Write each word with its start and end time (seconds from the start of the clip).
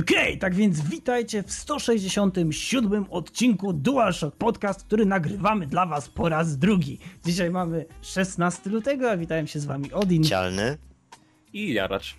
Okej, 0.00 0.18
okay, 0.18 0.36
tak 0.36 0.54
więc 0.54 0.80
witajcie 0.80 1.42
w 1.42 1.52
167 1.52 3.06
odcinku 3.10 3.72
DualShock 3.72 4.36
Podcast, 4.36 4.84
który 4.84 5.06
nagrywamy 5.06 5.66
dla 5.66 5.86
was 5.86 6.08
po 6.08 6.28
raz 6.28 6.58
drugi. 6.58 6.98
Dzisiaj 7.24 7.50
mamy 7.50 7.86
16 8.02 8.70
lutego, 8.70 9.10
a 9.10 9.16
witają 9.16 9.46
się 9.46 9.60
z 9.60 9.64
wami 9.64 9.92
Odin. 9.92 10.24
Cialny. 10.24 10.78
I 11.52 11.72
Jaracz. 11.72 12.16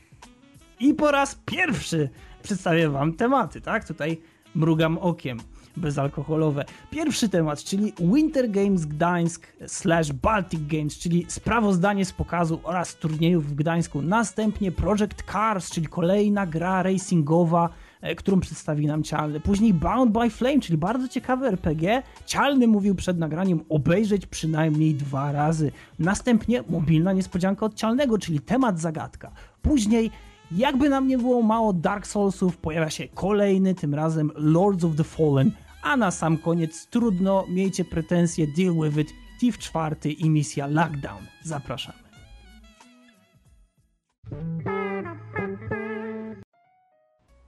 I 0.79 0.93
po 0.93 1.11
raz 1.11 1.39
pierwszy 1.45 2.09
przedstawię 2.43 2.89
wam 2.89 3.13
tematy, 3.13 3.61
tak? 3.61 3.87
Tutaj 3.87 4.21
mrugam 4.55 4.97
okiem 4.97 5.39
bezalkoholowe. 5.77 6.65
Pierwszy 6.89 7.29
temat, 7.29 7.63
czyli 7.63 7.93
Winter 7.99 8.51
Games 8.51 8.85
Gdańsk 8.85 9.47
slash 9.67 10.13
Baltic 10.13 10.59
Games, 10.67 10.97
czyli 10.97 11.25
sprawozdanie 11.27 12.05
z 12.05 12.11
pokazu 12.11 12.59
oraz 12.63 12.95
turniejów 12.95 13.47
w 13.49 13.55
Gdańsku. 13.55 14.01
Następnie 14.01 14.71
Project 14.71 15.23
Cars, 15.31 15.69
czyli 15.69 15.87
kolejna 15.87 16.45
gra 16.47 16.83
racingowa, 16.83 17.69
e, 18.01 18.15
którą 18.15 18.39
przedstawi 18.39 18.87
nam 18.87 19.03
Cialny. 19.03 19.39
Później 19.39 19.73
Bound 19.73 20.11
by 20.11 20.29
Flame, 20.29 20.59
czyli 20.59 20.77
bardzo 20.77 21.07
ciekawy 21.07 21.47
RPG. 21.47 22.03
Cialny 22.25 22.67
mówił 22.67 22.95
przed 22.95 23.17
nagraniem 23.17 23.59
obejrzeć 23.69 24.25
przynajmniej 24.25 24.95
dwa 24.95 25.31
razy. 25.31 25.71
Następnie 25.99 26.63
mobilna 26.69 27.13
niespodzianka 27.13 27.65
od 27.65 27.75
Cialnego, 27.75 28.17
czyli 28.17 28.39
temat 28.39 28.79
zagadka. 28.79 29.31
Później 29.61 30.11
jakby 30.51 30.89
nam 30.89 31.07
nie 31.07 31.17
było 31.17 31.41
mało 31.41 31.73
Dark 31.73 32.07
Soulsów, 32.07 32.57
pojawia 32.57 32.89
się 32.89 33.07
kolejny, 33.07 33.75
tym 33.75 33.93
razem 33.93 34.31
Lords 34.35 34.83
of 34.83 34.95
the 34.95 35.03
Fallen, 35.03 35.51
a 35.85 35.97
na 35.97 36.11
sam 36.11 36.37
koniec 36.37 36.87
trudno, 36.87 37.45
miejcie 37.49 37.85
pretensje, 37.85 38.47
deal 38.47 38.73
with 38.73 38.97
it, 38.97 39.13
Thief 39.39 39.57
4 39.57 40.11
i 40.11 40.29
misja 40.29 40.67
Lockdown. 40.67 41.23
Zapraszamy. 41.43 41.99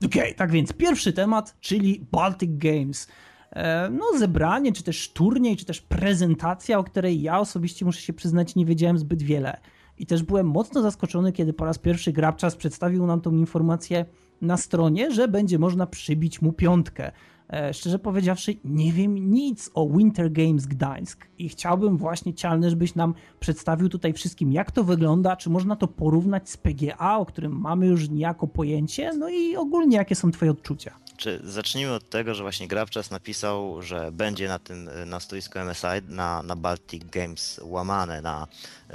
Okej, 0.04 0.22
okay, 0.22 0.34
tak 0.34 0.50
więc 0.50 0.72
pierwszy 0.72 1.12
temat, 1.12 1.56
czyli 1.60 2.06
Baltic 2.12 2.50
Games. 2.52 3.08
E, 3.50 3.90
no, 3.90 4.18
zebranie, 4.18 4.72
czy 4.72 4.82
też 4.82 5.12
turniej, 5.12 5.56
czy 5.56 5.64
też 5.64 5.80
prezentacja, 5.80 6.78
o 6.78 6.84
której 6.84 7.22
ja 7.22 7.38
osobiście 7.38 7.84
muszę 7.84 8.00
się 8.00 8.12
przyznać, 8.12 8.54
nie 8.54 8.66
wiedziałem 8.66 8.98
zbyt 8.98 9.22
wiele. 9.22 9.60
I 9.98 10.06
też 10.06 10.22
byłem 10.22 10.46
mocno 10.46 10.82
zaskoczony, 10.82 11.32
kiedy 11.32 11.52
po 11.52 11.64
raz 11.64 11.78
pierwszy 11.78 12.12
Grabczas 12.12 12.56
przedstawił 12.56 13.06
nam 13.06 13.20
tą 13.20 13.32
informację 13.32 14.04
na 14.40 14.56
stronie, 14.56 15.10
że 15.10 15.28
będzie 15.28 15.58
można 15.58 15.86
przybić 15.86 16.42
mu 16.42 16.52
piątkę. 16.52 17.12
E, 17.52 17.74
szczerze 17.74 17.98
powiedziawszy, 17.98 18.54
nie 18.64 18.92
wiem 18.92 19.30
nic 19.30 19.70
o 19.74 19.88
Winter 19.88 20.32
Games 20.32 20.66
Gdańsk 20.66 21.26
i 21.38 21.48
chciałbym 21.48 21.96
właśnie 21.96 22.34
cialny, 22.34 22.70
żebyś 22.70 22.94
nam 22.94 23.14
przedstawił 23.40 23.88
tutaj 23.88 24.12
wszystkim, 24.12 24.52
jak 24.52 24.70
to 24.70 24.84
wygląda, 24.84 25.36
czy 25.36 25.50
można 25.50 25.76
to 25.76 25.88
porównać 25.88 26.50
z 26.50 26.56
PGA, 26.56 27.18
o 27.18 27.26
którym 27.26 27.60
mamy 27.60 27.86
już 27.86 28.08
niejako 28.08 28.46
pojęcie, 28.46 29.12
no 29.18 29.28
i 29.28 29.56
ogólnie 29.56 29.96
jakie 29.96 30.14
są 30.14 30.30
twoje 30.30 30.50
odczucia. 30.50 30.94
Czy 31.16 31.40
zacznijmy 31.44 31.92
od 31.92 32.10
tego, 32.10 32.34
że 32.34 32.42
właśnie 32.42 32.68
Grabczas 32.68 33.10
napisał, 33.10 33.82
że 33.82 34.12
będzie 34.12 34.48
na 34.48 34.58
tym 34.58 34.90
na 35.06 35.20
stoisku 35.20 35.58
MSI, 35.58 35.86
na, 36.08 36.42
na 36.42 36.56
Baltic 36.56 37.04
Games 37.04 37.60
łamane 37.64 38.22
na 38.22 38.46
y, 38.90 38.94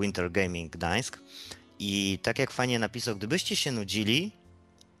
Winter 0.00 0.32
Gaming 0.32 0.72
Gdańsk. 0.72 1.18
I 1.78 2.18
tak 2.22 2.38
jak 2.38 2.50
fajnie 2.50 2.78
napisał, 2.78 3.16
gdybyście 3.16 3.56
się 3.56 3.72
nudzili, 3.72 4.32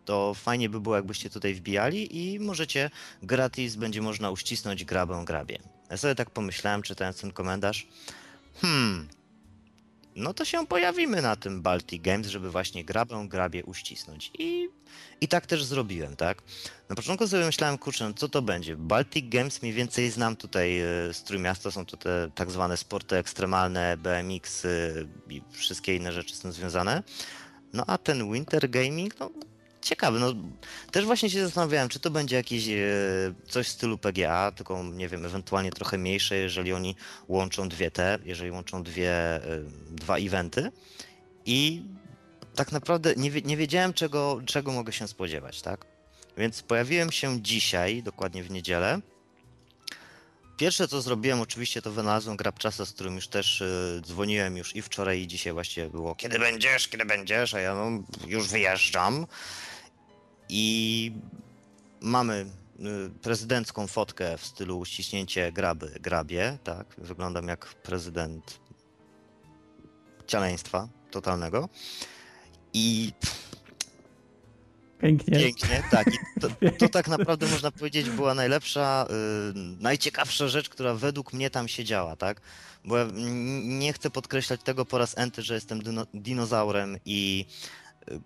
to 0.04 0.34
fajnie 0.34 0.68
by 0.68 0.80
było, 0.80 0.96
jakbyście 0.96 1.30
tutaj 1.30 1.54
wbijali 1.54 2.34
i 2.34 2.40
możecie 2.40 2.90
gratis, 3.22 3.76
będzie 3.76 4.02
można 4.02 4.30
uścisnąć 4.30 4.84
grabę 4.84 5.22
grabie. 5.24 5.58
Ja 5.90 5.96
sobie 5.96 6.14
tak 6.14 6.30
pomyślałem, 6.30 6.82
czytając 6.82 7.20
ten 7.20 7.32
komentarz, 7.32 7.86
hmm, 8.60 9.08
no 10.16 10.34
to 10.34 10.44
się 10.44 10.66
pojawimy 10.66 11.22
na 11.22 11.36
tym 11.36 11.62
Baltic 11.62 12.02
Games, 12.02 12.26
żeby 12.26 12.50
właśnie 12.50 12.84
grabę 12.84 13.26
grabie 13.28 13.64
uścisnąć. 13.64 14.30
I, 14.38 14.68
I 15.20 15.28
tak 15.28 15.46
też 15.46 15.64
zrobiłem, 15.64 16.16
tak? 16.16 16.42
Na 16.88 16.96
początku 16.96 17.28
sobie 17.28 17.44
myślałem, 17.46 17.78
kurczę, 17.78 18.12
co 18.16 18.28
to 18.28 18.42
będzie? 18.42 18.76
Baltic 18.76 19.28
Games 19.28 19.62
mniej 19.62 19.74
więcej 19.74 20.10
znam 20.10 20.36
tutaj 20.36 20.80
e, 20.80 20.84
z 21.14 21.22
Trójmiasta, 21.22 21.70
są 21.70 21.86
to 21.86 21.96
te 21.96 22.30
tak 22.34 22.50
zwane 22.50 22.76
sporty 22.76 23.16
ekstremalne, 23.16 23.96
BMX 23.96 24.66
i 25.28 25.42
wszystkie 25.50 25.96
inne 25.96 26.12
rzeczy 26.12 26.36
z 26.36 26.40
tym 26.40 26.52
związane. 26.52 27.02
No 27.72 27.84
a 27.86 27.98
ten 27.98 28.32
Winter 28.32 28.70
Gaming, 28.70 29.20
no 29.20 29.30
ciekawy. 29.82 30.20
No, 30.20 30.34
też 30.90 31.04
właśnie 31.04 31.30
się 31.30 31.44
zastanawiałem, 31.44 31.88
czy 31.88 32.00
to 32.00 32.10
będzie 32.10 32.36
jakieś 32.36 32.68
e, 32.68 32.78
coś 33.48 33.66
w 33.66 33.70
stylu 33.70 33.98
PGA, 33.98 34.52
tylko 34.52 34.84
nie 34.84 35.08
wiem, 35.08 35.26
ewentualnie 35.26 35.70
trochę 35.70 35.98
mniejsze, 35.98 36.36
jeżeli 36.36 36.72
oni 36.72 36.96
łączą 37.28 37.68
dwie 37.68 37.90
te, 37.90 38.18
jeżeli 38.24 38.50
łączą 38.50 38.82
dwie, 38.82 39.12
e, 39.12 39.40
dwa 39.90 40.16
eventy. 40.16 40.72
I 41.46 41.82
tak 42.54 42.72
naprawdę 42.72 43.14
nie, 43.16 43.30
nie 43.30 43.56
wiedziałem, 43.56 43.92
czego, 43.92 44.40
czego 44.46 44.72
mogę 44.72 44.92
się 44.92 45.08
spodziewać, 45.08 45.62
tak? 45.62 45.86
Więc 46.36 46.62
pojawiłem 46.62 47.12
się 47.12 47.42
dzisiaj, 47.42 48.02
dokładnie 48.02 48.42
w 48.42 48.50
niedzielę. 48.50 49.00
Pierwsze 50.56 50.88
co 50.88 51.00
zrobiłem, 51.00 51.40
oczywiście 51.40 51.82
to 51.82 51.90
wynalazłem 51.90 52.36
Grabczasa, 52.36 52.86
z 52.86 52.92
którym 52.92 53.14
już 53.14 53.28
też 53.28 53.60
y, 53.60 54.00
dzwoniłem 54.06 54.56
już 54.56 54.76
i 54.76 54.82
wczoraj 54.82 55.20
i 55.20 55.26
dzisiaj 55.26 55.52
właśnie 55.52 55.86
było 55.86 56.14
kiedy 56.14 56.38
będziesz, 56.38 56.88
kiedy 56.88 57.04
będziesz, 57.04 57.54
a 57.54 57.60
ja 57.60 57.74
no, 57.74 57.90
już 58.26 58.48
wyjeżdżam. 58.48 59.26
I 60.52 61.12
mamy 62.00 62.46
y, 62.80 63.10
prezydencką 63.22 63.86
fotkę 63.86 64.38
w 64.38 64.44
stylu 64.44 64.84
ściśnięcie 64.84 65.52
graby, 65.52 65.98
grabie, 66.00 66.58
tak? 66.64 66.86
Wyglądam 66.98 67.48
jak 67.48 67.66
prezydent 67.66 68.60
cialeństwa 70.26 70.88
totalnego. 71.10 71.68
I 72.72 73.12
Pięknie. 75.00 75.38
Pięknie, 75.38 75.82
tak. 75.90 76.06
I 76.14 76.40
to, 76.40 76.48
to 76.78 76.88
tak 76.88 77.08
naprawdę 77.08 77.46
można 77.46 77.70
powiedzieć 77.70 78.10
była 78.10 78.34
najlepsza, 78.34 79.06
yy, 79.54 79.76
najciekawsza 79.80 80.48
rzecz, 80.48 80.68
która 80.68 80.94
według 80.94 81.32
mnie 81.32 81.50
tam 81.50 81.68
się 81.68 81.84
działa, 81.84 82.16
tak? 82.16 82.40
Bo 82.84 82.98
ja 82.98 83.06
nie 83.62 83.92
chcę 83.92 84.10
podkreślać 84.10 84.60
tego 84.62 84.84
po 84.84 84.98
raz 84.98 85.18
enty, 85.18 85.42
że 85.42 85.54
jestem 85.54 85.82
dino, 85.82 86.06
dinozaurem 86.14 86.96
i 87.04 87.46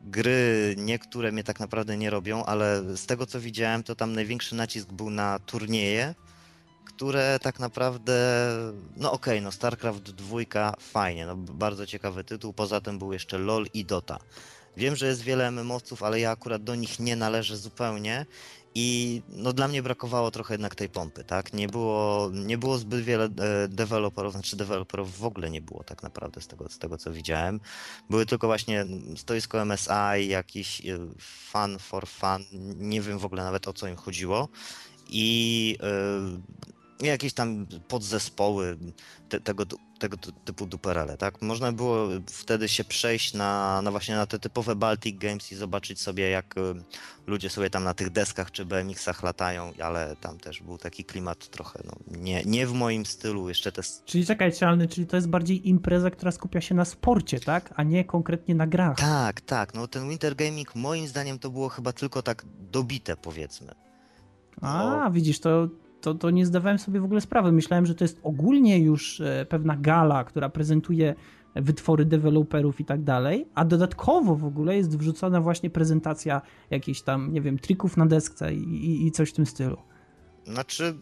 gry 0.00 0.74
niektóre 0.78 1.32
mnie 1.32 1.44
tak 1.44 1.60
naprawdę 1.60 1.96
nie 1.96 2.10
robią, 2.10 2.44
ale 2.44 2.96
z 2.96 3.06
tego 3.06 3.26
co 3.26 3.40
widziałem, 3.40 3.82
to 3.82 3.94
tam 3.94 4.12
największy 4.12 4.54
nacisk 4.54 4.92
był 4.92 5.10
na 5.10 5.38
turnieje, 5.38 6.14
które 6.84 7.38
tak 7.42 7.60
naprawdę, 7.60 8.48
no 8.96 9.12
okej, 9.12 9.34
okay, 9.34 9.40
no 9.40 9.52
StarCraft 9.52 10.02
2 10.02 10.74
fajnie, 10.80 11.26
no 11.26 11.36
bardzo 11.36 11.86
ciekawy 11.86 12.24
tytuł, 12.24 12.52
poza 12.52 12.80
tym 12.80 12.98
był 12.98 13.12
jeszcze 13.12 13.38
LoL 13.38 13.66
i 13.74 13.84
Dota. 13.84 14.18
Wiem, 14.76 14.96
że 14.96 15.06
jest 15.06 15.22
wiele 15.22 15.50
MMOwców, 15.50 16.02
ale 16.02 16.20
ja 16.20 16.30
akurat 16.30 16.64
do 16.64 16.74
nich 16.74 16.98
nie 16.98 17.16
należę 17.16 17.56
zupełnie 17.56 18.26
i 18.74 19.22
no 19.28 19.52
dla 19.52 19.68
mnie 19.68 19.82
brakowało 19.82 20.30
trochę 20.30 20.54
jednak 20.54 20.74
tej 20.74 20.88
pompy, 20.88 21.24
tak? 21.24 21.52
Nie 21.52 21.68
było, 21.68 22.30
nie 22.32 22.58
było 22.58 22.78
zbyt 22.78 23.04
wiele 23.04 23.24
e, 23.24 23.68
deweloperów, 23.68 24.32
znaczy 24.32 24.56
deweloperów 24.56 25.18
w 25.18 25.24
ogóle 25.24 25.50
nie 25.50 25.60
było 25.60 25.84
tak 25.84 26.02
naprawdę 26.02 26.40
z 26.40 26.46
tego, 26.46 26.68
z 26.68 26.78
tego 26.78 26.98
co 26.98 27.12
widziałem. 27.12 27.60
Były 28.10 28.26
tylko 28.26 28.46
właśnie 28.46 28.86
stoisko 29.16 29.64
MSI, 29.64 30.28
jakiś 30.28 30.86
e, 30.86 30.98
fan 31.18 31.78
for 31.78 32.08
fun, 32.08 32.44
nie 32.76 33.00
wiem 33.00 33.18
w 33.18 33.24
ogóle 33.24 33.44
nawet 33.44 33.68
o 33.68 33.72
co 33.72 33.88
im 33.88 33.96
chodziło. 33.96 34.48
I 35.08 35.76
yy, 35.82 36.73
jakieś 37.00 37.32
tam 37.32 37.66
podzespoły 37.88 38.78
te, 39.28 39.40
tego 39.40 39.64
tego 39.98 40.16
typu 40.44 40.66
duperele, 40.66 41.16
tak? 41.16 41.42
Można 41.42 41.72
było 41.72 42.08
wtedy 42.26 42.68
się 42.68 42.84
przejść 42.84 43.34
na, 43.34 43.82
na 43.82 43.90
właśnie 43.90 44.14
na 44.14 44.26
te 44.26 44.38
typowe 44.38 44.76
Baltic 44.76 45.18
Games 45.18 45.52
i 45.52 45.56
zobaczyć 45.56 46.00
sobie, 46.00 46.30
jak 46.30 46.58
y, 46.58 46.60
ludzie 47.26 47.50
sobie 47.50 47.70
tam 47.70 47.84
na 47.84 47.94
tych 47.94 48.10
deskach 48.10 48.50
czy 48.50 48.64
BMX-ach 48.64 49.22
latają, 49.22 49.72
ale 49.82 50.16
tam 50.20 50.38
też 50.38 50.62
był 50.62 50.78
taki 50.78 51.04
klimat 51.04 51.48
trochę, 51.48 51.80
no, 51.84 52.18
nie, 52.18 52.42
nie 52.44 52.66
w 52.66 52.72
moim 52.72 53.06
stylu, 53.06 53.48
jeszcze 53.48 53.72
te... 53.72 53.82
Czyli 54.04 54.26
czekaj, 54.26 54.52
Cialny, 54.52 54.88
czyli 54.88 55.06
to 55.06 55.16
jest 55.16 55.28
bardziej 55.28 55.68
impreza, 55.68 56.10
która 56.10 56.32
skupia 56.32 56.60
się 56.60 56.74
na 56.74 56.84
sporcie, 56.84 57.40
tak? 57.40 57.74
A 57.76 57.82
nie 57.82 58.04
konkretnie 58.04 58.54
na 58.54 58.66
grach. 58.66 58.96
Tak, 58.96 59.40
tak, 59.40 59.74
no 59.74 59.88
ten 59.88 60.08
Winter 60.08 60.36
Gaming 60.36 60.74
moim 60.74 61.06
zdaniem 61.06 61.38
to 61.38 61.50
było 61.50 61.68
chyba 61.68 61.92
tylko 61.92 62.22
tak 62.22 62.44
dobite, 62.70 63.16
powiedzmy. 63.16 63.74
A, 64.60 65.10
widzisz, 65.12 65.40
to 65.40 65.68
to, 66.04 66.14
to 66.14 66.30
nie 66.30 66.46
zdawałem 66.46 66.78
sobie 66.78 67.00
w 67.00 67.04
ogóle 67.04 67.20
sprawy. 67.20 67.52
Myślałem, 67.52 67.86
że 67.86 67.94
to 67.94 68.04
jest 68.04 68.20
ogólnie 68.22 68.78
już 68.78 69.20
e, 69.20 69.46
pewna 69.48 69.76
gala, 69.76 70.24
która 70.24 70.48
prezentuje 70.48 71.14
wytwory 71.54 72.04
deweloperów 72.04 72.80
i 72.80 72.84
tak 72.84 73.02
dalej, 73.02 73.48
a 73.54 73.64
dodatkowo 73.64 74.36
w 74.36 74.44
ogóle 74.44 74.76
jest 74.76 74.98
wrzucona 74.98 75.40
właśnie 75.40 75.70
prezentacja 75.70 76.42
jakichś 76.70 77.02
tam, 77.02 77.32
nie 77.32 77.40
wiem, 77.40 77.58
trików 77.58 77.96
na 77.96 78.06
desce 78.06 78.54
i, 78.54 79.06
i, 79.06 79.12
coś 79.12 79.30
w 79.30 79.32
tym 79.32 79.46
stylu. 79.46 79.76
Znaczy, 80.46 80.94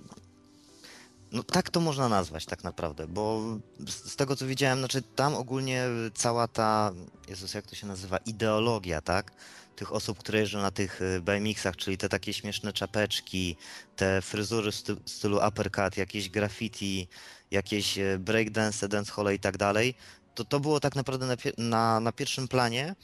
no 1.33 1.43
tak 1.43 1.71
to 1.71 1.81
można 1.81 2.09
nazwać 2.09 2.47
tak 2.47 2.65
naprawdę, 2.65 3.09
bo 3.09 3.43
z 3.87 4.17
tego 4.17 4.37
co 4.37 4.47
widziałem, 4.47 4.79
znaczy 4.79 5.03
tam 5.03 5.35
ogólnie 5.35 5.87
cała 6.15 6.49
ta, 6.49 6.93
Jezus, 7.29 7.55
jak 7.55 7.67
to 7.67 7.75
się 7.75 7.87
nazywa, 7.87 8.17
ideologia, 8.17 9.01
tak? 9.01 9.33
Tych 9.77 9.93
osób, 9.93 10.19
które 10.19 10.39
jeżdżą 10.39 10.63
na 10.63 10.71
tych 10.71 11.03
y, 11.03 11.21
BMX-ach, 11.21 11.77
czyli 11.77 11.99
te 11.99 12.09
takie 12.09 12.33
śmieszne 12.33 12.73
czapeczki, 12.73 13.57
te 13.97 14.23
fryzury 14.23 14.71
w 14.73 15.11
stylu 15.11 15.41
uppercut, 15.49 15.97
jakieś 15.97 16.31
graffiti, 16.31 17.09
jakieś 17.51 17.99
y, 17.99 18.19
breakdance, 18.19 18.89
dancehall 18.89 19.35
i 19.35 19.39
tak 19.39 19.57
dalej, 19.57 19.95
to 20.35 20.45
to 20.45 20.61
było 20.61 20.81
tak 20.81 20.97
naprawdę 20.97 21.27
na, 21.27 21.37
na, 21.59 22.01
na 22.01 22.13
pierwszym 22.13 22.49
planie 22.49 22.95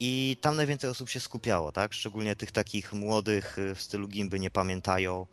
i 0.00 0.36
tam 0.40 0.56
najwięcej 0.56 0.90
osób 0.90 1.08
się 1.08 1.20
skupiało, 1.20 1.72
tak? 1.72 1.92
Szczególnie 1.94 2.36
tych 2.36 2.52
takich 2.52 2.92
młodych 2.92 3.56
w 3.74 3.82
stylu 3.82 4.08
gimby 4.08 4.40
nie 4.40 4.50
pamiętają 4.50 5.26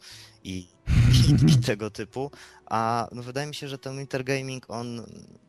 i, 0.43 0.67
i, 1.47 1.51
i 1.51 1.57
tego 1.57 1.89
typu. 1.89 2.31
A 2.65 3.07
no 3.11 3.23
wydaje 3.23 3.47
mi 3.47 3.55
się, 3.55 3.67
że 3.67 3.77
ten 3.77 3.99
Intergaming 3.99 4.69
on 4.69 5.05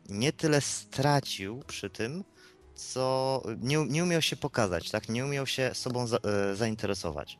nie 0.08 0.32
tyle 0.32 0.60
stracił 0.60 1.62
przy 1.66 1.90
tym, 1.90 2.24
co 2.74 3.42
nie, 3.60 3.86
nie 3.86 4.02
umiał 4.02 4.22
się 4.22 4.36
pokazać, 4.36 4.90
tak? 4.90 5.08
Nie 5.08 5.24
umiał 5.24 5.46
się 5.46 5.70
sobą 5.74 6.06
za, 6.06 6.16
e, 6.16 6.56
zainteresować. 6.56 7.38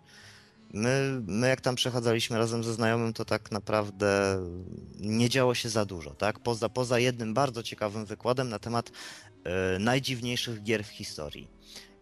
My, 0.72 1.22
my 1.26 1.48
jak 1.48 1.60
tam 1.60 1.75
przechadzaliśmy 1.75 2.38
razem 2.38 2.64
ze 2.64 2.75
znajomym, 2.75 3.12
to 3.12 3.25
tak 3.25 3.50
naprawdę 3.50 4.38
nie 5.00 5.28
działo 5.28 5.54
się 5.54 5.69
za 5.69 5.84
dużo, 5.84 6.10
tak? 6.10 6.38
Poza, 6.38 6.69
poza 6.69 6.98
jednym 6.98 7.34
bardzo 7.34 7.62
ciekawym 7.62 8.04
wykładem 8.04 8.48
na 8.48 8.58
temat 8.58 8.90
e, 9.44 9.78
najdziwniejszych 9.78 10.62
gier 10.62 10.84
w 10.84 10.88
historii. 10.88 11.48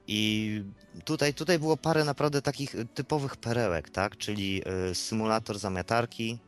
I 0.06 0.62
tutaj, 1.04 1.34
tutaj 1.34 1.58
było 1.58 1.76
parę 1.76 2.04
naprawdę 2.04 2.42
takich 2.42 2.76
typowych 2.94 3.36
perełek, 3.36 3.90
tak? 3.90 4.16
Czyli 4.16 4.62
e, 4.90 4.94
symulator 4.94 5.58
zamiatarki, 5.58 6.38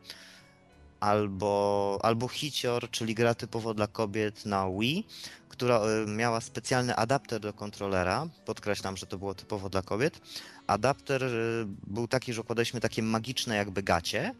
albo, 0.99 1.99
albo 2.01 2.27
Hicior, 2.27 2.89
czyli 2.89 3.15
gra 3.15 3.35
typowo 3.35 3.73
dla 3.73 3.87
kobiet 3.87 4.45
na 4.45 4.69
Wii, 4.79 5.07
która 5.55 5.79
e, 5.79 6.05
miała 6.05 6.41
specjalny 6.41 6.95
adapter 6.95 7.39
do 7.39 7.53
kontrolera. 7.53 8.27
Podkreślam, 8.45 8.97
że 8.97 9.05
to 9.05 9.17
było 9.17 9.33
typowo 9.33 9.69
dla 9.69 9.81
kobiet. 9.81 10.21
Adapter 10.67 11.23
e, 11.23 11.29
był 11.87 12.07
taki, 12.07 12.33
że 12.33 12.41
układaliśmy 12.41 12.81
takie 12.81 13.03
magiczne 13.03 13.55
jakby 13.55 13.83
gacie 13.83 14.35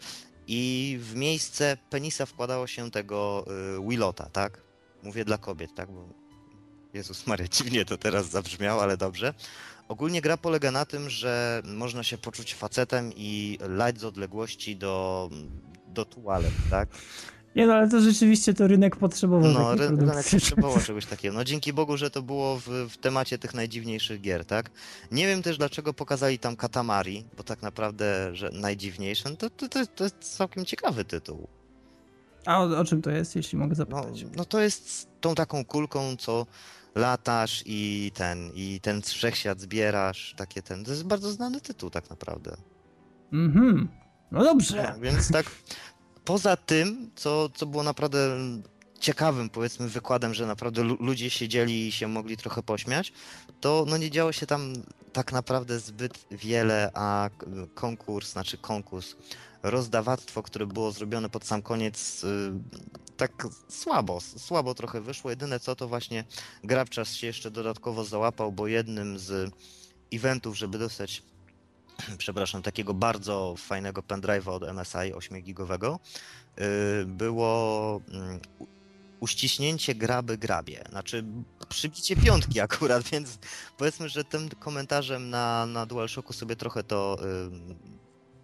i 0.47 0.97
w 1.01 1.15
miejsce 1.15 1.77
penisa 1.89 2.25
wkładało 2.25 2.67
się 2.67 2.91
tego 2.91 3.45
e, 3.77 3.89
Willota, 3.89 4.29
tak? 4.29 4.61
Mówię 5.03 5.25
dla 5.25 5.37
kobiet, 5.37 5.75
tak? 5.75 5.91
Bo 5.91 6.09
Jezus 6.93 7.27
Maria, 7.27 7.47
dziwnie 7.57 7.85
to 7.85 7.97
teraz 7.97 8.29
zabrzmiało, 8.29 8.83
ale 8.83 8.97
dobrze. 8.97 9.33
Ogólnie 9.87 10.21
gra 10.21 10.37
polega 10.37 10.71
na 10.71 10.85
tym, 10.85 11.09
że 11.09 11.61
można 11.65 12.03
się 12.03 12.17
poczuć 12.17 12.55
facetem 12.55 13.11
i 13.15 13.57
lać 13.61 13.99
z 13.99 14.03
odległości 14.03 14.75
do, 14.75 15.29
do 15.87 16.05
tualet, 16.05 16.53
tak? 16.69 16.89
Nie 17.55 17.67
no, 17.67 17.73
ale 17.73 17.89
to 17.89 18.01
rzeczywiście 18.01 18.53
to 18.53 18.67
rynek 18.67 18.95
potrzebował 18.95 19.51
No, 19.51 19.69
takiej 19.71 19.87
rynek 19.87 20.05
produkcji. 20.05 20.39
potrzebował 20.39 20.79
czegoś 20.87 21.05
takiego. 21.05 21.33
No 21.35 21.43
dzięki 21.43 21.73
Bogu, 21.73 21.97
że 21.97 22.09
to 22.11 22.21
było 22.21 22.59
w, 22.59 22.67
w 22.89 22.97
temacie 22.97 23.37
tych 23.37 23.53
najdziwniejszych 23.53 24.21
gier, 24.21 24.45
tak? 24.45 24.71
Nie 25.11 25.27
wiem 25.27 25.41
też 25.43 25.57
dlaczego 25.57 25.93
pokazali 25.93 26.39
tam 26.39 26.55
Katamari, 26.55 27.25
bo 27.37 27.43
tak 27.43 27.61
naprawdę, 27.61 28.35
że 28.35 28.49
najdziwniejsze, 28.53 29.29
no 29.29 29.35
to, 29.35 29.49
to, 29.49 29.69
to, 29.69 29.85
to 29.85 30.03
jest 30.03 30.17
całkiem 30.37 30.65
ciekawy 30.65 31.05
tytuł. 31.05 31.47
A 32.45 32.59
o, 32.63 32.77
o 32.79 32.85
czym 32.85 33.01
to 33.01 33.09
jest, 33.11 33.35
jeśli 33.35 33.57
mogę 33.57 33.69
No, 33.69 33.75
zapytać? 33.75 34.25
no 34.37 34.45
to 34.45 34.59
jest 34.61 34.89
z 34.91 35.07
tą 35.21 35.35
taką 35.35 35.65
kulką, 35.65 36.15
co 36.17 36.45
latasz 36.95 37.63
i 37.65 38.11
ten, 38.15 38.51
i 38.53 38.79
ten 38.81 39.01
wszechświat 39.01 39.59
zbierasz, 39.59 40.33
takie 40.37 40.61
ten, 40.61 40.83
to 40.85 40.91
jest 40.91 41.03
bardzo 41.03 41.31
znany 41.31 41.61
tytuł 41.61 41.89
tak 41.89 42.09
naprawdę. 42.09 42.57
Mhm. 43.33 43.87
No 44.31 44.43
dobrze. 44.43 44.91
No, 44.95 44.99
więc 45.01 45.31
tak, 45.31 45.45
poza 46.25 46.57
tym, 46.57 47.11
co, 47.15 47.49
co 47.49 47.65
było 47.65 47.83
naprawdę 47.83 48.37
ciekawym, 48.99 49.49
powiedzmy, 49.49 49.89
wykładem, 49.89 50.33
że 50.33 50.45
naprawdę 50.47 50.83
lu- 50.83 50.97
ludzie 50.99 51.29
siedzieli 51.29 51.87
i 51.87 51.91
się 51.91 52.07
mogli 52.07 52.37
trochę 52.37 52.63
pośmiać, 52.63 53.13
to 53.61 53.85
no 53.87 53.97
nie 53.97 54.11
działo 54.11 54.31
się 54.31 54.45
tam 54.45 54.73
tak 55.13 55.31
naprawdę 55.31 55.79
zbyt 55.79 56.25
wiele, 56.31 56.91
a 56.93 57.29
konkurs, 57.75 58.31
znaczy 58.31 58.57
konkurs, 58.57 59.15
rozdawactwo, 59.63 60.43
które 60.43 60.65
było 60.67 60.91
zrobione 60.91 61.29
pod 61.29 61.45
sam 61.45 61.61
koniec, 61.61 62.23
y, 62.23 62.27
tak 63.17 63.47
słabo, 63.69 64.21
słabo 64.21 64.75
trochę 64.75 65.01
wyszło. 65.01 65.29
Jedyne 65.29 65.59
co 65.59 65.75
to 65.75 65.87
właśnie 65.87 66.23
Grabczas 66.63 67.13
się 67.13 67.27
jeszcze 67.27 67.51
dodatkowo 67.51 68.05
załapał, 68.05 68.51
bo 68.51 68.67
jednym 68.67 69.19
z 69.19 69.51
eventów, 70.13 70.57
żeby 70.57 70.77
dostać 70.77 71.23
przepraszam, 72.17 72.61
takiego 72.61 72.93
bardzo 72.93 73.55
fajnego 73.57 74.01
pendrive'a 74.01 74.49
od 74.49 74.63
MSI 74.63 75.13
8-gigowego 75.13 75.99
y, 77.01 77.05
było 77.05 78.01
mm, 78.11 78.39
uściśnięcie 79.19 79.95
graby 79.95 80.37
grabie. 80.37 80.83
Znaczy 80.89 81.25
przybicie 81.69 82.15
piątki 82.15 82.59
akurat, 82.69 83.03
więc 83.03 83.39
powiedzmy, 83.77 84.09
że 84.09 84.23
tym 84.23 84.49
komentarzem 84.49 85.29
na, 85.29 85.65
na 85.65 85.85
DualShocku 85.85 86.33
sobie 86.33 86.55
trochę 86.55 86.83
to 86.83 87.17
y, 87.23 87.95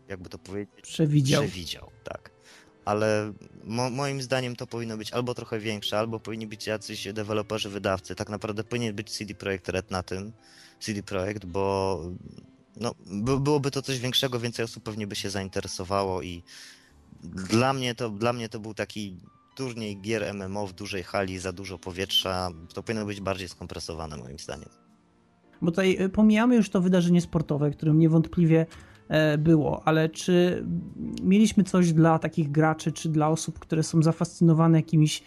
jakby 0.07 0.29
to 0.29 0.37
powiedzieć 0.37 0.81
Przewidział. 0.81 1.43
przewidział, 1.43 1.91
tak. 2.03 2.31
Ale 2.85 3.33
mo, 3.63 3.89
moim 3.89 4.21
zdaniem 4.21 4.55
to 4.55 4.67
powinno 4.67 4.97
być 4.97 5.11
albo 5.11 5.33
trochę 5.33 5.59
większe, 5.59 5.99
albo 5.99 6.19
powinni 6.19 6.47
być 6.47 6.67
jacyś 6.67 7.07
deweloperzy, 7.13 7.69
wydawcy. 7.69 8.15
Tak 8.15 8.29
naprawdę 8.29 8.63
powinien 8.63 8.95
być 8.95 9.09
CD 9.09 9.33
Projekt 9.33 9.69
Red 9.69 9.91
na 9.91 10.03
tym, 10.03 10.31
CD 10.79 11.03
Projekt, 11.03 11.45
bo 11.45 12.01
no, 12.77 12.95
by, 13.05 13.39
byłoby 13.39 13.71
to 13.71 13.81
coś 13.81 13.99
większego, 13.99 14.39
więcej 14.39 14.65
osób 14.65 14.83
pewnie 14.83 15.07
by 15.07 15.15
się 15.15 15.29
zainteresowało 15.29 16.21
i 16.21 16.43
dla 17.23 17.73
mnie 17.73 17.95
to, 17.95 18.09
dla 18.09 18.33
mnie 18.33 18.49
to 18.49 18.59
był 18.59 18.73
taki 18.73 19.17
turniej 19.55 20.01
gier 20.01 20.33
MMO 20.33 20.67
w 20.67 20.73
dużej 20.73 21.03
hali, 21.03 21.39
za 21.39 21.51
dużo 21.51 21.77
powietrza. 21.77 22.49
To 22.73 22.83
powinno 22.83 23.05
być 23.05 23.21
bardziej 23.21 23.49
skompresowane 23.49 24.17
moim 24.17 24.39
zdaniem. 24.39 24.69
Bo 25.61 25.71
tutaj 25.71 25.97
y, 26.01 26.09
pomijamy 26.09 26.55
już 26.55 26.69
to 26.69 26.81
wydarzenie 26.81 27.21
sportowe, 27.21 27.71
którym 27.71 27.99
niewątpliwie 27.99 28.65
e, 29.07 29.37
było, 29.37 29.81
ale 29.85 30.09
czy 30.09 30.65
mieliśmy 31.23 31.63
coś 31.63 31.93
dla 31.93 32.19
takich 32.19 32.51
graczy, 32.51 32.91
czy 32.91 33.09
dla 33.09 33.29
osób, 33.29 33.59
które 33.59 33.83
są 33.83 34.03
zafascynowane 34.03 34.77
jakimiś 34.77 35.23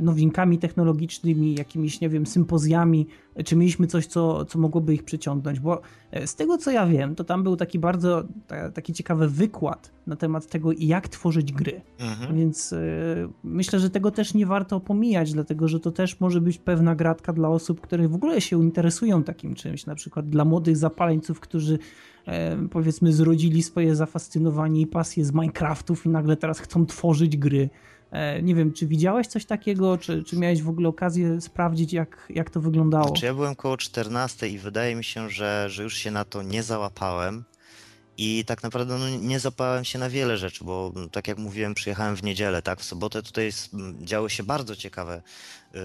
nowinkami 0.00 0.58
technologicznymi, 0.58 1.54
jakimiś, 1.54 2.00
nie 2.00 2.08
wiem, 2.08 2.26
sympozjami, 2.26 3.06
czy 3.44 3.56
mieliśmy 3.56 3.86
coś, 3.86 4.06
co, 4.06 4.44
co 4.44 4.58
mogłoby 4.58 4.94
ich 4.94 5.04
przyciągnąć? 5.04 5.60
Bo 5.60 5.80
e, 6.10 6.26
z 6.26 6.34
tego, 6.34 6.58
co 6.58 6.70
ja 6.70 6.86
wiem, 6.86 7.14
to 7.14 7.24
tam 7.24 7.42
był 7.42 7.56
taki 7.56 7.78
bardzo 7.78 8.24
ta, 8.46 8.70
taki 8.70 8.92
ciekawy 8.92 9.28
wykład 9.28 9.92
na 10.06 10.16
temat 10.16 10.46
tego, 10.46 10.70
jak 10.78 11.08
tworzyć 11.08 11.52
gry. 11.52 11.80
Mhm. 11.98 12.36
Więc 12.36 12.72
y, 12.72 13.28
myślę, 13.44 13.80
że 13.80 13.90
tego 13.90 14.10
też 14.10 14.34
nie 14.34 14.46
warto 14.46 14.80
pomijać, 14.80 15.32
dlatego 15.32 15.68
że 15.68 15.80
to 15.80 15.90
też 15.90 16.20
może 16.20 16.40
być 16.40 16.58
pewna 16.58 16.94
gratka 16.94 17.32
dla 17.32 17.48
osób, 17.48 17.80
które 17.80 18.08
w 18.08 18.14
ogóle 18.14 18.40
się 18.40 18.62
interesują 18.62 19.22
takim 19.22 19.54
czymś, 19.54 19.86
na 19.86 19.94
przykład 19.94 20.28
dla 20.28 20.44
młodych 20.44 20.76
zapaleńców, 20.76 21.40
którzy 21.40 21.78
e, 22.26 22.68
powiedzmy 22.68 23.12
zrodzili 23.12 23.62
swoje 23.62 23.96
zafascynowanie 23.96 24.80
i 24.80 24.86
pasję 24.86 25.24
z 25.24 25.32
Minecraftów 25.32 26.06
i 26.06 26.08
nagle 26.08 26.36
teraz 26.36 26.58
chcą 26.58 26.86
tworzyć 26.86 27.36
gry. 27.36 27.70
E, 28.10 28.42
nie 28.42 28.54
wiem, 28.54 28.72
czy 28.72 28.86
widziałeś 28.86 29.26
coś 29.26 29.44
takiego, 29.44 29.98
czy, 29.98 30.24
czy 30.24 30.36
miałeś 30.36 30.62
w 30.62 30.68
ogóle 30.68 30.88
okazję 30.88 31.40
sprawdzić, 31.40 31.92
jak, 31.92 32.26
jak 32.30 32.50
to 32.50 32.60
wyglądało? 32.60 33.08
Znaczy 33.08 33.26
ja 33.26 33.34
byłem 33.34 33.54
koło 33.54 33.76
14 33.76 34.48
i 34.48 34.58
wydaje 34.58 34.94
mi 34.94 35.04
się, 35.04 35.30
że, 35.30 35.66
że 35.70 35.82
już 35.82 35.96
się 35.96 36.10
na 36.10 36.24
to 36.24 36.42
nie 36.42 36.62
załapałem. 36.62 37.44
I 38.18 38.44
tak 38.44 38.62
naprawdę 38.62 38.98
no, 38.98 39.08
nie 39.08 39.40
zapałem 39.40 39.84
się 39.84 39.98
na 39.98 40.10
wiele 40.10 40.36
rzeczy, 40.36 40.64
bo 40.64 40.92
tak 41.12 41.28
jak 41.28 41.38
mówiłem, 41.38 41.74
przyjechałem 41.74 42.16
w 42.16 42.22
niedzielę, 42.22 42.62
tak? 42.62 42.80
W 42.80 42.84
sobotę 42.84 43.22
tutaj 43.22 43.50
działy 44.00 44.30
się 44.30 44.42
bardzo 44.42 44.76
ciekawe 44.76 45.22
y, 45.74 45.78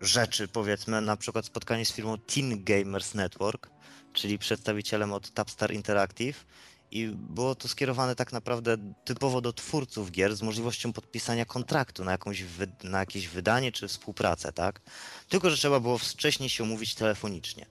rzeczy, 0.00 0.48
powiedzmy, 0.48 1.00
na 1.00 1.16
przykład 1.16 1.46
spotkanie 1.46 1.84
z 1.84 1.92
firmą 1.92 2.18
Teen 2.18 2.64
Gamers 2.64 3.14
Network, 3.14 3.70
czyli 4.12 4.38
przedstawicielem 4.38 5.12
od 5.12 5.30
Tapstar 5.30 5.72
Interactive. 5.72 6.44
I 6.92 7.08
było 7.08 7.54
to 7.54 7.68
skierowane 7.68 8.16
tak 8.16 8.32
naprawdę 8.32 8.76
typowo 9.04 9.40
do 9.40 9.52
twórców 9.52 10.10
gier 10.10 10.36
z 10.36 10.42
możliwością 10.42 10.92
podpisania 10.92 11.44
kontraktu 11.44 12.04
na, 12.04 12.12
jakąś 12.12 12.44
na 12.84 12.98
jakieś 12.98 13.28
wydanie 13.28 13.72
czy 13.72 13.88
współpracę, 13.88 14.52
tak? 14.52 14.80
Tylko, 15.28 15.50
że 15.50 15.56
trzeba 15.56 15.80
było 15.80 15.98
wcześniej 15.98 16.48
się 16.48 16.62
umówić 16.64 16.94
telefonicznie. 16.94 17.66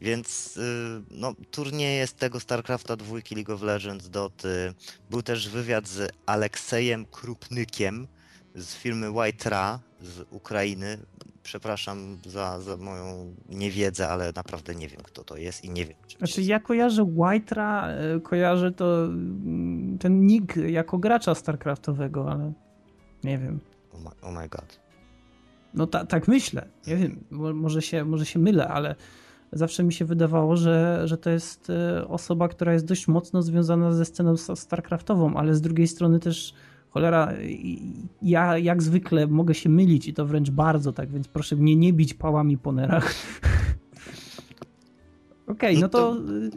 Więc 0.00 0.56
y, 0.56 1.02
no, 1.10 1.34
turnieje 1.50 2.06
z 2.06 2.14
tego 2.14 2.40
StarCrafta 2.40 2.96
2 2.96 3.16
League 3.30 3.54
of 3.54 3.62
Legends 3.62 4.08
Doty. 4.08 4.74
Był 5.10 5.22
też 5.22 5.48
wywiad 5.48 5.88
z 5.88 6.12
Aleksejem 6.26 7.06
Krupnykiem 7.06 8.08
z 8.54 8.74
firmy 8.74 9.10
White 9.10 9.78
z 10.00 10.26
Ukrainy. 10.30 10.98
Przepraszam 11.46 12.18
za, 12.26 12.60
za 12.60 12.76
moją 12.76 13.34
niewiedzę, 13.48 14.08
ale 14.08 14.32
naprawdę 14.36 14.74
nie 14.74 14.88
wiem 14.88 15.00
kto 15.02 15.24
to 15.24 15.36
jest 15.36 15.64
i 15.64 15.70
nie 15.70 15.86
wiem. 15.86 15.96
Czy 16.06 16.18
Znaczy 16.18 16.42
ja 16.42 16.60
kojarzę 16.60 17.02
Whitera, 17.02 17.88
e, 17.88 18.20
kojarzę 18.20 18.72
to 18.72 19.04
mm, 19.04 19.98
ten 19.98 20.26
nick 20.26 20.56
jako 20.56 20.98
gracza 20.98 21.34
StarCraftowego, 21.34 22.30
ale 22.32 22.52
nie 23.24 23.38
wiem. 23.38 23.60
Oh 23.92 24.02
my, 24.04 24.28
oh 24.28 24.40
my 24.40 24.48
god. 24.48 24.80
No 25.74 25.86
ta, 25.86 26.06
tak 26.06 26.28
myślę, 26.28 26.68
nie 26.86 26.96
wiem, 26.96 27.24
mo- 27.30 27.54
może 27.54 27.82
się, 27.82 28.04
może 28.04 28.26
się 28.26 28.38
mylę, 28.38 28.68
ale 28.68 28.94
zawsze 29.52 29.84
mi 29.84 29.92
się 29.92 30.04
wydawało, 30.04 30.56
że, 30.56 31.02
że 31.04 31.18
to 31.18 31.30
jest 31.30 31.70
e, 31.70 32.08
osoba, 32.08 32.48
która 32.48 32.72
jest 32.72 32.86
dość 32.86 33.08
mocno 33.08 33.42
związana 33.42 33.92
ze 33.92 34.04
sceną 34.04 34.36
StarCraftową, 34.36 35.36
ale 35.36 35.54
z 35.54 35.60
drugiej 35.60 35.88
strony 35.88 36.20
też 36.20 36.54
cholera, 36.96 37.32
ja 38.22 38.58
jak 38.58 38.82
zwykle 38.82 39.26
mogę 39.26 39.54
się 39.54 39.68
mylić 39.68 40.08
i 40.08 40.14
to 40.14 40.26
wręcz 40.26 40.50
bardzo, 40.50 40.92
tak 40.92 41.12
więc 41.12 41.28
proszę 41.28 41.56
mnie 41.56 41.76
nie 41.76 41.92
bić 41.92 42.14
pałami 42.14 42.58
po 42.58 42.72
nerach. 42.72 43.14
Okej, 45.46 45.78
no 45.78 45.88
to 45.88 46.16
y, 46.16 46.50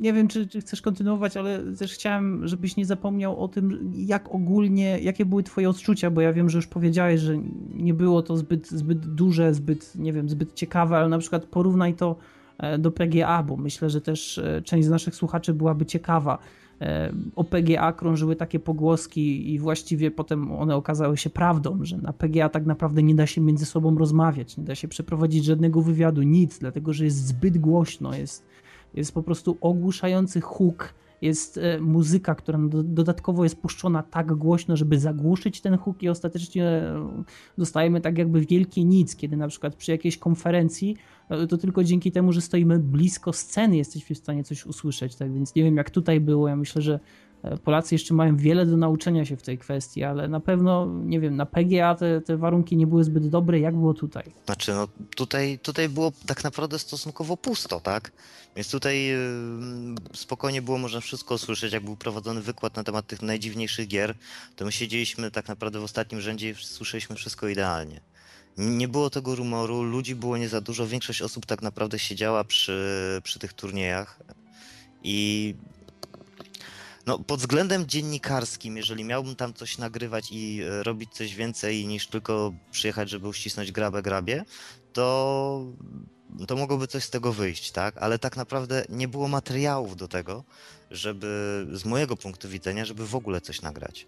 nie 0.00 0.12
wiem, 0.12 0.28
czy, 0.28 0.46
czy, 0.46 0.60
chcesz 0.60 0.82
kontynuować, 0.82 1.36
ale 1.36 1.60
też 1.78 1.94
chciałem, 1.94 2.48
żebyś 2.48 2.76
nie 2.76 2.86
zapomniał 2.86 3.40
o 3.44 3.48
tym, 3.48 3.92
jak 3.94 4.34
ogólnie, 4.34 4.98
jakie 5.00 5.26
były 5.26 5.42
twoje 5.42 5.70
odczucia, 5.70 6.10
bo 6.10 6.20
ja 6.20 6.32
wiem, 6.32 6.50
że 6.50 6.58
już 6.58 6.66
powiedziałeś, 6.66 7.20
że 7.20 7.38
nie 7.74 7.94
było 7.94 8.22
to 8.22 8.36
zbyt, 8.36 8.68
zbyt 8.68 9.06
duże, 9.06 9.54
zbyt, 9.54 9.96
nie 9.96 10.12
wiem, 10.12 10.28
zbyt 10.28 10.54
ciekawe, 10.54 10.96
ale 10.96 11.08
na 11.08 11.18
przykład 11.18 11.44
porównaj 11.44 11.94
to 11.94 12.16
e, 12.58 12.78
do 12.78 12.90
PGA, 12.90 13.42
bo 13.42 13.56
myślę, 13.56 13.90
że 13.90 14.00
też 14.00 14.38
e, 14.38 14.62
część 14.62 14.86
z 14.86 14.90
naszych 14.90 15.14
słuchaczy 15.14 15.54
byłaby 15.54 15.86
ciekawa. 15.86 16.38
E, 16.80 17.12
o 17.36 17.44
PGA 17.44 17.92
krążyły 17.92 18.36
takie 18.36 18.58
pogłoski 18.58 19.54
i 19.54 19.58
właściwie 19.58 20.10
potem 20.10 20.52
one 20.52 20.76
okazały 20.76 21.16
się 21.16 21.30
prawdą, 21.30 21.78
że 21.82 21.98
na 21.98 22.12
PGA 22.12 22.48
tak 22.48 22.66
naprawdę 22.66 23.02
nie 23.02 23.14
da 23.14 23.26
się 23.26 23.40
między 23.40 23.66
sobą 23.66 23.98
rozmawiać, 23.98 24.56
nie 24.56 24.64
da 24.64 24.74
się 24.74 24.88
przeprowadzić 24.88 25.44
żadnego 25.44 25.82
wywiadu, 25.82 26.22
nic, 26.22 26.58
dlatego 26.58 26.92
że 26.92 27.04
jest 27.04 27.26
zbyt 27.26 27.58
głośno, 27.58 28.14
jest 28.14 28.48
jest 28.94 29.12
po 29.12 29.22
prostu 29.22 29.58
ogłuszający 29.60 30.40
huk, 30.40 30.94
jest 31.22 31.58
e, 31.58 31.80
muzyka, 31.80 32.34
która 32.34 32.58
dodatkowo 32.84 33.44
jest 33.44 33.62
puszczona 33.62 34.02
tak 34.02 34.34
głośno, 34.34 34.76
żeby 34.76 34.98
zagłuszyć 34.98 35.60
ten 35.60 35.78
huk 35.78 36.02
i 36.02 36.08
ostatecznie 36.08 36.64
e, 36.64 37.24
dostajemy 37.58 38.00
tak 38.00 38.18
jakby 38.18 38.40
wielkie 38.40 38.84
nic, 38.84 39.16
kiedy 39.16 39.36
na 39.36 39.48
przykład 39.48 39.74
przy 39.74 39.90
jakiejś 39.90 40.18
konferencji 40.18 40.96
to 41.48 41.58
tylko 41.58 41.84
dzięki 41.84 42.12
temu, 42.12 42.32
że 42.32 42.40
stoimy 42.40 42.78
blisko 42.78 43.32
sceny 43.32 43.76
jesteśmy 43.76 44.16
w 44.16 44.18
stanie 44.18 44.44
coś 44.44 44.66
usłyszeć, 44.66 45.16
tak 45.16 45.32
więc 45.32 45.54
nie 45.54 45.64
wiem 45.64 45.76
jak 45.76 45.90
tutaj 45.90 46.20
było, 46.20 46.48
ja 46.48 46.56
myślę, 46.56 46.82
że 46.82 47.00
E, 47.42 47.56
Polacy 47.56 47.94
jeszcze 47.94 48.14
mają 48.14 48.36
wiele 48.36 48.66
do 48.66 48.76
nauczenia 48.76 49.24
się 49.24 49.36
w 49.36 49.42
tej 49.42 49.58
kwestii, 49.58 50.04
ale 50.04 50.28
na 50.28 50.40
pewno, 50.40 50.86
nie 50.86 51.20
wiem, 51.20 51.36
na 51.36 51.46
PGA 51.46 51.94
te, 51.94 52.20
te 52.20 52.36
warunki 52.36 52.76
nie 52.76 52.86
były 52.86 53.04
zbyt 53.04 53.28
dobre. 53.28 53.58
Jak 53.58 53.76
było 53.76 53.94
tutaj? 53.94 54.24
Znaczy, 54.46 54.72
no 54.72 54.88
tutaj, 55.16 55.58
tutaj 55.58 55.88
było 55.88 56.12
tak 56.26 56.44
naprawdę 56.44 56.78
stosunkowo 56.78 57.36
pusto, 57.36 57.80
tak? 57.80 58.12
Więc 58.56 58.70
tutaj 58.70 59.06
yy, 59.06 59.16
spokojnie 60.14 60.62
było 60.62 60.78
można 60.78 61.00
wszystko 61.00 61.34
usłyszeć. 61.34 61.72
Jak 61.72 61.84
był 61.84 61.96
prowadzony 61.96 62.40
wykład 62.40 62.76
na 62.76 62.84
temat 62.84 63.06
tych 63.06 63.22
najdziwniejszych 63.22 63.88
gier, 63.88 64.14
to 64.56 64.64
my 64.64 64.72
siedzieliśmy 64.72 65.30
tak 65.30 65.48
naprawdę 65.48 65.80
w 65.80 65.84
ostatnim 65.84 66.20
rzędzie 66.20 66.50
i 66.50 66.54
słyszeliśmy 66.54 67.16
wszystko 67.16 67.48
idealnie. 67.48 68.00
Nie 68.58 68.88
było 68.88 69.10
tego 69.10 69.34
rumoru, 69.34 69.82
ludzi 69.82 70.14
było 70.14 70.36
nie 70.36 70.48
za 70.48 70.60
dużo, 70.60 70.86
większość 70.86 71.22
osób 71.22 71.46
tak 71.46 71.62
naprawdę 71.62 71.98
siedziała 71.98 72.44
przy, 72.44 73.20
przy 73.24 73.38
tych 73.38 73.52
turniejach 73.52 74.20
i 75.02 75.54
no, 77.06 77.18
pod 77.18 77.40
względem 77.40 77.86
dziennikarskim, 77.86 78.76
jeżeli 78.76 79.04
miałbym 79.04 79.36
tam 79.36 79.54
coś 79.54 79.78
nagrywać 79.78 80.28
i 80.32 80.62
e, 80.62 80.82
robić 80.82 81.12
coś 81.12 81.34
więcej 81.34 81.86
niż 81.86 82.06
tylko 82.06 82.52
przyjechać, 82.70 83.10
żeby 83.10 83.28
uścisnąć 83.28 83.72
grabę 83.72 84.02
grabie, 84.02 84.44
to, 84.92 85.64
to 86.46 86.56
mogłoby 86.56 86.86
coś 86.86 87.04
z 87.04 87.10
tego 87.10 87.32
wyjść, 87.32 87.70
tak? 87.70 87.98
Ale 87.98 88.18
tak 88.18 88.36
naprawdę 88.36 88.84
nie 88.88 89.08
było 89.08 89.28
materiałów 89.28 89.96
do 89.96 90.08
tego, 90.08 90.44
żeby 90.90 91.66
z 91.72 91.84
mojego 91.84 92.16
punktu 92.16 92.48
widzenia, 92.48 92.84
żeby 92.84 93.06
w 93.06 93.14
ogóle 93.14 93.40
coś 93.40 93.62
nagrać. 93.62 94.06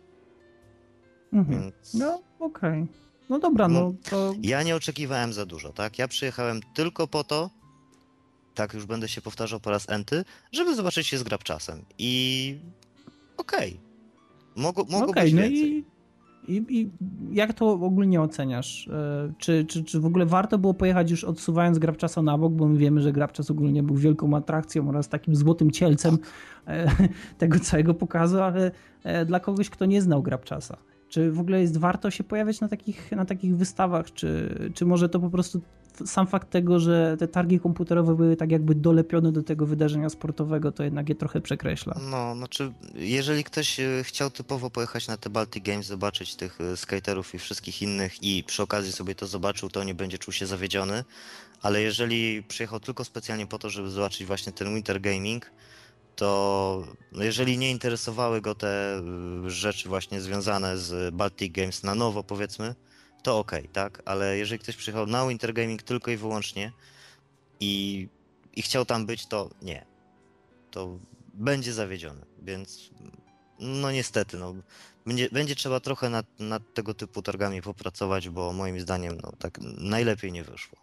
Mhm. 1.33 1.63
Więc... 1.63 1.95
No, 1.95 2.23
okej. 2.39 2.83
Okay. 2.83 3.10
No 3.31 3.39
dobra, 3.39 3.69
no, 3.69 3.81
no 3.81 3.95
to... 4.11 4.35
Ja 4.43 4.63
nie 4.63 4.77
oczekiwałem 4.77 5.33
za 5.33 5.47
dużo, 5.47 5.73
tak? 5.73 5.99
Ja 5.99 6.09
przyjechałem 6.09 6.61
tylko 6.75 7.07
po 7.07 7.25
to, 7.25 7.51
tak 8.55 8.75
już 8.75 8.87
będę 8.87 9.09
się 9.09 9.21
powtarzał 9.21 9.61
po 9.61 9.71
raz 9.71 9.89
enty, 9.89 10.25
żeby 10.53 10.75
zobaczyć 10.75 11.07
się 11.07 11.19
z 11.19 11.23
grabczasem. 11.23 11.85
I 11.99 12.57
okej. 13.37 13.71
Okay. 13.71 14.63
Mogło, 14.63 14.85
mogło 14.91 15.09
okay, 15.09 15.25
być 15.25 15.35
no 15.35 15.47
i, 15.47 15.85
i, 16.49 16.65
I, 16.69 16.91
jak 17.33 17.55
to 17.55 17.71
ogólnie 17.71 18.21
oceniasz? 18.21 18.89
E, 18.89 19.33
czy, 19.39 19.65
czy, 19.65 19.85
czy 19.85 20.01
w 20.01 20.07
ogóle 20.07 20.27
warto 20.27 20.59
było 20.59 20.75
pojechać 20.75 21.11
już 21.11 21.25
odsuwając 21.25 21.79
Grabczasa 21.79 22.23
na 22.23 22.39
bok, 22.39 22.53
bo 22.53 22.69
my 22.69 22.79
wiemy, 22.79 23.01
że 23.01 23.13
Grabczas 23.13 23.51
ogólnie 23.51 23.83
był 23.83 23.97
wielką 23.97 24.37
atrakcją 24.37 24.89
oraz 24.89 25.09
takim 25.09 25.37
złotym 25.37 25.71
cielcem 25.71 26.19
tak. 26.67 27.03
tego 27.39 27.61
całego 27.61 27.95
pokazu, 27.95 28.41
ale 28.41 28.71
e, 29.05 29.25
dla 29.25 29.41
kogoś, 29.41 29.71
kto 29.71 29.87
nie 29.87 30.03
znał 30.03 30.23
Grabczasa. 30.23 30.77
Czy 31.11 31.33
w 31.33 31.41
ogóle 31.41 31.61
jest 31.61 31.77
warto 31.77 32.11
się 32.11 32.25
pojawiać 32.25 32.61
na 32.61 32.69
takich, 32.69 33.13
na 33.13 33.25
takich 33.25 33.57
wystawach, 33.57 34.13
czy, 34.13 34.55
czy 34.75 34.87
może 34.87 35.09
to 35.09 35.21
po 35.21 35.31
prostu 35.31 35.61
sam 36.07 36.27
fakt 36.27 36.51
tego, 36.51 36.81
że 36.81 37.17
te 37.19 37.29
targi 37.29 37.61
komputerowe 37.61 38.15
były 38.15 38.37
tak 38.37 38.51
jakby 38.51 38.75
dolepione 38.75 39.33
do 39.33 39.43
tego 39.43 39.67
wydarzenia 39.67 40.11
sportowego, 40.11 40.73
to 40.73 40.83
jednak 40.85 41.09
je 41.09 41.15
trochę 41.15 41.41
przekreśla. 41.41 42.01
No, 42.11 42.35
znaczy, 42.35 42.73
jeżeli 42.95 43.45
ktoś 43.45 43.81
e, 43.81 44.05
chciał 44.05 44.31
typowo 44.31 44.71
pojechać 44.71 45.09
na 45.09 45.17
te 45.17 45.31
Baltic 45.31 45.65
Games, 45.65 45.87
zobaczyć 45.87 46.37
tych 46.37 46.61
e, 46.61 46.77
skaterów 46.77 47.35
i 47.35 47.39
wszystkich 47.39 47.83
innych 47.83 48.23
i 48.23 48.45
przy 48.45 48.63
okazji 48.63 48.93
sobie 48.93 49.15
to 49.15 49.27
zobaczył, 49.27 49.69
to 49.69 49.85
nie 49.85 49.95
będzie 49.95 50.19
czuł 50.19 50.33
się 50.33 50.47
zawiedziony, 50.47 51.05
ale 51.63 51.83
jeżeli 51.83 52.43
przyjechał 52.43 52.81
tylko 52.81 53.05
specjalnie 53.05 53.47
po 53.47 53.59
to, 53.59 53.71
żeby 53.71 53.91
zobaczyć 53.91 54.27
właśnie 54.27 54.53
ten 54.53 54.75
Winter 54.75 55.01
Gaming, 55.01 55.51
to 56.21 56.85
no 57.13 57.23
jeżeli 57.23 57.59
nie 57.59 57.71
interesowały 57.71 58.41
go 58.41 58.55
te 58.55 58.97
e, 59.47 59.51
rzeczy 59.51 59.89
właśnie 59.89 60.21
związane 60.21 60.79
z 60.79 61.15
Baltic 61.15 61.53
Games 61.53 61.83
na 61.83 61.95
nowo, 61.95 62.25
powiedzmy, 62.25 62.75
to 63.23 63.39
ok, 63.39 63.53
tak? 63.73 64.03
Ale 64.05 64.39
jeżeli 64.39 64.59
ktoś 64.59 64.77
przyjechał 64.77 65.07
na 65.07 65.29
Winter 65.29 65.53
Gaming 65.53 65.83
tylko 65.83 66.11
i 66.11 66.17
wyłącznie 66.17 66.73
i, 67.61 68.09
i 68.57 68.63
chciał 68.63 68.85
tam 68.85 69.07
być, 69.07 69.27
to 69.27 69.51
nie. 69.63 69.87
To 70.71 70.99
będzie 71.35 71.73
zawiedziony, 71.73 72.27
więc 72.43 72.91
no 73.59 73.91
niestety, 73.93 74.37
no, 74.37 74.55
będzie, 75.07 75.29
będzie 75.33 75.55
trzeba 75.55 75.81
trochę 75.81 76.11
nad, 76.11 76.27
nad 76.39 76.75
tego 76.75 76.95
typu 76.95 77.23
targami 77.23 77.63
popracować, 77.63 78.29
bo 78.29 78.53
moim 78.53 78.81
zdaniem 78.81 79.19
no, 79.23 79.33
tak 79.39 79.59
najlepiej 79.79 80.33
nie 80.33 80.45
wyszło. 80.45 80.79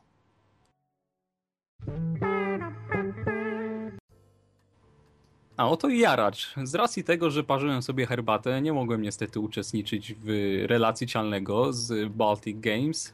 A 5.58 5.70
oto 5.70 5.90
jaracz. 5.90 6.54
Z 6.64 6.76
racji 6.76 7.04
tego, 7.04 7.32
że 7.32 7.44
parzyłem 7.44 7.82
sobie 7.82 8.06
herbatę, 8.06 8.62
nie 8.62 8.74
mogłem 8.74 9.02
niestety 9.02 9.40
uczestniczyć 9.40 10.14
w 10.14 10.28
relacji 10.68 11.08
cialnego 11.08 11.74
z 11.74 12.12
Baltic 12.12 12.60
Games. 12.60 13.14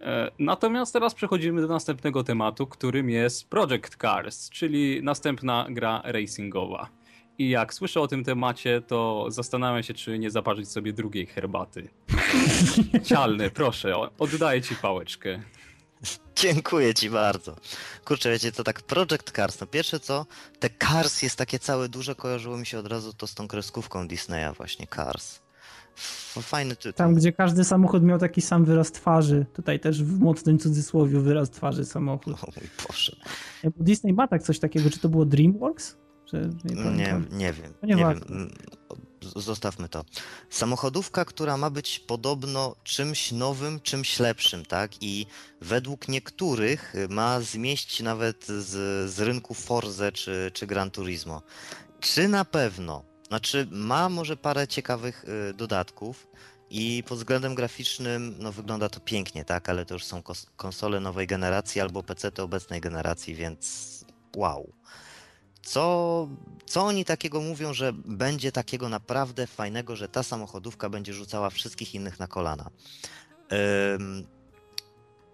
E, 0.00 0.30
natomiast 0.38 0.92
teraz 0.92 1.14
przechodzimy 1.14 1.60
do 1.60 1.68
następnego 1.68 2.24
tematu, 2.24 2.66
którym 2.66 3.10
jest 3.10 3.48
Project 3.48 3.96
Cars, 3.96 4.50
czyli 4.50 5.02
następna 5.02 5.66
gra 5.70 6.02
racingowa. 6.04 6.88
I 7.38 7.48
jak 7.48 7.74
słyszę 7.74 8.00
o 8.00 8.08
tym 8.08 8.24
temacie, 8.24 8.80
to 8.80 9.26
zastanawiam 9.28 9.82
się, 9.82 9.94
czy 9.94 10.18
nie 10.18 10.30
zaparzyć 10.30 10.68
sobie 10.68 10.92
drugiej 10.92 11.26
herbaty. 11.26 11.88
Cialny, 13.08 13.50
proszę, 13.50 13.94
oddaję 14.18 14.62
ci 14.62 14.74
pałeczkę. 14.74 15.42
Dziękuję 16.36 16.94
ci 16.94 17.10
bardzo. 17.10 17.56
Kurczę, 18.04 18.30
wiecie, 18.30 18.52
to 18.52 18.64
tak 18.64 18.82
Project 18.82 19.32
Cars. 19.32 19.60
No 19.60 19.66
pierwsze 19.66 20.00
co, 20.00 20.26
te 20.58 20.70
Cars 20.70 21.22
jest 21.22 21.36
takie 21.36 21.58
całe 21.58 21.88
duże, 21.88 22.14
kojarzyło 22.14 22.56
mi 22.56 22.66
się 22.66 22.78
od 22.78 22.86
razu 22.86 23.12
to 23.12 23.26
z 23.26 23.34
tą 23.34 23.48
kreskówką 23.48 24.08
Disneya 24.08 24.54
właśnie, 24.56 24.86
Cars. 24.96 25.40
Fajny 26.42 26.76
tytuł. 26.76 26.92
Tam, 26.92 27.14
gdzie 27.14 27.32
każdy 27.32 27.64
samochód 27.64 28.02
miał 28.02 28.18
taki 28.18 28.40
sam 28.40 28.64
wyraz 28.64 28.92
twarzy. 28.92 29.46
Tutaj 29.52 29.80
też 29.80 30.02
w 30.02 30.20
mocnym 30.20 30.58
cudzysłowie 30.58 31.20
wyraz 31.20 31.50
twarzy 31.50 31.84
samochód. 31.84 32.34
O 32.34 32.46
mój 32.56 32.68
Boże. 32.88 33.16
Disney 33.76 34.12
ma 34.12 34.28
tak 34.28 34.42
coś 34.42 34.58
takiego. 34.58 34.90
Czy 34.90 34.98
to 34.98 35.08
było 35.08 35.24
DreamWorks? 35.24 35.96
nie, 36.64 36.74
nie, 36.74 36.94
nie 37.30 37.52
wiem. 37.52 37.74
Nie, 37.82 37.94
nie 37.94 37.96
wiem 37.96 38.50
zostawmy 39.36 39.88
to. 39.88 40.04
Samochodówka, 40.50 41.24
która 41.24 41.56
ma 41.56 41.70
być 41.70 41.98
podobno 41.98 42.76
czymś 42.84 43.32
nowym, 43.32 43.80
czymś 43.80 44.18
lepszym, 44.18 44.66
tak? 44.66 44.90
I 45.00 45.26
według 45.60 46.08
niektórych 46.08 46.94
ma 47.08 47.40
zmieścić 47.40 48.00
nawet 48.00 48.46
z, 48.46 49.10
z 49.10 49.20
rynku 49.20 49.54
Forze 49.54 50.12
czy, 50.12 50.50
czy 50.54 50.66
Gran 50.66 50.90
Turismo. 50.90 51.42
Czy 52.00 52.28
na 52.28 52.44
pewno? 52.44 53.02
Znaczy, 53.28 53.68
ma 53.70 54.08
może 54.08 54.36
parę 54.36 54.68
ciekawych 54.68 55.24
y, 55.50 55.54
dodatków 55.54 56.26
i 56.70 57.04
pod 57.06 57.18
względem 57.18 57.54
graficznym 57.54 58.34
no, 58.38 58.52
wygląda 58.52 58.88
to 58.88 59.00
pięknie, 59.00 59.44
tak? 59.44 59.68
Ale 59.68 59.86
to 59.86 59.94
już 59.94 60.04
są 60.04 60.22
konsole 60.56 61.00
nowej 61.00 61.26
generacji 61.26 61.80
albo 61.80 62.02
PC 62.02 62.32
obecnej 62.38 62.80
generacji, 62.80 63.34
więc 63.34 64.04
wow. 64.36 64.72
Co, 65.62 66.28
co 66.66 66.82
oni 66.82 67.04
takiego 67.04 67.40
mówią, 67.40 67.72
że 67.72 67.92
będzie 67.92 68.52
takiego 68.52 68.88
naprawdę 68.88 69.46
fajnego, 69.46 69.96
że 69.96 70.08
ta 70.08 70.22
samochodówka 70.22 70.88
będzie 70.88 71.12
rzucała 71.12 71.50
wszystkich 71.50 71.94
innych 71.94 72.18
na 72.18 72.26
kolana? 72.26 72.70
Um, 73.92 74.26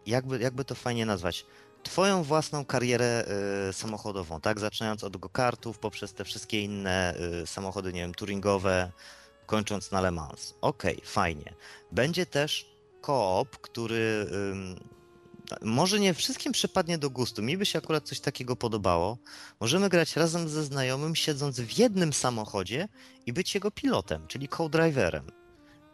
jakby, 0.07 0.39
jakby 0.39 0.65
to 0.65 0.75
fajnie 0.75 1.07
nazwać? 1.07 1.47
Twoją 1.83 2.23
własną 2.23 2.65
karierę 2.65 3.25
y, 3.69 3.73
samochodową, 3.73 4.41
tak? 4.41 4.61
Zaczynając 4.61 5.05
od 5.05 5.17
go-kartów, 5.17 5.79
poprzez 5.79 6.15
te 6.15 6.25
wszystkie 6.25 6.63
inne 6.63 7.15
y, 7.43 7.47
samochody, 7.47 7.93
nie 7.93 8.01
wiem, 8.01 8.15
touringowe, 8.15 8.93
kończąc 9.47 9.91
na 9.91 10.01
Le 10.01 10.11
Mans. 10.11 10.55
Okej, 10.61 10.97
okay, 10.97 11.07
fajnie. 11.07 11.55
Będzie 11.93 12.27
też 12.27 12.77
koop, 13.01 13.59
który 13.59 14.27
może 15.63 16.01
nie 16.01 16.15
wszystkim 16.15 16.53
przypadnie 16.53 16.99
do 16.99 17.11
gustu. 17.11 17.43
Mi 17.43 17.57
by 17.57 17.67
się 17.67 17.79
akurat 17.79 18.05
coś 18.05 18.21
takiego 18.21 18.57
podobało. 18.57 19.19
Możemy 19.61 19.89
grać 19.89 20.17
razem 20.17 20.49
ze 20.49 20.65
znajomym, 20.65 21.15
siedząc 21.15 21.61
w 21.61 21.79
jednym 21.79 22.13
samochodzie 22.13 22.89
i 23.27 23.33
być 23.33 23.55
jego 23.55 23.71
pilotem, 23.71 24.27
czyli 24.27 24.49
co-driverem. 24.49 25.25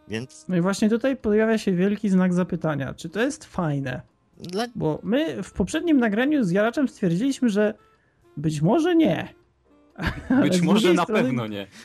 Więc... 0.09 0.45
No 0.49 0.57
i 0.57 0.61
właśnie 0.61 0.89
tutaj 0.89 1.17
pojawia 1.17 1.59
się 1.59 1.73
wielki 1.73 2.09
znak 2.09 2.35
zapytania. 2.35 2.95
Czy 2.95 3.09
to 3.09 3.23
jest 3.23 3.45
fajne? 3.45 4.03
Dla... 4.39 4.67
Bo 4.75 5.01
my 5.03 5.43
w 5.43 5.53
poprzednim 5.53 6.01
nagraniu 6.01 6.45
z 6.45 6.51
Jaraczem 6.51 6.89
stwierdziliśmy, 6.89 7.49
że 7.49 7.75
być 8.37 8.61
może 8.61 8.95
nie. 8.95 9.35
Być 10.43 10.61
może 10.61 10.95
na 10.95 11.03
strony... 11.03 11.23
pewno 11.23 11.47
nie. 11.47 11.67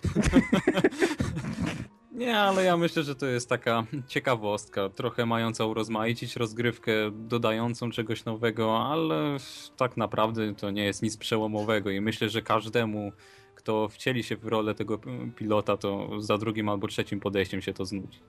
Nie, 2.18 2.38
ale 2.38 2.64
ja 2.64 2.78
myślę, 2.78 3.04
że 3.04 3.16
to 3.16 3.26
jest 3.26 3.50
taka 3.50 3.84
ciekawostka, 4.08 4.90
trochę 4.90 5.26
mająca 5.26 5.66
urozmaicić 5.66 6.36
rozgrywkę, 6.36 6.92
dodającą 7.12 7.92
czegoś 7.92 8.26
nowego, 8.26 8.80
ale 8.80 9.38
tak 9.78 9.98
naprawdę 9.98 10.56
to 10.56 10.72
nie 10.72 10.86
jest 10.86 11.02
nic 11.02 11.18
przełomowego 11.18 11.90
i 11.90 12.02
myślę, 12.02 12.30
że 12.30 12.42
każdemu, 12.42 13.12
kto 13.56 13.90
wcieli 13.90 14.24
się 14.24 14.38
w 14.38 14.46
rolę 14.46 14.76
tego 14.76 15.00
pilota, 15.36 15.78
to 15.78 16.10
za 16.22 16.38
drugim 16.38 16.70
albo 16.70 16.88
trzecim 16.88 17.20
podejściem 17.20 17.62
się 17.62 17.74
to 17.74 17.86
znudzi. 17.86 18.20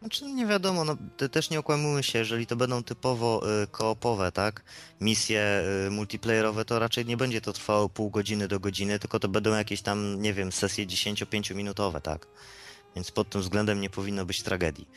Znaczy 0.00 0.24
nie 0.24 0.46
wiadomo, 0.46 0.84
no, 0.84 0.96
też 1.28 1.50
nie 1.50 1.58
okłamujmy 1.58 2.02
się, 2.02 2.18
jeżeli 2.18 2.46
to 2.46 2.56
będą 2.56 2.82
typowo 2.82 3.42
y, 3.62 3.66
koopowe, 3.66 4.32
tak, 4.32 4.64
misje 5.00 5.62
y, 5.86 5.90
multiplayerowe, 5.90 6.64
to 6.64 6.78
raczej 6.78 7.06
nie 7.06 7.16
będzie 7.16 7.40
to 7.40 7.52
trwało 7.52 7.88
pół 7.88 8.10
godziny 8.10 8.48
do 8.48 8.60
godziny, 8.60 8.98
tylko 8.98 9.20
to 9.20 9.28
będą 9.28 9.50
jakieś 9.50 9.82
tam, 9.82 10.22
nie 10.22 10.32
wiem, 10.32 10.52
sesje 10.52 10.86
10-5 10.86 11.54
minutowe, 11.54 12.00
tak. 12.00 12.26
Więc 12.96 13.10
pod 13.10 13.30
tym 13.30 13.40
względem 13.40 13.80
nie 13.80 13.90
powinno 13.90 14.26
być 14.26 14.42
tragedii. 14.42 14.88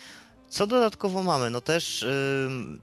Co 0.49 0.67
dodatkowo 0.67 1.23
mamy? 1.23 1.49
No 1.49 1.61
też 1.61 2.01
yy, 2.01 2.79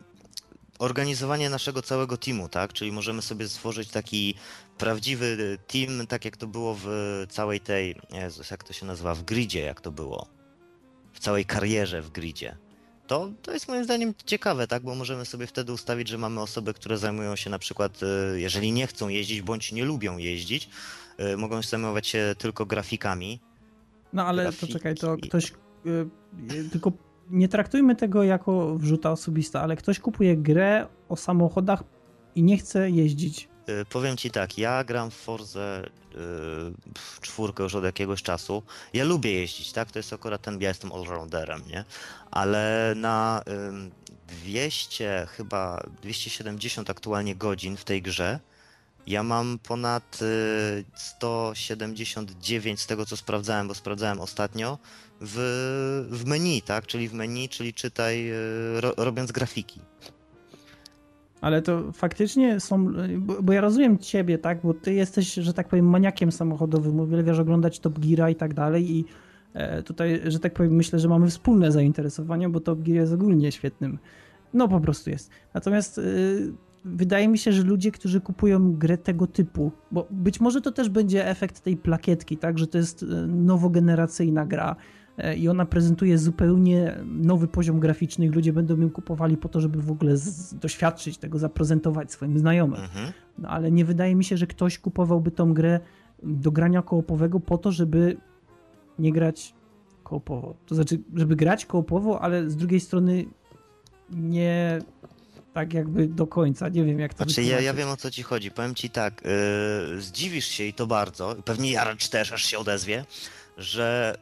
organizowanie 0.79 1.51
naszego 1.51 1.83
całego 1.83 2.17
teamu, 2.17 2.49
tak? 2.49 2.73
Czyli 2.73 2.93
możemy 2.93 3.23
sobie 3.23 3.49
stworzyć 3.49 3.89
taki 3.89 4.35
prawdziwy 4.79 5.59
team, 5.67 6.07
tak 6.07 6.25
jak 6.25 6.37
to 6.37 6.47
było 6.47 6.77
w 6.85 6.87
całej 7.29 7.61
tej, 7.61 8.01
Jezus, 8.13 8.51
jak 8.51 8.65
to 8.65 8.73
się 8.73 8.87
nazywa, 8.87 9.15
w 9.15 9.23
gridzie, 9.23 9.61
jak 9.61 9.81
to 9.81 9.93
było. 9.93 10.27
W 11.13 11.21
całej 11.21 11.45
karierze 11.45 12.03
w 12.03 12.11
gridzie. 12.11 12.57
To, 13.07 13.31
to 13.43 13.53
jest 13.53 13.69
moim 13.69 13.85
zdaniem 13.85 14.15
ciekawe, 14.27 14.67
tak? 14.67 14.83
Bo 14.83 14.95
możemy 14.95 15.25
sobie 15.25 15.47
wtedy 15.47 15.73
ustawić, 15.73 16.09
że 16.09 16.19
mamy 16.19 16.41
osoby, 16.41 16.75
które 16.75 16.99
zajmują 16.99 17.37
się 17.37 17.51
na 17.51 17.59
przykład, 17.59 18.01
y, 18.03 18.41
jeżeli 18.41 18.73
nie 18.73 18.87
chcą 18.87 19.09
jeździć 19.09 19.43
bądź 19.43 19.73
nie 19.73 19.85
lubią 19.85 20.19
jeździć, 20.19 20.69
y, 21.21 21.37
mogą 21.37 21.63
zajmować 21.63 22.07
się 22.07 22.35
tylko 22.39 22.67
grafikami, 22.67 23.41
no 24.13 24.27
ale 24.27 24.53
to 24.53 24.67
czekaj, 24.67 24.95
to 24.95 25.17
ktoś. 25.23 25.53
Yy, 25.85 26.11
tylko 26.73 26.93
nie 27.31 27.49
traktujmy 27.49 27.97
tego 27.97 28.23
jako 28.23 28.77
wrzuta 28.79 29.11
osobista, 29.11 29.63
ale 29.63 29.77
ktoś 29.77 30.01
kupuje 30.01 30.37
grę 30.37 30.87
o 31.09 31.17
samochodach 31.17 31.85
i 32.35 32.43
nie 32.43 32.59
chce 32.59 32.91
jeździć. 32.91 33.49
Yy, 33.69 33.85
powiem 33.85 34.17
ci 34.17 34.31
tak, 34.31 34.59
ja 34.59 34.85
gram 34.85 35.11
w 35.11 35.15
Forze 35.15 35.91
yy, 36.15 36.19
czwórkę 37.21 37.63
już 37.63 37.75
od 37.75 37.85
jakiegoś 37.85 38.23
czasu. 38.23 38.63
Ja 38.93 39.05
lubię 39.05 39.33
jeździć, 39.33 39.73
tak? 39.73 39.91
To 39.91 39.99
jest 39.99 40.13
akurat 40.13 40.43
ten, 40.43 40.61
ja 40.61 40.69
jestem 40.69 40.93
allrounderem, 40.93 41.63
nie? 41.69 41.85
Ale 42.31 42.95
na 42.97 43.43
200, 44.29 45.27
chyba 45.31 45.83
270 46.03 46.91
aktualnie 46.91 47.37
godzin 47.37 47.77
w 47.77 47.85
tej 47.85 48.03
grze, 48.03 48.41
ja 49.07 49.23
mam 49.23 49.59
ponad 49.59 50.21
179 50.95 52.81
y, 52.81 52.83
z 52.83 52.87
tego, 52.87 53.07
co 53.07 53.17
sprawdzałem, 53.17 53.69
bo 53.69 53.75
sprawdzałem 53.75 54.21
ostatnio, 54.21 54.79
w, 55.21 56.07
w 56.11 56.25
menu, 56.27 56.63
tak? 56.63 56.87
Czyli 56.87 57.09
w 57.09 57.15
menu, 57.15 57.49
czyli 57.49 57.75
czytaj, 57.75 58.31
y, 58.31 58.81
ro, 58.81 58.93
robiąc 58.97 59.33
grafiki. 59.33 59.81
Ale 61.41 61.63
to 61.63 61.93
faktycznie 61.93 62.61
są, 62.61 62.93
bo, 63.19 63.43
bo, 63.43 63.53
ja 63.53 63.61
rozumiem 63.61 63.99
ciebie, 63.99 64.39
tak? 64.39 64.63
Bo 64.63 64.75
ty 64.75 64.95
jesteś, 64.95 65.35
że 65.35 65.55
tak 65.55 65.69
powiem, 65.69 65.91
maniakiem 65.91 66.33
samochodowym, 66.33 67.01
uwielbiasz 67.01 67.39
oglądać 67.39 67.81
Top 67.81 67.99
Gear 67.99 68.31
i 68.31 68.35
tak 68.35 68.55
dalej 68.55 68.91
i 68.91 69.05
e, 69.55 69.83
tutaj, 69.83 70.21
że 70.25 70.39
tak 70.39 70.55
powiem, 70.55 70.75
myślę, 70.75 70.99
że 70.99 71.09
mamy 71.09 71.29
wspólne 71.31 71.73
zainteresowania, 71.73 72.49
bo 72.49 72.61
Top 72.61 72.79
Gear 72.79 72.97
jest 72.97 73.13
ogólnie 73.13 73.53
świetnym. 73.53 73.99
No 74.55 74.69
po 74.69 74.81
prostu 74.81 75.11
jest. 75.11 75.31
Natomiast 75.55 75.99
y, 75.99 76.53
wydaje 76.87 77.29
mi 77.29 77.39
się, 77.39 77.53
że 77.53 77.63
ludzie, 77.63 77.93
którzy 77.93 78.21
kupują 78.21 78.73
grę 78.73 78.99
tego 78.99 79.27
typu, 79.27 79.73
bo 79.91 80.07
być 80.11 80.41
może 80.41 80.61
to 80.61 80.73
też 80.73 80.89
będzie 80.89 81.29
efekt 81.29 81.61
tej 81.61 81.77
plakietki, 81.77 82.37
tak, 82.37 82.59
że 82.59 82.67
to 82.67 82.79
jest 82.79 83.03
e, 83.03 83.07
nowogeneracyjna 83.27 84.47
gra 84.47 84.77
e, 85.19 85.37
i 85.37 85.49
ona 85.49 85.67
prezentuje 85.67 86.19
zupełnie 86.19 86.99
nowy 87.07 87.49
poziom 87.49 87.81
graficzny 87.81 88.27
i 88.27 88.29
ludzie 88.29 88.53
będą 88.53 88.81
ją 88.81 88.91
kupowali 88.91 89.37
po 89.37 89.49
to, 89.49 89.61
żeby 89.61 89.83
w 89.83 89.91
ogóle 89.91 90.15
doświadczyć 90.53 91.19
tego, 91.19 91.39
zaprezentować 91.39 92.13
swoim 92.13 92.39
znajomym. 92.39 92.81
Mhm. 92.81 93.13
No 93.39 93.49
ale 93.49 93.71
nie 93.71 93.85
wydaje 93.85 94.15
mi 94.15 94.25
się, 94.25 94.37
że 94.37 94.47
ktoś 94.47 94.79
kupowałby 94.79 95.31
tą 95.31 95.55
grę 95.55 95.81
do 96.23 96.51
grania 96.51 96.83
koopowego 96.83 97.41
po 97.41 97.59
to, 97.59 97.73
żeby 97.73 98.17
nie 98.99 99.13
grać 99.13 99.55
koopowo. 100.05 100.57
To 100.67 100.75
znaczy, 100.75 100.99
żeby 101.15 101.37
grać 101.37 101.67
koopowo, 101.67 102.21
ale 102.21 102.51
z 102.51 102.57
drugiej 102.57 102.81
strony 102.81 103.25
nie 104.11 104.79
tak 105.57 105.75
jakby 105.75 106.09
do 106.09 106.27
końca. 106.27 106.69
Nie 106.69 106.85
wiem, 106.85 106.99
jak 106.99 107.15
to 107.15 107.25
Znaczy, 107.25 107.43
ja, 107.43 107.61
ja 107.61 107.75
wiem 107.75 107.89
o 107.89 107.97
co 107.97 108.11
ci 108.11 108.23
chodzi. 108.23 108.51
Powiem 108.51 108.75
ci 108.75 108.91
tak, 108.91 109.23
yy, 109.91 110.01
zdziwisz 110.01 110.47
się 110.47 110.65
i 110.65 110.73
to 110.73 110.87
bardzo, 110.87 111.37
pewnie 111.45 111.73
Jaracz 111.73 112.09
też 112.09 112.33
aż 112.33 112.45
się 112.45 112.59
odezwie, 112.59 113.05
że 113.57 114.15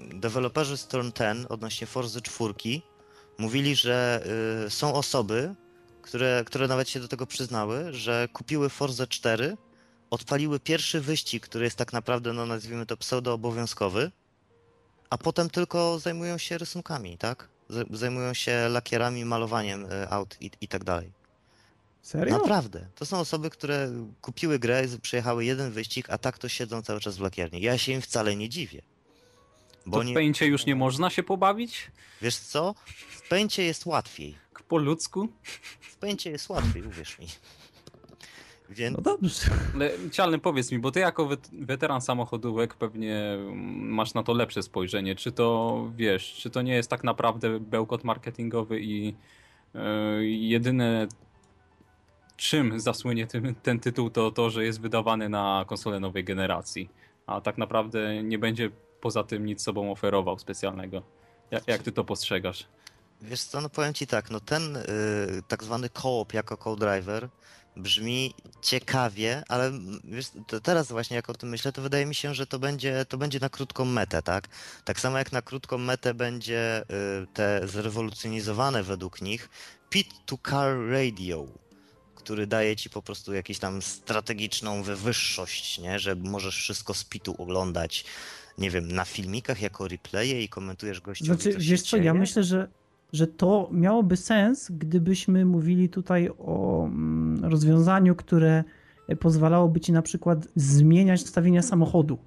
yy, 0.00 0.18
deweloperzy 0.18 0.76
Storm 0.76 1.12
10 1.12 1.46
odnośnie 1.48 1.86
Forza 1.86 2.20
4 2.20 2.54
mówili, 3.38 3.76
że 3.76 4.24
yy, 4.62 4.70
są 4.70 4.94
osoby, 4.94 5.54
które, 6.02 6.42
które 6.46 6.68
nawet 6.68 6.88
się 6.88 7.00
do 7.00 7.08
tego 7.08 7.26
przyznały, 7.26 7.92
że 7.92 8.28
kupiły 8.32 8.68
Forza 8.68 9.06
4, 9.06 9.56
odpaliły 10.10 10.60
pierwszy 10.60 11.00
wyścig, 11.00 11.44
który 11.44 11.64
jest 11.64 11.76
tak 11.76 11.92
naprawdę, 11.92 12.32
no 12.32 12.46
nazwijmy 12.46 12.86
to 12.86 12.96
pseudo-obowiązkowy, 12.96 14.10
a 15.10 15.18
potem 15.18 15.50
tylko 15.50 15.98
zajmują 15.98 16.38
się 16.38 16.58
rysunkami, 16.58 17.18
tak? 17.18 17.53
Zajmują 17.90 18.34
się 18.34 18.68
lakierami, 18.68 19.24
malowaniem 19.24 19.86
e, 19.86 20.08
aut 20.10 20.36
i, 20.40 20.50
i 20.60 20.68
tak 20.68 20.84
dalej. 20.84 21.12
Serio? 22.02 22.38
Naprawdę. 22.38 22.86
To 22.94 23.06
są 23.06 23.18
osoby, 23.18 23.50
które 23.50 23.90
kupiły 24.20 24.58
grę, 24.58 24.82
przejechały 25.02 25.44
jeden 25.44 25.70
wyścig, 25.70 26.10
a 26.10 26.18
tak 26.18 26.38
to 26.38 26.48
siedzą 26.48 26.82
cały 26.82 27.00
czas 27.00 27.16
w 27.16 27.20
lakierni. 27.20 27.60
Ja 27.60 27.78
się 27.78 27.92
im 27.92 28.00
wcale 28.00 28.36
nie 28.36 28.48
dziwię. 28.48 28.82
Bo 29.86 30.04
to 30.04 30.10
w 30.10 30.14
pęcie 30.14 30.46
już 30.46 30.66
nie 30.66 30.74
można 30.74 31.10
się 31.10 31.22
pobawić? 31.22 31.90
Wiesz 32.22 32.36
co? 32.36 32.74
W 33.10 33.28
pęcie 33.28 33.62
jest 33.62 33.86
łatwiej. 33.86 34.36
Po 34.68 34.78
ludzku? 34.78 35.28
W 35.80 35.96
pęcie 35.96 36.30
jest 36.30 36.48
łatwiej, 36.48 36.82
uwierz 36.82 37.18
mi. 37.18 37.26
Więc... 38.70 38.96
No 38.96 39.02
dobrze. 39.02 39.50
Ale 39.74 39.90
Cialny, 40.10 40.38
powiedz 40.38 40.72
mi, 40.72 40.78
bo 40.78 40.90
ty 40.90 41.00
jako 41.00 41.28
weteran 41.52 42.00
samochodówek 42.00 42.74
pewnie 42.74 43.38
masz 43.76 44.14
na 44.14 44.22
to 44.22 44.32
lepsze 44.32 44.62
spojrzenie. 44.62 45.14
Czy 45.14 45.32
to, 45.32 45.90
wiesz, 45.96 46.34
czy 46.34 46.50
to 46.50 46.62
nie 46.62 46.74
jest 46.74 46.90
tak 46.90 47.04
naprawdę 47.04 47.60
bełkot 47.60 48.04
marketingowy 48.04 48.80
i 48.80 49.14
yy, 49.74 50.26
jedyne 50.26 51.08
czym 52.36 52.80
zasłynie 52.80 53.26
ten, 53.26 53.54
ten 53.54 53.80
tytuł 53.80 54.10
to 54.10 54.30
to, 54.30 54.50
że 54.50 54.64
jest 54.64 54.80
wydawany 54.80 55.28
na 55.28 55.64
konsolę 55.68 56.00
nowej 56.00 56.24
generacji, 56.24 56.90
a 57.26 57.40
tak 57.40 57.58
naprawdę 57.58 58.22
nie 58.22 58.38
będzie 58.38 58.70
poza 59.00 59.24
tym 59.24 59.46
nic 59.46 59.62
sobą 59.62 59.92
oferował 59.92 60.38
specjalnego. 60.38 61.02
Jak, 61.50 61.68
jak 61.68 61.82
ty 61.82 61.92
to 61.92 62.04
postrzegasz? 62.04 62.66
Wiesz 63.22 63.42
co, 63.42 63.60
no 63.60 63.68
powiem 63.68 63.94
ci 63.94 64.06
tak, 64.06 64.30
no 64.30 64.40
ten 64.40 64.62
yy, 64.72 65.42
tak 65.48 65.64
zwany 65.64 65.88
co-op 65.88 66.34
jako 66.34 66.56
co-driver 66.56 67.28
brzmi 67.76 68.34
ciekawie, 68.62 69.42
ale 69.48 69.72
wiesz, 70.04 70.26
teraz 70.62 70.88
właśnie 70.88 71.16
jak 71.16 71.30
o 71.30 71.34
tym 71.34 71.48
myślę, 71.48 71.72
to 71.72 71.82
wydaje 71.82 72.06
mi 72.06 72.14
się, 72.14 72.34
że 72.34 72.46
to 72.46 72.58
będzie, 72.58 73.04
to 73.04 73.18
będzie 73.18 73.38
na 73.40 73.48
krótką 73.48 73.84
metę, 73.84 74.22
tak? 74.22 74.48
Tak 74.84 75.00
samo 75.00 75.18
jak 75.18 75.32
na 75.32 75.42
krótką 75.42 75.78
metę 75.78 76.14
będzie 76.14 76.82
y, 77.22 77.26
te 77.34 77.68
zrewolucjonizowane 77.68 78.82
według 78.82 79.20
nich 79.20 79.48
Pit 79.90 80.08
to 80.26 80.38
Car 80.48 80.76
Radio, 80.88 81.46
który 82.14 82.46
daje 82.46 82.76
ci 82.76 82.90
po 82.90 83.02
prostu 83.02 83.34
jakąś 83.34 83.58
tam 83.58 83.82
strategiczną 83.82 84.82
wywyższość, 84.82 85.78
nie? 85.78 85.98
Że 85.98 86.14
możesz 86.14 86.56
wszystko 86.56 86.94
z 86.94 87.04
pitu 87.04 87.34
oglądać, 87.38 88.04
nie 88.58 88.70
wiem, 88.70 88.92
na 88.92 89.04
filmikach 89.04 89.62
jako 89.62 89.88
replaye 89.88 90.42
i 90.42 90.48
komentujesz 90.48 91.00
gości. 91.00 91.24
Znaczy, 91.24 91.54
wiesz 91.58 91.82
co, 91.82 91.96
ja 91.96 92.14
myślę, 92.14 92.44
że 92.44 92.68
że 93.14 93.26
to 93.26 93.68
miałoby 93.72 94.16
sens, 94.16 94.70
gdybyśmy 94.70 95.44
mówili 95.44 95.88
tutaj 95.88 96.30
o 96.38 96.86
mm, 96.86 97.44
rozwiązaniu, 97.44 98.14
które 98.14 98.64
pozwalałoby 99.20 99.80
ci 99.80 99.92
na 99.92 100.02
przykład 100.02 100.48
zmieniać 100.56 101.22
ustawienia 101.22 101.62
samochodu. 101.62 102.18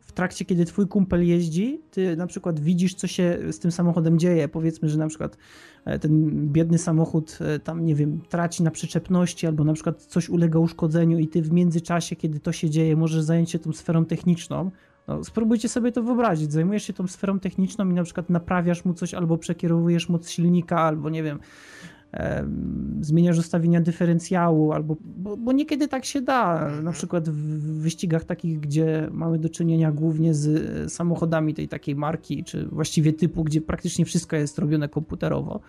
W 0.00 0.12
trakcie, 0.12 0.44
kiedy 0.44 0.64
twój 0.64 0.88
kumpel 0.88 1.26
jeździ, 1.26 1.80
ty 1.90 2.16
na 2.16 2.26
przykład 2.26 2.60
widzisz, 2.60 2.94
co 2.94 3.06
się 3.06 3.38
z 3.50 3.58
tym 3.58 3.72
samochodem 3.72 4.18
dzieje. 4.18 4.48
Powiedzmy, 4.48 4.88
że 4.88 4.98
na 4.98 5.08
przykład 5.08 5.36
e, 5.84 5.98
ten 5.98 6.30
biedny 6.52 6.78
samochód 6.78 7.38
e, 7.40 7.58
tam, 7.58 7.84
nie 7.84 7.94
wiem, 7.94 8.20
traci 8.28 8.62
na 8.62 8.70
przyczepności, 8.70 9.46
albo 9.46 9.64
na 9.64 9.72
przykład 9.72 10.02
coś 10.02 10.28
ulega 10.28 10.58
uszkodzeniu, 10.58 11.18
i 11.18 11.28
ty 11.28 11.42
w 11.42 11.52
międzyczasie, 11.52 12.16
kiedy 12.16 12.40
to 12.40 12.52
się 12.52 12.70
dzieje, 12.70 12.96
możesz 12.96 13.22
zająć 13.22 13.50
się 13.50 13.58
tą 13.58 13.72
sferą 13.72 14.04
techniczną, 14.04 14.70
no, 15.10 15.24
spróbujcie 15.24 15.68
sobie 15.68 15.92
to 15.92 16.02
wyobrazić. 16.02 16.52
Zajmujesz 16.52 16.82
się 16.82 16.92
tą 16.92 17.06
sferą 17.06 17.40
techniczną 17.40 17.90
i 17.90 17.94
na 17.94 18.04
przykład 18.04 18.30
naprawiasz 18.30 18.84
mu 18.84 18.94
coś, 18.94 19.14
albo 19.14 19.38
przekierowujesz 19.38 20.08
moc 20.08 20.28
silnika, 20.28 20.80
albo 20.80 21.10
nie 21.10 21.22
wiem, 21.22 21.38
e, 22.14 22.46
zmieniasz 23.00 23.38
ustawienia 23.38 23.80
dyferencjału, 23.80 24.72
albo, 24.72 24.96
bo, 25.02 25.36
bo, 25.36 25.52
niekiedy 25.52 25.88
tak 25.88 26.04
się 26.04 26.20
da. 26.20 26.60
Na 26.60 26.66
mhm. 26.66 26.92
przykład 26.92 27.28
w 27.28 27.80
wyścigach 27.80 28.24
takich, 28.24 28.60
gdzie 28.60 29.08
mamy 29.12 29.38
do 29.38 29.48
czynienia 29.48 29.92
głównie 29.92 30.34
z 30.34 30.92
samochodami 30.92 31.54
tej 31.54 31.68
takiej 31.68 31.96
marki, 31.96 32.44
czy 32.44 32.66
właściwie 32.66 33.12
typu, 33.12 33.44
gdzie 33.44 33.60
praktycznie 33.60 34.04
wszystko 34.04 34.36
jest 34.36 34.58
robione 34.58 34.88
komputerowo, 34.88 35.60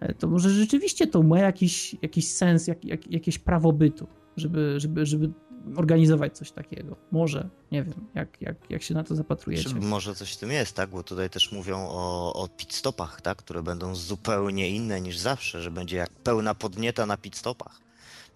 e, 0.00 0.14
to 0.14 0.28
może 0.28 0.50
rzeczywiście 0.50 1.06
to 1.06 1.22
ma 1.22 1.38
jakiś, 1.38 1.96
jakiś 2.02 2.32
sens, 2.32 2.66
jak, 2.66 2.84
jak, 2.84 3.12
jakieś 3.12 3.38
prawo 3.38 3.72
bytu, 3.72 4.06
żeby, 4.36 4.74
żeby, 4.80 5.06
żeby 5.06 5.30
organizować 5.76 6.36
coś 6.36 6.50
takiego. 6.50 6.96
Może, 7.12 7.48
nie 7.72 7.82
wiem, 7.82 7.94
jak, 8.14 8.42
jak, 8.42 8.70
jak 8.70 8.82
się 8.82 8.94
na 8.94 9.04
to 9.04 9.14
zapatrujecie. 9.14 9.74
Może 9.74 10.14
coś 10.14 10.32
w 10.32 10.36
tym 10.36 10.50
jest, 10.50 10.76
tak? 10.76 10.90
Bo 10.90 11.02
tutaj 11.02 11.30
też 11.30 11.52
mówią 11.52 11.86
o, 11.88 12.32
o 12.32 12.48
pit 12.48 12.72
stopach, 12.72 13.20
tak? 13.20 13.38
Które 13.38 13.62
będą 13.62 13.94
zupełnie 13.94 14.70
inne 14.70 15.00
niż 15.00 15.18
zawsze, 15.18 15.62
że 15.62 15.70
będzie 15.70 15.96
jak 15.96 16.10
pełna 16.10 16.54
podnieta 16.54 17.06
na 17.06 17.16
pit 17.16 17.36
stopach. 17.36 17.80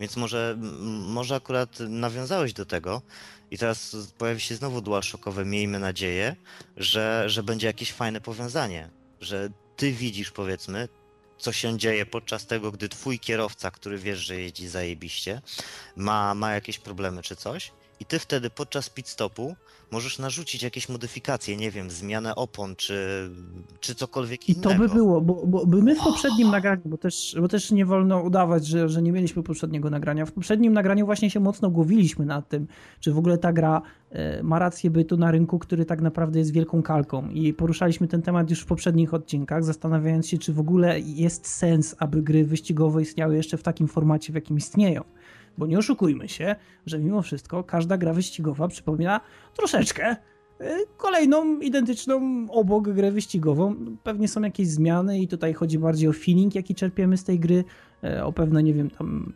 Więc 0.01 0.17
może, 0.17 0.59
może 1.07 1.35
akurat 1.35 1.81
nawiązałeś 1.81 2.53
do 2.53 2.67
tego 2.67 3.03
i 3.51 3.59
teraz 3.59 3.97
pojawi 4.19 4.41
się 4.41 4.55
znowu 4.55 4.81
DualShockowe, 4.81 5.45
miejmy 5.45 5.79
nadzieję, 5.79 6.37
że, 6.77 7.25
że 7.27 7.43
będzie 7.43 7.67
jakieś 7.67 7.93
fajne 7.93 8.21
powiązanie, 8.21 8.91
że 9.21 9.51
ty 9.77 9.93
widzisz 9.93 10.31
powiedzmy 10.31 10.89
co 11.43 11.53
się 11.53 11.79
dzieje 11.79 12.07
podczas 12.07 12.47
tego, 12.47 12.73
gdy 12.73 12.89
twój 12.89 13.19
kierowca, 13.19 13.71
który 13.71 13.99
wiesz, 13.99 14.19
że 14.19 14.41
jeździ 14.41 14.69
zajebiście, 14.69 15.43
ma, 15.97 16.35
ma 16.35 16.53
jakieś 16.53 16.79
problemy 16.79 17.23
czy 17.23 17.37
coś 17.37 17.73
i 18.03 18.05
ty 18.05 18.19
wtedy 18.19 18.51
podczas 18.51 18.91
pit 18.91 19.09
stopu 19.09 19.57
możesz 19.91 20.19
narzucić 20.19 20.63
jakieś 20.63 20.89
modyfikacje, 20.89 21.57
nie 21.57 21.71
wiem, 21.71 21.91
zmianę 21.91 22.35
opon, 22.35 22.77
czy, 22.77 23.31
czy 23.81 23.95
cokolwiek 23.95 24.49
I 24.49 24.53
innego. 24.53 24.71
to 24.71 24.79
by 24.79 24.89
było, 24.89 25.21
bo, 25.21 25.67
bo 25.67 25.77
my 25.83 25.95
w 25.95 25.99
poprzednim 25.99 26.51
nagraniu, 26.51 26.83
bo 26.85 26.99
też, 26.99 27.37
bo 27.41 27.49
też 27.49 27.71
nie 27.71 27.87
wolno 27.87 28.21
udawać, 28.21 28.67
że, 28.67 28.89
że 28.89 29.03
nie 29.03 29.13
mieliśmy 29.13 29.43
poprzedniego 29.43 29.91
nagrania. 29.91 30.27
W 30.27 30.33
poprzednim 30.33 30.73
nagraniu 30.73 31.07
właśnie 31.07 31.31
się 31.31 31.41
mocno 31.41 31.71
głowiliśmy 31.71 32.27
nad 32.27 32.49
tym, 32.49 32.67
czy 33.01 33.13
w 33.13 33.19
ogóle 33.19 33.39
ta 33.39 33.53
gra 33.53 33.83
e, 34.11 34.43
ma 34.43 34.59
rację 34.59 34.91
bytu 34.91 35.17
na 35.17 35.31
rynku, 35.31 35.59
który 35.59 35.85
tak 35.85 36.01
naprawdę 36.01 36.39
jest 36.39 36.53
wielką 36.53 36.83
kalką. 36.83 37.29
I 37.29 37.55
poruszaliśmy 37.55 38.09
ten 38.09 38.23
temat 38.23 38.51
już 38.51 38.61
w 38.61 38.67
poprzednich 38.67 39.15
odcinkach, 39.15 39.65
zastanawiając 39.65 40.29
się, 40.29 40.39
czy 40.39 40.53
w 40.53 40.61
ogóle 40.61 41.01
jest 41.01 41.47
sens, 41.47 41.95
aby 41.99 42.23
gry 42.23 42.45
wyścigowe 42.45 43.03
istniały 43.03 43.37
jeszcze 43.37 43.57
w 43.57 43.63
takim 43.63 43.89
formacie, 43.89 44.33
w 44.33 44.35
jakim 44.35 44.57
istnieją. 44.57 45.05
Bo 45.59 45.67
nie 45.67 45.79
oszukujmy 45.79 46.29
się, 46.29 46.57
że 46.87 46.99
mimo 46.99 47.23
wszystko 47.23 47.65
każda 47.65 47.97
gra 47.97 48.13
wyścigowa 48.13 48.69
przypomina 48.69 49.21
troszeczkę 49.57 50.17
y, 50.61 50.65
kolejną 50.97 51.61
identyczną 51.61 52.47
obok 52.51 52.89
grę 52.89 53.13
wyścigową. 53.13 53.75
Pewnie 54.03 54.29
są 54.29 54.43
jakieś 54.43 54.69
zmiany 54.69 55.21
i 55.21 55.29
tutaj 55.29 55.55
chodzi 55.55 55.79
bardziej 55.79 56.09
o 56.09 56.13
feeling, 56.13 56.55
jaki 56.55 56.75
czerpiemy 56.75 57.17
z 57.17 57.25
tej 57.25 57.41
gry, 57.41 57.65
y, 58.05 58.25
o 58.25 58.33
pewne, 58.33 58.63
nie 58.63 58.75
wiem, 58.75 58.91
tam 58.91 59.33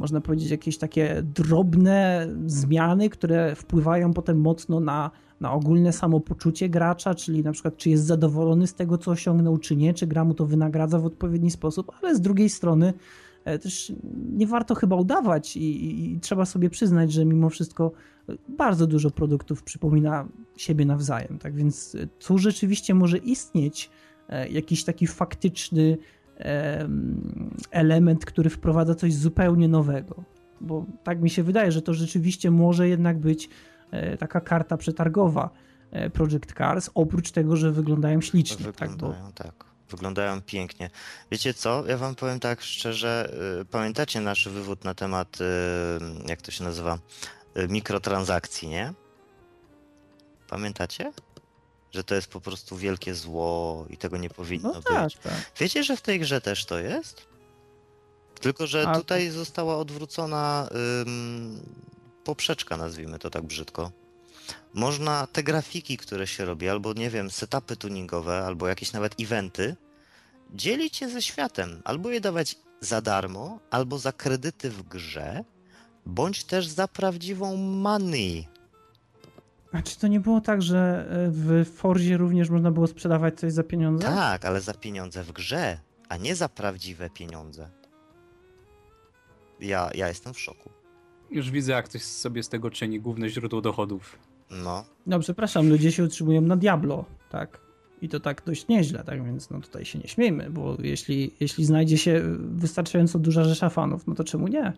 można 0.00 0.20
powiedzieć 0.20 0.50
jakieś 0.50 0.78
takie 0.78 1.22
drobne 1.22 2.28
zmiany, 2.46 3.10
które 3.10 3.54
wpływają 3.54 4.12
potem 4.12 4.40
mocno 4.40 4.80
na, 4.80 5.10
na 5.40 5.52
ogólne 5.52 5.92
samopoczucie 5.92 6.68
gracza, 6.68 7.14
czyli 7.14 7.42
na 7.42 7.52
przykład 7.52 7.76
czy 7.76 7.90
jest 7.90 8.04
zadowolony 8.04 8.66
z 8.66 8.74
tego, 8.74 8.98
co 8.98 9.10
osiągnął, 9.10 9.58
czy 9.58 9.76
nie, 9.76 9.94
czy 9.94 10.06
gra 10.06 10.24
mu 10.24 10.34
to 10.34 10.46
wynagradza 10.46 10.98
w 10.98 11.06
odpowiedni 11.06 11.50
sposób, 11.50 11.92
ale 12.02 12.14
z 12.14 12.20
drugiej 12.20 12.48
strony 12.48 12.92
też 13.58 13.92
nie 14.32 14.46
warto 14.46 14.74
chyba 14.74 14.96
udawać 14.96 15.56
i, 15.56 15.84
i, 15.84 16.12
i, 16.12 16.20
trzeba 16.20 16.44
sobie 16.44 16.70
przyznać, 16.70 17.12
że 17.12 17.24
mimo 17.24 17.50
wszystko 17.50 17.92
bardzo 18.48 18.86
dużo 18.86 19.10
produktów 19.10 19.62
przypomina 19.62 20.28
siebie 20.56 20.84
nawzajem. 20.84 21.38
Tak 21.38 21.54
więc 21.54 21.94
e, 21.94 22.06
tu 22.06 22.38
rzeczywiście 22.38 22.94
może 22.94 23.18
istnieć 23.18 23.90
e, 24.28 24.48
jakiś 24.48 24.84
taki 24.84 25.06
faktyczny 25.06 25.98
element, 27.70 28.24
który 28.24 28.50
wprowadza 28.50 28.94
coś 28.94 29.14
zupełnie 29.14 29.68
nowego. 29.68 30.24
Bo 30.60 30.86
tak 31.04 31.22
mi 31.22 31.30
się 31.30 31.42
wydaje, 31.42 31.72
że 31.72 31.82
to 31.82 31.94
rzeczywiście 31.94 32.50
może 32.50 32.88
jednak 32.88 33.18
być 33.18 33.48
taka 34.18 34.40
karta 34.40 34.76
przetargowa 34.76 35.50
Project 36.12 36.52
Cars, 36.52 36.90
oprócz 36.94 37.30
tego, 37.30 37.56
że 37.56 37.72
wyglądają 37.72 38.20
ślicznie. 38.20 38.66
Wyglądają, 38.66 38.92
tak. 38.92 39.00
Bo... 39.00 39.32
tak 39.34 39.69
wyglądają 39.90 40.42
pięknie. 40.42 40.90
Wiecie 41.30 41.54
co? 41.54 41.86
Ja 41.86 41.96
wam 41.96 42.14
powiem 42.14 42.40
tak 42.40 42.62
szczerze, 42.62 43.32
y, 43.60 43.64
pamiętacie 43.64 44.20
nasz 44.20 44.48
wywód 44.48 44.84
na 44.84 44.94
temat, 44.94 45.38
y, 45.40 45.44
jak 46.26 46.42
to 46.42 46.50
się 46.50 46.64
nazywa, 46.64 46.98
y, 47.56 47.68
mikrotransakcji, 47.68 48.68
nie? 48.68 48.92
Pamiętacie? 50.48 51.12
Że 51.90 52.04
to 52.04 52.14
jest 52.14 52.28
po 52.28 52.40
prostu 52.40 52.76
wielkie 52.76 53.14
zło 53.14 53.86
i 53.90 53.96
tego 53.96 54.16
nie 54.16 54.30
powinno 54.30 54.72
no 54.72 54.82
tak, 54.82 55.04
być. 55.04 55.16
Tak. 55.16 55.32
Wiecie, 55.58 55.84
że 55.84 55.96
w 55.96 56.00
tej 56.00 56.20
grze 56.20 56.40
też 56.40 56.64
to 56.64 56.78
jest? 56.78 57.26
Tylko, 58.40 58.66
że 58.66 58.88
A, 58.88 58.96
tutaj 58.96 59.30
została 59.30 59.76
odwrócona 59.76 60.68
ym, 61.02 61.60
poprzeczka, 62.24 62.76
nazwijmy 62.76 63.18
to 63.18 63.30
tak 63.30 63.42
brzydko 63.42 63.90
można 64.74 65.26
te 65.26 65.42
grafiki, 65.42 65.96
które 65.96 66.26
się 66.26 66.44
robi, 66.44 66.68
albo 66.68 66.92
nie 66.92 67.10
wiem, 67.10 67.30
setupy 67.30 67.76
tuningowe, 67.76 68.44
albo 68.46 68.68
jakieś 68.68 68.92
nawet 68.92 69.14
eventy, 69.20 69.76
dzielić 70.54 71.00
je 71.00 71.08
ze 71.08 71.22
światem, 71.22 71.82
albo 71.84 72.10
je 72.10 72.20
dawać 72.20 72.56
za 72.80 73.00
darmo, 73.00 73.58
albo 73.70 73.98
za 73.98 74.12
kredyty 74.12 74.70
w 74.70 74.82
grze, 74.82 75.44
bądź 76.06 76.44
też 76.44 76.66
za 76.66 76.88
prawdziwą 76.88 77.56
money. 77.56 78.48
A 79.72 79.82
czy 79.82 79.98
to 79.98 80.06
nie 80.08 80.20
było 80.20 80.40
tak, 80.40 80.62
że 80.62 81.06
e, 81.10 81.30
w 81.30 81.70
Forzie 81.74 82.16
również 82.16 82.50
można 82.50 82.70
było 82.70 82.86
sprzedawać 82.86 83.38
coś 83.40 83.52
za 83.52 83.62
pieniądze? 83.62 84.06
Tak, 84.06 84.44
ale 84.44 84.60
za 84.60 84.74
pieniądze 84.74 85.24
w 85.24 85.32
grze, 85.32 85.78
a 86.08 86.16
nie 86.16 86.36
za 86.36 86.48
prawdziwe 86.48 87.10
pieniądze. 87.10 87.70
Ja, 89.60 89.90
ja 89.94 90.08
jestem 90.08 90.34
w 90.34 90.40
szoku. 90.40 90.70
Już 91.30 91.50
widzę, 91.50 91.72
jak 91.72 91.84
ktoś 91.84 92.02
sobie 92.02 92.42
z 92.42 92.48
tego 92.48 92.70
czyni 92.70 93.00
główne 93.00 93.28
źródło 93.28 93.60
dochodów. 93.60 94.18
No. 94.50 94.84
No 95.06 95.20
przepraszam, 95.20 95.68
ludzie 95.68 95.92
się 95.92 96.04
utrzymują 96.04 96.40
na 96.40 96.56
Diablo, 96.56 97.04
tak? 97.30 97.60
I 98.02 98.08
to 98.08 98.20
tak 98.20 98.42
dość 98.46 98.68
nieźle, 98.68 99.04
tak 99.04 99.24
więc 99.24 99.50
no 99.50 99.60
tutaj 99.60 99.84
się 99.84 99.98
nie 99.98 100.08
śmiejmy, 100.08 100.50
bo 100.50 100.76
jeśli, 100.82 101.34
jeśli 101.40 101.64
znajdzie 101.64 101.98
się 101.98 102.22
wystarczająco 102.38 103.18
duża 103.18 103.44
rzesza 103.44 103.68
fanów, 103.68 104.06
no 104.06 104.14
to 104.14 104.24
czemu 104.24 104.48
nie? 104.48 104.72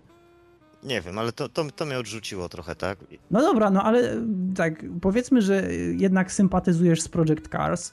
Nie 0.82 1.00
wiem, 1.00 1.18
ale 1.18 1.32
to, 1.32 1.48
to, 1.48 1.64
to 1.76 1.86
mnie 1.86 1.98
odrzuciło 1.98 2.48
trochę, 2.48 2.74
tak? 2.74 2.98
No 3.30 3.40
dobra, 3.40 3.70
no 3.70 3.82
ale 3.82 4.22
tak, 4.56 4.84
powiedzmy, 5.00 5.42
że 5.42 5.74
jednak 5.96 6.32
sympatyzujesz 6.32 7.02
z 7.02 7.08
Project 7.08 7.48
Cars, 7.48 7.92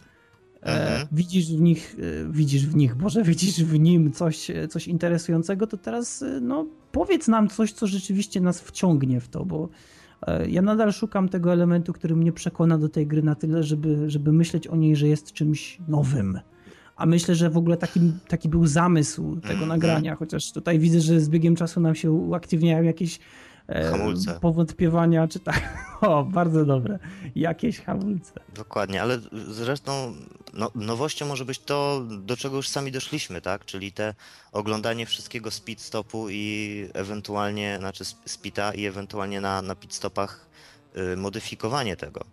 e, 0.64 0.66
mhm. 0.66 1.08
widzisz 1.12 1.48
w 1.48 1.62
nich, 1.62 1.96
e, 2.00 2.32
widzisz 2.32 2.66
w 2.68 2.76
nich, 2.76 2.96
Boże, 2.96 3.24
widzisz 3.34 3.64
w 3.64 3.80
nim 3.80 4.12
coś, 4.12 4.48
coś 4.70 4.88
interesującego, 4.88 5.68
to 5.68 5.78
teraz 5.78 6.22
e, 6.22 6.40
no 6.42 6.66
powiedz 6.92 7.28
nam 7.28 7.50
coś, 7.50 7.72
co 7.72 7.88
rzeczywiście 7.88 8.42
nas 8.42 8.62
wciągnie 8.62 9.22
w 9.22 9.28
to, 9.28 9.46
bo 9.46 9.70
E, 9.70 9.70
ja 10.48 10.62
nadal 10.62 10.94
szukam 10.94 11.30
tego 11.30 11.54
elementu, 11.54 11.94
który 11.94 12.16
mnie 12.16 12.32
przekona 12.32 12.78
do 12.78 12.90
tej 12.90 13.08
gry 13.08 13.24
na 13.24 13.36
tyle, 13.36 13.64
żeby, 13.64 14.10
żeby 14.10 14.34
myśleć 14.34 14.68
o 14.68 14.76
niej, 14.76 14.96
że 14.96 15.08
jest 15.08 15.34
czymś 15.34 15.78
nowym. 15.88 16.40
A 16.96 17.06
myślę, 17.06 17.36
że 17.36 17.50
w 17.50 17.58
ogóle 17.58 17.78
taki, 17.78 18.00
taki 18.28 18.50
był 18.50 18.68
zamysł 18.68 19.40
tego 19.42 19.66
nagrania, 19.66 20.16
chociaż 20.16 20.52
tutaj 20.52 20.80
widzę, 20.80 21.00
że 21.00 21.20
z 21.20 21.30
biegiem 21.30 21.56
czasu 21.56 21.82
nam 21.82 21.96
się 21.96 22.12
uaktywniają 22.12 22.84
jakieś 22.84 23.16
e, 23.16 23.20
hamulce. 23.92 24.40
powątpiewania, 24.40 25.28
czy 25.28 25.40
tak. 25.40 25.62
O, 26.02 26.24
bardzo 26.24 26.66
dobre. 26.66 27.00
Jakieś 27.36 27.80
hamulce. 27.80 28.34
Dokładnie, 28.56 29.02
ale 29.02 29.20
zresztą 29.48 30.16
no, 30.54 30.72
nowością 30.76 31.26
może 31.26 31.46
być 31.46 31.60
to, 31.60 32.02
do 32.22 32.38
czego 32.38 32.56
już 32.56 32.68
sami 32.68 32.92
doszliśmy, 32.92 33.42
tak? 33.42 33.66
Czyli 33.66 33.92
te 33.92 34.14
oglądanie 34.52 35.06
wszystkiego 35.06 35.52
z 35.52 35.60
pit 35.60 35.82
stopu 35.82 36.30
i 36.30 36.88
ewentualnie, 36.94 37.78
znaczy 37.80 38.06
spita 38.26 38.74
i 38.74 38.86
ewentualnie 38.86 39.42
na, 39.42 39.62
na 39.62 39.76
pit 39.76 39.94
stopach 39.94 40.50
y, 41.14 41.18
modyfikowanie 41.18 41.96
tego. 41.96 42.26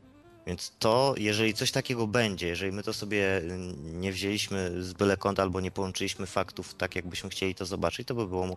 Więc 0.46 0.72
to, 0.78 1.14
jeżeli 1.18 1.54
coś 1.54 1.70
takiego 1.70 2.06
będzie, 2.06 2.48
jeżeli 2.48 2.72
my 2.72 2.82
to 2.82 2.92
sobie 2.92 3.42
nie 3.84 4.12
wzięliśmy 4.12 4.82
z 4.82 4.92
byle 4.92 5.16
kąta 5.16 5.42
albo 5.42 5.60
nie 5.60 5.70
połączyliśmy 5.70 6.26
faktów 6.26 6.74
tak, 6.74 6.96
jakbyśmy 6.96 7.30
chcieli 7.30 7.54
to 7.54 7.66
zobaczyć, 7.66 8.08
to 8.08 8.14
by 8.14 8.26
było, 8.26 8.56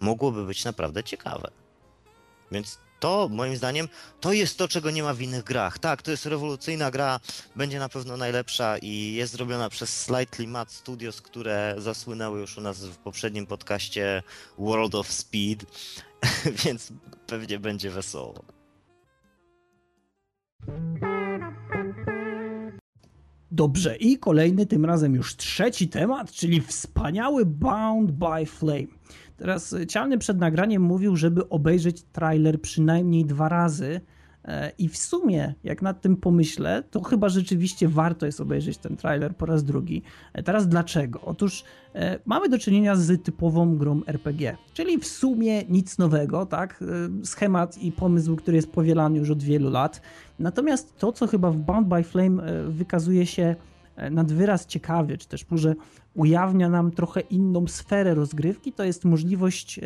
mogłoby 0.00 0.46
być 0.46 0.64
naprawdę 0.64 1.04
ciekawe. 1.04 1.50
Więc 2.52 2.78
to 3.00 3.28
moim 3.32 3.56
zdaniem 3.56 3.88
to 4.20 4.32
jest 4.32 4.58
to, 4.58 4.68
czego 4.68 4.90
nie 4.90 5.02
ma 5.02 5.14
w 5.14 5.20
innych 5.20 5.44
grach. 5.44 5.78
Tak, 5.78 6.02
to 6.02 6.10
jest 6.10 6.26
rewolucyjna 6.26 6.90
gra, 6.90 7.20
będzie 7.56 7.78
na 7.78 7.88
pewno 7.88 8.16
najlepsza 8.16 8.78
i 8.78 9.12
jest 9.12 9.32
zrobiona 9.32 9.68
przez 9.70 10.02
Slightly 10.02 10.46
Mad 10.46 10.72
Studios, 10.72 11.20
które 11.20 11.74
zasłynęły 11.78 12.40
już 12.40 12.58
u 12.58 12.60
nas 12.60 12.84
w 12.84 12.96
poprzednim 12.96 13.46
podcaście 13.46 14.22
World 14.58 14.94
of 14.94 15.12
Speed, 15.12 15.66
więc 16.64 16.92
pewnie 17.26 17.58
będzie 17.58 17.90
wesoło. 17.90 18.44
Dobrze, 23.50 23.96
i 23.96 24.18
kolejny, 24.18 24.66
tym 24.66 24.84
razem 24.84 25.14
już 25.14 25.36
trzeci 25.36 25.88
temat, 25.88 26.32
czyli 26.32 26.60
wspaniały 26.60 27.46
Bound 27.46 28.10
by 28.10 28.46
Flame. 28.46 28.86
Teraz 29.44 29.72
e, 29.72 29.86
Cialny 29.86 30.18
przed 30.18 30.38
nagraniem 30.38 30.82
mówił, 30.82 31.16
żeby 31.16 31.48
obejrzeć 31.48 32.02
trailer 32.02 32.60
przynajmniej 32.60 33.24
dwa 33.24 33.48
razy. 33.48 34.00
E, 34.44 34.72
I 34.78 34.88
w 34.88 34.96
sumie, 34.96 35.54
jak 35.64 35.82
nad 35.82 36.00
tym 36.00 36.16
pomyślę, 36.16 36.82
to 36.90 37.02
chyba 37.02 37.28
rzeczywiście 37.28 37.88
warto 37.88 38.26
jest 38.26 38.40
obejrzeć 38.40 38.78
ten 38.78 38.96
trailer 38.96 39.36
po 39.36 39.46
raz 39.46 39.64
drugi. 39.64 40.02
E, 40.32 40.42
teraz 40.42 40.68
dlaczego? 40.68 41.20
Otóż 41.20 41.64
e, 41.94 42.18
mamy 42.24 42.48
do 42.48 42.58
czynienia 42.58 42.96
z 42.96 43.22
typową 43.22 43.76
grą 43.76 44.00
RPG, 44.06 44.56
czyli 44.74 44.98
w 44.98 45.06
sumie 45.06 45.64
nic 45.64 45.98
nowego, 45.98 46.46
tak? 46.46 46.84
E, 47.22 47.26
schemat 47.26 47.78
i 47.78 47.92
pomysł, 47.92 48.36
który 48.36 48.56
jest 48.56 48.72
powielany 48.72 49.18
już 49.18 49.30
od 49.30 49.42
wielu 49.42 49.70
lat. 49.70 50.00
Natomiast 50.38 50.98
to, 50.98 51.12
co 51.12 51.26
chyba 51.26 51.50
w 51.50 51.56
Bound 51.56 51.88
by 51.88 52.02
Flame 52.02 52.42
wykazuje 52.68 53.26
się 53.26 53.56
nad 54.10 54.32
wyraz 54.32 54.66
ciekawy, 54.66 55.18
czy 55.18 55.28
też 55.28 55.50
może 55.50 55.74
ujawnia 56.14 56.68
nam 56.68 56.90
trochę 56.90 57.20
inną 57.20 57.66
sferę 57.66 58.14
rozgrywki, 58.14 58.72
to 58.72 58.84
jest 58.84 59.04
możliwość 59.04 59.80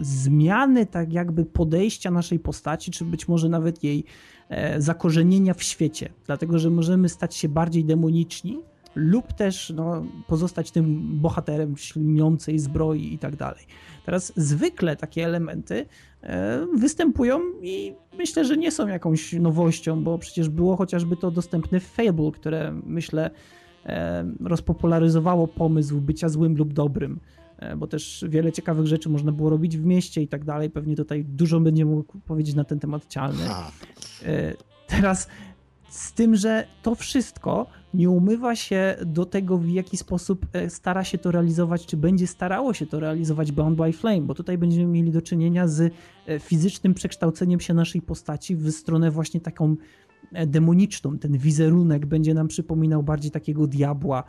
zmiany 0.00 0.86
tak 0.86 1.12
jakby 1.12 1.44
podejścia 1.44 2.10
naszej 2.10 2.38
postaci, 2.38 2.90
czy 2.90 3.04
być 3.04 3.28
może 3.28 3.48
nawet 3.48 3.84
jej 3.84 4.04
e, 4.48 4.80
zakorzenienia 4.80 5.54
w 5.54 5.62
świecie, 5.62 6.08
dlatego 6.26 6.58
że 6.58 6.70
możemy 6.70 7.08
stać 7.08 7.34
się 7.34 7.48
bardziej 7.48 7.84
demoniczni 7.84 8.58
lub 8.94 9.32
też 9.32 9.72
no, 9.76 10.04
pozostać 10.26 10.70
tym 10.70 11.00
bohaterem 11.20 11.76
śliniącej 11.76 12.58
zbroi 12.58 13.14
i 13.14 13.18
tak 13.18 13.36
dalej. 13.36 13.64
Teraz 14.04 14.32
zwykle 14.36 14.96
takie 14.96 15.24
elementy 15.24 15.86
e, 16.22 16.66
występują 16.76 17.40
i 17.62 17.94
myślę, 18.18 18.44
że 18.44 18.56
nie 18.56 18.70
są 18.70 18.88
jakąś 18.88 19.32
nowością, 19.32 20.04
bo 20.04 20.18
przecież 20.18 20.48
było 20.48 20.76
chociażby 20.76 21.16
to 21.16 21.30
dostępne 21.30 21.80
w 21.80 21.86
Fable, 21.86 22.32
które 22.32 22.72
myślę 22.86 23.30
rozpopularyzowało 24.40 25.48
pomysł 25.48 26.00
bycia 26.00 26.28
złym 26.28 26.56
lub 26.56 26.72
dobrym 26.72 27.20
e, 27.58 27.76
bo 27.76 27.86
też 27.86 28.24
wiele 28.28 28.52
ciekawych 28.52 28.86
rzeczy 28.86 29.08
można 29.08 29.32
było 29.32 29.50
robić 29.50 29.78
w 29.78 29.84
mieście 29.84 30.22
i 30.22 30.28
tak 30.28 30.44
dalej. 30.44 30.70
Pewnie 30.70 30.96
tutaj 30.96 31.24
dużo 31.24 31.60
będzie 31.60 31.84
mógł 31.84 32.18
powiedzieć 32.18 32.54
na 32.54 32.64
ten 32.64 32.78
temat 32.78 33.06
cialny. 33.06 33.44
Teraz 34.86 35.28
z 35.92 36.12
tym, 36.12 36.36
że 36.36 36.66
to 36.82 36.94
wszystko 36.94 37.66
nie 37.94 38.10
umywa 38.10 38.56
się 38.56 38.96
do 39.06 39.26
tego, 39.26 39.58
w 39.58 39.68
jaki 39.68 39.96
sposób 39.96 40.46
e, 40.52 40.70
stara 40.70 41.04
się 41.04 41.18
to 41.18 41.30
realizować, 41.30 41.86
czy 41.86 41.96
będzie 41.96 42.26
starało 42.26 42.74
się 42.74 42.86
to 42.86 43.00
realizować 43.00 43.52
Bound 43.52 43.76
by 43.76 43.92
Flame, 43.92 44.20
bo 44.20 44.34
tutaj 44.34 44.58
będziemy 44.58 44.86
mieli 44.86 45.10
do 45.10 45.22
czynienia 45.22 45.68
z 45.68 45.92
e, 46.26 46.38
fizycznym 46.38 46.94
przekształceniem 46.94 47.60
się 47.60 47.74
naszej 47.74 48.02
postaci 48.02 48.56
w 48.56 48.70
stronę 48.70 49.10
właśnie 49.10 49.40
taką 49.40 49.64
e, 49.72 49.76
demoniczną. 50.46 51.18
Ten 51.18 51.38
wizerunek 51.38 52.06
będzie 52.06 52.34
nam 52.34 52.48
przypominał 52.48 53.02
bardziej 53.02 53.30
takiego 53.30 53.66
diabła, 53.66 54.24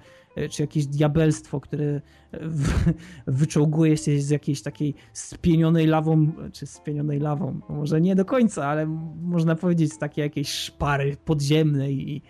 czy 0.49 0.63
jakieś 0.63 0.85
diabelstwo, 0.85 1.59
które 1.59 2.01
wyczołguje 3.27 3.97
się 3.97 4.21
z 4.21 4.29
jakiejś 4.29 4.61
takiej 4.61 4.95
spienionej 5.13 5.87
lawą, 5.87 6.31
czy 6.51 6.65
spienionej 6.65 7.19
lawą, 7.19 7.59
może 7.69 8.01
nie 8.01 8.15
do 8.15 8.25
końca, 8.25 8.65
ale 8.65 8.85
można 9.21 9.55
powiedzieć 9.55 9.93
z 9.93 9.97
takiej 9.97 10.21
jakiejś 10.21 10.49
szpary 10.49 11.17
podziemnej 11.25 12.09
i 12.09 12.21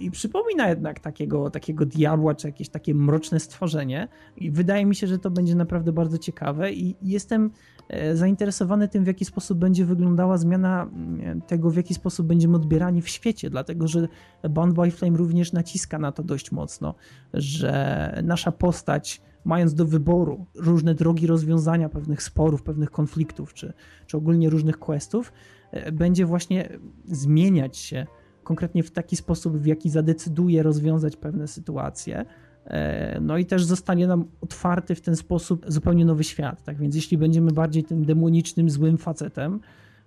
i 0.00 0.10
przypomina 0.10 0.68
jednak 0.68 1.00
takiego, 1.00 1.50
takiego 1.50 1.86
diabła, 1.86 2.34
czy 2.34 2.48
jakieś 2.48 2.68
takie 2.68 2.94
mroczne 2.94 3.40
stworzenie. 3.40 4.08
I 4.36 4.50
wydaje 4.50 4.86
mi 4.86 4.94
się, 4.94 5.06
że 5.06 5.18
to 5.18 5.30
będzie 5.30 5.54
naprawdę 5.54 5.92
bardzo 5.92 6.18
ciekawe 6.18 6.72
i 6.72 6.96
jestem 7.02 7.50
e, 7.88 8.16
zainteresowany 8.16 8.88
tym, 8.88 9.04
w 9.04 9.06
jaki 9.06 9.24
sposób 9.24 9.58
będzie 9.58 9.84
wyglądała 9.84 10.38
zmiana 10.38 10.82
mm, 10.82 11.40
tego, 11.40 11.70
w 11.70 11.76
jaki 11.76 11.94
sposób 11.94 12.26
będziemy 12.26 12.56
odbierani 12.56 13.02
w 13.02 13.08
świecie, 13.08 13.50
dlatego 13.50 13.88
że 13.88 14.08
Bound 14.50 14.74
by 14.74 14.90
Flame 14.90 15.16
również 15.18 15.52
naciska 15.52 15.98
na 15.98 16.12
to 16.12 16.22
dość 16.22 16.52
mocno, 16.52 16.94
że 17.34 18.22
nasza 18.24 18.52
postać 18.52 19.22
mając 19.44 19.74
do 19.74 19.86
wyboru 19.86 20.46
różne 20.54 20.94
drogi 20.94 21.26
rozwiązania 21.26 21.88
pewnych 21.88 22.22
sporów, 22.22 22.62
pewnych 22.62 22.90
konfliktów, 22.90 23.54
czy, 23.54 23.72
czy 24.06 24.16
ogólnie 24.16 24.50
różnych 24.50 24.78
questów, 24.78 25.32
e, 25.70 25.92
będzie 25.92 26.26
właśnie 26.26 26.68
zmieniać 27.04 27.76
się 27.76 28.06
konkretnie 28.42 28.82
w 28.82 28.90
taki 28.90 29.16
sposób, 29.16 29.56
w 29.56 29.66
jaki 29.66 29.90
zadecyduje 29.90 30.62
rozwiązać 30.62 31.16
pewne 31.16 31.48
sytuacje. 31.48 32.24
E, 32.64 33.20
no 33.20 33.38
i 33.38 33.46
też 33.46 33.64
zostanie 33.64 34.06
nam 34.06 34.24
otwarty 34.40 34.94
w 34.94 35.00
ten 35.00 35.16
sposób 35.16 35.64
zupełnie 35.68 36.04
nowy 36.04 36.24
świat. 36.24 36.64
Tak 36.64 36.78
więc 36.78 36.94
jeśli 36.94 37.18
będziemy 37.18 37.52
bardziej 37.52 37.84
tym 37.84 38.04
demonicznym, 38.04 38.70
złym 38.70 38.98
facetem, 38.98 39.60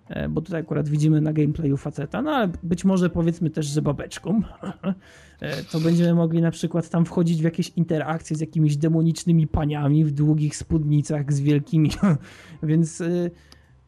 e, 0.08 0.28
bo 0.28 0.40
tutaj 0.40 0.60
akurat 0.60 0.88
widzimy 0.88 1.20
na 1.20 1.32
gameplayu 1.32 1.76
faceta, 1.76 2.22
no 2.22 2.30
ale 2.30 2.52
być 2.62 2.84
może 2.84 3.10
powiedzmy 3.10 3.50
też, 3.50 3.66
że 3.66 3.82
babeczką, 3.82 4.42
e, 5.40 5.62
to 5.62 5.80
będziemy 5.80 6.14
mogli 6.14 6.42
na 6.42 6.50
przykład 6.50 6.88
tam 6.88 7.04
wchodzić 7.04 7.40
w 7.40 7.44
jakieś 7.44 7.68
interakcje 7.68 8.36
z 8.36 8.40
jakimiś 8.40 8.76
demonicznymi 8.76 9.46
paniami 9.46 10.04
w 10.04 10.12
długich 10.12 10.56
spódnicach 10.56 11.32
z 11.32 11.40
wielkimi, 11.40 11.90
więc 12.62 13.02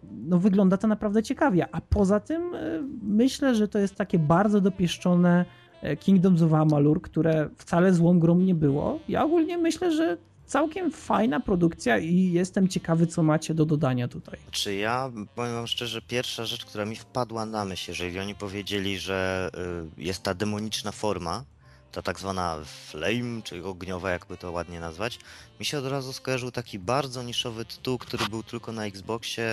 no 0.02 0.38
wygląda 0.38 0.76
to 0.76 0.88
naprawdę 0.88 1.22
ciekawie. 1.22 1.66
A 1.72 1.80
poza 1.80 2.20
tym 2.20 2.54
e, 2.54 2.60
myślę, 3.02 3.54
że 3.54 3.68
to 3.68 3.78
jest 3.78 3.94
takie 3.94 4.18
bardzo 4.18 4.60
dopieszczone 4.60 5.44
e, 5.82 5.96
Kingdoms 5.96 6.42
of 6.42 6.52
Amalur, 6.52 7.02
które 7.02 7.48
wcale 7.56 7.94
złą 7.94 8.18
grą 8.18 8.38
nie 8.38 8.54
było. 8.54 8.98
Ja 9.08 9.24
ogólnie 9.24 9.58
myślę, 9.58 9.92
że 9.92 10.16
całkiem 10.46 10.90
fajna 10.90 11.40
produkcja 11.40 11.98
i 11.98 12.32
jestem 12.32 12.68
ciekawy, 12.68 13.06
co 13.06 13.22
macie 13.22 13.54
do 13.54 13.66
dodania 13.66 14.08
tutaj. 14.08 14.38
Czy 14.50 14.74
ja 14.74 15.12
powiem 15.34 15.54
wam 15.54 15.66
szczerze, 15.66 16.02
pierwsza 16.02 16.44
rzecz, 16.44 16.64
która 16.64 16.84
mi 16.84 16.96
wpadła 16.96 17.46
na 17.46 17.64
myśl, 17.64 17.90
jeżeli 17.90 18.20
oni 18.20 18.34
powiedzieli, 18.34 18.98
że 18.98 19.50
y, 19.98 20.02
jest 20.02 20.22
ta 20.22 20.34
demoniczna 20.34 20.92
forma, 20.92 21.44
ta 21.92 22.02
tak 22.02 22.20
zwana 22.20 22.56
flame, 22.64 23.42
czy 23.44 23.64
ogniowa, 23.64 24.10
jakby 24.10 24.36
to 24.36 24.52
ładnie 24.52 24.80
nazwać, 24.80 25.18
mi 25.60 25.64
się 25.64 25.78
od 25.78 25.86
razu 25.86 26.12
skojarzył 26.12 26.50
taki 26.50 26.78
bardzo 26.78 27.22
niszowy 27.22 27.64
tytuł, 27.64 27.98
który 27.98 28.26
był 28.26 28.42
tylko 28.42 28.72
na 28.72 28.86
Xboxie, 28.86 29.48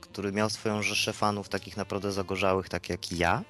który 0.00 0.32
miał 0.32 0.50
swoją 0.50 0.82
rzeszę 0.82 1.12
fanów 1.12 1.48
takich 1.48 1.76
naprawdę 1.76 2.12
zagorzałych, 2.12 2.68
tak 2.68 2.88
jak 2.88 3.12
ja, 3.12 3.42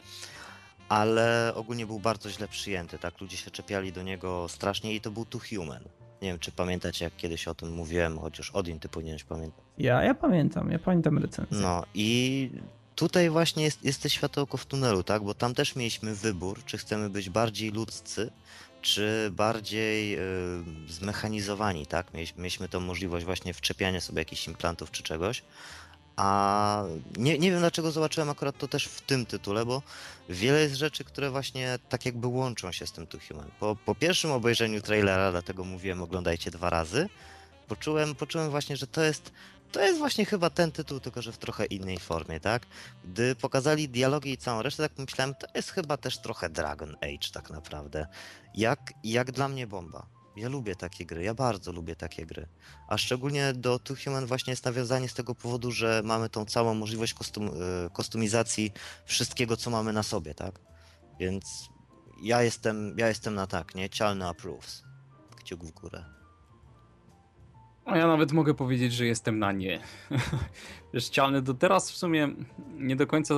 ale 0.89 1.53
ogólnie 1.55 1.87
był 1.87 2.01
bardzo 2.01 2.31
źle 2.31 2.49
przyjęty, 2.49 2.99
tak, 2.99 3.21
ludzie 3.21 3.37
się 3.37 3.51
czepiali 3.51 3.93
do 3.93 4.03
niego 4.03 4.49
strasznie 4.49 4.95
i 4.95 5.01
to 5.01 5.11
był 5.11 5.25
Too 5.25 5.41
Human. 5.51 5.85
Nie 6.23 6.29
wiem, 6.29 6.39
czy 6.39 6.53
pamiętacie, 6.53 7.05
jak 7.05 7.17
kiedyś 7.17 7.49
o 7.49 7.55
tym 7.55 7.73
mówiłem, 7.73 8.19
chociaż 8.19 8.51
Odin 8.51 8.81
ty 8.81 8.89
powinieneś 8.89 9.25
pamiętać. 9.25 9.65
Ja, 9.79 10.03
ja 10.03 10.15
pamiętam, 10.15 10.71
ja 10.71 10.79
pamiętam 10.79 11.19
recenzję. 11.19 11.59
No 11.59 11.85
i 11.95 12.51
tutaj 12.97 13.31
właśnie 13.31 13.65
jest, 13.65 13.85
jest 13.85 14.03
te 14.03 14.11
światełko 14.11 14.57
w 14.57 14.67
tunelu, 14.67 15.03
tak? 15.03 15.25
Bo 15.25 15.35
tam 15.35 15.55
też 15.55 15.77
mieliśmy 15.77 16.15
wybór, 16.15 16.65
czy 16.65 16.79
chcemy 16.79 17.11
być 17.11 17.31
bardziej 17.31 17.71
ludzcy, 17.71 18.31
czy 18.83 19.31
bardziej 19.33 20.11
yy, 20.11 20.19
zmechanizowani, 20.89 21.87
tak? 21.87 22.15
Mieliśmy, 22.15 22.39
mieliśmy 22.43 22.69
tą 22.69 22.81
możliwość 22.81 23.25
właśnie 23.25 23.55
wczepiania 23.55 24.01
sobie 24.01 24.19
jakichś 24.19 24.49
implantów 24.49 24.91
czy 24.91 25.03
czegoś. 25.03 25.43
A 26.17 26.85
nie, 27.17 27.39
nie 27.39 27.51
wiem 27.51 27.61
dlaczego 27.61 27.93
zobaczyłem 27.93 28.31
akurat 28.31 28.59
to 28.59 28.69
też 28.69 28.87
w 28.87 29.01
tym 29.01 29.27
tytule, 29.27 29.67
bo 29.67 29.83
wiele 30.29 30.61
jest 30.61 30.75
rzeczy, 30.75 31.05
które 31.05 31.31
właśnie 31.31 31.79
tak 31.89 32.07
jakby 32.07 32.27
łączą 32.27 32.73
się 32.73 32.87
z 32.87 32.93
tym 32.93 33.07
Two 33.07 33.19
Human. 33.29 33.51
Po, 33.61 33.77
po 33.77 33.95
pierwszym 33.95 34.31
obejrzeniu 34.31 34.81
trailera, 34.81 35.31
dlatego 35.31 35.65
mówiłem 35.65 36.03
oglądajcie 36.03 36.51
dwa 36.51 36.71
razy, 36.71 37.09
poczułem, 37.69 38.15
poczułem 38.15 38.51
właśnie, 38.51 38.77
że 38.77 38.87
to 38.87 39.05
jest 39.05 39.33
to 39.73 39.81
jest 39.81 39.99
właśnie 39.99 40.25
chyba 40.25 40.51
ten 40.51 40.73
tytuł, 40.73 41.01
tylko 41.01 41.23
że 41.23 41.33
w 41.33 41.39
trochę 41.39 41.65
innej 41.65 41.99
formie, 41.99 42.41
tak? 42.41 42.67
Gdy 43.05 43.35
pokazali 43.35 43.89
dialogi 43.89 44.33
i 44.33 44.39
całą 44.39 44.63
resztę, 44.63 44.89
tak 44.89 44.99
myślałem, 44.99 45.35
to 45.35 45.47
jest 45.55 45.71
chyba 45.71 45.97
też 45.97 46.19
trochę 46.19 46.51
Dragon 46.51 46.97
Age 46.97 47.31
tak 47.33 47.51
naprawdę. 47.51 48.07
Jak, 48.55 48.93
jak 49.05 49.33
dla 49.33 49.49
mnie 49.49 49.67
bomba. 49.67 50.07
Ja 50.37 50.49
lubię 50.49 50.77
takie 50.77 51.07
gry, 51.07 51.23
ja 51.23 51.35
bardzo 51.35 51.73
lubię 51.73 51.97
takie 51.97 52.27
gry. 52.27 52.49
A 52.89 52.99
szczególnie 52.99 53.53
do 53.53 53.79
Two 53.79 53.95
Human 54.05 54.27
właśnie 54.27 54.51
jest 54.51 54.65
nawiązanie 54.65 55.09
z 55.09 55.15
tego 55.15 55.35
powodu, 55.35 55.73
że 55.73 56.03
mamy 56.05 56.29
tą 56.29 56.45
całą 56.45 56.75
możliwość 56.75 57.15
kostum, 57.15 57.49
e, 57.49 57.91
kostumizacji 57.91 58.73
wszystkiego, 59.05 59.57
co 59.57 59.71
mamy 59.71 59.93
na 59.93 60.03
sobie, 60.03 60.35
tak? 60.35 60.61
Więc 61.21 61.69
ja 62.23 62.43
jestem, 62.43 62.99
ja 62.99 63.09
jestem 63.09 63.35
na 63.35 63.47
tak, 63.47 63.75
nie? 63.75 63.91
Cialny 63.91 64.27
approves. 64.27 64.83
Kciuk 65.37 65.65
w 65.65 65.71
górę. 65.71 66.05
A 67.87 67.99
ja 67.99 68.07
nawet 68.07 68.33
mogę 68.33 68.55
powiedzieć, 68.55 68.93
że 68.93 69.07
jestem 69.07 69.39
na 69.39 69.53
nie. 69.53 69.81
Cialny 71.11 71.43
do 71.43 71.55
teraz 71.55 71.91
w 71.91 71.97
sumie 71.97 72.29
nie 72.79 72.97
do 72.97 73.07
końca 73.07 73.35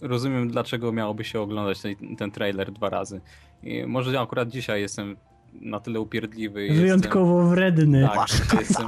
rozumiem, 0.00 0.48
dlaczego 0.48 0.92
miałoby 0.92 1.24
się 1.24 1.40
oglądać 1.40 1.80
ten, 1.80 2.16
ten 2.16 2.30
trailer 2.30 2.72
dwa 2.72 2.88
razy. 2.88 3.20
I 3.62 3.86
może 3.86 4.20
akurat 4.20 4.48
dzisiaj 4.48 4.80
jestem 4.80 5.16
na 5.52 5.80
tyle 5.80 6.00
upierdliwy. 6.00 6.68
Wyjątkowo 6.68 7.38
jestem, 7.38 7.54
wredny. 7.54 8.08
Tak, 8.14 8.28
dzisiaj 8.28 8.58
jestem, 8.58 8.86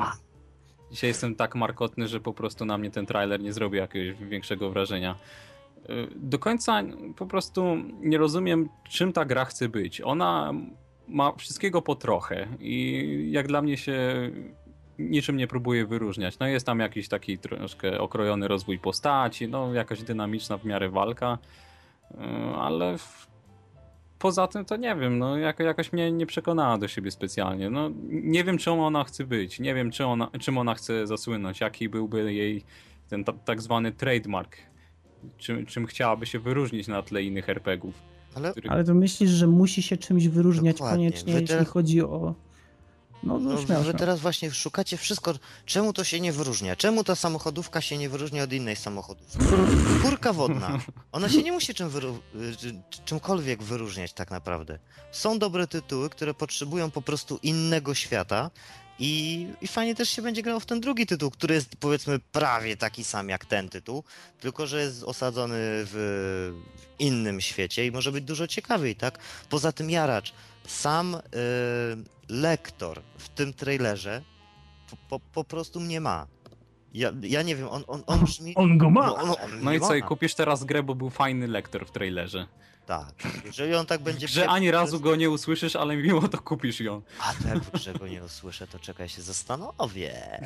dzisiaj 0.91 1.11
jestem 1.11 1.35
tak 1.35 1.55
markotny, 1.55 2.09
że 2.09 2.21
po 2.21 2.33
prostu 2.33 2.65
na 2.65 2.79
mnie 2.79 2.91
ten 2.91 3.07
trailer 3.07 3.41
nie 3.41 3.53
zrobi 3.53 3.79
jakiegoś 3.79 4.29
większego 4.29 4.71
wrażenia. 4.71 5.17
Do 6.17 6.39
końca 6.39 6.83
po 7.17 7.27
prostu 7.27 7.77
nie 8.01 8.19
rozumiem, 8.19 8.69
czym 8.89 9.13
ta 9.13 9.25
gra 9.25 9.45
chce 9.45 9.69
być. 9.69 10.01
Ona 10.01 10.53
ma 11.09 11.33
wszystkiego 11.33 11.83
po 11.83 11.95
trochę 11.95 12.47
i 12.61 13.29
jak 13.31 13.47
dla 13.47 13.63
mnie 13.63 13.77
się 13.77 14.31
niczym 14.99 15.37
nie 15.37 15.47
próbuje 15.47 15.87
wyróżniać. 15.87 16.39
No 16.39 16.47
jest 16.47 16.67
tam 16.67 16.81
jakiś 16.81 17.09
taki 17.09 17.39
troszkę 17.39 18.01
okrojony 18.01 18.49
rozwój 18.49 18.79
postaci, 18.79 19.49
no 19.49 19.75
jakaś 19.75 20.03
dynamiczna 20.03 20.59
w 20.59 20.65
miarę 20.65 20.89
walka, 20.89 21.39
y, 22.11 22.17
ale 22.57 22.99
w... 22.99 23.27
poza 24.19 24.47
tym 24.47 24.65
to 24.65 24.77
nie 24.77 24.97
wiem, 24.97 25.19
no 25.19 25.39
jak, 25.39 25.59
jakoś 25.59 25.93
mnie 25.93 26.13
nie 26.13 26.27
przekonała 26.27 26.79
do 26.79 26.89
siebie 26.89 27.11
specjalnie. 27.11 27.71
No 27.71 27.91
nie 28.09 28.45
wiem 28.45 28.59
czym 28.59 28.81
ona 28.81 29.05
chce 29.05 29.25
być, 29.25 29.61
nie 29.61 29.75
wiem 29.75 29.91
czym 29.91 30.07
ona, 30.07 30.31
czym 30.41 30.59
ona 30.59 30.75
chce 30.75 31.07
zasłynąć, 31.07 31.61
jaki 31.61 31.89
byłby 31.89 32.35
jej 32.35 32.65
ten 33.09 33.25
tak 33.25 33.63
zwany 33.63 33.93
trademark, 33.93 34.57
czym, 35.39 35.67
czym 35.67 35.87
chciałaby 35.87 36.27
się 36.27 36.39
wyróżnić 36.39 36.89
na 36.89 37.03
tle 37.03 37.23
innych 37.23 37.49
RPGów. 37.49 38.03
Ale, 38.35 38.51
który... 38.51 38.69
ale 38.69 38.85
to 38.85 38.95
myślisz, 38.95 39.31
że 39.31 39.47
musi 39.47 39.83
się 39.83 39.97
czymś 39.97 40.29
wyróżniać 40.29 40.77
Dokładnie. 40.77 40.97
koniecznie, 40.97 41.33
jeśli 41.33 41.65
chodzi 41.65 42.03
o 42.03 42.35
No, 43.23 43.39
no, 43.39 43.51
No, 43.53 43.67
śmiało, 43.67 43.85
wy 43.85 43.95
teraz 43.95 44.21
właśnie 44.21 44.51
szukacie 44.51 44.97
wszystko. 44.97 45.35
Czemu 45.67 45.93
to 45.93 46.05
się 46.05 46.21
nie 46.21 46.33
wyróżnia? 46.33 46.77
Czemu 46.77 47.05
ta 47.05 47.15
samochodówka 47.15 47.81
się 47.81 47.99
nie 47.99 48.09
wyróżnia 48.09 48.43
od 48.43 48.53
innej 48.53 48.77
samochodówki? 48.77 49.39
Kurka 50.03 50.33
wodna. 50.33 50.79
Ona 51.13 51.29
się 51.29 51.43
nie 51.43 51.53
musi 51.53 51.75
czym 51.75 51.91
wyru- 51.91 52.19
czy- 52.61 52.83
czymkolwiek 53.05 53.63
wyróżniać 53.63 54.13
tak 54.13 54.31
naprawdę. 54.31 54.79
Są 55.13 55.39
dobre 55.39 55.67
tytuły, 55.67 56.11
które 56.11 56.35
potrzebują 56.35 56.91
po 56.91 57.03
prostu 57.03 57.39
innego 57.43 57.95
świata 57.95 58.51
i, 58.99 59.47
i 59.61 59.67
fajnie 59.69 59.95
też 59.95 60.09
się 60.09 60.23
będzie 60.23 60.43
grało 60.43 60.61
w 60.61 60.67
ten 60.67 60.81
drugi 60.81 61.07
tytuł, 61.07 61.31
który 61.31 61.55
jest 61.55 61.69
powiedzmy 61.81 62.19
prawie 62.19 62.77
taki 62.77 63.05
sam 63.05 63.29
jak 63.29 63.45
ten 63.45 63.69
tytuł, 63.69 64.05
tylko 64.41 64.67
że 64.67 64.81
jest 64.81 65.03
osadzony 65.03 65.57
w 65.61 66.53
innym 66.99 67.41
świecie 67.41 67.87
i 67.87 67.91
może 67.93 68.13
być 68.13 68.25
dużo 68.25 68.47
ciekawiej, 68.47 68.97
tak? 68.97 69.19
Poza 69.49 69.73
tym 69.73 69.91
Jaracz, 69.91 70.33
sam 70.67 71.15
y, 71.15 71.21
lektor 72.29 73.03
w 73.19 73.29
tym 73.29 73.53
trailerze 73.55 74.23
po, 74.91 74.97
po, 75.09 75.21
po 75.21 75.45
prostu 75.45 75.81
mnie 75.81 76.01
ma. 76.01 76.27
Ja, 76.95 77.13
ja 77.23 77.43
nie 77.43 77.57
wiem, 77.57 77.69
on, 77.69 77.85
on, 77.87 78.03
on 78.07 78.25
brzmi... 78.25 78.55
On 78.55 78.79
go 78.79 78.91
ma! 78.91 79.07
No, 79.07 79.17
on, 79.17 79.31
on 79.31 79.37
No 79.63 79.73
i 79.73 79.81
co, 79.81 79.95
i 79.95 80.03
kupisz 80.03 80.35
teraz 80.35 80.65
grę, 80.65 80.83
bo 80.83 80.95
był 80.95 81.11
fajny 81.11 81.49
lektor 81.49 81.87
w 81.87 81.91
trailerze. 81.91 82.47
Tak, 82.87 83.15
jeżeli 83.45 83.75
on 83.75 83.87
tak 83.87 84.03
będzie... 84.03 84.29
Że 84.39 84.49
ani 84.49 84.71
razu 84.71 85.01
go 85.01 85.17
nie 85.17 85.31
usłyszysz, 85.31 85.77
ale 85.77 85.97
mimo 85.97 86.29
to 86.29 86.39
kupisz 86.39 86.81
ją. 86.81 87.03
A 87.21 87.35
tak, 87.35 87.81
że 87.81 87.95
go 87.95 88.09
nie 88.09 88.25
usłyszę, 88.25 88.67
to 88.67 88.79
czekaj, 88.79 89.09
się 89.09 89.23
zastanowię. 89.23 90.41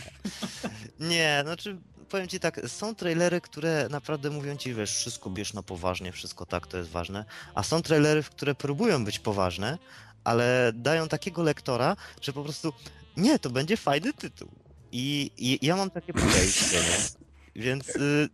Nie, 1.00 1.40
znaczy, 1.42 1.76
powiem 2.08 2.28
ci 2.28 2.40
tak, 2.40 2.60
są 2.66 2.94
trailery, 2.94 3.40
które 3.40 3.88
naprawdę 3.90 4.30
mówią 4.30 4.56
ci, 4.56 4.74
wiesz, 4.74 4.96
wszystko 4.96 5.30
bierz 5.30 5.54
na 5.54 5.62
poważnie, 5.62 6.12
wszystko 6.12 6.46
tak, 6.46 6.66
to 6.66 6.76
jest 6.76 6.90
ważne, 6.90 7.24
a 7.54 7.62
są 7.62 7.82
trailery, 7.82 8.22
które 8.22 8.54
próbują 8.54 9.04
być 9.04 9.18
poważne, 9.18 9.78
ale 10.24 10.72
dają 10.74 11.08
takiego 11.08 11.42
lektora, 11.42 11.96
że 12.20 12.32
po 12.32 12.42
prostu, 12.42 12.72
nie, 13.16 13.38
to 13.38 13.50
będzie 13.50 13.76
fajny 13.76 14.12
tytuł. 14.12 14.48
I, 14.92 15.30
i 15.38 15.66
ja 15.66 15.76
mam 15.76 15.90
takie 15.90 16.12
podejście? 16.12 16.78
Więc 17.56 17.96
y, 17.96 18.28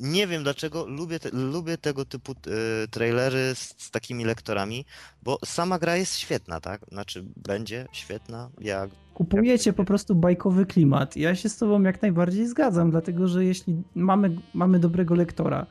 nie 0.00 0.26
wiem 0.26 0.42
dlaczego 0.42 0.86
lubię, 0.86 1.20
te, 1.20 1.30
lubię 1.32 1.78
tego 1.78 2.04
typu 2.04 2.32
y, 2.32 2.88
trailery 2.88 3.54
z, 3.54 3.74
z 3.78 3.90
takimi 3.90 4.24
lektorami, 4.24 4.84
bo 5.22 5.38
sama 5.44 5.78
gra 5.78 5.96
jest 5.96 6.16
świetna, 6.16 6.60
tak? 6.60 6.80
Znaczy, 6.92 7.24
będzie 7.36 7.86
świetna, 7.92 8.50
jak 8.60 8.90
Kupujecie 9.18 9.72
po 9.72 9.84
prostu 9.84 10.14
bajkowy 10.14 10.66
klimat. 10.66 11.16
Ja 11.16 11.34
się 11.34 11.48
z 11.48 11.56
tobą 11.56 11.82
jak 11.82 12.02
najbardziej 12.02 12.46
zgadzam, 12.46 12.90
dlatego 12.90 13.28
że 13.28 13.44
jeśli 13.44 13.82
mamy, 13.94 14.30
mamy 14.54 14.78
dobrego 14.78 15.14
lektora, 15.14 15.66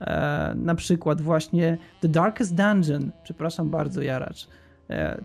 e, 0.00 0.52
na 0.56 0.74
przykład 0.74 1.20
właśnie 1.20 1.78
The 2.00 2.08
Darkest 2.08 2.54
Dungeon, 2.54 3.10
przepraszam 3.24 3.70
bardzo 3.70 4.02
Jaracz, 4.02 4.48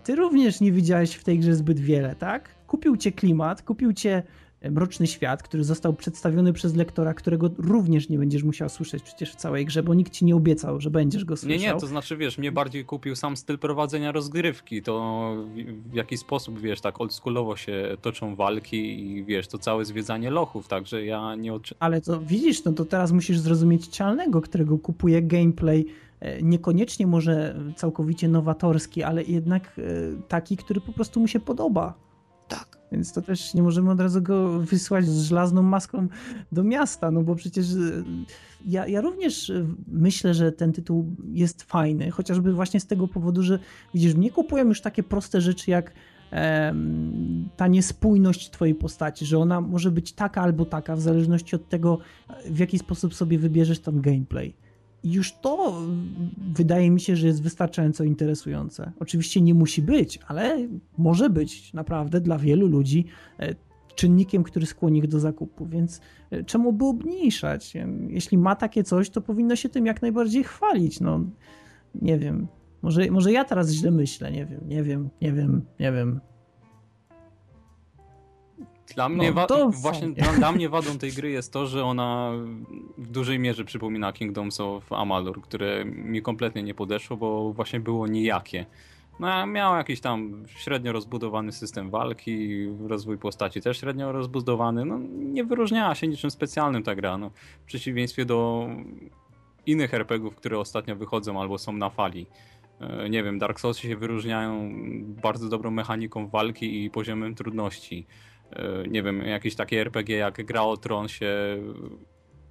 ty 0.04 0.16
również 0.16 0.60
nie 0.60 0.72
widziałeś 0.72 1.14
w 1.14 1.24
tej 1.24 1.38
grze 1.38 1.54
zbyt 1.54 1.80
wiele, 1.80 2.14
tak? 2.14 2.48
Kupił 2.66 2.96
cię 2.96 3.12
klimat, 3.12 3.62
kupił 3.62 3.92
cię 3.92 4.22
Mroczny 4.70 5.06
Świat, 5.06 5.42
który 5.42 5.64
został 5.64 5.94
przedstawiony 5.94 6.52
przez 6.52 6.74
lektora, 6.74 7.14
którego 7.14 7.50
również 7.58 8.08
nie 8.08 8.18
będziesz 8.18 8.42
musiał 8.42 8.68
słyszeć 8.68 9.02
przecież 9.02 9.32
w 9.32 9.36
całej 9.36 9.66
grze, 9.66 9.82
bo 9.82 9.94
nikt 9.94 10.12
ci 10.12 10.24
nie 10.24 10.36
obiecał, 10.36 10.80
że 10.80 10.90
będziesz 10.90 11.24
go 11.24 11.34
Nie, 11.34 11.36
słyszał. 11.38 11.58
nie, 11.74 11.80
to 11.80 11.86
znaczy 11.86 12.16
wiesz, 12.16 12.38
mnie 12.38 12.52
bardziej 12.52 12.84
kupił 12.84 13.16
sam 13.16 13.36
styl 13.36 13.58
prowadzenia 13.58 14.12
rozgrywki, 14.12 14.82
to 14.82 15.34
w, 15.54 15.90
w 15.90 15.94
jaki 15.94 16.16
sposób, 16.16 16.60
wiesz, 16.60 16.80
tak 16.80 17.00
oldschoolowo 17.00 17.56
się 17.56 17.96
toczą 18.02 18.36
walki 18.36 19.00
i 19.10 19.24
wiesz, 19.24 19.48
to 19.48 19.58
całe 19.58 19.84
zwiedzanie 19.84 20.30
lochów, 20.30 20.68
także 20.68 21.04
ja 21.04 21.34
nie 21.34 21.54
oczy... 21.54 21.74
Ale 21.78 22.00
to 22.00 22.20
widzisz, 22.20 22.64
no 22.64 22.72
to 22.72 22.84
teraz 22.84 23.12
musisz 23.12 23.38
zrozumieć 23.38 23.86
cialnego, 23.86 24.40
którego 24.40 24.78
kupuje 24.78 25.22
gameplay. 25.22 25.86
E, 26.20 26.42
Niekoniecznie 26.42 27.06
może 27.06 27.60
całkowicie 27.76 28.28
nowatorski, 28.28 29.02
ale 29.02 29.22
jednak 29.22 29.62
e, 29.78 29.82
taki, 30.28 30.56
który 30.56 30.80
po 30.80 30.92
prostu 30.92 31.20
mu 31.20 31.28
się 31.28 31.40
podoba. 31.40 31.94
tak. 32.48 32.76
Więc 32.92 33.12
to 33.12 33.22
też 33.22 33.54
nie 33.54 33.62
możemy 33.62 33.90
od 33.90 34.00
razu 34.00 34.22
go 34.22 34.58
wysłać 34.60 35.06
z 35.06 35.22
żelazną 35.22 35.62
maską 35.62 36.08
do 36.52 36.64
miasta, 36.64 37.10
no 37.10 37.22
bo 37.22 37.34
przecież 37.34 37.72
e, 37.72 37.76
ja, 38.66 38.86
ja 38.86 39.00
również 39.00 39.52
myślę, 39.88 40.34
że 40.34 40.52
ten 40.52 40.72
tytuł 40.72 41.16
jest 41.32 41.62
fajny, 41.62 42.10
chociażby 42.10 42.52
właśnie 42.52 42.80
z 42.80 42.86
tego 42.86 43.08
powodu, 43.08 43.42
że 43.42 43.58
widzisz, 43.94 44.14
mnie 44.14 44.30
kupują 44.30 44.64
już 44.64 44.80
takie 44.80 45.02
proste 45.02 45.40
rzeczy 45.40 45.70
jak 45.70 45.92
ta 47.56 47.66
niespójność 47.66 48.50
twojej 48.50 48.74
postaci, 48.74 49.26
że 49.26 49.38
ona 49.38 49.60
może 49.60 49.90
być 49.90 50.12
taka 50.12 50.42
albo 50.42 50.64
taka, 50.64 50.96
w 50.96 51.00
zależności 51.00 51.56
od 51.56 51.68
tego, 51.68 51.98
w 52.50 52.58
jaki 52.58 52.78
sposób 52.78 53.14
sobie 53.14 53.38
wybierzesz 53.38 53.78
ten 53.78 54.00
gameplay. 54.00 54.54
Już 55.12 55.32
to 55.32 55.78
mm, 55.78 56.30
wydaje 56.54 56.90
mi 56.90 57.00
się, 57.00 57.16
że 57.16 57.26
jest 57.26 57.42
wystarczająco 57.42 58.04
interesujące. 58.04 58.92
Oczywiście 59.00 59.40
nie 59.40 59.54
musi 59.54 59.82
być, 59.82 60.18
ale 60.28 60.68
może 60.98 61.30
być 61.30 61.72
naprawdę 61.72 62.20
dla 62.20 62.38
wielu 62.38 62.66
ludzi 62.66 63.04
e, 63.38 63.54
czynnikiem, 63.94 64.42
który 64.42 64.66
skłoni 64.66 64.98
ich 64.98 65.08
do 65.08 65.20
zakupu, 65.20 65.66
więc 65.66 66.00
e, 66.30 66.44
czemu 66.44 66.72
by 66.72 66.84
obniżać? 66.84 67.74
Jeśli 68.08 68.38
ma 68.38 68.56
takie 68.56 68.84
coś, 68.84 69.10
to 69.10 69.20
powinno 69.20 69.56
się 69.56 69.68
tym 69.68 69.86
jak 69.86 70.02
najbardziej 70.02 70.44
chwalić. 70.44 71.00
No, 71.00 71.20
nie 71.94 72.18
wiem. 72.18 72.46
Może, 72.82 73.10
może 73.10 73.32
ja 73.32 73.44
teraz 73.44 73.70
źle 73.70 73.90
myślę, 73.90 74.32
nie 74.32 74.46
wiem, 74.46 74.60
nie 74.68 74.82
wiem, 74.82 75.08
nie 75.22 75.32
wiem, 75.32 75.62
nie 75.80 75.92
wiem. 75.92 76.20
Dla 78.94 79.08
mnie, 79.08 79.32
No, 79.32 79.46
to 79.46 79.68
właśnie 79.70 80.08
dla, 80.08 80.32
dla 80.32 80.52
mnie 80.52 80.68
wadą 80.68 80.98
tej 80.98 81.12
gry 81.12 81.30
jest 81.30 81.52
to, 81.52 81.66
że 81.66 81.84
ona 81.84 82.32
w 82.98 83.10
dużej 83.10 83.38
mierze 83.38 83.64
przypomina 83.64 84.12
Kingdoms 84.12 84.60
of 84.60 84.92
Amalur, 84.92 85.42
które 85.42 85.84
mi 85.84 86.22
kompletnie 86.22 86.62
nie 86.62 86.74
podeszło, 86.74 87.16
bo 87.16 87.52
właśnie 87.52 87.80
było 87.80 88.06
nijakie. 88.06 88.66
No, 89.20 89.46
miał 89.46 89.76
jakiś 89.76 90.00
tam 90.00 90.44
średnio 90.46 90.92
rozbudowany 90.92 91.52
system 91.52 91.90
walki, 91.90 92.66
rozwój 92.86 93.18
postaci 93.18 93.60
też 93.60 93.80
średnio 93.80 94.12
rozbudowany. 94.12 94.84
No, 94.84 94.98
nie 95.12 95.44
wyróżniała 95.44 95.94
się 95.94 96.08
niczym 96.08 96.30
specjalnym 96.30 96.82
ta 96.82 96.94
gra. 96.94 97.18
No, 97.18 97.30
w 97.62 97.66
przeciwieństwie 97.66 98.24
do 98.24 98.68
innych 99.66 99.94
RPGów, 99.94 100.36
które 100.36 100.58
ostatnio 100.58 100.96
wychodzą 100.96 101.40
albo 101.40 101.58
są 101.58 101.72
na 101.72 101.90
fali. 101.90 102.26
E, 102.80 103.08
Nie 103.10 103.22
wiem, 103.22 103.38
Dark 103.38 103.60
Souls 103.60 103.78
się 103.78 103.96
wyróżniają 103.96 104.70
bardzo 105.22 105.48
dobrą 105.48 105.70
mechaniką 105.70 106.28
walki 106.28 106.84
i 106.84 106.90
poziomem 106.90 107.34
trudności. 107.34 108.06
E, 108.52 108.88
Nie 108.88 109.02
wiem, 109.02 109.20
jakieś 109.20 109.54
takie 109.54 109.80
RPG 109.80 110.16
jak 110.16 110.44
Gra 110.44 110.62
o 110.62 110.76
Tron 110.76 111.08
się 111.08 111.58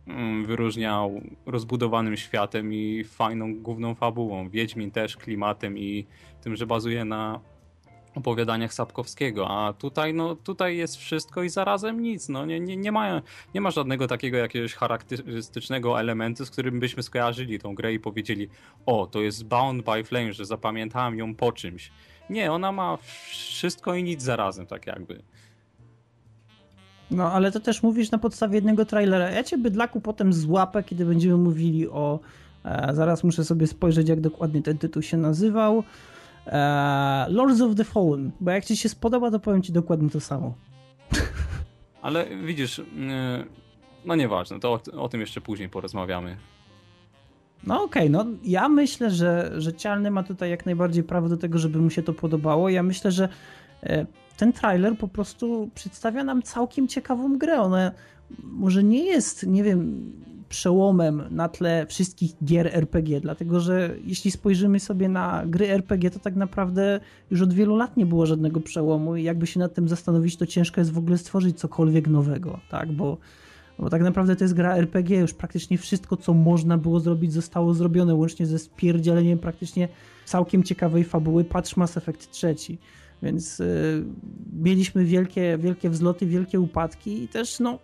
mm, 0.07 0.45
wyróżniał 0.45 1.21
rozbudowanym 1.45 2.17
światem 2.17 2.73
i 2.73 3.03
fajną 3.03 3.55
główną 3.55 3.95
fabułą. 3.95 4.49
Wiedźmin 4.49 4.91
też 4.91 5.17
klimatem 5.17 5.77
i 5.77 6.07
tym, 6.41 6.55
że 6.55 6.65
bazuje 6.65 7.05
na 7.05 7.39
opowiadaniach 8.15 8.73
Sapkowskiego, 8.73 9.47
a 9.49 9.73
tutaj, 9.73 10.13
no, 10.13 10.35
tutaj 10.35 10.77
jest 10.77 10.97
wszystko 10.97 11.43
i 11.43 11.49
zarazem 11.49 12.01
nic. 12.01 12.29
No, 12.29 12.45
nie, 12.45 12.59
nie, 12.59 12.77
nie, 12.77 12.91
ma, 12.91 13.21
nie 13.53 13.61
ma 13.61 13.71
żadnego 13.71 14.07
takiego 14.07 14.37
jakiegoś 14.37 14.73
charakterystycznego 14.73 15.99
elementu, 15.99 16.45
z 16.45 16.51
którym 16.51 16.79
byśmy 16.79 17.03
skojarzyli 17.03 17.59
tą 17.59 17.75
grę 17.75 17.93
i 17.93 17.99
powiedzieli, 17.99 18.49
o, 18.85 19.07
to 19.07 19.21
jest 19.21 19.45
Bound 19.47 19.85
by 19.85 20.03
Flame, 20.03 20.33
że 20.33 20.45
zapamiętałem 20.45 21.17
ją 21.17 21.35
po 21.35 21.51
czymś. 21.51 21.91
Nie, 22.29 22.51
ona 22.51 22.71
ma 22.71 22.97
wszystko 23.29 23.95
i 23.95 24.03
nic 24.03 24.21
zarazem, 24.21 24.67
tak 24.67 24.87
jakby. 24.87 25.23
No, 27.11 27.31
ale 27.31 27.51
to 27.51 27.59
też 27.59 27.83
mówisz 27.83 28.11
na 28.11 28.17
podstawie 28.17 28.55
jednego 28.55 28.85
trailera. 28.85 29.29
Ja 29.29 29.43
cię 29.43 29.57
bydlaku 29.57 30.01
potem 30.01 30.33
złapę, 30.33 30.83
kiedy 30.83 31.05
będziemy 31.05 31.37
mówili 31.37 31.87
o. 31.87 32.19
E, 32.65 32.95
zaraz 32.95 33.23
muszę 33.23 33.43
sobie 33.43 33.67
spojrzeć, 33.67 34.09
jak 34.09 34.21
dokładnie 34.21 34.61
ten 34.61 34.77
tytuł 34.77 35.01
się 35.01 35.17
nazywał. 35.17 35.83
E, 36.47 37.25
Lords 37.29 37.61
of 37.61 37.75
the 37.75 37.83
Fallen. 37.83 38.31
Bo 38.41 38.51
jak 38.51 38.65
ci 38.65 38.77
się 38.77 38.89
spodoba, 38.89 39.31
to 39.31 39.39
powiem 39.39 39.61
ci 39.61 39.71
dokładnie 39.71 40.09
to 40.09 40.19
samo. 40.19 40.53
Ale 42.01 42.25
widzisz, 42.45 42.77
yy, 42.77 42.85
no 44.05 44.15
nieważne, 44.15 44.59
to 44.59 44.73
o, 44.73 45.01
o 45.01 45.09
tym 45.09 45.21
jeszcze 45.21 45.41
później 45.41 45.69
porozmawiamy. 45.69 46.37
No 47.63 47.83
okej, 47.83 48.09
no 48.09 48.25
ja 48.43 48.69
myślę, 48.69 49.11
że, 49.11 49.51
że 49.57 49.73
Cialny 49.73 50.11
ma 50.11 50.23
tutaj 50.23 50.49
jak 50.49 50.65
najbardziej 50.65 51.03
prawo 51.03 51.29
do 51.29 51.37
tego, 51.37 51.59
żeby 51.59 51.79
mu 51.79 51.89
się 51.89 52.03
to 52.03 52.13
podobało. 52.13 52.69
Ja 52.69 52.83
myślę, 52.83 53.11
że 53.11 53.29
e, 53.83 54.05
ten 54.37 54.53
trailer 54.53 54.97
po 54.97 55.07
prostu 55.07 55.69
przedstawia 55.75 56.23
nam 56.23 56.41
całkiem 56.41 56.87
ciekawą 56.87 57.37
grę. 57.37 57.61
Ona 57.61 57.91
może 58.43 58.83
nie 58.83 59.05
jest, 59.05 59.47
nie 59.47 59.63
wiem, 59.63 60.11
przełomem 60.49 61.23
na 61.31 61.49
tle 61.49 61.85
wszystkich 61.85 62.31
gier 62.43 62.67
RPG, 62.67 63.21
dlatego 63.21 63.59
że 63.59 63.95
jeśli 64.03 64.31
spojrzymy 64.31 64.79
sobie 64.79 65.09
na 65.09 65.43
gry 65.45 65.69
RPG, 65.69 66.11
to 66.11 66.19
tak 66.19 66.35
naprawdę 66.35 66.99
już 67.31 67.41
od 67.41 67.53
wielu 67.53 67.75
lat 67.75 67.97
nie 67.97 68.05
było 68.05 68.25
żadnego 68.25 68.59
przełomu 68.59 69.15
i 69.15 69.23
jakby 69.23 69.47
się 69.47 69.59
nad 69.59 69.73
tym 69.73 69.87
zastanowić, 69.87 70.37
to 70.37 70.45
ciężko 70.45 70.81
jest 70.81 70.91
w 70.91 70.97
ogóle 70.97 71.17
stworzyć 71.17 71.59
cokolwiek 71.59 72.07
nowego, 72.07 72.59
tak, 72.69 72.91
bo 72.91 73.17
bo 73.79 73.89
tak 73.89 74.01
naprawdę 74.01 74.35
to 74.35 74.43
jest 74.43 74.53
gra 74.53 74.75
RPG, 74.75 75.19
już 75.19 75.33
praktycznie 75.33 75.77
wszystko, 75.77 76.17
co 76.17 76.33
można 76.33 76.77
było 76.77 76.99
zrobić, 76.99 77.33
zostało 77.33 77.73
zrobione, 77.73 78.15
łącznie 78.15 78.45
ze 78.45 78.59
spierdzieleniem 78.59 79.39
praktycznie 79.39 79.87
całkiem 80.25 80.63
ciekawej 80.63 81.03
fabuły. 81.03 81.43
Patrz 81.43 81.77
Mass 81.77 81.97
Effect 81.97 82.31
trzeci. 82.31 82.77
Więc 83.25 83.59
yy, 83.59 84.05
mieliśmy 84.53 85.05
wielkie, 85.05 85.57
wielkie 85.57 85.89
wzloty, 85.89 86.25
wielkie 86.25 86.59
upadki 86.59 87.23
i 87.23 87.27
też, 87.27 87.59
no, 87.59 87.79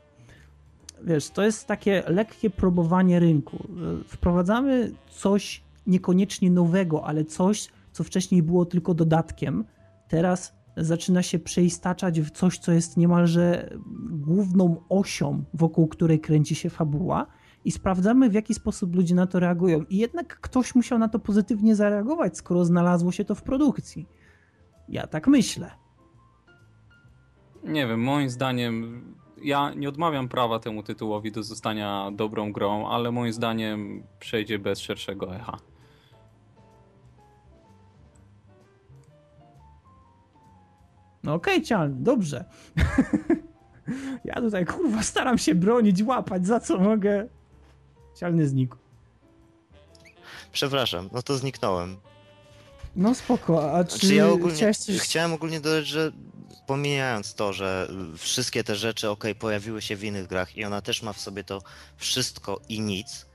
wiesz, 1.04 1.30
to 1.30 1.44
jest 1.44 1.68
takie 1.68 2.04
lekkie 2.08 2.50
próbowanie 2.50 3.20
rynku. 3.20 3.68
Yy, 3.76 4.04
Wprowadzamy 4.04 4.92
coś 5.10 5.64
niekoniecznie 5.88 6.52
nowego, 6.52 7.06
ale 7.06 7.26
coś, 7.26 7.68
co 7.92 8.04
wcześniej 8.04 8.44
było 8.44 8.66
tylko 8.66 8.94
dodatkiem. 8.94 9.66
Teraz 10.08 10.54
zaczyna 10.78 11.24
się 11.24 11.40
przeistaczać 11.40 12.22
w 12.22 12.32
coś, 12.32 12.58
co 12.58 12.72
jest 12.72 12.98
niemalże 12.98 13.70
główną 14.10 14.76
osią, 14.90 15.44
wokół 15.54 15.88
której 15.88 16.20
kręci 16.20 16.56
się 16.56 16.70
fabuła 16.70 17.28
i 17.66 17.72
sprawdzamy, 17.72 18.30
w 18.30 18.34
jaki 18.34 18.54
sposób 18.54 18.96
ludzie 18.96 19.16
na 19.16 19.28
to 19.28 19.40
reagują. 19.40 19.84
I 19.90 19.98
jednak 19.98 20.40
ktoś 20.40 20.76
musiał 20.76 21.00
na 21.00 21.10
to 21.10 21.20
pozytywnie 21.20 21.76
zareagować, 21.76 22.38
skoro 22.38 22.66
znalazło 22.66 23.12
się 23.12 23.26
to 23.26 23.36
w 23.36 23.44
produkcji. 23.44 24.08
Ja 24.92 25.08
tak 25.08 25.28
myślę. 25.28 25.72
Nie 27.64 27.88
wiem, 27.88 28.04
moim 28.04 28.30
zdaniem 28.30 29.04
ja 29.44 29.74
nie 29.74 29.90
odmawiam 29.90 30.28
prawa 30.28 30.60
temu 30.60 30.84
tytułowi 30.84 31.32
do 31.32 31.44
zostania 31.44 32.12
dobrą 32.14 32.52
grą, 32.52 32.88
ale 32.88 33.12
moim 33.12 33.34
zdaniem 33.34 34.04
przejdzie 34.20 34.60
bez 34.60 34.80
szerszego 34.80 35.36
echa. 35.36 35.58
No 41.24 41.34
okej, 41.34 41.56
okay, 41.56 41.66
Cian, 41.66 42.04
dobrze. 42.04 42.46
ja 44.26 44.36
tutaj 44.36 44.66
kurwa 44.66 45.04
staram 45.04 45.38
się 45.38 45.56
bronić, 45.56 46.04
łapać 46.04 46.48
za 46.48 46.60
co 46.60 46.80
mogę. 46.80 47.28
Cialny 48.16 48.48
znikł. 48.48 48.78
Przepraszam, 50.52 51.10
no 51.12 51.22
to 51.22 51.38
zniknąłem. 51.38 51.98
No 52.96 53.16
spoko, 53.16 53.74
a 53.74 53.84
czy 53.84 53.92
znaczy 53.92 54.16
ja 54.16 54.30
ogólnie, 54.30 54.74
coś... 54.74 55.00
Chciałem 55.00 55.34
ogólnie 55.34 55.62
dodać, 55.62 55.88
że 55.88 56.12
pomijając 56.68 57.34
to, 57.34 57.54
że 57.54 57.88
wszystkie 58.18 58.64
te 58.64 58.76
rzeczy, 58.76 59.10
ok, 59.10 59.24
pojawiły 59.40 59.82
się 59.82 59.96
w 59.96 60.04
innych 60.04 60.28
grach 60.28 60.58
i 60.58 60.66
ona 60.66 60.82
też 60.82 61.02
ma 61.02 61.14
w 61.14 61.20
sobie 61.20 61.44
to 61.44 61.62
wszystko 61.98 62.62
i 62.70 62.82
nic, 62.82 63.26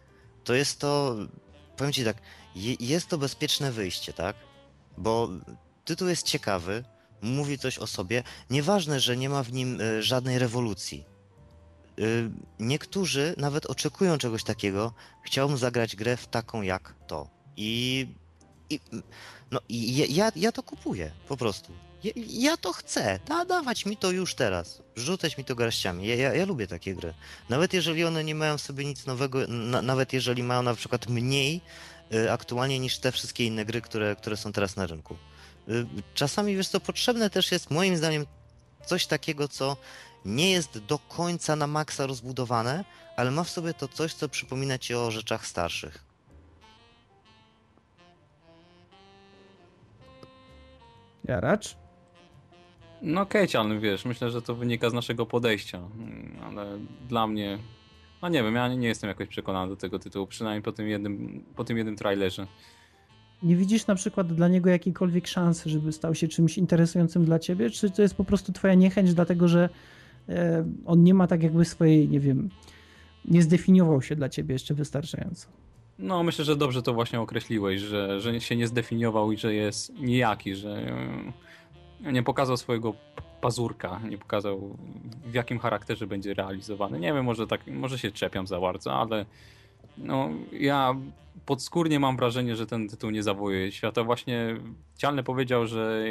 to 0.44 0.54
jest 0.54 0.80
to, 0.80 1.16
powiem 1.76 1.92
ci 1.92 2.04
tak, 2.04 2.16
jest 2.80 3.08
to 3.08 3.18
bezpieczne 3.18 3.72
wyjście, 3.72 4.12
tak? 4.12 4.36
Bo 4.98 5.28
tytuł 5.84 6.08
jest 6.08 6.26
ciekawy, 6.26 6.84
mówi 7.22 7.58
coś 7.58 7.78
o 7.78 7.86
sobie, 7.86 8.22
nieważne, 8.50 9.00
że 9.00 9.16
nie 9.16 9.28
ma 9.28 9.42
w 9.42 9.52
nim 9.52 9.80
e, 9.80 10.02
żadnej 10.02 10.38
rewolucji. 10.38 11.04
E, 11.98 12.02
niektórzy 12.58 13.34
nawet 13.38 13.66
oczekują 13.66 14.18
czegoś 14.18 14.44
takiego, 14.44 14.92
chciałbym 15.22 15.58
zagrać 15.58 15.96
grę 15.96 16.16
w 16.16 16.26
taką 16.26 16.62
jak 16.62 16.94
to. 17.06 17.28
I, 17.56 18.06
i 18.70 18.80
no 19.50 19.60
i 19.68 20.14
ja, 20.14 20.32
ja 20.36 20.52
to 20.52 20.62
kupuję, 20.62 21.10
po 21.28 21.36
prostu. 21.36 21.72
Ja, 22.04 22.12
ja, 22.16 22.56
to 22.56 22.72
chcę. 22.72 23.18
Da, 23.26 23.44
dawać 23.44 23.86
mi 23.86 23.96
to 23.96 24.10
już 24.10 24.34
teraz. 24.34 24.82
Rzucać 24.96 25.38
mi 25.38 25.44
to 25.44 25.54
garściami. 25.54 26.06
Ja, 26.06 26.14
ja, 26.14 26.34
ja, 26.34 26.44
lubię 26.44 26.66
takie 26.66 26.94
gry. 26.94 27.14
Nawet 27.48 27.72
jeżeli 27.72 28.04
one 28.04 28.24
nie 28.24 28.34
mają 28.34 28.58
w 28.58 28.60
sobie 28.60 28.84
nic 28.84 29.06
nowego, 29.06 29.46
na, 29.46 29.82
nawet 29.82 30.12
jeżeli 30.12 30.42
mają 30.42 30.62
na 30.62 30.74
przykład 30.74 31.08
mniej 31.08 31.60
y, 32.14 32.32
aktualnie 32.32 32.78
niż 32.78 32.98
te 32.98 33.12
wszystkie 33.12 33.44
inne 33.44 33.64
gry, 33.64 33.80
które, 33.80 34.16
które 34.16 34.36
są 34.36 34.52
teraz 34.52 34.76
na 34.76 34.86
rynku. 34.86 35.16
Y, 35.68 35.86
czasami, 36.14 36.56
wiesz 36.56 36.68
co, 36.68 36.80
potrzebne 36.80 37.30
też 37.30 37.52
jest 37.52 37.70
moim 37.70 37.96
zdaniem 37.96 38.26
coś 38.86 39.06
takiego, 39.06 39.48
co 39.48 39.76
nie 40.24 40.50
jest 40.50 40.78
do 40.78 40.98
końca 40.98 41.56
na 41.56 41.66
maksa 41.66 42.06
rozbudowane, 42.06 42.84
ale 43.16 43.30
ma 43.30 43.44
w 43.44 43.50
sobie 43.50 43.74
to 43.74 43.88
coś, 43.88 44.14
co 44.14 44.28
przypomina 44.28 44.78
ci 44.78 44.94
o 44.94 45.10
rzeczach 45.10 45.46
starszych. 45.46 46.05
Jaracz? 51.28 51.76
No 53.02 53.26
Kejcian, 53.26 53.80
wiesz, 53.80 54.04
myślę, 54.04 54.30
że 54.30 54.42
to 54.42 54.54
wynika 54.54 54.90
z 54.90 54.92
naszego 54.92 55.26
podejścia, 55.26 55.78
mm, 55.78 56.36
ale 56.42 56.78
dla 57.08 57.26
mnie, 57.26 57.58
no 58.22 58.28
nie 58.28 58.42
wiem, 58.42 58.54
ja 58.54 58.74
nie 58.74 58.88
jestem 58.88 59.08
jakoś 59.08 59.28
przekonany 59.28 59.68
do 59.68 59.76
tego 59.76 59.98
tytułu, 59.98 60.26
przynajmniej 60.26 60.62
po 60.62 60.72
tym 60.72 60.88
jednym, 60.88 61.44
po 61.56 61.64
tym 61.64 61.76
jednym 61.76 61.96
trailerze. 61.96 62.46
Nie 63.42 63.56
widzisz 63.56 63.86
na 63.86 63.94
przykład 63.94 64.32
dla 64.32 64.48
niego 64.48 64.70
jakiejkolwiek 64.70 65.26
szansy, 65.26 65.70
żeby 65.70 65.92
stał 65.92 66.14
się 66.14 66.28
czymś 66.28 66.58
interesującym 66.58 67.24
dla 67.24 67.38
ciebie, 67.38 67.70
czy 67.70 67.90
to 67.90 68.02
jest 68.02 68.14
po 68.14 68.24
prostu 68.24 68.52
twoja 68.52 68.74
niechęć 68.74 69.14
dlatego, 69.14 69.48
że 69.48 69.68
e, 70.28 70.64
on 70.86 71.02
nie 71.02 71.14
ma 71.14 71.26
tak 71.26 71.42
jakby 71.42 71.64
swojej, 71.64 72.08
nie 72.08 72.20
wiem, 72.20 72.48
nie 73.24 73.42
zdefiniował 73.42 74.02
się 74.02 74.16
dla 74.16 74.28
ciebie 74.28 74.52
jeszcze 74.52 74.74
wystarczająco? 74.74 75.48
No, 75.98 76.22
myślę, 76.22 76.44
że 76.44 76.56
dobrze 76.56 76.82
to 76.82 76.94
właśnie 76.94 77.20
określiłeś, 77.20 77.80
że, 77.80 78.20
że 78.20 78.40
się 78.40 78.56
nie 78.56 78.66
zdefiniował 78.66 79.32
i 79.32 79.36
że 79.36 79.54
jest 79.54 79.98
nijaki, 80.00 80.54
że 80.54 80.92
nie 82.00 82.22
pokazał 82.22 82.56
swojego 82.56 82.94
pazurka, 83.40 84.00
nie 84.08 84.18
pokazał 84.18 84.76
w 85.24 85.34
jakim 85.34 85.58
charakterze 85.58 86.06
będzie 86.06 86.34
realizowany. 86.34 87.00
Nie 87.00 87.12
wiem, 87.12 87.24
może 87.24 87.46
tak, 87.46 87.66
może 87.66 87.98
się 87.98 88.10
czepiam 88.10 88.46
za 88.46 88.60
bardzo, 88.60 88.94
ale 88.94 89.26
no, 89.98 90.30
ja 90.52 90.94
podskórnie 91.46 92.00
mam 92.00 92.16
wrażenie, 92.16 92.56
że 92.56 92.66
ten 92.66 92.88
tytuł 92.88 93.10
nie 93.10 93.22
zawojuje 93.22 93.72
świata. 93.72 94.04
Właśnie 94.04 94.56
Cialny 94.96 95.22
powiedział, 95.22 95.66
że 95.66 96.04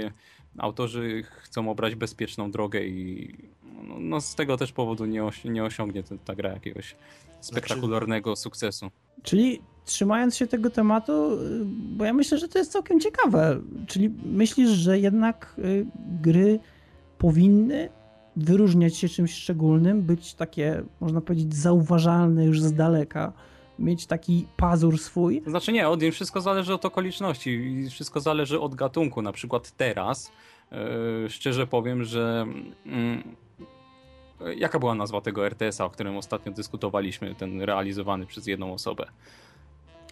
autorzy 0.58 1.24
chcą 1.24 1.70
obrać 1.72 1.96
bezpieczną 1.96 2.52
drogę 2.52 2.86
i 2.86 3.36
no, 3.84 3.96
no 4.00 4.22
z 4.22 4.36
tego 4.36 4.58
też 4.58 4.72
powodu 4.72 5.06
nie, 5.06 5.24
osi 5.24 5.50
nie 5.50 5.64
osiągnie 5.64 6.04
ta 6.26 6.36
gra 6.36 6.54
jakiegoś 6.54 6.96
spektakularnego 7.42 8.30
znaczy... 8.30 8.42
sukcesu. 8.42 8.92
Czyli 9.24 9.62
trzymając 9.86 10.36
się 10.36 10.48
tego 10.48 10.70
tematu, 10.70 11.38
bo 11.66 12.06
ja 12.06 12.14
myślę, 12.14 12.38
że 12.38 12.48
to 12.48 12.60
jest 12.60 12.72
całkiem 12.72 13.00
ciekawe. 13.00 13.60
Czyli 13.88 14.10
myślisz, 14.26 14.70
że 14.70 15.00
jednak 15.00 15.56
y, 15.60 15.86
gry 16.22 16.60
powinny 17.18 17.90
wyróżniać 18.36 18.98
się 18.98 19.10
czymś 19.10 19.34
szczególnym, 19.34 20.02
być 20.02 20.34
takie, 20.34 20.84
można 21.00 21.22
powiedzieć, 21.22 21.56
zauważalne 21.56 22.46
już 22.46 22.62
z 22.62 22.74
daleka, 22.74 23.34
mieć 23.80 24.06
taki 24.06 24.48
pazur 24.58 24.98
swój? 24.98 25.44
Znaczy 25.48 25.72
nie, 25.72 25.90
od 25.90 26.04
wszystko 26.12 26.42
zależy 26.42 26.74
od 26.74 26.86
okoliczności 26.86 27.50
i 27.50 27.90
wszystko 27.90 28.20
zależy 28.20 28.60
od 28.60 28.76
gatunku. 28.76 29.22
Na 29.22 29.32
przykład 29.32 29.72
teraz, 29.72 30.32
yy, 30.72 30.78
szczerze 31.30 31.68
powiem, 31.68 32.04
że 32.04 32.46
yy, 32.86 34.56
jaka 34.56 34.80
była 34.80 34.96
nazwa 34.96 35.22
tego 35.22 35.46
RTS-a, 35.46 35.86
o 35.86 35.90
którym 35.90 36.18
ostatnio 36.18 36.52
dyskutowaliśmy, 36.52 37.36
ten 37.36 37.62
realizowany 37.62 38.26
przez 38.26 38.48
jedną 38.48 38.74
osobę? 38.74 39.06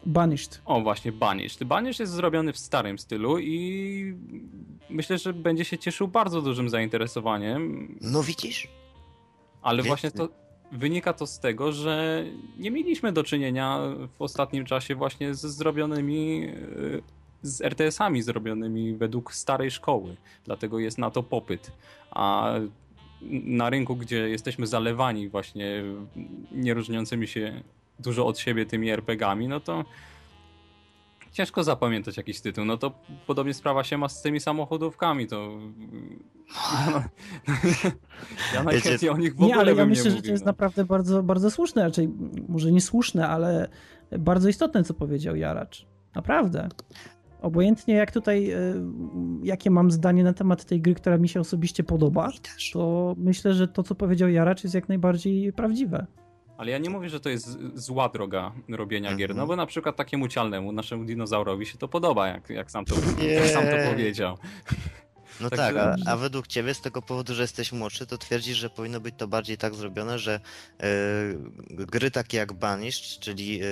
Banished. 0.05 0.61
O, 0.65 0.81
właśnie, 0.81 1.11
Banished. 1.11 1.63
Banished 1.63 1.99
jest 1.99 2.13
zrobiony 2.13 2.53
w 2.53 2.57
starym 2.57 2.99
stylu 2.99 3.39
i 3.39 4.15
myślę, 4.89 5.17
że 5.17 5.33
będzie 5.33 5.65
się 5.65 5.77
cieszył 5.77 6.07
bardzo 6.07 6.41
dużym 6.41 6.69
zainteresowaniem. 6.69 7.95
No 8.01 8.23
widzisz? 8.23 8.67
Ale 9.61 9.83
właśnie 9.83 10.11
to 10.11 10.29
wynika 10.71 11.13
to 11.13 11.27
z 11.27 11.39
tego, 11.39 11.71
że 11.71 12.25
nie 12.57 12.71
mieliśmy 12.71 13.11
do 13.11 13.23
czynienia 13.23 13.79
w 14.17 14.21
ostatnim 14.21 14.65
czasie 14.65 14.95
właśnie 14.95 15.35
z 15.35 15.41
zrobionymi 15.41 16.47
z 17.43 17.61
RTS-ami 17.61 18.21
zrobionymi 18.21 18.95
według 18.95 19.33
starej 19.33 19.71
szkoły. 19.71 20.15
Dlatego 20.45 20.79
jest 20.79 20.97
na 20.97 21.11
to 21.11 21.23
popyt. 21.23 21.71
A 22.11 22.53
na 23.43 23.69
rynku, 23.69 23.95
gdzie 23.95 24.29
jesteśmy 24.29 24.67
zalewani 24.67 25.29
właśnie 25.29 25.83
nieróżniącymi 26.51 27.27
się 27.27 27.63
dużo 27.99 28.25
od 28.25 28.39
siebie 28.39 28.65
tymi 28.65 28.89
RPGami, 28.89 29.47
no 29.47 29.59
to 29.59 29.83
ciężko 31.33 31.63
zapamiętać 31.63 32.17
jakiś 32.17 32.41
tytuł. 32.41 32.65
No 32.65 32.77
to 32.77 32.91
podobnie 33.27 33.53
sprawa 33.53 33.83
się 33.83 33.97
ma 33.97 34.09
z 34.09 34.21
tymi 34.21 34.39
samochodówkami, 34.39 35.27
to 35.27 35.59
no, 36.91 37.03
ja 38.53 38.63
najchętniej 38.63 39.11
o 39.11 39.17
nich 39.17 39.31
w 39.31 39.35
ogóle 39.35 39.47
nie, 39.47 39.55
ale 39.55 39.73
ja 39.73 39.85
myślę, 39.85 40.11
nie 40.11 40.17
że 40.17 40.21
to 40.21 40.31
jest 40.31 40.45
no. 40.45 40.49
naprawdę 40.49 40.85
bardzo, 40.85 41.23
bardzo 41.23 41.51
słuszne, 41.51 41.83
raczej 41.83 42.09
może 42.49 42.71
nie 42.71 42.81
słuszne, 42.81 43.27
ale 43.27 43.67
bardzo 44.19 44.49
istotne, 44.49 44.83
co 44.83 44.93
powiedział 44.93 45.35
Jaracz. 45.35 45.85
Naprawdę. 46.15 46.69
Obojętnie 47.41 47.93
jak 47.93 48.11
tutaj, 48.11 48.51
e, 48.51 48.57
jakie 49.43 49.71
mam 49.71 49.91
zdanie 49.91 50.23
na 50.23 50.33
temat 50.33 50.65
tej 50.65 50.81
gry, 50.81 50.95
która 50.95 51.17
mi 51.17 51.29
się 51.29 51.39
osobiście 51.39 51.83
podoba, 51.83 52.29
to 52.73 53.15
myślę, 53.17 53.53
że 53.53 53.67
to, 53.67 53.83
co 53.83 53.95
powiedział 53.95 54.29
Jaracz 54.29 54.63
jest 54.63 54.75
jak 54.75 54.89
najbardziej 54.89 55.53
prawdziwe. 55.53 56.05
Ale 56.63 56.71
ja 56.71 56.77
nie 56.77 56.89
mówię, 56.89 57.09
że 57.09 57.19
to 57.19 57.29
jest 57.29 57.57
zła 57.75 58.09
droga 58.09 58.51
robienia 58.69 59.09
mm 59.09 59.15
-hmm. 59.15 59.19
gier, 59.19 59.29
no 59.29 59.33
mhm. 59.33 59.47
bo 59.47 59.55
na 59.55 59.65
przykład 59.65 59.95
takiemu 59.95 60.27
cialnemu, 60.27 60.71
naszemu 60.71 61.05
dinozaurowi 61.05 61.65
się 61.65 61.77
to 61.77 61.87
podoba, 61.87 62.27
jak, 62.27 62.49
jak, 62.49 62.71
sam, 62.71 62.85
to, 62.85 62.95
jak 63.21 63.49
sam 63.49 63.63
to 63.65 63.91
powiedział. 63.91 64.37
No 65.41 65.49
tak, 65.49 65.59
tak 65.59 65.75
a, 65.77 65.95
a, 66.11 66.17
według 66.17 66.47
ciebie 66.47 66.73
z 66.73 66.81
tego 66.81 67.01
powodu, 67.01 67.33
że 67.33 67.41
jesteś 67.41 67.71
młodszy, 67.71 68.07
to 68.07 68.17
twierdzisz, 68.17 68.57
że 68.57 68.69
powinno 68.69 68.99
być 68.99 69.15
to 69.17 69.27
bardziej 69.27 69.57
tak 69.57 69.75
zrobione, 69.75 70.19
że 70.19 70.39
yy, 70.79 71.85
gry 71.85 72.11
takie 72.11 72.37
jak 72.37 72.53
Banished, 72.53 73.19
czyli 73.19 73.57
yy, 73.57 73.65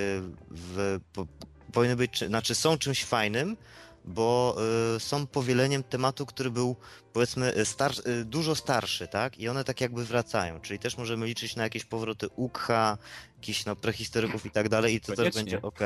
w, 0.50 1.00
po, 1.12 1.26
powinny 1.72 1.96
być, 1.96 2.24
znaczy 2.24 2.54
są 2.54 2.78
czymś 2.78 3.04
fajnym, 3.04 3.56
bo 4.04 4.56
y, 4.96 5.00
są 5.00 5.26
powieleniem 5.26 5.82
tematu, 5.82 6.26
który 6.26 6.50
był 6.50 6.76
powiedzmy 7.12 7.56
y, 7.56 7.64
star 7.64 7.92
y, 8.06 8.24
dużo 8.24 8.54
starszy, 8.54 9.08
tak? 9.08 9.38
I 9.38 9.48
one 9.48 9.64
tak 9.64 9.80
jakby 9.80 10.04
wracają, 10.04 10.60
czyli 10.60 10.78
też 10.78 10.96
możemy 10.96 11.26
liczyć 11.26 11.56
na 11.56 11.62
jakieś 11.62 11.84
powroty 11.84 12.28
Ukha, 12.36 12.98
jakichś 13.36 13.64
no, 13.64 13.76
prehistoryków 13.76 14.46
i 14.46 14.50
tak 14.50 14.68
dalej 14.68 14.94
i 14.94 15.00
to 15.00 15.06
Koniecznie. 15.06 15.24
też 15.24 15.34
będzie 15.34 15.62
ok. 15.62 15.80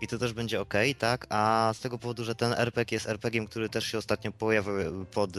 I 0.00 0.08
to 0.08 0.18
też 0.18 0.32
będzie 0.32 0.60
ok, 0.60 0.74
tak? 0.98 1.26
A 1.28 1.72
z 1.74 1.80
tego 1.80 1.98
powodu, 1.98 2.24
że 2.24 2.34
ten 2.34 2.52
RPG 2.52 2.96
jest 2.96 3.08
RPGiem, 3.08 3.46
który 3.46 3.68
też 3.68 3.86
się 3.86 3.98
ostatnio 3.98 4.32
pojawił 4.32 5.04
pod, 5.04 5.30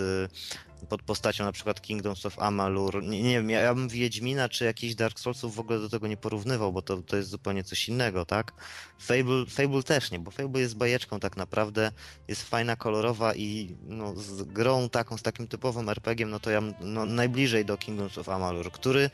pod 0.90 1.02
postacią 1.02 1.44
na 1.44 1.52
przykład 1.52 1.82
Kingdoms 1.82 2.26
of 2.26 2.40
Amalur. 2.40 3.04
Nie, 3.04 3.24
nie 3.24 3.34
wiem, 3.34 3.50
ja, 3.50 3.60
ja 3.60 3.76
bym 3.76 3.90
Wiedźmina 3.90 4.50
czy 4.50 4.66
jakiś 4.66 4.96
Dark 4.96 5.20
Soulsów 5.20 5.56
w 5.56 5.60
ogóle 5.60 5.80
do 5.80 5.90
tego 5.90 6.08
nie 6.08 6.18
porównywał, 6.18 6.74
bo 6.74 6.82
to, 6.82 6.98
to 6.98 7.18
jest 7.18 7.30
zupełnie 7.30 7.64
coś 7.64 7.90
innego, 7.90 8.26
tak? 8.26 8.54
Fable, 9.00 9.46
Fable 9.46 9.84
też 9.84 10.12
nie, 10.12 10.20
bo 10.20 10.32
Fable 10.32 10.62
jest 10.62 10.78
bajeczką 10.78 11.20
tak 11.20 11.38
naprawdę, 11.38 11.92
jest 12.28 12.50
fajna, 12.50 12.76
kolorowa 12.76 13.36
i 13.36 13.76
no, 13.84 14.16
z 14.16 14.44
grą 14.44 14.90
taką 14.90 15.18
z 15.18 15.22
takim 15.22 15.48
typowym 15.48 15.90
RPG, 15.90 16.26
no 16.26 16.40
to 16.40 16.52
ja 16.52 16.62
no, 16.82 17.06
najbliżej 17.06 17.66
do 17.66 17.78
Kingdoms 17.78 18.18
of 18.18 18.30
Amalur, 18.30 18.72
który 18.72 19.10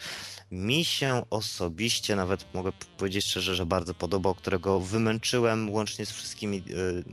mi 0.51 0.85
się 0.85 1.25
osobiście, 1.29 2.15
nawet 2.15 2.53
mogę 2.53 2.71
powiedzieć 2.97 3.25
szczerze, 3.25 3.55
że 3.55 3.65
bardzo 3.65 3.93
podobał, 3.93 4.35
którego 4.35 4.79
wymęczyłem 4.79 5.69
łącznie 5.69 6.05
z 6.05 6.11
wszystkimi 6.11 6.57
y, 6.57 7.03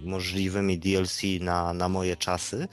możliwymi 0.00 0.78
DLC 0.78 1.22
na, 1.40 1.72
na 1.72 1.88
moje 1.88 2.16
czasy. 2.16 2.68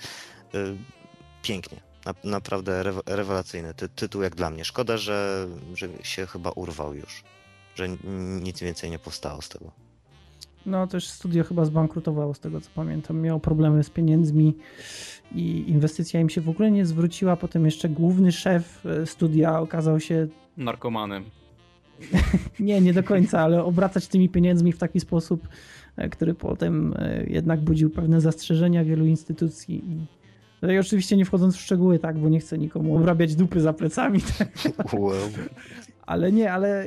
Y, 0.56 1.01
pięknie. 1.42 1.82
Na, 2.06 2.14
naprawdę 2.24 2.80
re, 2.80 2.94
rewelacyjny 3.06 3.74
ty, 3.74 3.90
tytuł 3.90 4.22
jak 4.22 4.36
dla 4.36 4.50
mnie. 4.50 4.66
Szkoda, 4.66 4.98
że, 4.98 5.48
że 5.76 5.88
się 6.04 6.26
chyba 6.26 6.52
urwał 6.52 6.94
już. 6.94 7.24
Że 7.76 7.90
nic 8.42 8.60
więcej 8.60 8.92
nie 8.92 9.00
powstało 9.00 9.42
z 9.42 9.50
tego. 9.50 9.72
No 10.66 10.88
też 10.88 11.08
studio 11.08 11.44
chyba 11.44 11.66
zbankrutowało 11.66 12.34
z 12.34 12.40
tego 12.40 12.62
co 12.62 12.70
pamiętam. 12.76 13.22
Miało 13.22 13.40
problemy 13.40 13.84
z 13.84 13.90
pieniędzmi 13.90 14.58
i 15.36 15.70
inwestycja 15.70 16.20
im 16.20 16.30
się 16.30 16.42
w 16.42 16.50
ogóle 16.50 16.72
nie 16.72 16.86
zwróciła. 16.86 17.36
Potem 17.36 17.66
jeszcze 17.66 17.90
główny 17.90 18.32
szef 18.32 18.86
e, 18.86 19.06
studia 19.06 19.60
okazał 19.60 20.00
się 20.00 20.28
narkomanem. 20.58 21.26
nie, 22.60 22.82
nie 22.82 22.94
do 22.94 23.04
końca, 23.04 23.40
ale 23.40 23.64
obracać 23.64 24.08
tymi 24.08 24.30
pieniędzmi 24.30 24.72
w 24.72 24.78
taki 24.78 25.00
sposób, 25.00 25.48
e, 25.98 26.10
który 26.10 26.34
potem 26.34 26.94
e, 26.98 27.24
jednak 27.28 27.62
budził 27.62 27.90
pewne 27.90 28.22
zastrzeżenia 28.22 28.84
wielu 28.84 29.06
instytucji. 29.06 29.84
No 30.62 30.72
i 30.72 30.80
oczywiście 30.80 31.18
nie 31.18 31.26
wchodząc 31.26 31.56
w 31.56 31.62
szczegóły, 31.62 32.00
tak, 32.00 32.18
bo 32.18 32.30
nie 32.30 32.40
chcę 32.40 32.58
nikomu 32.58 32.96
obrabiać 32.96 33.36
dupy 33.36 33.62
za 33.62 33.74
plecami. 33.74 34.20
Tak. 34.78 34.94
Wow. 34.94 35.14
Ale 36.06 36.32
nie, 36.32 36.54
ale 36.54 36.86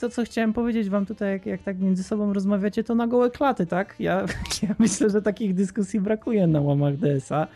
to, 0.00 0.08
co 0.10 0.24
chciałem 0.24 0.52
powiedzieć 0.52 0.88
wam 0.90 1.06
tutaj, 1.06 1.32
jak, 1.32 1.46
jak 1.46 1.62
tak 1.62 1.78
między 1.78 2.02
sobą 2.02 2.32
rozmawiacie, 2.32 2.84
to 2.84 2.94
na 2.94 3.06
gołe 3.06 3.30
klaty, 3.30 3.66
tak? 3.66 3.94
Ja, 3.98 4.26
ja 4.62 4.74
myślę, 4.78 5.10
że 5.10 5.22
takich 5.22 5.54
dyskusji 5.54 6.00
brakuje 6.00 6.46
na 6.46 6.60
łamach 6.60 6.94
DSA. 6.96 7.46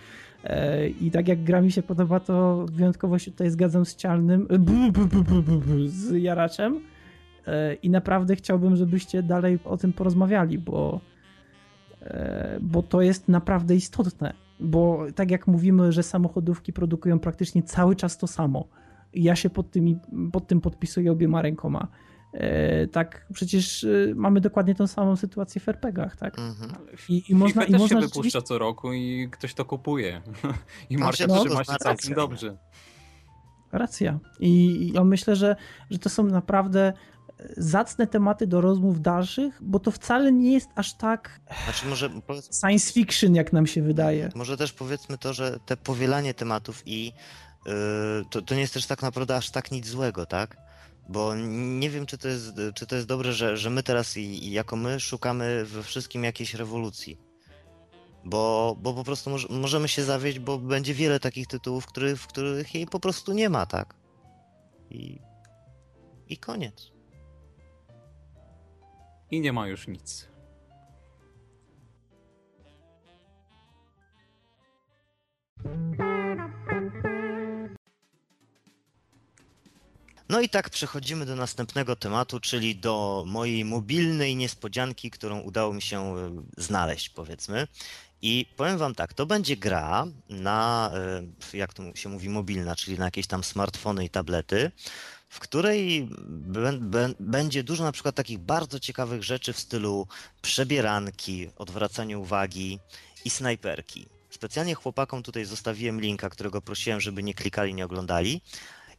E, 0.44 0.88
I 0.88 1.10
tak 1.10 1.28
jak 1.28 1.44
gra 1.44 1.60
mi 1.60 1.72
się 1.72 1.82
podoba, 1.82 2.20
to 2.20 2.66
wyjątkowo 2.72 3.18
się 3.18 3.30
tutaj 3.30 3.50
zgadzam 3.50 3.84
z 3.84 3.96
Cialnym, 3.96 4.48
e, 4.50 5.88
z 5.88 6.22
Jaraczem. 6.22 6.80
E, 7.46 7.74
I 7.74 7.90
naprawdę 7.90 8.36
chciałbym, 8.36 8.76
żebyście 8.76 9.22
dalej 9.22 9.58
o 9.64 9.76
tym 9.76 9.92
porozmawiali, 9.92 10.58
bo, 10.58 11.00
bo 12.60 12.82
to 12.82 13.02
jest 13.02 13.28
naprawdę 13.28 13.74
istotne. 13.74 14.47
Bo 14.60 15.06
tak 15.14 15.30
jak 15.30 15.46
mówimy, 15.46 15.92
że 15.92 16.02
samochodówki 16.02 16.72
produkują 16.72 17.18
praktycznie 17.18 17.62
cały 17.62 17.96
czas 17.96 18.18
to 18.18 18.26
samo 18.26 18.68
ja 19.14 19.36
się 19.36 19.50
pod, 19.50 19.70
tymi, 19.70 19.98
pod 20.32 20.46
tym 20.46 20.60
podpisuję 20.60 21.12
obiema 21.12 21.42
rękoma. 21.42 21.88
E, 22.32 22.86
tak, 22.86 23.26
przecież 23.32 23.84
e, 23.84 23.88
mamy 24.14 24.40
dokładnie 24.40 24.74
tą 24.74 24.86
samą 24.86 25.16
sytuację 25.16 25.60
w 25.60 25.68
RPGach, 25.68 26.16
tak? 26.16 26.38
Mhm. 26.38 26.70
I, 27.08 27.24
i 27.28 27.34
można, 27.34 27.64
i 27.64 27.72
też 27.72 27.80
można 27.80 28.00
się 28.00 28.06
wypuszcza 28.06 28.42
co 28.42 28.58
roku 28.58 28.92
i 28.92 29.28
ktoś 29.32 29.54
to 29.54 29.64
kupuje. 29.64 30.22
I 30.90 30.98
marka 30.98 31.26
no, 31.26 31.44
trzyma 31.44 31.64
się 31.64 31.72
całkiem 31.78 32.14
dobrze. 32.14 32.56
Racja. 33.72 34.18
I 34.40 34.92
ja 34.94 35.04
myślę, 35.04 35.36
że, 35.36 35.56
że 35.90 35.98
to 35.98 36.08
są 36.08 36.24
naprawdę 36.24 36.92
zacne 37.56 38.06
tematy 38.06 38.46
do 38.46 38.60
rozmów 38.60 39.00
dalszych, 39.00 39.58
bo 39.60 39.78
to 39.78 39.90
wcale 39.90 40.32
nie 40.32 40.52
jest 40.52 40.68
aż 40.74 40.94
tak 40.94 41.40
znaczy 41.64 41.86
może 41.86 42.10
science 42.60 42.92
fiction, 42.92 43.34
jak 43.34 43.52
nam 43.52 43.66
się 43.66 43.82
wydaje. 43.82 44.30
Może 44.34 44.56
też 44.56 44.72
powiedzmy 44.72 45.18
to, 45.18 45.32
że 45.32 45.58
te 45.66 45.76
powielanie 45.76 46.34
tematów 46.34 46.82
i 46.86 47.12
Yy, 47.66 48.24
to, 48.30 48.42
to 48.42 48.54
nie 48.54 48.60
jest 48.60 48.74
też 48.74 48.86
tak 48.86 49.02
naprawdę 49.02 49.36
aż 49.36 49.50
tak 49.50 49.70
nic 49.70 49.86
złego, 49.86 50.26
tak? 50.26 50.56
Bo 51.08 51.34
nie 51.34 51.90
wiem, 51.90 52.06
czy 52.06 52.18
to 52.18 52.28
jest, 52.28 52.52
czy 52.74 52.86
to 52.86 52.96
jest 52.96 53.08
dobre, 53.08 53.32
że, 53.32 53.56
że 53.56 53.70
my 53.70 53.82
teraz 53.82 54.16
i, 54.16 54.20
i 54.20 54.52
jako 54.52 54.76
my 54.76 55.00
szukamy 55.00 55.64
we 55.64 55.82
wszystkim 55.82 56.24
jakiejś 56.24 56.54
rewolucji. 56.54 57.18
Bo, 58.24 58.76
bo 58.80 58.94
po 58.94 59.04
prostu 59.04 59.30
może, 59.30 59.48
możemy 59.50 59.88
się 59.88 60.04
zawieść, 60.04 60.38
bo 60.38 60.58
będzie 60.58 60.94
wiele 60.94 61.20
takich 61.20 61.46
tytułów, 61.46 61.86
który, 61.86 62.16
w 62.16 62.26
których 62.26 62.74
jej 62.74 62.86
po 62.86 63.00
prostu 63.00 63.32
nie 63.32 63.48
ma, 63.48 63.66
tak? 63.66 63.94
I, 64.90 65.20
i 66.28 66.38
koniec. 66.38 66.90
I 69.30 69.40
nie 69.40 69.52
ma 69.52 69.68
już 69.68 69.88
nic. 69.88 70.28
No 80.28 80.40
i 80.40 80.48
tak 80.48 80.70
przechodzimy 80.70 81.26
do 81.26 81.36
następnego 81.36 81.96
tematu, 81.96 82.40
czyli 82.40 82.76
do 82.76 83.24
mojej 83.26 83.64
mobilnej 83.64 84.36
niespodzianki, 84.36 85.10
którą 85.10 85.40
udało 85.40 85.74
mi 85.74 85.82
się 85.82 86.16
e, 86.16 86.30
znaleźć, 86.56 87.08
powiedzmy. 87.08 87.66
I 88.22 88.46
powiem 88.56 88.78
wam 88.78 88.94
tak, 88.94 89.14
to 89.14 89.26
będzie 89.26 89.56
gra 89.56 90.06
na, 90.28 90.90
e, 91.52 91.56
jak 91.56 91.74
to 91.74 91.82
się 91.94 92.08
mówi, 92.08 92.28
mobilna, 92.28 92.76
czyli 92.76 92.98
na 92.98 93.04
jakieś 93.04 93.26
tam 93.26 93.44
smartfony 93.44 94.04
i 94.04 94.10
tablety, 94.10 94.70
w 95.28 95.40
której 95.40 96.08
będzie 97.20 97.62
dużo 97.64 97.84
na 97.84 97.92
przykład 97.92 98.14
takich 98.14 98.38
bardzo 98.38 98.80
ciekawych 98.80 99.22
rzeczy 99.22 99.52
w 99.52 99.58
stylu 99.58 100.06
przebieranki, 100.42 101.50
odwracania 101.56 102.18
uwagi 102.18 102.78
i 103.24 103.30
snajperki. 103.30 104.06
Specjalnie 104.30 104.74
chłopakom 104.74 105.22
tutaj 105.22 105.44
zostawiłem 105.44 106.00
linka, 106.00 106.30
którego 106.30 106.62
prosiłem, 106.62 107.00
żeby 107.00 107.22
nie 107.22 107.34
klikali, 107.34 107.74
nie 107.74 107.84
oglądali, 107.84 108.40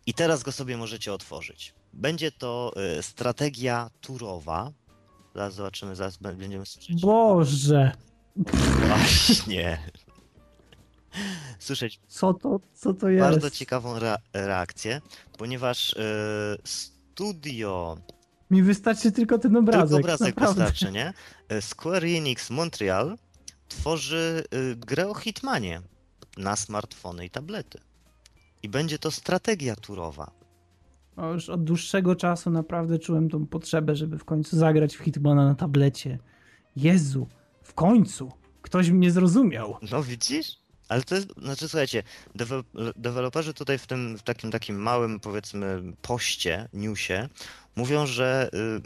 i 0.05 0.13
teraz 0.13 0.43
go 0.43 0.51
sobie 0.51 0.77
możecie 0.77 1.13
otworzyć. 1.13 1.73
Będzie 1.93 2.32
to 2.32 2.73
y, 2.99 3.03
strategia 3.03 3.89
turowa. 4.01 4.71
Zaraz 5.36 5.53
zobaczymy, 5.53 5.95
zaraz 5.95 6.17
będziemy 6.17 6.65
słyszeć. 6.65 7.01
Boże! 7.01 7.91
Właśnie. 8.88 9.91
Słyszeć. 11.60 11.99
Co 12.07 12.34
to, 12.34 12.60
co 12.74 12.93
to 12.93 13.10
jest? 13.10 13.30
Bardzo 13.30 13.49
ciekawą 13.49 13.95
re 13.95 14.16
reakcję, 14.34 15.01
ponieważ 15.38 15.93
y, 15.93 15.97
studio. 16.64 17.97
Mi 18.51 18.64
wystarczy 18.64 19.12
tylko 19.12 19.38
ten 19.38 19.55
obrazek. 19.55 19.89
Tylko 19.89 19.97
obrazek 19.97 20.36
naprawdę. 20.36 20.64
wystarczy, 20.64 20.91
nie? 20.91 21.14
Y, 21.57 21.62
Square 21.62 22.05
Enix 22.05 22.49
Montreal 22.49 23.18
tworzy 23.68 24.43
y, 24.53 24.76
grę 24.76 25.07
o 25.07 25.14
Hitmanie 25.14 25.82
na 26.38 26.55
smartfony 26.55 27.26
i 27.26 27.30
tablety. 27.30 27.80
I 28.64 28.70
będzie 28.70 28.99
to 28.99 29.12
strategia 29.12 29.76
turowa. 29.76 30.32
No 31.18 31.34
już 31.34 31.49
od 31.49 31.64
dłuższego 31.64 32.16
czasu 32.16 32.49
naprawdę 32.49 32.99
czułem 32.99 33.30
tą 33.30 33.45
potrzebę, 33.45 33.95
żeby 33.95 34.18
w 34.18 34.26
końcu 34.26 34.57
zagrać 34.57 34.95
w 34.95 34.99
Hitmana 34.99 35.45
na 35.45 35.55
tablecie. 35.55 36.20
Jezu, 36.76 37.28
w 37.64 37.74
końcu! 37.74 38.32
Ktoś 38.62 38.89
mnie 38.89 39.12
zrozumiał. 39.12 39.78
No 39.91 40.03
widzisz? 40.03 40.59
Ale 40.89 41.03
to 41.03 41.15
jest, 41.15 41.27
znaczy 41.37 41.69
słuchajcie, 41.69 42.03
deweloperzy 42.95 43.53
tutaj 43.53 43.77
w 43.77 43.87
tym 43.87 44.17
w 44.17 44.23
takim 44.23 44.51
takim 44.51 44.75
małym 44.75 45.19
powiedzmy 45.19 45.81
poście, 46.01 46.69
newsie 46.73 47.29
mówią, 47.75 48.05
że 48.05 48.49
y, 48.53 48.81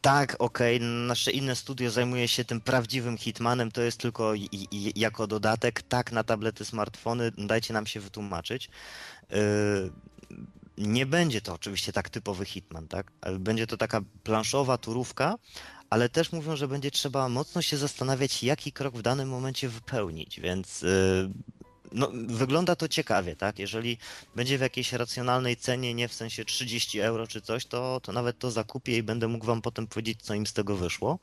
tak, 0.00 0.36
okej, 0.38 0.76
okay, 0.76 0.88
nasze 0.88 1.30
inne 1.30 1.56
studio 1.56 1.90
zajmuje 1.90 2.28
się 2.28 2.44
tym 2.44 2.60
prawdziwym 2.60 3.18
Hitmanem, 3.18 3.72
to 3.72 3.82
jest 3.82 4.00
tylko 4.00 4.34
i, 4.34 4.48
i, 4.52 5.00
jako 5.00 5.26
dodatek, 5.26 5.82
tak, 5.82 6.12
na 6.12 6.24
tablety, 6.24 6.64
smartfony, 6.64 7.32
dajcie 7.38 7.74
nam 7.74 7.86
się 7.86 8.00
wytłumaczyć. 8.00 8.70
Yy, 9.30 9.36
nie 10.78 11.06
będzie 11.06 11.40
to 11.40 11.54
oczywiście 11.54 11.92
tak 11.92 12.10
typowy 12.10 12.44
Hitman, 12.44 12.88
tak? 12.88 13.12
Będzie 13.38 13.66
to 13.66 13.76
taka 13.76 14.00
planszowa 14.22 14.78
turówka, 14.78 15.34
ale 15.90 16.08
też 16.08 16.32
mówią, 16.32 16.56
że 16.56 16.68
będzie 16.68 16.90
trzeba 16.90 17.28
mocno 17.28 17.62
się 17.62 17.76
zastanawiać, 17.76 18.42
jaki 18.42 18.72
krok 18.72 18.96
w 18.96 19.02
danym 19.02 19.28
momencie 19.28 19.68
wypełnić, 19.68 20.40
więc 20.40 20.82
yy, 20.82 21.30
no, 21.92 22.10
wygląda 22.26 22.76
to 22.76 22.88
ciekawie, 22.88 23.36
tak? 23.36 23.58
Jeżeli 23.58 23.98
będzie 24.36 24.58
w 24.58 24.60
jakiejś 24.60 24.92
racjonalnej 24.92 25.56
cenie, 25.56 25.94
nie 25.94 26.08
w 26.08 26.12
sensie 26.12 26.44
30 26.44 27.00
euro 27.00 27.26
czy 27.26 27.40
coś, 27.40 27.66
to, 27.66 28.00
to 28.02 28.12
nawet 28.12 28.38
to 28.38 28.50
zakupię 28.50 28.96
i 28.96 29.02
będę 29.02 29.28
mógł 29.28 29.46
wam 29.46 29.62
potem 29.62 29.86
powiedzieć, 29.86 30.22
co 30.22 30.34
im 30.34 30.46
z 30.46 30.52
tego 30.52 30.76
wyszło. 30.76 31.18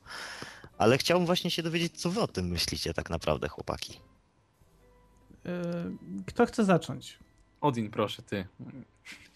Ale 0.77 0.97
chciałbym 0.97 1.25
właśnie 1.25 1.51
się 1.51 1.63
dowiedzieć, 1.63 2.01
co 2.01 2.09
wy 2.09 2.21
o 2.21 2.27
tym 2.27 2.47
myślicie 2.47 2.93
tak 2.93 3.09
naprawdę, 3.09 3.49
chłopaki. 3.49 3.99
E, 5.45 5.51
kto 6.25 6.45
chce 6.45 6.65
zacząć? 6.65 7.19
Odin, 7.61 7.91
proszę, 7.91 8.21
ty. 8.21 8.47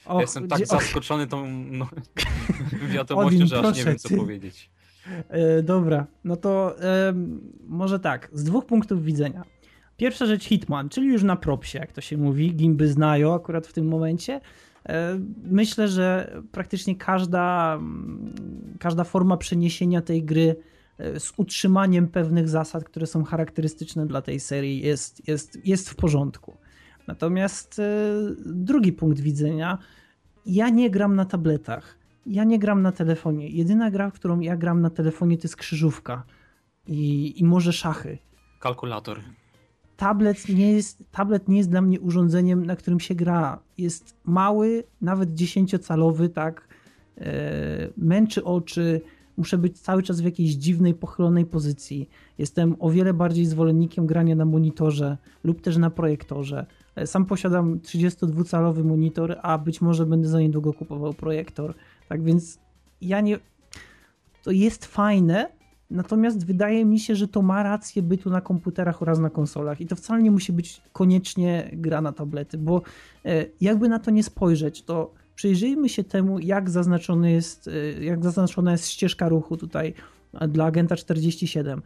Och, 0.06 0.22
Jestem 0.22 0.48
tak 0.48 0.68
zaskoczony 0.68 1.28
tą 1.28 1.48
no, 1.52 1.88
wiadomością, 2.94 3.38
Odin, 3.38 3.48
że 3.48 3.60
aż 3.60 3.78
nie 3.78 3.84
wiem, 3.84 3.98
co 3.98 4.10
ty. 4.10 4.18
powiedzieć. 4.18 4.70
E, 5.30 5.64
dobra, 5.64 6.08
no 6.24 6.36
to 6.36 6.82
e, 6.82 7.14
może 7.68 8.00
tak, 8.00 8.30
z 8.34 8.44
dwóch 8.44 8.66
punktów 8.66 9.04
widzenia. 9.04 9.44
Pierwsza 9.98 10.26
rzecz 10.26 10.44
Hitman, 10.44 10.90
czyli 10.90 11.08
już 11.08 11.24
na 11.24 11.36
propsie, 11.36 11.78
jak 11.78 11.92
to 11.92 12.02
się 12.02 12.18
mówi, 12.18 12.56
gimby 12.56 12.88
znają 12.88 13.34
akurat 13.34 13.68
w 13.68 13.74
tym 13.74 13.88
momencie. 13.88 14.42
E, 14.90 15.20
myślę, 15.44 15.88
że 15.88 16.38
praktycznie 16.52 16.96
każda, 16.96 17.76
mm, 17.76 18.34
każda 18.80 19.04
forma 19.04 19.38
przeniesienia 19.38 20.02
tej 20.02 20.24
gry 20.24 20.56
e, 20.98 21.20
z 21.20 21.34
utrzymaniem 21.38 22.08
pewnych 22.08 22.50
zasad, 22.50 22.84
które 22.84 23.08
są 23.08 23.24
charakterystyczne 23.24 24.06
dla 24.06 24.22
tej 24.22 24.40
serii, 24.40 24.82
jest, 24.82 25.28
jest, 25.28 25.66
jest 25.66 25.90
w 25.90 25.96
porządku. 25.96 26.58
Natomiast 27.08 27.80
e, 27.80 27.84
drugi 28.46 28.94
punkt 28.94 29.20
widzenia, 29.20 29.78
ja 30.46 30.70
nie 30.70 30.90
gram 30.90 31.16
na 31.16 31.26
tabletach, 31.26 31.97
ja 32.28 32.44
nie 32.44 32.60
gram 32.60 32.82
na 32.82 32.92
telefonie. 32.92 33.50
Jedyna 33.50 33.92
gra, 33.92 34.10
w 34.10 34.14
którą 34.14 34.40
ja 34.40 34.58
gram 34.58 34.82
na 34.82 34.90
telefonie, 34.90 35.38
to 35.38 35.44
jest 35.44 35.56
krzyżówka 35.56 36.24
i, 36.88 37.34
i 37.40 37.44
może 37.44 37.74
szachy. 37.74 38.18
Kalkulator. 38.60 39.20
tablet 39.98 40.50
nie, 40.50 40.72
jest, 40.72 41.04
tablet 41.12 41.48
nie 41.48 41.58
jest 41.58 41.70
dla 41.70 41.82
mnie 41.82 42.00
urządzeniem, 42.00 42.66
na 42.66 42.76
którym 42.76 43.00
się 43.00 43.16
gra. 43.16 43.60
Jest 43.78 44.16
mały, 44.24 44.84
nawet 45.02 45.30
10-calowy, 45.30 46.30
tak? 46.30 46.68
E, 47.18 47.90
męczy 47.98 48.44
oczy, 48.44 49.02
muszę 49.38 49.58
być 49.58 49.80
cały 49.80 50.04
czas 50.04 50.22
w 50.22 50.26
jakiejś 50.26 50.52
dziwnej, 50.52 50.94
pochylonej 50.94 51.46
pozycji. 51.46 52.10
Jestem 52.38 52.76
o 52.80 52.90
wiele 52.90 53.14
bardziej 53.14 53.46
zwolennikiem 53.46 54.08
grania 54.08 54.36
na 54.36 54.46
monitorze 54.46 55.18
lub 55.44 55.62
też 55.62 55.78
na 55.78 55.90
projektorze. 55.90 56.66
E, 56.96 57.08
sam 57.08 57.26
posiadam 57.26 57.80
32-calowy 57.80 58.84
monitor, 58.84 59.38
a 59.42 59.58
być 59.58 59.82
może 59.82 60.06
będę 60.06 60.28
za 60.28 60.40
niedługo 60.40 60.74
kupował 60.74 61.14
projektor. 61.14 61.74
Tak 62.10 62.24
więc 62.24 62.60
ja 63.02 63.22
nie. 63.22 63.40
To 64.44 64.52
jest 64.52 64.86
fajne, 64.86 65.50
natomiast 65.90 66.46
wydaje 66.46 66.86
mi 66.86 67.00
się, 67.00 67.16
że 67.16 67.28
to 67.28 67.42
ma 67.42 67.64
rację 67.64 68.02
bytu 68.02 68.30
na 68.30 68.42
komputerach 68.42 69.02
oraz 69.02 69.20
na 69.20 69.30
konsolach. 69.30 69.82
I 69.82 69.88
to 69.88 69.96
wcale 69.96 70.24
nie 70.24 70.32
musi 70.32 70.54
być 70.54 70.82
koniecznie 70.94 71.70
gra 71.74 72.02
na 72.02 72.12
tablety, 72.12 72.58
bo 72.58 72.82
e, 73.26 73.46
jakby 73.62 73.90
na 73.90 74.00
to 74.00 74.12
nie 74.12 74.24
spojrzeć, 74.24 74.84
to 74.84 75.14
przyjrzyjmy 75.36 75.90
się 75.90 76.04
temu, 76.04 76.40
jak, 76.40 76.70
zaznaczony 76.70 77.32
jest, 77.32 77.68
e, 77.68 78.04
jak 78.04 78.24
zaznaczona 78.24 78.72
jest 78.72 78.88
ścieżka 78.88 79.30
ruchu 79.30 79.58
tutaj 79.58 79.94
dla 80.50 80.66
Agenta 80.66 80.96
47. 80.96 81.82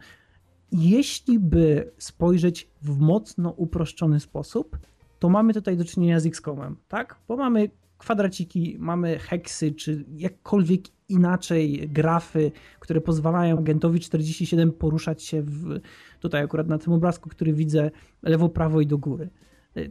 Jeśli 0.72 1.38
by 1.38 1.92
spojrzeć 1.98 2.68
w 2.82 2.98
mocno 2.98 3.50
uproszczony 3.50 4.20
sposób, 4.20 4.78
to 5.18 5.28
mamy 5.28 5.54
tutaj 5.54 5.76
do 5.76 5.84
czynienia 5.84 6.20
z 6.20 6.26
XCOMem, 6.26 6.76
tak? 6.88 7.16
Bo 7.28 7.36
mamy 7.36 7.70
kwadraciki, 8.02 8.76
mamy 8.78 9.18
heksy, 9.18 9.72
czy 9.72 10.04
jakkolwiek 10.16 10.82
inaczej 11.08 11.88
grafy, 11.88 12.52
które 12.80 13.00
pozwalają 13.00 13.58
agentowi 13.58 14.00
47 14.00 14.72
poruszać 14.72 15.22
się 15.22 15.42
w, 15.42 15.80
tutaj 16.20 16.42
akurat 16.42 16.68
na 16.68 16.78
tym 16.78 16.92
obrazku, 16.92 17.28
który 17.28 17.52
widzę 17.52 17.90
lewo, 18.22 18.48
prawo 18.48 18.80
i 18.80 18.86
do 18.86 18.98
góry. 18.98 19.30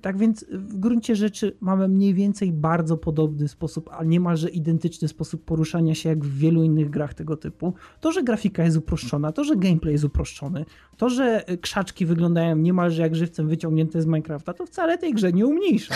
Tak 0.01 0.17
więc 0.17 0.45
w 0.51 0.77
gruncie 0.77 1.15
rzeczy 1.15 1.57
mamy 1.59 1.87
mniej 1.87 2.13
więcej 2.13 2.51
bardzo 2.51 2.97
podobny 2.97 3.47
sposób, 3.47 3.89
a 3.93 4.03
niemalże 4.03 4.49
identyczny 4.49 5.07
sposób 5.07 5.45
poruszania 5.45 5.95
się 5.95 6.09
jak 6.09 6.25
w 6.25 6.37
wielu 6.37 6.63
innych 6.63 6.89
grach 6.89 7.13
tego 7.13 7.37
typu. 7.37 7.73
To, 7.99 8.11
że 8.11 8.23
grafika 8.23 8.63
jest 8.63 8.77
uproszczona, 8.77 9.31
to, 9.31 9.43
że 9.43 9.55
gameplay 9.55 9.91
jest 9.93 10.03
uproszczony, 10.03 10.65
to, 10.97 11.09
że 11.09 11.43
krzaczki 11.61 12.05
wyglądają 12.05 12.55
niemalże 12.55 13.01
jak 13.01 13.15
żywcem 13.15 13.47
wyciągnięte 13.47 14.01
z 14.01 14.05
Minecrafta, 14.05 14.53
to 14.53 14.65
wcale 14.65 14.97
tej 14.97 15.13
grze 15.13 15.33
nie 15.33 15.45
umniejsza. 15.45 15.95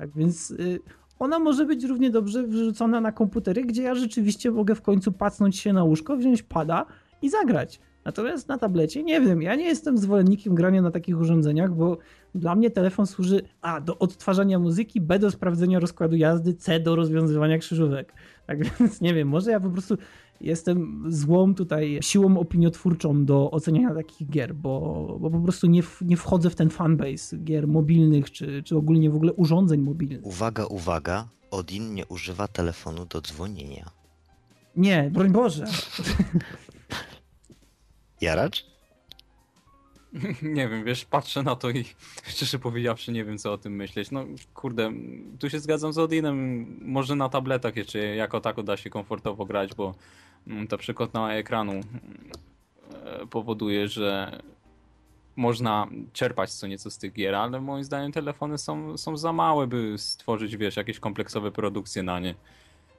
Tak 0.00 0.10
więc 0.16 0.50
y, 0.50 0.80
ona 1.20 1.38
może 1.38 1.66
być 1.66 1.84
równie 1.84 2.10
dobrze 2.10 2.42
wyrzucona 2.42 3.00
na 3.00 3.12
komputery, 3.12 3.64
gdzie 3.64 3.82
ja 3.82 3.94
rzeczywiście 3.94 4.50
mogę 4.50 4.74
w 4.74 4.82
końcu 4.82 5.12
pacnąć 5.12 5.58
się 5.58 5.72
na 5.72 5.84
łóżko, 5.84 6.16
wziąć 6.16 6.42
pada 6.42 6.86
i 7.22 7.30
zagrać. 7.30 7.80
Natomiast 8.04 8.48
na 8.48 8.58
tablecie 8.58 9.02
nie 9.02 9.20
wiem, 9.20 9.42
ja 9.42 9.54
nie 9.54 9.64
jestem 9.64 9.98
zwolennikiem 9.98 10.54
grania 10.54 10.82
na 10.82 10.90
takich 10.90 11.18
urządzeniach, 11.18 11.74
bo 11.74 11.98
dla 12.34 12.54
mnie 12.54 12.70
telefon 12.70 13.06
służy 13.06 13.42
A 13.60 13.80
do 13.80 13.98
odtwarzania 13.98 14.58
muzyki, 14.58 15.00
B 15.00 15.18
do 15.18 15.30
sprawdzenia 15.30 15.78
rozkładu 15.80 16.16
jazdy, 16.16 16.54
C 16.54 16.80
do 16.80 16.96
rozwiązywania 16.96 17.58
krzyżówek. 17.58 18.12
Tak 18.46 18.64
więc 18.80 19.00
nie 19.00 19.14
wiem, 19.14 19.28
może 19.28 19.50
ja 19.50 19.60
po 19.60 19.70
prostu 19.70 19.96
jestem 20.40 21.04
złą 21.08 21.54
tutaj 21.54 21.98
siłą 22.02 22.38
opiniotwórczą 22.38 23.24
do 23.24 23.50
oceniania 23.50 23.94
takich 23.94 24.30
gier, 24.30 24.54
bo, 24.54 25.16
bo 25.20 25.30
po 25.30 25.40
prostu 25.40 25.66
nie, 25.66 25.82
nie 26.00 26.16
wchodzę 26.16 26.50
w 26.50 26.54
ten 26.54 26.70
fanbase 26.70 27.36
gier 27.38 27.68
mobilnych, 27.68 28.30
czy, 28.30 28.62
czy 28.62 28.76
ogólnie 28.76 29.10
w 29.10 29.16
ogóle 29.16 29.32
urządzeń 29.32 29.80
mobilnych. 29.80 30.26
Uwaga, 30.26 30.66
uwaga, 30.66 31.28
Odin 31.50 31.94
nie 31.94 32.06
używa 32.06 32.48
telefonu 32.48 33.06
do 33.06 33.20
dzwonienia. 33.20 33.90
Nie, 34.76 35.10
broń 35.12 35.30
Boże. 35.30 35.64
Jaracz? 38.20 38.70
Nie 40.42 40.68
wiem, 40.68 40.84
wiesz, 40.84 41.04
patrzę 41.04 41.42
na 41.42 41.56
to 41.56 41.70
i 41.70 41.84
szczerze 42.32 42.58
powiedziawszy 42.58 43.12
nie 43.12 43.24
wiem, 43.24 43.38
co 43.38 43.52
o 43.52 43.58
tym 43.58 43.76
myśleć. 43.76 44.10
No 44.10 44.24
kurde, 44.54 44.92
tu 45.38 45.50
się 45.50 45.60
zgadzam 45.60 45.92
z 45.92 45.98
Odinem, 45.98 46.66
może 46.80 47.16
na 47.16 47.28
tabletach 47.28 47.76
jeszcze 47.76 47.98
jako 47.98 48.40
tako 48.40 48.62
da 48.62 48.76
się 48.76 48.90
komfortowo 48.90 49.46
grać, 49.46 49.74
bo 49.74 49.94
ta 50.68 50.76
przekątna 50.76 51.34
ekranu 51.34 51.72
e, 51.72 53.26
powoduje, 53.26 53.88
że 53.88 54.40
można 55.36 55.86
czerpać 56.12 56.52
co 56.52 56.66
nieco 56.66 56.90
z 56.90 56.98
tych 56.98 57.12
gier, 57.12 57.34
ale 57.34 57.60
moim 57.60 57.84
zdaniem 57.84 58.12
telefony 58.12 58.58
są, 58.58 58.96
są 58.96 59.16
za 59.16 59.32
małe, 59.32 59.66
by 59.66 59.94
stworzyć, 59.98 60.56
wiesz, 60.56 60.76
jakieś 60.76 61.00
kompleksowe 61.00 61.50
produkcje 61.52 62.02
na 62.02 62.20
nie. 62.20 62.34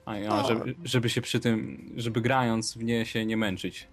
A 0.06 0.18
ja, 0.18 0.30
no. 0.30 0.48
żeby, 0.48 0.76
żeby 0.84 1.10
się 1.10 1.22
przy 1.22 1.40
tym, 1.40 1.86
żeby 1.98 2.22
grając 2.22 2.74
w 2.78 2.84
nie 2.84 3.06
się 3.06 3.26
nie 3.26 3.38
męczyć. 3.38 3.88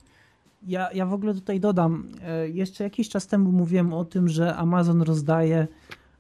Ja, 0.67 0.93
ja 0.93 1.07
w 1.07 1.13
ogóle 1.13 1.35
tutaj 1.35 1.61
dodam, 1.61 2.09
e, 2.23 2.49
jeszcze 2.49 2.85
jakiś 2.85 3.09
czas 3.09 3.27
temu 3.27 3.53
mówiłem 3.53 3.93
o 3.93 4.05
tym, 4.05 4.29
że 4.29 4.57
Amazon 4.57 5.03
rozdaje 5.03 5.67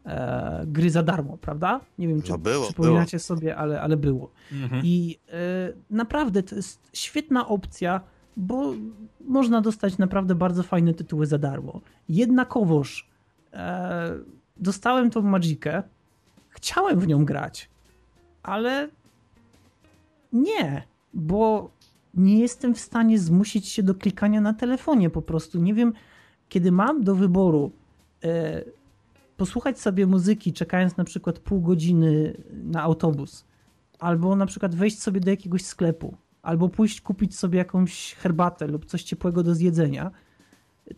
e, 0.08 0.64
gry 0.66 0.90
za 0.90 1.02
darmo, 1.02 1.36
prawda? 1.36 1.80
Nie 1.98 2.08
wiem, 2.08 2.22
czy 2.22 2.32
no 2.32 2.38
było, 2.38 2.64
przypominacie 2.64 3.16
było. 3.16 3.24
sobie, 3.24 3.56
ale, 3.56 3.80
ale 3.80 3.96
było. 3.96 4.30
Mhm. 4.52 4.82
I 4.84 5.18
e, 5.28 5.32
naprawdę 5.90 6.42
to 6.42 6.56
jest 6.56 6.90
świetna 6.92 7.48
opcja, 7.48 8.00
bo 8.36 8.74
można 9.20 9.60
dostać 9.60 9.98
naprawdę 9.98 10.34
bardzo 10.34 10.62
fajne 10.62 10.94
tytuły 10.94 11.26
za 11.26 11.38
darmo. 11.38 11.80
Jednakowoż 12.08 13.08
e, 13.52 14.14
dostałem 14.56 15.10
tą 15.10 15.22
Magikę, 15.22 15.82
chciałem 16.48 17.00
w 17.00 17.06
nią 17.06 17.24
grać, 17.24 17.70
ale 18.42 18.88
nie, 20.32 20.82
bo 21.14 21.70
nie 22.14 22.38
jestem 22.38 22.74
w 22.74 22.80
stanie 22.80 23.18
zmusić 23.18 23.68
się 23.68 23.82
do 23.82 23.94
klikania 23.94 24.40
na 24.40 24.54
telefonie 24.54 25.10
po 25.10 25.22
prostu. 25.22 25.58
Nie 25.58 25.74
wiem, 25.74 25.92
kiedy 26.48 26.72
mam 26.72 27.04
do 27.04 27.14
wyboru 27.14 27.72
e, 28.24 28.64
posłuchać 29.38 29.80
sobie 29.80 30.06
muzyki, 30.06 30.52
czekając 30.52 30.96
na 30.96 31.04
przykład 31.04 31.38
pół 31.38 31.60
godziny 31.60 32.36
na 32.52 32.82
autobus, 32.82 33.44
albo 33.98 34.36
na 34.36 34.46
przykład 34.46 34.74
wejść 34.74 35.02
sobie 35.02 35.20
do 35.20 35.30
jakiegoś 35.30 35.64
sklepu, 35.64 36.16
albo 36.42 36.68
pójść 36.68 37.00
kupić 37.00 37.36
sobie 37.36 37.58
jakąś 37.58 38.14
herbatę 38.14 38.66
lub 38.66 38.86
coś 38.86 39.02
ciepłego 39.02 39.42
do 39.42 39.54
zjedzenia, 39.54 40.10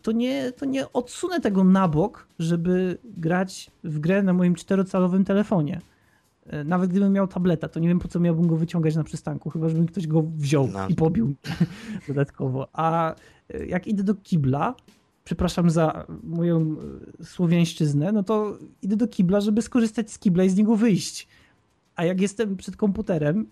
to 0.01 0.11
nie, 0.11 0.51
to 0.51 0.65
nie 0.65 0.93
odsunę 0.93 1.39
tego 1.39 1.63
na 1.63 1.87
bok, 1.87 2.27
żeby 2.39 2.97
grać 3.03 3.71
w 3.83 3.99
grę 3.99 4.23
na 4.23 4.33
moim 4.33 4.55
czterocalowym 4.55 5.25
telefonie. 5.25 5.81
E, 6.45 6.63
nawet 6.63 6.89
gdybym 6.89 7.13
miał 7.13 7.27
tableta, 7.27 7.67
to 7.67 7.79
nie 7.79 7.87
wiem 7.87 7.99
po 7.99 8.07
co 8.07 8.19
miałbym 8.19 8.47
go 8.47 8.55
wyciągać 8.55 8.95
na 8.95 9.03
przystanku, 9.03 9.49
chyba 9.49 9.69
żebym 9.69 9.85
ktoś 9.85 10.07
go 10.07 10.23
wziął 10.23 10.67
no. 10.67 10.87
i 10.87 10.95
pobił 10.95 11.33
dodatkowo. 12.07 12.67
A 12.73 13.15
e, 13.49 13.65
jak 13.65 13.87
idę 13.87 14.03
do 14.03 14.15
kibla, 14.15 14.75
przepraszam 15.23 15.69
za 15.69 16.05
moją 16.23 16.75
e, 17.21 17.25
słowiańszczyznę, 17.25 18.11
no 18.11 18.23
to 18.23 18.57
idę 18.81 18.95
do 18.95 19.07
kibla, 19.07 19.41
żeby 19.41 19.61
skorzystać 19.61 20.11
z 20.11 20.19
kibla 20.19 20.43
i 20.43 20.49
z 20.49 20.55
niego 20.55 20.75
wyjść. 20.75 21.27
A 21.95 22.05
jak 22.05 22.21
jestem 22.21 22.57
przed 22.57 22.75
komputerem, 22.75 23.47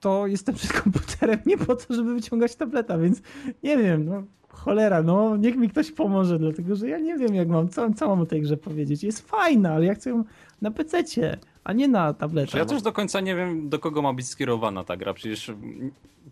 to 0.00 0.26
jestem 0.26 0.54
przed 0.54 0.72
komputerem 0.82 1.38
nie 1.46 1.58
po 1.58 1.76
to, 1.76 1.94
żeby 1.94 2.14
wyciągać 2.14 2.56
tableta, 2.56 2.98
więc 2.98 3.22
nie 3.62 3.76
wiem, 3.76 4.04
no 4.04 4.22
cholera, 4.48 5.02
no 5.02 5.36
niech 5.36 5.56
mi 5.56 5.68
ktoś 5.68 5.92
pomoże, 5.92 6.38
dlatego 6.38 6.76
że 6.76 6.88
ja 6.88 6.98
nie 6.98 7.18
wiem 7.18 7.34
jak 7.34 7.48
mam, 7.48 7.68
co, 7.68 7.94
co 7.94 8.08
mam 8.08 8.20
o 8.20 8.26
tej 8.26 8.42
grze 8.42 8.56
powiedzieć. 8.56 9.02
Jest 9.02 9.28
fajna, 9.28 9.72
ale 9.72 9.86
ja 9.86 9.94
chcę 9.94 10.10
ją 10.10 10.24
na 10.62 10.70
pececie 10.70 11.38
a 11.64 11.72
nie 11.72 11.88
na 11.88 12.14
tablecie. 12.14 12.58
Ja 12.58 12.64
też 12.64 12.82
do 12.82 12.92
końca 12.92 13.20
nie 13.20 13.36
wiem, 13.36 13.68
do 13.68 13.78
kogo 13.78 14.02
ma 14.02 14.12
być 14.12 14.28
skierowana 14.28 14.84
ta 14.84 14.96
gra. 14.96 15.14
Przecież 15.14 15.52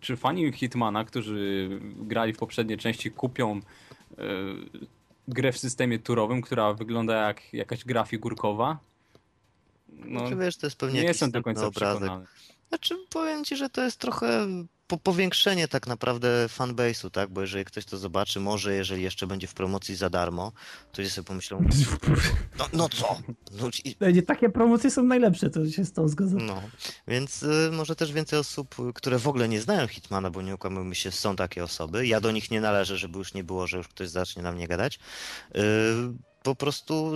czy 0.00 0.16
fani 0.16 0.52
Hitmana, 0.52 1.04
którzy 1.04 1.68
grali 1.96 2.32
w 2.32 2.38
poprzedniej 2.38 2.78
części, 2.78 3.10
kupią 3.10 3.60
grę 5.28 5.52
w 5.52 5.58
systemie 5.58 5.98
turowym, 5.98 6.42
która 6.42 6.72
wygląda 6.72 7.14
jak 7.26 7.52
jakaś 7.54 7.84
gra 7.84 8.04
figurkowa? 8.04 8.78
No, 9.88 10.20
znaczy, 10.20 10.36
wiesz, 10.36 10.56
to 10.56 10.66
jest 10.66 10.76
pewnie 10.76 11.00
nie 11.00 11.06
jestem 11.06 11.30
do 11.30 11.42
końca 11.42 11.66
obrazek. 11.66 12.02
Przekonany. 12.02 12.26
Znaczy, 12.68 12.94
powiem 13.10 13.44
ci, 13.44 13.56
że 13.56 13.70
to 13.70 13.82
jest 13.82 13.98
trochę 13.98 14.46
po, 14.92 14.98
powiększenie 14.98 15.68
tak 15.68 15.86
naprawdę 15.86 16.46
fanbase'u, 16.58 17.10
tak? 17.10 17.30
Bo 17.30 17.40
jeżeli 17.40 17.64
ktoś 17.64 17.84
to 17.84 17.98
zobaczy, 17.98 18.40
może 18.40 18.74
jeżeli 18.74 19.02
jeszcze 19.02 19.26
będzie 19.26 19.46
w 19.46 19.54
promocji 19.54 19.96
za 19.96 20.10
darmo, 20.10 20.52
to 20.92 21.08
sobie 21.08 21.24
pomyślą, 21.24 21.64
no, 22.58 22.68
no 22.72 22.88
co? 22.88 23.18
No, 23.52 23.68
i... 23.84 24.22
Takie 24.22 24.50
promocje 24.50 24.90
są 24.90 25.02
najlepsze, 25.02 25.50
to 25.50 25.70
się 25.70 25.84
z 25.84 25.92
tą 25.92 26.08
zgadzam. 26.08 26.46
No, 26.46 26.62
więc 27.08 27.42
y, 27.42 27.70
może 27.72 27.96
też 27.96 28.12
więcej 28.12 28.38
osób, 28.38 28.76
które 28.94 29.18
w 29.18 29.28
ogóle 29.28 29.48
nie 29.48 29.60
znają 29.60 29.86
Hitmana, 29.86 30.30
bo 30.30 30.42
nie 30.42 30.54
ukłamujmy 30.54 30.94
się, 30.94 31.10
są 31.10 31.36
takie 31.36 31.64
osoby. 31.64 32.06
Ja 32.06 32.20
do 32.20 32.30
nich 32.30 32.50
nie 32.50 32.60
należę, 32.60 32.96
żeby 32.96 33.18
już 33.18 33.34
nie 33.34 33.44
było, 33.44 33.66
że 33.66 33.76
już 33.76 33.88
ktoś 33.88 34.08
zacznie 34.08 34.42
na 34.42 34.52
mnie 34.52 34.68
gadać. 34.68 34.98
Y, 35.56 35.60
po 36.42 36.54
prostu 36.54 37.12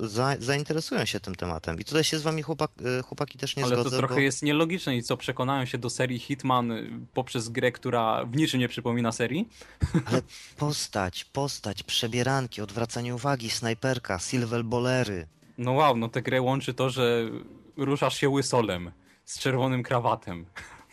za, 0.00 0.36
zainteresują 0.38 1.04
się 1.04 1.20
tym 1.20 1.34
tematem. 1.34 1.80
I 1.80 1.84
tutaj 1.84 2.04
się 2.04 2.18
z 2.18 2.22
wami 2.22 2.42
chłopak, 2.42 2.70
e, 2.98 3.02
chłopaki 3.02 3.38
też 3.38 3.56
nie 3.56 3.64
Ale 3.64 3.74
zgodzę. 3.74 3.88
Ale 3.88 3.90
to 3.90 3.98
trochę 3.98 4.14
bo... 4.14 4.20
jest 4.20 4.42
nielogiczne 4.42 4.96
i 4.96 5.02
co, 5.02 5.16
przekonają 5.16 5.64
się 5.64 5.78
do 5.78 5.90
serii 5.90 6.18
Hitman 6.18 6.72
poprzez 7.14 7.48
grę, 7.48 7.72
która 7.72 8.24
w 8.24 8.36
niczym 8.36 8.60
nie 8.60 8.68
przypomina 8.68 9.12
serii? 9.12 9.48
Ale 10.06 10.22
postać, 10.56 11.24
postać, 11.24 11.82
przebieranki, 11.82 12.62
odwracanie 12.62 13.14
uwagi, 13.14 13.50
snajperka, 13.50 14.18
silver 14.18 14.64
bolery. 14.64 15.26
No 15.58 15.72
wow, 15.72 15.96
no 15.96 16.08
tę 16.08 16.22
grę 16.22 16.42
łączy 16.42 16.74
to, 16.74 16.90
że 16.90 17.30
ruszasz 17.76 18.16
się 18.16 18.28
łysolem 18.28 18.90
z 19.24 19.38
czerwonym 19.38 19.82
krawatem. 19.82 20.46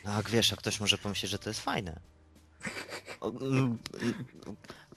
No 0.05 0.13
jak 0.13 0.29
wiesz, 0.29 0.53
a 0.53 0.55
ktoś 0.55 0.79
może 0.79 0.97
pomyśleć, 0.97 1.31
że 1.31 1.39
to 1.39 1.49
jest 1.49 1.61
fajne. 1.61 1.99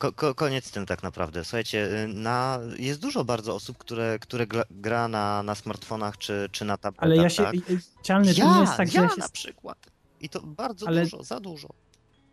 ko, 0.01 0.13
ko, 0.13 0.35
koniec 0.35 0.67
z 0.67 0.71
tym 0.71 0.87
tak 0.87 1.03
naprawdę. 1.03 1.45
Słuchajcie, 1.45 2.05
y, 2.05 2.09
na, 2.09 2.59
jest 2.79 3.01
dużo 3.01 3.25
bardzo 3.25 3.55
osób, 3.55 3.79
które, 3.79 4.19
które 4.19 4.47
gra, 4.71 5.09
na, 5.09 5.43
na 5.43 5.55
smartfonach 5.55 6.19
czy, 6.19 6.49
czy 6.53 6.65
na 6.65 6.77
tabletach. 6.77 7.05
Ale 7.05 7.17
ja 7.17 7.29
się, 7.29 7.43
tak? 7.43 7.55
Cialny, 8.03 8.35
to 8.35 8.41
ja, 8.41 8.55
nie 8.55 8.61
jest 8.61 8.77
tak, 8.77 8.89
że 8.89 8.99
ja 8.99 9.03
ja 9.03 9.09
się, 9.09 9.21
na 9.21 9.29
przykład. 9.29 9.79
I 10.21 10.29
to 10.29 10.41
bardzo 10.41 10.87
Ale- 10.87 11.03
dużo, 11.03 11.23
za 11.25 11.41
dużo. 11.41 11.69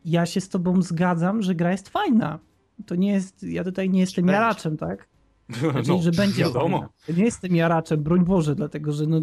ja 0.06 0.26
się 0.26 0.42
z 0.42 0.50
tobą 0.50 0.82
zgadzam, 0.82 1.42
że 1.42 1.56
gra 1.56 1.72
jest 1.72 1.90
fajna. 1.90 2.40
To 2.86 2.96
nie 2.96 3.12
jest, 3.12 3.44
ja 3.44 3.64
tutaj 3.64 3.90
nie 3.90 4.00
jestem 4.00 4.26
będzie. 4.26 4.34
jaraczem, 4.42 4.78
tak? 4.78 5.08
Znaczy, 5.50 5.88
No, 5.92 6.02
że 6.02 6.12
będzie 6.12 6.44
wiadomo. 6.44 6.78
fajna. 6.80 6.94
Ja 7.08 7.16
nie 7.16 7.24
jestem 7.24 7.56
jaraczem, 7.56 8.04
broń 8.04 8.26
Boże, 8.26 8.56
dlatego 8.56 8.92
że 8.92 9.06
no... 9.08 9.22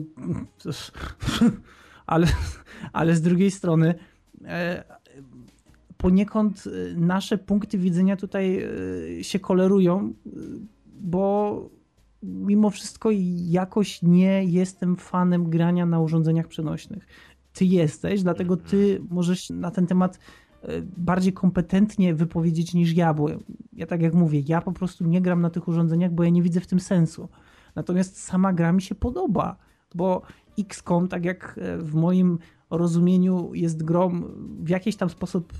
ale, 2.06 2.26
ale 2.92 3.16
z 3.16 3.22
drugiej 3.22 3.50
strony 3.50 3.94
e, 4.44 4.84
poniekąd 6.04 6.64
e, 6.66 6.94
nasze 6.94 7.38
punkty 7.38 7.78
widzenia 7.78 8.16
tutaj 8.16 8.64
e, 9.18 9.24
się 9.24 9.38
kolerują, 9.38 9.98
e, 10.00 10.30
bo 11.00 11.70
mimo 12.22 12.70
wszystko 12.70 13.08
jakoś 13.48 14.02
nie 14.02 14.44
jestem 14.44 14.96
fanem 14.96 15.50
grania 15.50 15.86
na 15.86 16.00
urządzeniach 16.00 16.48
przenośnych. 16.48 17.06
Ty 17.52 17.64
jesteś, 17.64 18.22
dlatego 18.22 18.56
ty 18.56 19.00
możesz 19.10 19.50
na 19.50 19.70
ten 19.70 19.86
temat 19.86 20.18
bardziej 20.96 21.32
kompetentnie 21.32 22.14
wypowiedzieć 22.14 22.74
niż 22.74 22.92
ja, 22.92 23.14
bo 23.14 23.28
ja 23.72 23.86
tak 23.86 24.02
jak 24.02 24.14
mówię, 24.14 24.42
ja 24.48 24.60
po 24.60 24.72
prostu 24.72 25.04
nie 25.04 25.20
gram 25.20 25.40
na 25.40 25.50
tych 25.50 25.68
urządzeniach, 25.68 26.12
bo 26.12 26.24
ja 26.24 26.30
nie 26.30 26.42
widzę 26.42 26.60
w 26.60 26.66
tym 26.66 26.80
sensu. 26.80 27.28
Natomiast 27.74 28.22
sama 28.22 28.52
gra 28.52 28.72
mi 28.72 28.82
się 28.82 28.94
podoba, 28.94 29.56
bo 29.94 30.22
XCOM, 30.58 31.08
tak 31.08 31.24
jak 31.24 31.60
e, 31.62 31.78
w 31.78 31.94
moim 31.94 32.38
rozumieniu 32.70 33.54
jest 33.54 33.82
grą 33.82 34.22
w 34.58 34.68
jakiś 34.68 34.96
tam 34.96 35.10
sposób 35.10 35.52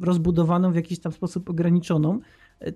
rozbudowaną, 0.00 0.72
w 0.72 0.76
jakiś 0.76 1.00
tam 1.00 1.12
sposób 1.12 1.50
ograniczoną, 1.50 2.20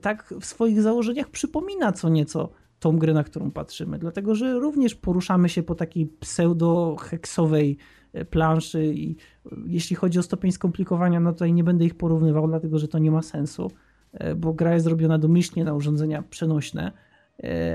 tak 0.00 0.34
w 0.40 0.44
swoich 0.44 0.82
założeniach 0.82 1.30
przypomina 1.30 1.92
co 1.92 2.08
nieco 2.08 2.50
tą 2.84 2.98
grę, 2.98 3.14
na 3.14 3.24
którą 3.24 3.50
patrzymy. 3.50 3.98
Dlatego, 3.98 4.34
że 4.34 4.58
również 4.58 4.94
poruszamy 4.94 5.48
się 5.48 5.62
po 5.62 5.74
takiej 5.74 6.06
pseudo-heksowej 6.06 7.76
e, 8.12 8.24
planszy 8.24 8.86
i 8.86 9.16
e, 9.46 9.56
jeśli 9.66 9.96
chodzi 9.96 10.18
o 10.18 10.22
stopień 10.22 10.52
skomplikowania, 10.52 11.20
no 11.20 11.32
tutaj 11.32 11.52
nie 11.52 11.64
będę 11.64 11.84
ich 11.84 11.94
porównywał, 11.94 12.48
dlatego, 12.48 12.78
że 12.78 12.88
to 12.88 12.98
nie 12.98 13.10
ma 13.10 13.22
sensu, 13.22 13.70
e, 14.12 14.34
bo 14.34 14.52
gra 14.52 14.74
jest 14.74 14.84
zrobiona 14.84 15.18
domyślnie 15.18 15.64
na 15.64 15.74
urządzenia 15.74 16.22
przenośne, 16.22 16.92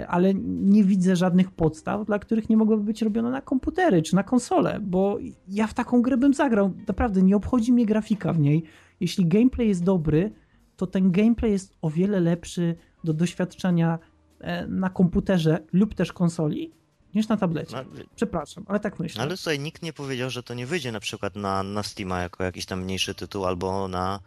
ale 0.07 0.33
nie 0.43 0.83
widzę 0.83 1.15
żadnych 1.15 1.51
podstaw, 1.51 2.05
dla 2.05 2.19
których 2.19 2.49
nie 2.49 2.57
mogłyby 2.57 2.83
być 2.83 3.01
robione 3.01 3.29
na 3.29 3.41
komputery 3.41 4.01
czy 4.01 4.15
na 4.15 4.23
konsole, 4.23 4.79
bo 4.81 5.17
ja 5.47 5.67
w 5.67 5.73
taką 5.73 6.01
grę 6.01 6.17
bym 6.17 6.33
zagrał. 6.33 6.71
Naprawdę 6.87 7.21
nie 7.21 7.35
obchodzi 7.35 7.73
mnie 7.73 7.85
grafika 7.85 8.33
w 8.33 8.39
niej. 8.39 8.63
Jeśli 8.99 9.25
gameplay 9.25 9.67
jest 9.67 9.83
dobry, 9.83 10.31
to 10.77 10.87
ten 10.87 11.11
gameplay 11.11 11.51
jest 11.51 11.77
o 11.81 11.89
wiele 11.89 12.19
lepszy 12.19 12.75
do 13.03 13.13
doświadczenia 13.13 13.99
e, 14.39 14.67
na 14.67 14.89
komputerze 14.89 15.59
lub 15.73 15.93
też 15.95 16.13
konsoli 16.13 16.71
niż 17.15 17.27
na 17.27 17.37
tablecie. 17.37 17.75
No, 17.75 18.01
Przepraszam, 18.15 18.65
ale 18.67 18.79
tak 18.79 18.99
myślę. 18.99 19.21
ale 19.23 19.37
tutaj 19.37 19.59
nikt 19.59 19.81
nie 19.81 19.93
powiedział, 19.93 20.29
że 20.29 20.43
to 20.43 20.53
nie 20.53 20.65
wyjdzie 20.65 20.91
na 20.91 20.99
przykład 20.99 21.35
na, 21.35 21.63
na 21.63 21.83
Steama 21.83 22.21
jako 22.21 22.43
jakiś 22.43 22.65
tam 22.65 22.83
mniejszy 22.83 23.15
tytuł 23.15 23.45
albo 23.45 23.87
na, 23.87 24.19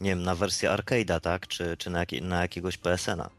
nie 0.00 0.10
wiem, 0.10 0.22
na 0.22 0.34
wersję 0.34 0.70
arcade'a, 0.70 1.20
tak? 1.20 1.46
Czy, 1.46 1.76
czy 1.76 1.90
na, 1.90 1.98
jakie, 1.98 2.20
na 2.20 2.42
jakiegoś 2.42 2.78
PSN-a. 2.78 3.30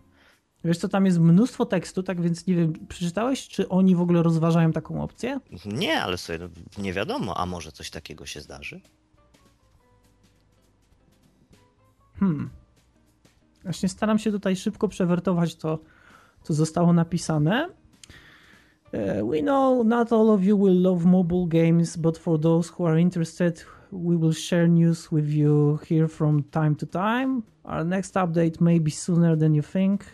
Wiesz 0.63 0.77
co, 0.77 0.87
tam 0.89 1.05
jest 1.05 1.19
mnóstwo 1.19 1.65
tekstu, 1.65 2.03
tak 2.03 2.21
więc 2.21 2.47
nie 2.47 2.55
wiem, 2.55 2.73
przeczytałeś, 2.87 3.47
czy 3.47 3.69
oni 3.69 3.95
w 3.95 4.01
ogóle 4.01 4.23
rozważają 4.23 4.71
taką 4.71 5.03
opcję? 5.03 5.39
Nie, 5.65 6.01
ale 6.01 6.17
sobie 6.17 6.39
no, 6.39 6.47
nie 6.83 6.93
wiadomo, 6.93 7.37
a 7.37 7.45
może 7.45 7.71
coś 7.71 7.89
takiego 7.89 8.25
się 8.25 8.41
zdarzy? 8.41 8.81
Hmm. 12.21 12.49
Właśnie 13.63 13.89
staram 13.89 14.19
się 14.19 14.31
tutaj 14.31 14.55
szybko 14.55 14.87
przewertować 14.87 15.55
to, 15.55 15.79
co 16.43 16.53
zostało 16.53 16.93
napisane. 16.93 17.69
We 19.29 19.41
know 19.41 19.85
not 19.85 20.13
all 20.13 20.29
of 20.29 20.43
you 20.43 20.57
will 20.57 20.81
love 20.81 21.05
mobile 21.05 21.47
games, 21.47 21.97
but 21.97 22.17
for 22.17 22.39
those 22.39 22.73
who 22.73 22.87
are 22.87 23.01
interested, 23.01 23.65
we 23.91 24.17
will 24.17 24.33
share 24.33 24.67
news 24.67 25.11
with 25.11 25.29
you 25.29 25.79
here 25.89 26.07
from 26.07 26.43
time 26.43 26.75
to 26.75 26.85
time. 26.85 27.41
Our 27.63 27.85
next 27.85 28.15
update 28.15 28.61
may 28.61 28.79
be 28.79 28.91
sooner 28.91 29.37
than 29.37 29.53
you 29.53 29.61
think, 29.61 30.05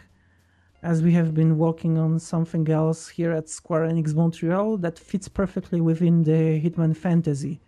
as 0.84 1.02
we 1.02 1.14
have 1.14 1.34
been 1.34 1.58
working 1.58 1.98
on 1.98 2.20
something 2.20 2.70
else 2.70 3.10
here 3.10 3.32
at 3.38 3.50
Square 3.50 3.90
Enix 3.90 4.14
Montreal 4.14 4.78
that 4.78 5.00
fits 5.00 5.30
perfectly 5.30 5.82
within 5.82 6.24
the 6.24 6.62
Hitman 6.62 6.96
fantasy, 6.96 7.60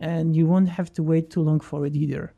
and 0.00 0.34
you 0.36 0.46
won't 0.46 0.68
have 0.68 0.92
to 0.92 1.02
wait 1.02 1.30
too 1.30 1.42
long 1.42 1.60
for 1.60 1.86
it 1.86 1.94
either. 1.94 2.32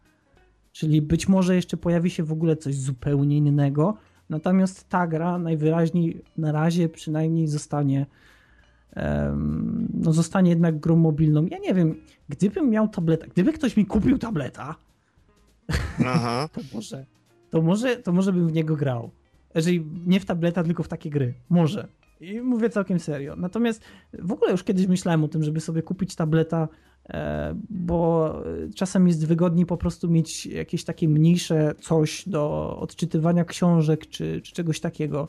Czyli 0.72 1.02
być 1.02 1.28
może 1.28 1.54
jeszcze 1.54 1.76
pojawi 1.76 2.10
się 2.10 2.24
w 2.24 2.32
ogóle 2.32 2.56
coś 2.56 2.74
zupełnie 2.74 3.36
innego. 3.36 3.96
Natomiast 4.30 4.88
ta 4.88 5.06
gra 5.06 5.38
najwyraźniej 5.38 6.22
na 6.36 6.52
razie 6.52 6.88
przynajmniej 6.88 7.48
zostanie 7.48 8.06
no 9.94 10.12
zostanie 10.12 10.50
jednak 10.50 10.78
grą 10.78 10.96
mobilną. 10.96 11.46
Ja 11.46 11.58
nie 11.58 11.74
wiem, 11.74 11.94
gdybym 12.28 12.70
miał 12.70 12.88
tableta, 12.88 13.26
gdyby 13.26 13.52
ktoś 13.52 13.76
mi 13.76 13.86
kupił 13.86 14.18
tableta, 14.18 14.74
Aha. 16.06 16.48
to 16.52 16.60
może, 16.74 17.06
to 17.50 17.62
może, 17.62 17.96
to 17.96 18.12
może 18.12 18.32
bym 18.32 18.48
w 18.48 18.52
niego 18.52 18.76
grał. 18.76 19.10
Jeżeli 19.54 19.86
nie 20.06 20.20
w 20.20 20.24
tableta, 20.24 20.64
tylko 20.64 20.82
w 20.82 20.88
takie 20.88 21.10
gry. 21.10 21.34
Może. 21.50 21.88
I 22.22 22.40
mówię 22.40 22.70
całkiem 22.70 22.98
serio. 22.98 23.36
Natomiast 23.36 23.82
w 24.12 24.32
ogóle 24.32 24.50
już 24.50 24.64
kiedyś 24.64 24.86
myślałem 24.86 25.24
o 25.24 25.28
tym, 25.28 25.42
żeby 25.42 25.60
sobie 25.60 25.82
kupić 25.82 26.14
tableta, 26.14 26.68
e, 27.08 27.54
bo 27.70 28.34
czasem 28.74 29.08
jest 29.08 29.26
wygodniej 29.26 29.66
po 29.66 29.76
prostu 29.76 30.10
mieć 30.10 30.46
jakieś 30.46 30.84
takie 30.84 31.08
mniejsze 31.08 31.74
coś 31.80 32.28
do 32.28 32.76
odczytywania 32.80 33.44
książek 33.44 34.06
czy, 34.06 34.40
czy 34.40 34.52
czegoś 34.52 34.80
takiego. 34.80 35.28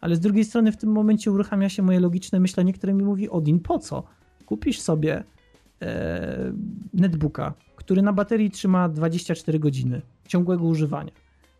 Ale 0.00 0.16
z 0.16 0.20
drugiej 0.20 0.44
strony 0.44 0.72
w 0.72 0.76
tym 0.76 0.92
momencie 0.92 1.32
uruchamia 1.32 1.68
się 1.68 1.82
moje 1.82 2.00
logiczne 2.00 2.40
myślenie, 2.40 2.72
które 2.72 2.94
mi 2.94 3.04
mówi 3.04 3.30
Odin, 3.30 3.60
po 3.60 3.78
co? 3.78 4.02
Kupisz 4.46 4.80
sobie 4.80 5.24
e, 5.82 6.52
netbooka, 6.94 7.54
który 7.76 8.02
na 8.02 8.12
baterii 8.12 8.50
trzyma 8.50 8.88
24 8.88 9.58
godziny 9.58 10.02
ciągłego 10.28 10.64
używania. 10.64 11.12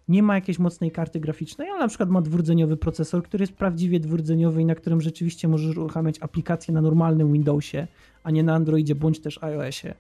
Nie 0.09 0.23
ma 0.23 0.35
jakiejś 0.35 0.59
mocnej 0.59 0.91
karty 0.91 1.21
graficznej, 1.21 1.69
ale 1.69 1.79
na 1.79 1.89
przykład 1.89 2.09
ma 2.09 2.23
dwurdzeniowy 2.23 2.77
procesor, 2.77 3.23
który 3.23 3.43
jest 3.43 3.53
prawdziwie 3.53 4.01
dwurdzeniowy 4.01 4.63
i 4.63 4.65
na 4.65 4.75
którym 4.75 5.01
rzeczywiście 5.01 5.49
możesz 5.49 5.77
uruchamiać 5.77 6.17
aplikacje 6.21 6.75
na 6.75 6.81
normalnym 6.81 7.33
Windowsie, 7.33 7.87
a 8.23 8.31
nie 8.31 8.43
na 8.43 8.55
Androidzie 8.55 8.95
bądź 8.95 9.21
też 9.21 9.43
iOSie, 9.43 9.95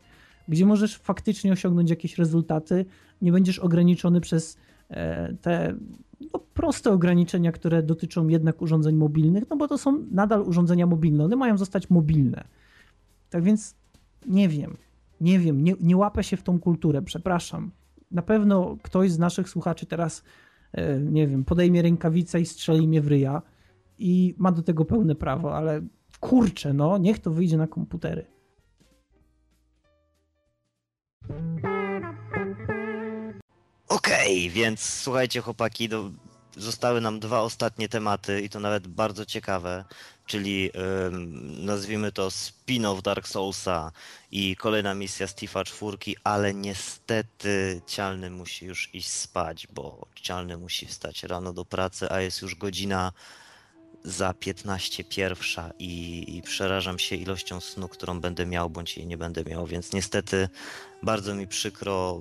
gdzie 0.48 0.66
możesz 0.66 0.98
faktycznie 0.98 1.52
osiągnąć 1.52 1.90
jakieś 1.90 2.18
rezultaty, 2.18 2.84
nie 3.22 3.32
będziesz 3.32 3.59
ograniczony 3.59 4.20
przez 4.20 4.57
e, 4.90 5.34
te 5.40 5.74
no, 6.32 6.40
proste 6.55 6.90
ograniczenia, 6.90 7.52
które 7.52 7.82
dotyczą 7.82 8.28
jednak 8.28 8.62
urządzeń 8.62 8.96
mobilnych, 8.96 9.44
no 9.50 9.57
bo 9.57 9.68
to 9.68 9.78
są 9.78 10.05
nadal 10.11 10.42
urządzenia 10.42 10.86
mobilne, 10.86 11.24
one 11.24 11.36
mają 11.36 11.59
zostać 11.59 11.90
mobilne. 11.90 12.44
Tak 13.30 13.42
więc 13.42 13.74
nie 14.26 14.48
wiem, 14.48 14.76
nie 15.20 15.38
wiem, 15.38 15.64
nie, 15.64 15.74
nie 15.80 15.96
łapę 15.96 16.24
się 16.24 16.36
w 16.36 16.42
tą 16.42 16.61
kulturę, 16.61 17.02
przepraszam. 17.02 17.70
Na 18.14 18.22
pewno 18.22 18.76
ktoś 18.82 19.10
z 19.10 19.18
naszych 19.18 19.48
słuchaczy 19.48 19.86
teraz, 19.86 20.24
e, 20.72 21.00
nie 21.00 21.26
wiem, 21.28 21.44
podejmie 21.44 21.82
rękawicę 21.82 22.40
i 22.40 22.46
strzeli 22.46 22.88
mnie 22.88 23.00
w 23.00 23.08
ryja 23.08 23.42
i 23.98 24.34
ma 24.38 24.52
do 24.52 24.62
tego 24.62 24.84
pełne 24.84 25.14
prawo, 25.14 25.56
ale 25.56 25.82
kurczę, 26.20 26.72
no, 26.72 26.98
niech 26.98 27.18
to 27.18 27.30
wyjdzie 27.30 27.56
na 27.56 27.66
komputery. 27.66 28.26
Okej, 33.88 34.50
więc 34.50 34.80
słuchajcie 34.80 35.40
chłopaki, 35.40 35.88
do, 35.88 36.10
zostały 36.57 37.00
nam 37.00 37.20
dwa 37.20 37.40
ostatnie 37.40 37.88
tematy 37.88 38.40
i 38.40 38.48
to 38.48 38.61
nawet 38.61 38.86
bardzo 38.86 39.26
ciekawe, 39.26 39.84
czyli 40.26 40.70
nazwijmy 41.59 42.12
to 42.12 42.28
spin-off 42.30 43.02
Dark 43.02 43.28
Soulsa 43.28 43.92
i 44.30 44.57
kolejna 44.57 44.94
misja 44.94 45.26
Steve'a 45.26 45.64
czwórki, 45.64 46.16
ale 46.24 46.55
niestety 46.55 47.82
Cialny 47.86 48.30
musi 48.30 48.66
już 48.66 48.94
iść 48.94 49.11
spać, 49.11 49.66
bo 49.66 50.07
Cialny 50.14 50.57
musi 50.57 50.86
wstać 50.86 51.22
rano 51.22 51.52
do 51.52 51.64
pracy, 51.64 52.11
a 52.11 52.20
jest 52.20 52.42
już 52.42 52.55
godzina 52.55 53.12
za 54.05 54.34
15 54.34 55.05
pierwsza 55.05 55.70
i, 55.78 56.24
i 56.36 56.42
przerażam 56.42 56.98
się 56.98 57.16
ilością 57.16 57.61
snu, 57.61 57.88
którą 57.88 58.20
będę 58.20 58.46
miał, 58.46 58.70
bądź 58.70 58.96
jej 58.96 59.07
nie 59.07 59.18
będę 59.18 59.44
miał, 59.44 59.66
więc 59.66 59.92
niestety 59.92 60.48
bardzo 61.02 61.34
mi 61.34 61.46
przykro, 61.46 62.20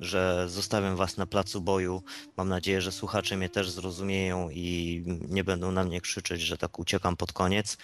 że 0.00 0.44
zostawiam 0.48 0.96
was 0.96 1.16
na 1.16 1.26
placu 1.26 1.60
boju. 1.60 2.02
Mam 2.36 2.48
nadzieję, 2.48 2.80
że 2.80 2.92
słuchacze 2.92 3.36
mnie 3.36 3.48
też 3.48 3.70
zrozumieją 3.70 4.50
i 4.50 5.02
nie 5.28 5.44
będą 5.44 5.72
na 5.72 5.84
mnie 5.84 6.00
krzyczeć, 6.00 6.40
że 6.40 6.58
tak 6.58 6.78
uciekam 6.78 7.16
pod 7.16 7.32
koniec. 7.32 7.76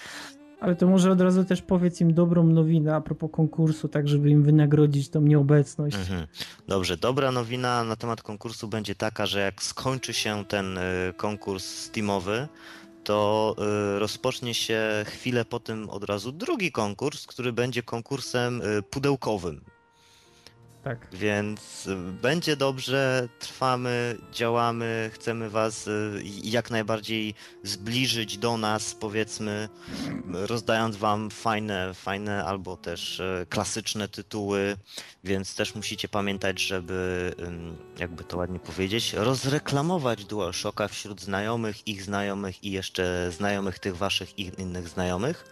Ale 0.61 0.77
to 0.77 0.87
może 0.87 1.11
od 1.11 1.21
razu 1.21 1.45
też 1.45 1.63
powiedz 1.63 2.01
im 2.01 2.15
dobrą 2.15 2.47
nowinę 2.47 2.95
a 2.95 3.01
propos 3.01 3.31
konkursu, 3.33 3.89
tak 3.89 4.09
żeby 4.09 4.31
im 4.31 4.43
wynagrodzić 4.43 5.09
tą 5.09 5.21
nieobecność. 5.21 5.97
Mhm. 5.97 6.27
Dobrze, 6.69 6.97
dobra 6.97 7.33
nowina 7.33 7.85
na 7.85 7.97
temat 7.97 8.23
konkursu 8.23 8.69
będzie 8.69 8.95
taka, 8.95 9.27
że 9.27 9.41
jak 9.41 9.63
skończy 9.63 10.13
się 10.13 10.45
ten 10.45 10.79
y, 10.79 10.83
konkurs 11.17 11.65
Steamowy, 11.65 12.49
to 13.05 13.57
y, 13.97 13.99
rozpocznie 13.99 14.55
się 14.55 14.81
chwilę 15.07 15.45
po 15.45 15.61
tym 15.61 15.91
od 15.91 16.05
razu 16.05 16.33
drugi 16.33 16.73
konkurs, 16.73 17.27
który 17.27 17.53
będzie 17.53 17.83
konkursem 17.83 18.63
y, 18.63 18.83
pudełkowym. 18.83 19.65
Tak. 20.85 21.09
Więc 21.13 21.87
y, 21.87 21.97
będzie 22.23 22.57
dobrze, 22.57 23.29
trwamy, 23.39 24.17
działamy, 24.33 25.11
chcemy 25.15 25.51
Was 25.51 25.87
y, 25.87 26.23
jak 26.43 26.71
najbardziej 26.71 27.35
zbliżyć 27.63 28.39
do 28.39 28.57
nas, 28.57 28.95
powiedzmy, 28.95 29.69
rozdając 30.33 30.97
Wam 30.97 31.31
fajne, 31.31 31.95
fajne 31.95 32.45
albo 32.45 32.77
też 32.77 33.21
y, 33.21 33.47
klasyczne 33.49 34.09
tytuły, 34.09 34.77
więc 35.25 35.55
też 35.55 35.75
musicie 35.75 36.09
pamiętać, 36.09 36.61
żeby, 36.61 37.33
jakby 37.99 38.25
to 38.25 38.37
ładnie 38.37 38.59
powiedzieć, 38.59 39.13
rozreklamować 39.13 40.25
DualShocka 40.25 40.89
wśród 40.89 41.21
znajomych, 41.21 41.89
ich 41.89 42.03
znajomych 42.03 42.65
i 42.65 42.71
jeszcze 42.71 43.33
znajomych 43.33 43.79
tych 43.79 43.97
Waszych 43.97 44.39
i 44.39 44.53
innych 44.59 44.89
znajomych 44.89 45.45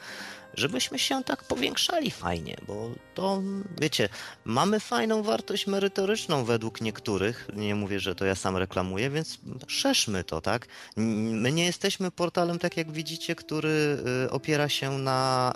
żebyśmy 0.59 0.99
się 0.99 1.25
tak 1.25 1.45
powiększali 1.45 2.11
fajnie, 2.11 2.57
bo 2.67 2.91
to, 3.15 3.43
wiecie, 3.81 4.09
mamy 4.45 4.81
fajną 4.81 5.23
wartość 5.23 5.67
merytoryczną 5.67 6.45
według 6.45 6.81
niektórych, 6.81 7.49
nie 7.57 7.75
mówię, 7.75 8.01
że 8.01 8.15
to 8.15 8.25
ja 8.25 8.35
sam 8.35 8.57
reklamuję, 8.57 9.11
więc 9.11 9.39
szerzmy 9.67 10.25
to, 10.25 10.41
tak? 10.41 10.67
My 10.97 11.53
nie 11.53 11.65
jesteśmy 11.65 12.11
portalem, 12.11 12.59
tak 12.59 12.77
jak 12.77 12.93
widzicie, 12.93 13.35
który 13.35 13.99
y, 14.27 14.31
opiera 14.31 14.69
się 14.69 14.99
na, 14.99 15.53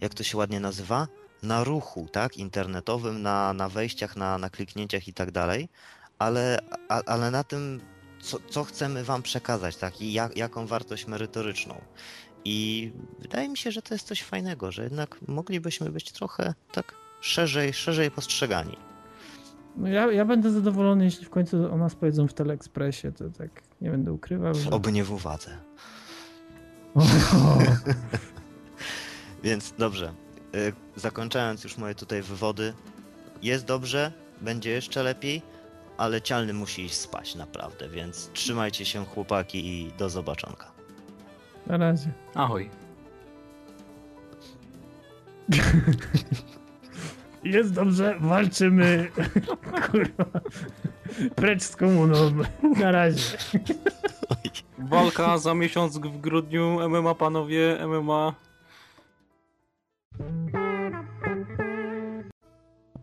jak 0.00 0.14
to 0.14 0.22
się 0.22 0.38
ładnie 0.38 0.60
nazywa? 0.60 1.08
Na 1.42 1.64
ruchu, 1.64 2.08
tak? 2.12 2.36
Internetowym, 2.36 3.22
na, 3.22 3.52
na 3.52 3.68
wejściach, 3.68 4.16
na, 4.16 4.38
na 4.38 4.50
kliknięciach 4.50 5.08
i 5.08 5.12
tak 5.12 5.30
dalej, 5.30 5.68
ale, 6.18 6.58
ale 7.06 7.30
na 7.30 7.44
tym, 7.44 7.80
co, 8.22 8.38
co 8.50 8.64
chcemy 8.64 9.04
Wam 9.04 9.22
przekazać, 9.22 9.76
tak? 9.76 10.00
I 10.00 10.12
jak, 10.12 10.36
jaką 10.36 10.66
wartość 10.66 11.06
merytoryczną. 11.06 11.80
I 12.44 12.92
wydaje 13.18 13.48
mi 13.48 13.56
się, 13.56 13.70
że 13.70 13.82
to 13.82 13.94
jest 13.94 14.06
coś 14.06 14.22
fajnego, 14.22 14.72
że 14.72 14.82
jednak 14.84 15.16
moglibyśmy 15.28 15.90
być 15.90 16.12
trochę 16.12 16.54
tak 16.72 16.94
szerzej, 17.20 17.72
szerzej 17.72 18.10
postrzegani. 18.10 18.76
No 19.76 19.88
ja, 19.88 20.12
ja 20.12 20.24
będę 20.24 20.50
zadowolony, 20.50 21.04
jeśli 21.04 21.26
w 21.26 21.30
końcu 21.30 21.72
o 21.72 21.76
nas 21.76 21.94
powiedzą 21.94 22.28
w 22.28 22.34
Teleekspresie, 22.34 23.12
to 23.12 23.24
tak 23.30 23.62
nie 23.80 23.90
będę 23.90 24.12
ukrywał. 24.12 24.54
Że... 24.54 24.70
Oby 24.70 24.92
nie 24.92 25.04
w 25.04 25.12
uwadze. 25.12 25.50
Więc 29.44 29.74
dobrze. 29.78 30.12
Y, 30.54 30.72
zakończając 30.96 31.64
już 31.64 31.78
moje 31.78 31.94
tutaj 31.94 32.22
wywody, 32.22 32.74
jest 33.42 33.64
dobrze, 33.64 34.12
będzie 34.40 34.70
jeszcze 34.70 35.02
lepiej, 35.02 35.42
ale 35.96 36.22
cialny 36.22 36.52
musi 36.52 36.84
iść 36.84 36.94
spać 36.94 37.34
naprawdę, 37.34 37.88
więc 37.88 38.30
trzymajcie 38.32 38.84
się 38.84 39.04
chłopaki 39.04 39.66
i 39.66 39.92
do 39.98 40.10
zobaczonka. 40.10 40.69
Na 41.66 41.76
razie. 41.76 42.10
Ahoj. 42.34 42.70
Jest 47.44 47.74
dobrze, 47.74 48.16
walczymy. 48.20 49.10
Kurwa. 49.90 50.24
Precz 51.34 51.62
z 51.62 51.76
komuną. 51.76 52.16
Na 52.80 52.92
razie. 52.92 53.38
Walka 54.78 55.38
za 55.38 55.54
miesiąc 55.54 55.98
w 55.98 56.20
grudniu. 56.20 56.88
MMA 56.88 57.14
panowie, 57.14 57.78
MMA. 57.86 58.34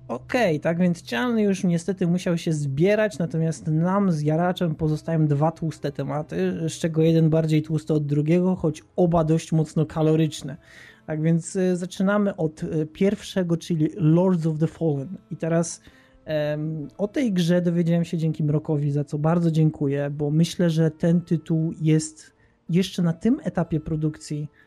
Okej, 0.07 0.55
okay, 0.55 0.59
tak 0.59 0.79
więc 0.79 1.01
Cialny 1.01 1.41
już 1.41 1.63
niestety 1.63 2.07
musiał 2.07 2.37
się 2.37 2.53
zbierać, 2.53 3.17
natomiast 3.17 3.67
nam 3.67 4.11
z 4.11 4.21
Jaraczem 4.21 4.75
pozostają 4.75 5.27
dwa 5.27 5.51
tłuste 5.51 5.91
tematy, 5.91 6.53
z 6.69 6.73
czego 6.73 7.01
jeden 7.01 7.29
bardziej 7.29 7.61
tłusty 7.61 7.93
od 7.93 8.05
drugiego, 8.05 8.55
choć 8.55 8.83
oba 8.95 9.23
dość 9.23 9.51
mocno 9.51 9.85
kaloryczne. 9.85 10.57
Tak 11.05 11.21
więc 11.21 11.55
y, 11.55 11.75
zaczynamy 11.75 12.35
od 12.35 12.63
y, 12.63 12.85
pierwszego, 12.85 13.57
czyli 13.57 13.89
Lords 13.95 14.45
of 14.45 14.59
the 14.59 14.67
Fallen. 14.67 15.17
I 15.31 15.35
teraz 15.35 15.81
um, 16.27 16.87
o 16.97 17.07
tej 17.07 17.33
grze 17.33 17.61
dowiedziałem 17.61 18.05
się 18.05 18.17
dzięki 18.17 18.43
Mrokowi, 18.43 18.91
za 18.91 19.03
co 19.03 19.17
bardzo 19.17 19.51
dziękuję, 19.51 20.09
bo 20.09 20.31
myślę, 20.31 20.69
że 20.69 20.91
ten 20.91 21.21
tytuł 21.21 21.73
jest 21.81 22.33
jeszcze 22.69 23.01
na 23.01 23.13
tym 23.13 23.39
etapie 23.43 23.79
produkcji 23.79 24.47
E, 24.47 24.66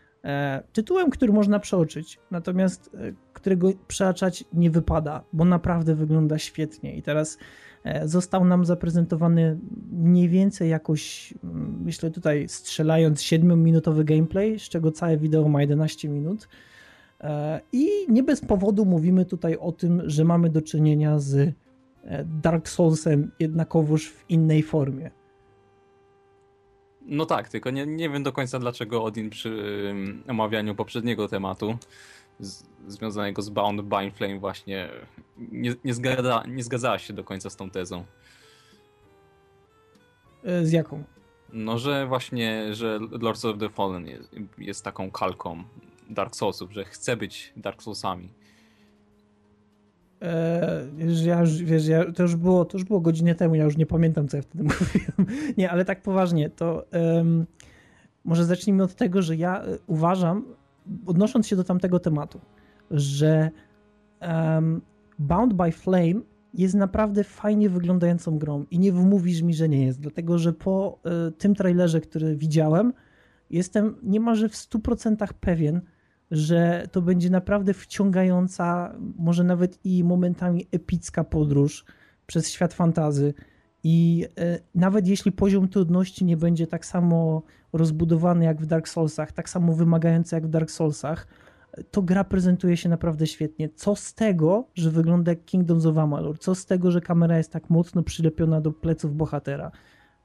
tytułem, 0.72 1.10
który 1.10 1.32
można 1.32 1.58
przeoczyć, 1.58 2.18
natomiast 2.30 2.90
e, 2.94 3.12
którego 3.32 3.72
przeoczać 3.88 4.44
nie 4.52 4.70
wypada, 4.70 5.24
bo 5.32 5.44
naprawdę 5.44 5.94
wygląda 5.94 6.38
świetnie. 6.38 6.96
I 6.96 7.02
teraz 7.02 7.38
e, 7.84 8.08
został 8.08 8.44
nam 8.44 8.64
zaprezentowany 8.64 9.58
mniej 9.92 10.28
więcej 10.28 10.70
jakoś, 10.70 11.34
mm, 11.44 11.82
myślę 11.84 12.10
tutaj 12.10 12.48
strzelając 12.48 13.20
7-minutowy 13.20 14.04
gameplay, 14.04 14.58
z 14.58 14.62
czego 14.62 14.92
całe 14.92 15.16
wideo 15.16 15.48
ma 15.48 15.60
11 15.60 16.08
minut. 16.08 16.48
I 17.72 17.88
nie 18.08 18.22
bez 18.22 18.40
powodu 18.40 18.84
mówimy 18.84 19.24
tutaj 19.24 19.56
o 19.56 19.72
tym, 19.72 20.02
że 20.04 20.24
mamy 20.24 20.50
do 20.50 20.62
czynienia 20.62 21.18
z 21.18 21.54
Dark 22.42 22.68
Soulsem 22.68 23.30
jednakowoż 23.40 24.08
w 24.08 24.24
innej 24.30 24.62
formie. 24.62 25.10
No 27.10 27.26
tak, 27.26 27.48
tylko 27.48 27.70
nie, 27.70 27.86
nie 27.86 28.10
wiem 28.10 28.22
do 28.22 28.32
końca 28.32 28.58
dlaczego 28.58 29.04
Odin 29.04 29.30
przy 29.30 29.94
omawianiu 30.28 30.74
poprzedniego 30.74 31.28
tematu 31.28 31.78
z, 32.40 32.64
związanego 32.88 33.42
z 33.42 33.50
Bound 33.50 33.80
by 33.80 34.10
Flame 34.10 34.38
właśnie 34.38 34.88
nie, 35.38 35.74
nie, 35.84 35.94
zgadza, 35.94 36.44
nie 36.48 36.62
zgadzała 36.62 36.98
się 36.98 37.12
do 37.12 37.24
końca 37.24 37.50
z 37.50 37.56
tą 37.56 37.70
tezą. 37.70 38.04
E, 40.44 40.66
z 40.66 40.72
jaką? 40.72 41.04
No, 41.52 41.78
że 41.78 42.06
właśnie, 42.06 42.74
że 42.74 42.98
Lords 43.20 43.44
of 43.44 43.58
the 43.58 43.68
Fallen 43.68 44.06
jest, 44.06 44.30
jest 44.58 44.84
taką 44.84 45.10
kalką 45.10 45.64
Dark 46.10 46.36
Soulsów, 46.36 46.72
że 46.72 46.84
chce 46.84 47.16
być 47.16 47.52
Dark 47.56 47.82
Soulsami. 47.82 48.28
Eee, 50.20 51.24
ja 51.24 51.40
już, 51.40 51.62
wiesz, 51.62 51.86
ja, 51.86 52.12
to, 52.12 52.22
już 52.22 52.36
było, 52.36 52.64
to 52.64 52.78
już 52.78 52.84
było 52.84 53.00
godzinę 53.00 53.34
temu, 53.34 53.54
ja 53.54 53.64
już 53.64 53.76
nie 53.76 53.86
pamiętam, 53.86 54.28
co 54.28 54.36
ja 54.36 54.42
wtedy 54.42 54.64
mówiłem. 54.70 55.36
nie, 55.58 55.70
ale 55.70 55.84
tak 55.84 56.02
poważnie, 56.02 56.50
to 56.50 56.86
um, 56.92 57.46
może 58.24 58.44
zacznijmy 58.44 58.82
od 58.82 58.94
tego, 58.94 59.22
że 59.22 59.36
ja 59.36 59.62
e, 59.62 59.78
uważam, 59.86 60.44
odnosząc 61.06 61.46
się 61.46 61.56
do 61.56 61.64
tamtego 61.64 62.00
tematu, 62.00 62.40
że 62.90 63.50
um, 64.20 64.80
Bound 65.18 65.54
by 65.54 65.72
Flame 65.72 66.20
jest 66.54 66.74
naprawdę 66.74 67.24
fajnie 67.24 67.70
wyglądającą 67.70 68.38
grą 68.38 68.64
i 68.70 68.78
nie 68.78 68.92
wmówisz 68.92 69.42
mi, 69.42 69.54
że 69.54 69.68
nie 69.68 69.86
jest, 69.86 70.00
dlatego 70.00 70.38
że 70.38 70.52
po 70.52 70.98
y, 71.28 71.32
tym 71.32 71.54
trailerze, 71.54 72.00
który 72.00 72.36
widziałem, 72.36 72.92
jestem 73.50 73.96
niemalże 74.02 74.48
w 74.48 74.52
100% 74.52 75.28
pewien, 75.40 75.80
że 76.30 76.86
to 76.92 77.02
będzie 77.02 77.30
naprawdę 77.30 77.74
wciągająca, 77.74 78.94
może 79.18 79.44
nawet 79.44 79.78
i 79.84 80.04
momentami 80.04 80.66
epicka 80.72 81.24
podróż 81.24 81.84
przez 82.26 82.50
świat 82.50 82.74
fantazy. 82.74 83.34
I 83.84 84.26
e, 84.38 84.58
nawet 84.74 85.06
jeśli 85.06 85.32
poziom 85.32 85.68
trudności 85.68 86.24
nie 86.24 86.36
będzie 86.36 86.66
tak 86.66 86.86
samo 86.86 87.42
rozbudowany 87.72 88.44
jak 88.44 88.62
w 88.62 88.66
Dark 88.66 88.88
Soulsach, 88.88 89.32
tak 89.32 89.48
samo 89.48 89.74
wymagający 89.74 90.34
jak 90.36 90.46
w 90.46 90.50
Dark 90.50 90.70
Soulsach, 90.70 91.26
to 91.90 92.02
gra 92.02 92.24
prezentuje 92.24 92.76
się 92.76 92.88
naprawdę 92.88 93.26
świetnie. 93.26 93.68
Co 93.68 93.96
z 93.96 94.14
tego, 94.14 94.68
że 94.74 94.90
wygląda 94.90 95.32
jak 95.32 95.44
Kingdoms 95.44 95.86
of 95.86 95.98
Amalur? 95.98 96.38
Co 96.38 96.54
z 96.54 96.66
tego, 96.66 96.90
że 96.90 97.00
kamera 97.00 97.38
jest 97.38 97.52
tak 97.52 97.70
mocno 97.70 98.02
przylepiona 98.02 98.60
do 98.60 98.72
pleców 98.72 99.16
bohatera? 99.16 99.70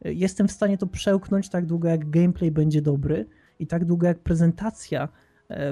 Jestem 0.01 0.47
w 0.47 0.51
stanie 0.51 0.77
to 0.77 0.87
przełknąć 0.87 1.49
tak 1.49 1.65
długo, 1.65 1.87
jak 1.87 2.09
gameplay 2.09 2.51
będzie 2.51 2.81
dobry 2.81 3.25
i 3.59 3.67
tak 3.67 3.85
długo, 3.85 4.07
jak 4.07 4.19
prezentacja 4.19 5.09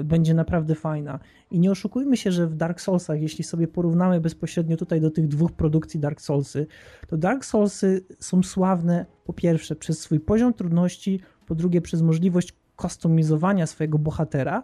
będzie 0.04 0.34
naprawdę 0.34 0.74
fajna. 0.74 1.18
I 1.50 1.60
nie 1.60 1.70
oszukujmy 1.70 2.16
się, 2.16 2.32
że 2.32 2.46
w 2.46 2.54
Dark 2.54 2.80
Soulsach, 2.80 3.22
jeśli 3.22 3.44
sobie 3.44 3.68
porównamy 3.68 4.20
bezpośrednio 4.20 4.76
tutaj 4.76 5.00
do 5.00 5.10
tych 5.10 5.28
dwóch 5.28 5.52
produkcji 5.52 6.00
Dark 6.00 6.20
Soulsy, 6.20 6.66
to 7.08 7.16
Dark 7.16 7.44
Soulsy 7.44 8.04
są 8.18 8.42
sławne 8.42 9.06
po 9.24 9.32
pierwsze 9.32 9.76
przez 9.76 10.00
swój 10.00 10.20
poziom 10.20 10.54
trudności, 10.54 11.20
po 11.46 11.54
drugie 11.54 11.80
przez 11.80 12.02
możliwość 12.02 12.54
kustomizowania 12.76 13.66
swojego 13.66 13.98
bohatera 13.98 14.62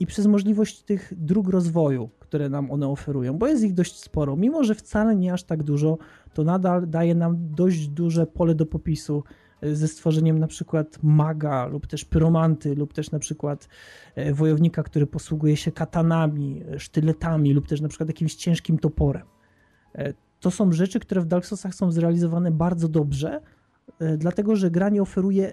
i 0.00 0.06
przez 0.06 0.26
możliwość 0.26 0.82
tych 0.82 1.12
dróg 1.16 1.48
rozwoju, 1.48 2.10
które 2.18 2.48
nam 2.48 2.70
one 2.70 2.88
oferują, 2.88 3.38
bo 3.38 3.46
jest 3.46 3.64
ich 3.64 3.74
dość 3.74 3.96
sporo. 3.96 4.36
Mimo, 4.36 4.64
że 4.64 4.74
wcale 4.74 5.16
nie 5.16 5.32
aż 5.32 5.44
tak 5.44 5.62
dużo, 5.62 5.98
to 6.34 6.44
nadal 6.44 6.90
daje 6.90 7.14
nam 7.14 7.36
dość 7.54 7.88
duże 7.88 8.26
pole 8.26 8.54
do 8.54 8.66
popisu 8.66 9.24
ze 9.62 9.88
stworzeniem 9.88 10.38
na 10.38 10.46
przykład 10.46 10.98
maga 11.02 11.66
lub 11.66 11.86
też 11.86 12.04
pyromanty 12.04 12.74
lub 12.74 12.92
też 12.92 13.10
na 13.10 13.18
przykład 13.18 13.68
e, 14.14 14.34
wojownika, 14.34 14.82
który 14.82 15.06
posługuje 15.06 15.56
się 15.56 15.72
katanami, 15.72 16.62
e, 16.74 16.78
sztyletami 16.78 17.54
lub 17.54 17.68
też 17.68 17.80
na 17.80 17.88
przykład 17.88 18.08
jakimś 18.08 18.34
ciężkim 18.34 18.78
toporem. 18.78 19.26
E, 19.94 20.14
to 20.40 20.50
są 20.50 20.72
rzeczy, 20.72 21.00
które 21.00 21.20
w 21.20 21.26
Dark 21.26 21.46
Soulsach 21.46 21.74
są 21.74 21.92
zrealizowane 21.92 22.50
bardzo 22.50 22.88
dobrze, 22.88 23.40
dlatego 24.18 24.56
że 24.56 24.70
gra 24.70 24.88
nie 24.88 25.02
oferuje, 25.02 25.52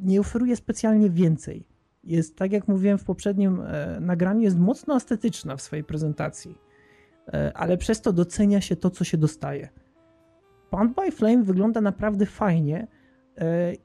nie 0.00 0.20
oferuje 0.20 0.56
specjalnie 0.56 1.10
więcej. 1.10 1.66
Jest, 2.04 2.36
tak 2.36 2.52
jak 2.52 2.68
mówiłem 2.68 2.98
w 2.98 3.04
poprzednim 3.04 3.62
nagraniu, 4.00 4.40
jest 4.40 4.58
mocno 4.58 4.96
estetyczna 4.96 5.56
w 5.56 5.62
swojej 5.62 5.84
prezentacji, 5.84 6.58
ale 7.54 7.76
przez 7.76 8.00
to 8.00 8.12
docenia 8.12 8.60
się 8.60 8.76
to, 8.76 8.90
co 8.90 9.04
się 9.04 9.18
dostaje. 9.18 9.68
Bound 10.70 10.94
by 10.94 11.10
Flame 11.12 11.42
wygląda 11.42 11.80
naprawdę 11.80 12.26
fajnie, 12.26 12.86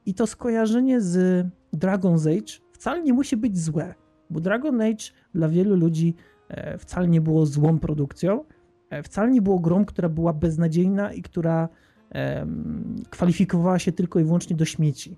i 0.06 0.14
to 0.14 0.26
skojarzenie 0.26 1.00
z 1.00 1.46
Dragon's 1.74 2.38
Age 2.38 2.52
wcale 2.72 3.02
nie 3.02 3.12
musi 3.12 3.36
być 3.36 3.58
złe, 3.58 3.94
bo 4.30 4.40
Dragon 4.40 4.80
Age 4.80 5.04
dla 5.34 5.48
wielu 5.48 5.76
ludzi 5.76 6.14
e, 6.48 6.78
wcale 6.78 7.08
nie 7.08 7.20
było 7.20 7.46
złą 7.46 7.78
produkcją. 7.78 8.44
e, 8.90 9.02
wcale 9.02 9.30
nie 9.30 9.42
było 9.42 9.58
grą, 9.58 9.84
która 9.84 10.08
była 10.08 10.32
beznadziejna 10.32 11.12
i 11.12 11.22
która 11.22 11.68
kwalifikowała 13.10 13.78
się 13.78 13.92
tylko 13.92 14.20
i 14.20 14.24
wyłącznie 14.24 14.56
do 14.56 14.64
śmieci. 14.64 15.16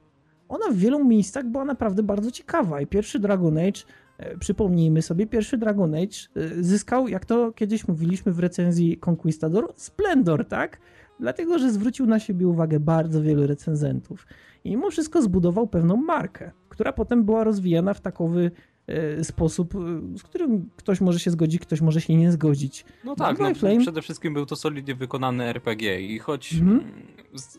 Ona 0.49 0.71
w 0.71 0.77
wielu 0.77 1.05
miejscach 1.05 1.47
była 1.47 1.65
naprawdę 1.65 2.03
bardzo 2.03 2.31
ciekawa 2.31 2.81
i 2.81 2.87
pierwszy 2.87 3.19
Dragon 3.19 3.59
Age, 3.59 3.81
e, 4.19 4.39
przypomnijmy 4.39 5.03
sobie, 5.03 5.27
pierwszy 5.27 5.59
Dragon 5.59 5.95
Age 5.95 6.17
e, 6.37 6.63
zyskał, 6.63 7.09
jak 7.09 7.25
to 7.25 7.53
kiedyś 7.53 7.89
mówiliśmy 7.89 8.33
w 8.33 8.39
recenzji 8.39 8.99
Conquistador, 9.07 9.73
splendor, 9.77 10.45
tak? 10.45 10.79
Dlatego, 11.21 11.59
że 11.59 11.73
zwrócił 11.73 12.07
na 12.07 12.21
siebie 12.21 12.49
uwagę 12.49 12.81
bardzo 12.81 13.23
wielu 13.23 13.47
recenzentów 13.47 14.27
i 14.65 14.71
mimo 14.71 14.91
wszystko 14.91 15.23
zbudował 15.23 15.67
pewną 15.67 15.97
markę, 15.97 16.51
która 16.69 16.93
potem 16.93 17.25
była 17.25 17.45
rozwijana 17.45 17.95
w 17.95 18.01
takowy 18.01 18.51
E, 18.87 19.25
sposób, 19.25 19.75
e, 19.75 20.19
z 20.19 20.23
którym 20.23 20.71
ktoś 20.77 21.01
może 21.01 21.21
się 21.21 21.31
zgodzić, 21.31 21.63
ktoś 21.63 21.81
może 21.81 22.01
się 22.01 22.17
nie 22.17 22.33
zgodzić. 22.33 22.85
No 23.05 23.17
tak, 23.17 23.39
no, 23.39 23.55
Flame... 23.55 23.81
przede 23.81 24.03
wszystkim 24.03 24.35
był 24.35 24.47
to 24.47 24.57
solidnie 24.57 24.95
wykonany 24.95 25.45
RPG 25.45 26.01
i 26.01 26.19
choć 26.19 26.55
mhm. 26.55 26.85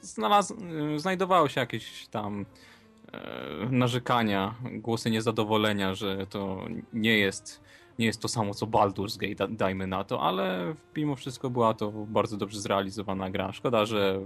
znalaz... 0.01 0.53
znajdowało 0.97 1.49
się 1.49 1.61
jakieś 1.61 2.07
tam 2.07 2.45
e, 3.11 3.69
narzekania, 3.71 4.55
głosy 4.73 5.11
niezadowolenia, 5.11 5.95
że 5.95 6.27
to 6.29 6.65
nie 6.93 7.17
jest, 7.17 7.61
nie 7.99 8.05
jest 8.05 8.21
to 8.21 8.27
samo 8.27 8.53
co 8.53 8.67
Baldur's 8.67 9.17
Gate, 9.17 9.53
dajmy 9.53 9.87
na 9.87 10.03
to, 10.03 10.21
ale 10.21 10.75
mimo 10.95 11.15
wszystko 11.15 11.49
była 11.49 11.73
to 11.73 11.91
bardzo 11.91 12.37
dobrze 12.37 12.59
zrealizowana 12.59 13.29
gra. 13.29 13.51
Szkoda, 13.51 13.85
że 13.85 14.19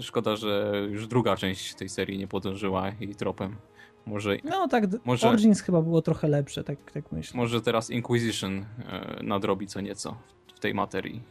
szkoda, 0.00 0.36
że 0.36 0.72
już 0.90 1.06
druga 1.06 1.36
część 1.36 1.74
tej 1.74 1.88
serii 1.88 2.18
nie 2.18 2.28
podążyła 2.28 2.92
jej 3.00 3.14
tropem. 3.14 3.56
Może, 4.06 4.36
no 4.44 4.68
tak, 4.68 4.84
może, 5.04 5.28
Origins 5.28 5.60
chyba 5.60 5.82
było 5.82 6.02
trochę 6.02 6.28
lepsze, 6.28 6.64
tak, 6.64 6.92
tak 6.92 7.12
myślę. 7.12 7.40
Może 7.40 7.60
teraz 7.60 7.90
Inquisition 7.90 8.64
e, 8.88 9.20
nadrobi 9.22 9.66
co 9.66 9.80
nieco 9.80 10.16
w 10.54 10.60
tej 10.60 10.74
materii. 10.74 11.22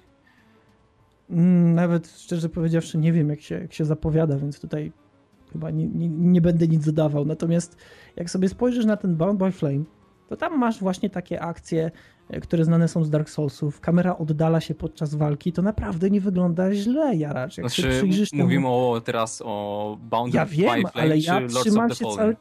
Mm, 1.29 1.75
nawet 1.75 2.07
szczerze 2.07 2.49
powiedziawszy 2.49 2.97
nie 2.97 3.13
wiem 3.13 3.29
jak 3.29 3.41
się, 3.41 3.55
jak 3.55 3.73
się 3.73 3.85
zapowiada, 3.85 4.37
więc 4.37 4.59
tutaj 4.59 4.91
chyba 5.51 5.71
nie, 5.71 5.87
nie, 5.87 6.09
nie 6.09 6.41
będę 6.41 6.67
nic 6.67 6.85
dodawał. 6.85 7.25
Natomiast 7.25 7.77
jak 8.15 8.29
sobie 8.29 8.49
spojrzysz 8.49 8.85
na 8.85 8.97
ten 8.97 9.15
Bound 9.15 9.39
by 9.39 9.51
Flame, 9.51 9.83
to 10.29 10.37
tam 10.37 10.57
masz 10.57 10.79
właśnie 10.79 11.09
takie 11.09 11.41
akcje, 11.41 11.91
e, 12.29 12.39
które 12.39 12.65
znane 12.65 12.87
są 12.87 13.03
z 13.03 13.09
Dark 13.09 13.29
Soulsów. 13.29 13.79
Kamera 13.79 14.17
oddala 14.17 14.61
się 14.61 14.75
podczas 14.75 15.15
walki, 15.15 15.53
to 15.53 15.61
naprawdę 15.61 16.09
nie 16.09 16.21
wygląda 16.21 16.73
źle, 16.73 17.15
Jaracz. 17.15 17.57
Jak 17.57 17.69
znaczy, 17.69 17.89
przyjrzysz 17.89 18.33
mówimy 18.33 18.63
temu... 18.63 18.91
o, 18.91 19.01
teraz 19.01 19.41
o 19.45 19.97
Bound 20.01 20.33
ja 20.33 20.45
wiem, 20.45 20.83
ale 20.93 21.17
ja 21.17 21.47
trzymam 21.47 21.89
się 21.89 22.05
cały 22.15 22.35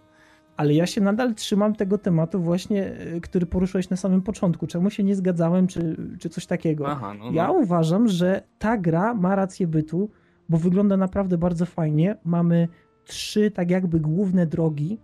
ale 0.57 0.74
ja 0.74 0.86
się 0.86 1.01
nadal 1.01 1.34
trzymam 1.34 1.74
tego 1.74 1.99
tematu 1.99 2.41
właśnie, 2.41 2.84
e, 2.84 3.20
który 3.20 3.47
poruszyłeś 3.47 3.91
na 3.91 3.97
samym 3.97 4.22
początku. 4.22 4.66
Czemu 4.66 4.91
się 4.91 5.05
nie 5.05 5.16
zgadzałem, 5.16 5.66
czy, 5.66 5.97
czy 6.18 6.28
coś 6.28 6.47
takiego. 6.47 6.89
Aha, 6.89 7.14
no, 7.14 7.24
no. 7.24 7.32
Ja 7.32 7.51
uważam, 7.51 8.09
że 8.09 8.43
ta 8.59 8.76
gra 8.76 9.14
ma 9.14 9.34
rację 9.34 9.66
bytu, 9.66 10.11
bo 10.49 10.59
wygląda 10.59 10.97
naprawdę 10.97 11.39
bardzo 11.39 11.66
fajnie. 11.66 12.16
Mamy 12.24 12.68
trzy 13.05 13.51
tak 13.51 13.70
jakby 13.70 14.01
główne 14.01 14.47
drogi 14.47 14.99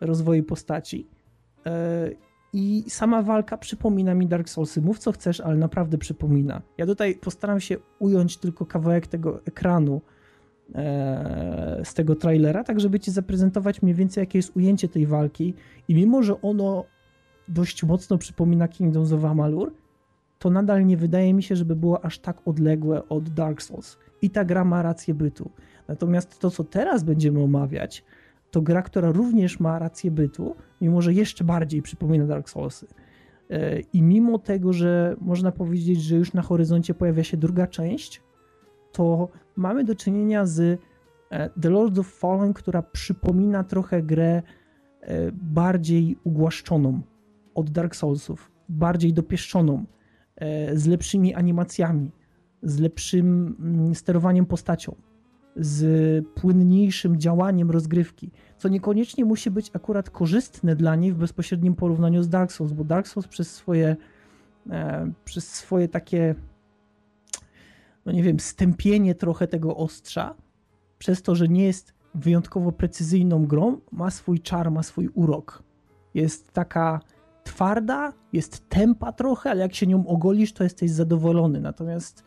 rozwoju 0.00 0.44
postaci. 0.44 1.08
I 2.52 2.84
sama 2.88 3.22
walka 3.22 3.58
przypomina 3.58 4.14
mi 4.14 4.26
Dark 4.26 4.48
Soulsy. 4.48 4.82
Mów 4.82 4.98
co 4.98 5.12
chcesz, 5.12 5.40
ale 5.40 5.56
naprawdę 5.56 5.98
przypomina. 5.98 6.62
Ja 6.78 6.86
tutaj 6.86 7.14
postaram 7.14 7.60
się 7.60 7.76
ująć 7.98 8.36
tylko 8.36 8.66
kawałek 8.66 9.06
tego 9.06 9.40
ekranu, 9.44 10.00
E, 10.74 11.80
z 11.84 11.94
tego 11.94 12.16
trailera, 12.16 12.64
tak 12.64 12.80
żeby 12.80 13.00
ci 13.00 13.10
zaprezentować 13.10 13.82
mniej 13.82 13.94
więcej 13.94 14.22
jakie 14.22 14.38
jest 14.38 14.56
ujęcie 14.56 14.88
tej 14.88 15.06
walki 15.06 15.54
i 15.88 15.94
mimo, 15.94 16.22
że 16.22 16.42
ono 16.42 16.84
dość 17.48 17.84
mocno 17.84 18.18
przypomina 18.18 18.68
Kingdoms 18.68 19.12
of 19.12 19.24
Amalur, 19.24 19.72
to 20.38 20.50
nadal 20.50 20.86
nie 20.86 20.96
wydaje 20.96 21.34
mi 21.34 21.42
się, 21.42 21.56
żeby 21.56 21.76
było 21.76 22.04
aż 22.04 22.18
tak 22.18 22.48
odległe 22.48 23.08
od 23.08 23.28
Dark 23.28 23.62
Souls. 23.62 23.98
I 24.22 24.30
ta 24.30 24.44
gra 24.44 24.64
ma 24.64 24.82
rację 24.82 25.14
bytu. 25.14 25.50
Natomiast 25.88 26.38
to, 26.38 26.50
co 26.50 26.64
teraz 26.64 27.02
będziemy 27.02 27.42
omawiać, 27.42 28.04
to 28.50 28.62
gra, 28.62 28.82
która 28.82 29.12
również 29.12 29.60
ma 29.60 29.78
rację 29.78 30.10
bytu, 30.10 30.56
mimo 30.80 31.02
że 31.02 31.14
jeszcze 31.14 31.44
bardziej 31.44 31.82
przypomina 31.82 32.26
Dark 32.26 32.48
Soulsy. 32.48 32.86
E, 33.50 33.80
I 33.80 34.02
mimo 34.02 34.38
tego, 34.38 34.72
że 34.72 35.16
można 35.20 35.52
powiedzieć, 35.52 36.02
że 36.02 36.16
już 36.16 36.32
na 36.32 36.42
horyzoncie 36.42 36.94
pojawia 36.94 37.24
się 37.24 37.36
druga 37.36 37.66
część, 37.66 38.22
to 38.92 39.28
mamy 39.56 39.84
do 39.84 39.94
czynienia 39.94 40.46
z 40.46 40.80
e, 41.30 41.50
The 41.60 41.70
Lord 41.70 41.98
of 41.98 42.06
Fallen, 42.06 42.52
która 42.52 42.82
przypomina 42.82 43.64
trochę 43.64 44.02
grę 44.02 44.42
e, 45.00 45.32
bardziej 45.32 46.16
ugłaszczoną 46.24 47.00
od 47.54 47.70
Dark 47.70 47.96
Soulsów, 47.96 48.50
bardziej 48.68 49.12
dopieszczoną, 49.12 49.84
z 50.74 50.86
lepszymi 50.86 51.34
animacjami, 51.34 52.10
z 52.62 52.78
lepszym 52.78 53.56
mm, 53.60 53.94
sterowaniem 53.94 54.46
postacią, 54.46 54.94
z 55.56 56.26
płynniejszym 56.28 57.20
działaniem 57.20 57.70
rozgrywki, 57.70 58.30
co 58.56 58.68
niekoniecznie 58.68 59.24
musi 59.24 59.50
być 59.50 59.70
akurat 59.74 60.10
korzystne 60.10 60.76
dla 60.76 60.96
niej 60.96 61.12
w 61.12 61.16
bezpośrednim 61.16 61.74
porównaniu 61.74 62.22
z 62.22 62.28
Dark 62.28 62.52
Souls, 62.52 62.72
bo 62.72 62.84
Dark 62.84 63.08
Souls 63.08 63.28
przez 63.28 63.54
swoje, 63.54 63.96
przez 65.24 65.52
swoje 65.52 65.88
takie 65.88 66.34
no 68.06 68.12
nie 68.12 68.22
wiem, 68.22 68.40
stępienie 68.40 69.14
trochę 69.14 69.46
tego 69.46 69.76
ostrza, 69.76 70.34
przez 70.98 71.22
to, 71.22 71.34
że 71.34 71.48
nie 71.48 71.64
jest 71.64 71.94
wyjątkowo 72.14 72.72
precyzyjną 72.72 73.46
grą, 73.46 73.80
ma 73.92 74.10
swój 74.10 74.40
czar, 74.40 74.70
ma 74.70 74.82
swój 74.82 75.08
urok. 75.08 75.62
Jest 76.14 76.52
taka 76.52 77.00
twarda, 77.44 78.12
jest 78.32 78.68
tempa 78.68 79.12
trochę, 79.12 79.50
ale 79.50 79.60
jak 79.60 79.74
się 79.74 79.86
nią 79.86 80.06
ogolisz, 80.06 80.52
to 80.52 80.64
jesteś 80.64 80.90
zadowolony. 80.90 81.60
Natomiast 81.60 82.24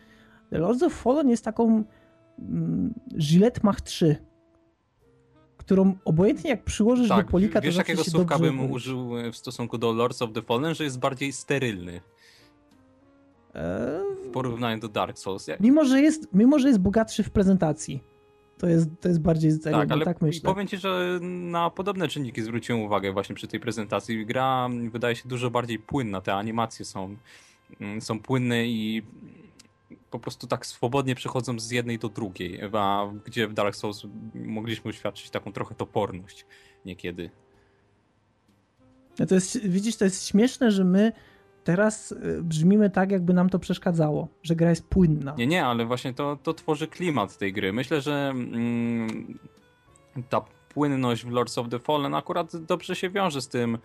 The 0.49 0.57
Lords 0.57 0.84
of 0.84 0.93
Fallen 0.93 1.30
jest 1.30 1.45
taką 1.45 1.84
Gillette 3.17 3.59
Mach 3.63 3.81
3, 3.81 4.15
którą 5.57 5.95
obojętnie 6.05 6.49
jak 6.49 6.63
przyłożysz 6.63 7.09
tak, 7.09 7.25
do 7.25 7.31
polika, 7.31 7.61
wiesz, 7.61 7.75
to 7.75 7.81
jakiego 7.81 8.03
słówka 8.03 8.39
bym 8.39 8.71
użył 8.71 9.11
w 9.31 9.38
stosunku 9.38 9.77
do 9.77 9.93
Lords 9.93 10.21
of 10.21 10.34
the 10.34 10.41
Fallen, 10.41 10.75
że 10.75 10.84
jest 10.84 10.99
bardziej 10.99 11.34
sterylny. 11.34 12.01
W 14.25 14.29
porównaniu 14.34 14.79
do 14.79 14.88
Dark 14.88 15.17
Souls. 15.17 15.47
Mimo, 15.59 15.86
że 15.86 16.01
jest, 16.01 16.27
mimo, 16.34 16.59
że 16.59 16.67
jest 16.67 16.79
bogatszy 16.79 17.23
w 17.23 17.31
prezentacji. 17.31 18.03
To 18.57 18.67
jest, 18.67 18.89
to 19.01 19.07
jest 19.07 19.21
bardziej 19.21 19.59
tak, 19.59 19.91
ale 19.91 20.05
tak 20.05 20.21
myślę. 20.21 20.53
powiem 20.53 20.67
ci, 20.67 20.77
że 20.77 21.19
na 21.21 21.69
podobne 21.69 22.07
czynniki 22.07 22.41
zwróciłem 22.41 22.81
uwagę 22.81 23.11
właśnie 23.11 23.36
przy 23.36 23.47
tej 23.47 23.59
prezentacji. 23.59 24.25
Gra 24.25 24.69
wydaje 24.91 25.15
się 25.15 25.29
dużo 25.29 25.49
bardziej 25.49 25.79
płynna, 25.79 26.21
te 26.21 26.34
animacje 26.34 26.86
są, 26.86 27.15
mm, 27.81 28.01
są 28.01 28.19
płynne 28.19 28.65
i 28.65 29.03
po 30.14 30.20
prostu 30.20 30.47
tak 30.47 30.66
swobodnie 30.66 31.16
przechodzą 31.16 31.59
z 31.59 31.72
jednej 31.72 31.99
do 31.99 32.09
drugiej, 32.09 32.59
a 32.74 33.11
gdzie 33.26 33.47
w 33.47 33.53
Dark 33.53 33.76
Souls 33.76 34.07
mogliśmy 34.36 34.89
uświadczyć 34.89 35.30
taką 35.30 35.53
trochę 35.53 35.76
toporność 35.76 36.45
niekiedy. 36.86 37.30
No 39.20 39.26
to 39.26 39.36
jest, 39.36 39.68
widzisz, 39.68 39.95
to 39.95 40.05
jest 40.05 40.28
śmieszne, 40.28 40.72
że 40.72 40.84
my 40.84 41.11
teraz 41.64 42.11
y, 42.11 42.43
brzmimy 42.43 42.89
tak, 42.89 43.11
jakby 43.11 43.34
nam 43.34 43.49
to 43.49 43.59
przeszkadzało, 43.59 44.28
że 44.43 44.55
gra 44.55 44.70
jest 44.70 44.88
płynna. 44.88 45.36
Nie, 45.38 45.47
nie, 45.47 45.66
ale 45.66 45.86
właśnie 45.86 46.14
to, 46.14 46.38
to 46.43 46.53
tworzy 46.53 46.88
klimat 46.88 47.38
tej 47.38 47.53
gry. 47.53 47.74
Myślę, 47.74 48.01
że 48.01 48.30
mm, 48.30 49.39
ta 50.30 50.41
płynność 50.74 51.26
w 51.26 51.30
Lords 51.30 51.57
of 51.57 51.70
the 51.70 51.80
Fallen 51.80 52.16
akurat 52.16 52.57
dobrze 52.57 52.95
się 52.95 53.09
wiąże 53.09 53.41
z 53.41 53.47
tym 53.47 53.78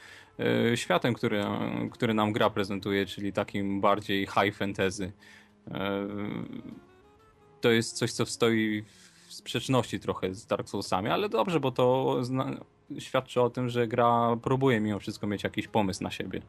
y, 0.73 0.77
światem, 0.77 1.15
który, 1.15 1.45
który 1.93 2.15
nam 2.15 2.33
gra 2.33 2.51
prezentuje, 2.51 3.07
czyli 3.07 3.33
takim 3.33 3.81
bardziej 3.81 4.27
high 4.27 4.57
fantasy. 4.57 5.13
Y, 5.69 5.71
to 7.61 7.71
jest 7.71 7.97
coś, 7.97 8.13
co 8.13 8.27
stoi 8.27 8.85
w 9.29 9.33
sprzeczności 9.35 10.01
trochę 10.01 10.35
z 10.35 10.47
Dark 10.47 10.69
Soulsami, 10.69 11.09
ale 11.09 11.29
dobrze, 11.29 11.61
bo 11.61 11.71
to 11.71 12.17
świadczy 12.99 13.41
o 13.41 13.51
tym, 13.51 13.69
że 13.69 13.89
gra 13.89 14.37
próbuje 14.43 14.81
mimo 14.81 14.99
wszystko 14.99 15.27
mieć 15.27 15.45
jakiś 15.45 15.69
pomysł 15.69 16.03
na 16.03 16.11
siebie 16.11 16.41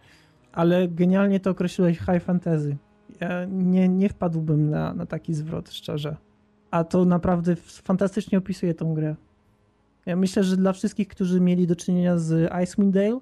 ale 0.52 0.88
genialnie 0.88 1.40
to 1.40 1.50
określiłeś 1.50 1.98
high 1.98 2.24
fantasy. 2.24 2.78
Ja 3.20 3.46
nie, 3.46 3.90
nie 3.90 4.10
wpadłbym 4.10 4.70
na, 4.70 4.94
na 4.94 5.06
taki 5.06 5.34
zwrot, 5.34 5.70
szczerze. 5.70 6.18
A 6.72 6.84
to 6.84 7.06
naprawdę 7.06 7.56
fantastycznie 7.56 8.38
opisuje 8.38 8.74
tą 8.74 8.94
grę. 8.94 9.16
Ja 10.06 10.16
myślę, 10.16 10.44
że 10.44 10.58
dla 10.58 10.74
wszystkich, 10.74 11.08
którzy 11.08 11.42
mieli 11.42 11.68
do 11.68 11.76
czynienia 11.76 12.18
z 12.18 12.52
Icewind 12.64 12.94
Dale 12.94 13.20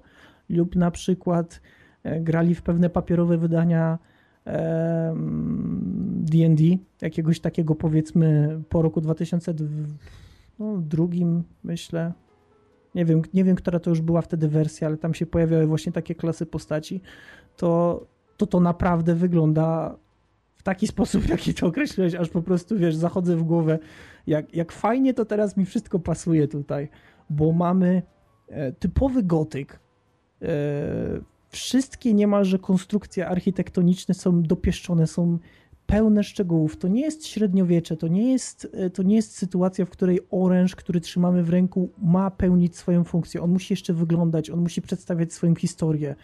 lub 0.48 0.76
na 0.76 0.90
przykład 0.90 1.60
e, 2.02 2.20
grali 2.20 2.54
w 2.54 2.62
pewne 2.62 2.90
papierowe 2.90 3.38
wydania 3.38 3.98
D&D, 6.16 6.62
jakiegoś 7.00 7.40
takiego 7.40 7.74
powiedzmy 7.74 8.60
po 8.68 8.82
roku 8.82 9.00
2002, 9.00 11.06
myślę, 11.64 12.12
nie 12.94 13.04
wiem, 13.04 13.22
nie 13.34 13.44
wiem, 13.44 13.56
która 13.56 13.80
to 13.80 13.90
już 13.90 14.00
była 14.00 14.22
wtedy 14.22 14.48
wersja, 14.48 14.88
ale 14.88 14.96
tam 14.96 15.14
się 15.14 15.26
pojawiały 15.26 15.66
właśnie 15.66 15.92
takie 15.92 16.14
klasy 16.14 16.46
postaci, 16.46 17.00
to 17.56 18.00
to, 18.38 18.46
to 18.46 18.60
naprawdę 18.60 19.14
wygląda 19.14 19.96
w 20.56 20.62
taki 20.62 20.86
sposób, 20.94 21.28
jaki 21.28 21.54
to 21.54 21.66
określiłeś, 21.66 22.14
aż 22.14 22.28
po 22.28 22.42
prostu, 22.42 22.78
wiesz, 22.78 22.96
zachodzę 22.96 23.36
w 23.36 23.42
głowę, 23.42 23.78
jak, 24.26 24.54
jak 24.54 24.72
fajnie 24.72 25.14
to 25.14 25.24
teraz 25.24 25.56
mi 25.56 25.64
wszystko 25.64 25.98
pasuje 25.98 26.48
tutaj, 26.48 26.88
bo 27.30 27.52
mamy 27.52 28.02
e, 28.48 28.72
typowy 28.72 29.22
gotyk, 29.22 29.80
e, 30.42 30.46
wszystkie 31.48 32.14
niemalże 32.14 32.58
konstrukcje 32.58 33.28
architektoniczne 33.28 34.14
są 34.14 34.42
dopieszczone, 34.42 35.06
są 35.06 35.38
pełne 35.86 36.24
szczegółów. 36.24 36.76
To 36.76 36.88
nie 36.88 37.00
jest 37.00 37.26
średniowiecze, 37.26 37.96
to 37.96 38.08
nie 38.08 38.32
jest, 38.32 38.68
e, 38.72 38.90
to 38.90 39.02
nie 39.02 39.16
jest 39.16 39.36
sytuacja, 39.36 39.84
w 39.84 39.90
której 39.90 40.20
oręż, 40.30 40.76
który 40.76 41.00
trzymamy 41.00 41.42
w 41.42 41.50
ręku, 41.50 41.90
ma 42.02 42.30
pełnić 42.30 42.76
swoją 42.76 43.04
funkcję. 43.04 43.42
On 43.42 43.50
musi 43.50 43.72
jeszcze 43.72 43.94
wyglądać, 43.94 44.50
on 44.50 44.60
musi 44.60 44.82
przedstawiać 44.82 45.32
swoją 45.32 45.54
historię. 45.54 46.14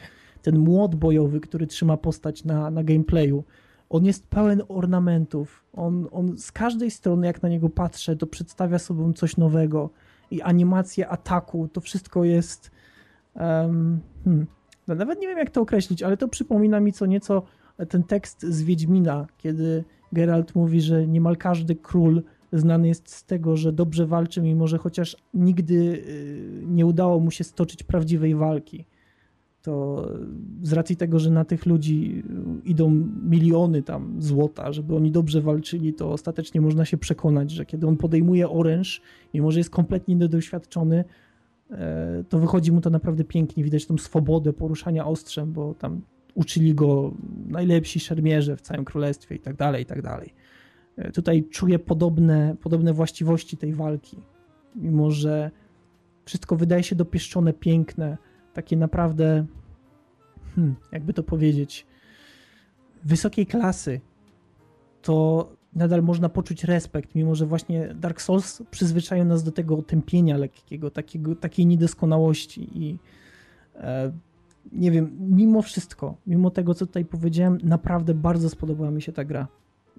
Ten 0.43 0.59
młot 0.59 0.95
bojowy, 0.95 1.41
który 1.41 1.67
trzyma 1.67 1.97
postać 1.97 2.45
na, 2.45 2.71
na 2.71 2.85
gameplayu, 2.85 3.45
on 3.91 4.05
jest 4.05 4.27
pełen 4.27 4.63
ornamentów. 4.69 5.65
On, 5.73 6.09
on 6.13 6.39
z 6.39 6.53
każdej 6.53 6.91
strony, 6.91 7.27
jak 7.27 7.43
na 7.43 7.49
niego 7.49 7.69
patrzę, 7.69 8.17
to 8.17 8.27
przedstawia 8.27 8.79
sobą 8.79 9.13
coś 9.13 9.37
nowego. 9.37 9.91
I 10.31 10.43
animacja 10.43 11.09
ataku, 11.09 11.69
to 11.73 11.81
wszystko 11.81 12.25
jest. 12.25 12.71
Um, 13.35 14.01
hmm. 14.25 14.47
No 14.89 14.95
nawet 14.95 15.21
nie 15.21 15.29
wiem, 15.29 15.39
jak 15.39 15.51
to 15.51 15.61
określić, 15.61 16.03
ale 16.03 16.17
to 16.17 16.29
przypomina 16.29 16.81
mi 16.81 16.93
co 16.93 17.07
nieco 17.07 17.43
ten 17.89 18.03
tekst 18.03 18.43
z 18.43 18.63
Wiedźmina, 18.63 19.27
kiedy 19.39 19.85
Geralt 20.13 20.55
mówi, 20.55 20.81
że 20.81 21.07
niemal 21.07 21.37
każdy 21.37 21.75
król 21.75 22.23
znany 22.53 22.89
jest 22.89 23.11
z 23.11 23.25
tego, 23.25 23.57
że 23.57 23.73
dobrze 23.73 24.07
walczy, 24.07 24.43
mimo 24.43 24.67
że 24.67 24.79
chociaż 24.79 25.17
nigdy 25.35 25.75
y, 25.75 26.65
nie 26.67 26.87
udało 26.87 27.21
mu 27.21 27.31
się 27.31 27.45
stoczyć 27.45 27.83
prawdziwej 27.83 28.35
walki. 28.35 28.85
To 29.63 30.09
z 30.63 30.73
racji 30.73 30.97
tego, 30.97 31.19
że 31.19 31.31
na 31.31 31.45
tych 31.45 31.67
ludzi 31.67 32.23
idą 32.65 32.91
miliony 33.23 33.83
tam 33.83 34.23
złota, 34.23 34.73
żeby 34.73 34.97
oni 34.97 35.11
dobrze 35.11 35.41
walczyli, 35.41 35.95
to 35.95 36.13
ostatecznie 36.13 36.61
można 36.61 36.85
się 36.85 36.97
przekonać, 36.97 37.51
że 37.51 37.67
kiedy 37.67 37.87
on 37.87 37.97
podejmuje 37.97 38.51
oręż, 38.51 39.03
mimo 39.35 39.51
że 39.51 39.61
jest 39.61 39.71
kompletnie 39.71 40.15
niedoświadczony, 40.15 41.05
to 42.29 42.39
wychodzi 42.39 42.73
mu 42.73 42.81
to 42.81 42.91
naprawdę 42.91 43.25
pięknie. 43.25 43.65
Widać 43.65 43.87
tą 43.87 43.99
swobodę 43.99 44.53
poruszania 44.53 45.07
ostrzem, 45.07 45.53
bo 45.53 45.75
tam 45.75 46.01
uczyli 46.35 46.75
go 46.75 47.15
najlepsi 47.47 48.01
szermierze 48.01 48.57
w 48.57 48.61
całym 48.61 48.85
królestwie 48.85 49.35
i 49.35 49.41
tak 49.41 49.57
dalej, 49.57 49.83
i 49.83 49.87
tak 49.87 50.03
dalej. 50.03 50.35
E, 50.97 51.13
tutaj 51.13 51.45
czuję 51.51 51.79
podobne, 51.79 52.57
podobne 52.63 52.93
właściwości 52.93 53.57
tej 53.57 53.73
walki, 53.73 54.17
mimo 54.75 55.11
że 55.11 55.51
wszystko 56.25 56.57
wydaje 56.57 56.83
się 56.83 56.97
dopieszczone, 56.97 57.53
piękne, 57.53 58.19
takie 58.53 58.77
naprawdę, 58.77 59.47
hmm, 60.55 60.77
jakby 60.93 61.15
to 61.15 61.23
powiedzieć, 61.23 61.87
wysokiej 63.05 63.47
klasy, 63.47 64.01
to 65.03 65.49
nadal 65.75 66.03
można 66.03 66.29
poczuć 66.29 66.65
respekt, 66.65 67.15
mimo 67.15 67.35
że 67.35 67.47
właśnie 67.47 67.95
Dark 67.95 68.21
Souls 68.21 68.63
przyzwyczają 68.71 69.25
nas 69.25 69.43
do 69.43 69.53
tego 69.53 69.83
tępienia 69.83 70.37
lekkiego, 70.37 70.91
takiego, 70.91 71.37
takiej 71.37 71.67
niedoskonałości 71.67 72.69
i 72.75 72.99
e, 73.77 74.13
nie 74.73 74.91
wiem, 74.91 75.17
mimo 75.21 75.63
wszystko, 75.63 76.17
mimo 76.27 76.51
tego, 76.51 76.75
co 76.75 76.87
tutaj 76.87 77.05
powiedziałem, 77.05 77.59
naprawdę 77.63 78.15
bardzo 78.15 78.51
spodobała 78.51 78.91
mi 78.91 79.03
się 79.03 79.13
ta 79.13 79.25
gra. 79.25 79.49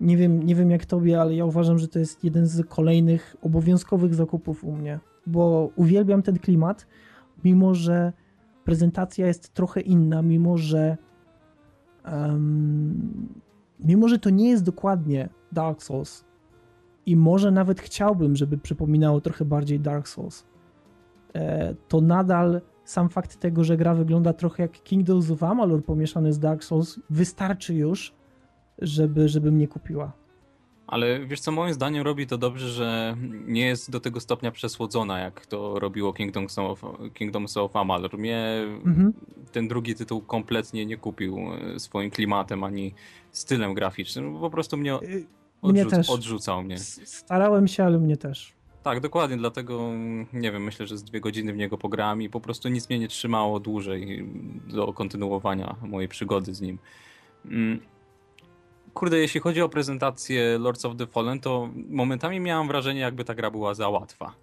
Nie 0.01 0.17
wiem, 0.17 0.43
nie 0.43 0.55
wiem 0.55 0.71
jak 0.71 0.85
tobie, 0.85 1.21
ale 1.21 1.35
ja 1.35 1.45
uważam, 1.45 1.79
że 1.79 1.87
to 1.87 1.99
jest 1.99 2.23
jeden 2.23 2.47
z 2.47 2.65
kolejnych 2.67 3.35
obowiązkowych 3.41 4.15
zakupów 4.15 4.63
u 4.63 4.71
mnie, 4.71 4.99
bo 5.27 5.69
uwielbiam 5.75 6.21
ten 6.21 6.39
klimat, 6.39 6.87
mimo 7.43 7.73
że 7.73 8.13
prezentacja 8.63 9.27
jest 9.27 9.53
trochę 9.53 9.81
inna, 9.81 10.21
mimo 10.21 10.57
że 10.57 10.97
um, 12.05 13.27
mimo 13.85 14.07
że 14.07 14.19
to 14.19 14.29
nie 14.29 14.49
jest 14.49 14.63
dokładnie 14.63 15.29
Dark 15.51 15.83
Souls 15.83 16.25
i 17.05 17.15
może 17.15 17.51
nawet 17.51 17.81
chciałbym, 17.81 18.35
żeby 18.35 18.57
przypominało 18.57 19.21
trochę 19.21 19.45
bardziej 19.45 19.79
Dark 19.79 20.07
Souls, 20.07 20.45
e, 21.33 21.75
to 21.87 22.01
nadal 22.01 22.61
sam 22.85 23.09
fakt 23.09 23.39
tego, 23.39 23.63
że 23.63 23.77
gra 23.77 23.93
wygląda 23.93 24.33
trochę 24.33 24.63
jak 24.63 24.71
Kingdoms 24.71 25.31
of 25.31 25.43
Amalur 25.43 25.85
pomieszany 25.85 26.33
z 26.33 26.39
Dark 26.39 26.63
Souls, 26.63 26.99
wystarczy 27.09 27.73
już, 27.73 28.13
żeby, 28.79 29.29
żeby 29.29 29.51
mnie 29.51 29.67
kupiła. 29.67 30.24
Ale 30.87 31.25
wiesz 31.25 31.39
co, 31.39 31.51
moim 31.51 31.73
zdaniem 31.73 32.03
robi 32.03 32.27
to 32.27 32.37
dobrze, 32.37 32.69
że 32.69 33.17
nie 33.45 33.65
jest 33.65 33.91
do 33.91 33.99
tego 33.99 34.19
stopnia 34.19 34.51
przesłodzona, 34.51 35.19
jak 35.19 35.45
to 35.45 35.79
robiło 35.79 36.13
Kingdoms 36.13 36.59
of, 36.59 36.81
Kingdoms 37.13 37.57
of 37.57 37.75
Amalur. 37.75 38.17
Mnie 38.17 38.65
mhm. 38.85 39.13
ten 39.51 39.67
drugi 39.67 39.95
tytuł 39.95 40.21
kompletnie 40.21 40.85
nie 40.85 40.97
kupił 40.97 41.37
e, 41.75 41.79
swoim 41.79 42.11
klimatem 42.11 42.63
ani 42.63 42.93
stylem 43.31 43.73
graficznym. 43.73 44.39
Po 44.39 44.49
prostu 44.49 44.77
mnie, 44.77 44.93
y, 44.93 45.25
odrzuc 45.61 45.83
mnie 45.83 45.85
też. 45.85 46.09
odrzucał 46.09 46.63
mnie. 46.63 46.77
Starałem 46.77 47.67
się, 47.67 47.83
ale 47.83 47.99
mnie 47.99 48.17
też. 48.17 48.53
Tak, 48.83 48.99
dokładnie, 48.99 49.37
dlatego 49.37 49.91
nie 50.33 50.51
wiem, 50.51 50.63
myślę, 50.63 50.87
że 50.87 50.97
z 50.97 51.03
dwie 51.03 51.21
godziny 51.21 51.53
w 51.53 51.57
niego 51.57 51.77
pograłem 51.77 52.21
i 52.21 52.29
po 52.29 52.41
prostu 52.41 52.69
nic 52.69 52.89
mnie 52.89 52.99
nie 52.99 53.07
trzymało 53.07 53.59
dłużej 53.59 54.29
do 54.67 54.93
kontynuowania 54.93 55.75
mojej 55.81 56.09
przygody 56.09 56.53
z 56.53 56.61
nim. 56.61 56.77
Kurde, 58.95 59.17
jeśli 59.17 59.39
chodzi 59.39 59.61
o 59.61 59.69
prezentację 59.69 60.57
Lords 60.57 60.85
of 60.85 60.95
the 60.97 61.07
Fallen, 61.07 61.39
to 61.39 61.69
momentami 61.89 62.39
miałem 62.39 62.67
wrażenie, 62.67 62.99
jakby 62.99 63.23
ta 63.23 63.35
gra 63.35 63.51
była 63.51 63.73
za 63.73 63.89
łatwa. 63.89 64.35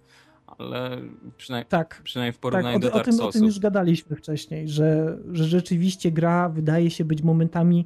Ale 0.57 1.01
przynajmniej, 1.37 1.69
tak, 1.69 2.01
przynajmniej 2.03 2.33
w 2.33 2.37
porównaniu 2.37 2.79
tak, 2.79 2.89
o, 2.89 2.89
do 2.89 2.95
Dark 2.95 3.07
o 3.07 3.11
tym, 3.11 3.21
o 3.21 3.31
tym 3.31 3.43
już 3.43 3.59
gadaliśmy 3.59 4.15
wcześniej, 4.15 4.67
że, 4.67 5.17
że 5.31 5.43
rzeczywiście 5.43 6.11
gra 6.11 6.49
wydaje 6.49 6.91
się 6.91 7.05
być 7.05 7.21
momentami 7.21 7.85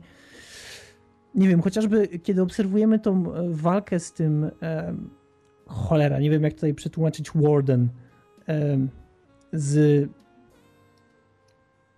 nie 1.36 1.47
wiem, 1.47 1.61
chociażby 1.61 2.07
kiedy 2.07 2.41
obserwujemy 2.41 2.99
tą 2.99 3.34
walkę 3.49 3.99
z 3.99 4.13
tym 4.13 4.51
cholera, 5.65 6.20
nie 6.20 6.30
wiem 6.30 6.43
jak 6.43 6.53
tutaj 6.53 6.74
przetłumaczyć 6.74 7.32
Warden 7.36 7.89
z 9.53 10.09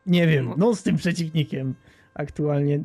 nie 0.06 0.28
wiem, 0.28 0.46
no. 0.46 0.56
no 0.58 0.76
z 0.76 0.84
tym 0.84 0.96
przeciwnikiem 0.96 1.76
aktualnie. 2.14 2.84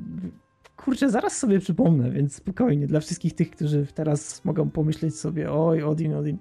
Kurczę, 0.76 1.10
zaraz 1.10 1.36
sobie 1.36 1.60
przypomnę, 1.60 2.10
więc 2.10 2.34
spokojnie. 2.34 2.86
Dla 2.86 3.00
wszystkich 3.00 3.34
tych, 3.34 3.50
którzy 3.50 3.86
teraz 3.94 4.44
mogą 4.44 4.70
pomyśleć 4.70 5.18
sobie, 5.18 5.52
oj, 5.52 5.82
Odin, 5.82 6.14
Odin, 6.14 6.38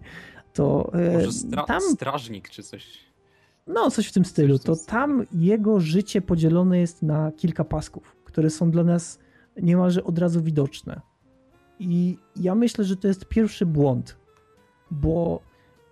to 0.54 0.92
Może 1.14 1.32
stra 1.32 1.64
tam... 1.64 1.82
strażnik 1.82 2.50
czy 2.50 2.64
coś. 2.64 3.00
No, 3.68 3.92
coś 3.92 4.08
w 4.08 4.12
tym 4.12 4.26
stylu. 4.26 4.60
To 4.60 4.76
tam 4.76 5.26
jego 5.32 5.80
życie 5.80 6.22
podzielone 6.22 6.80
jest 6.80 7.04
na 7.04 7.32
kilka 7.32 7.64
pasków, 7.64 8.16
które 8.24 8.50
są 8.50 8.72
dla 8.72 8.84
nas 8.84 9.20
niemalże 9.62 10.04
od 10.04 10.20
razu 10.20 10.42
widoczne. 10.42 11.02
I 11.80 12.18
ja 12.36 12.56
myślę, 12.56 12.86
że 12.86 12.98
to 12.98 13.08
jest 13.08 13.26
pierwszy 13.26 13.66
błąd, 13.66 14.18
bo 14.92 15.42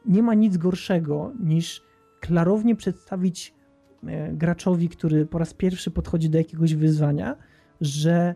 nie 0.06 0.24
ma 0.24 0.34
nic 0.34 0.58
gorszego 0.58 1.32
niż 1.39 1.84
klarownie 2.20 2.76
przedstawić 2.76 3.54
e, 4.04 4.34
graczowi, 4.34 4.89
który 4.89 5.26
po 5.26 5.38
raz 5.38 5.54
pierwszy 5.54 5.92
podchodzi 5.92 6.30
do 6.30 6.38
jakiegoś 6.38 6.76
wyzwania, 6.76 7.36
że 7.82 8.36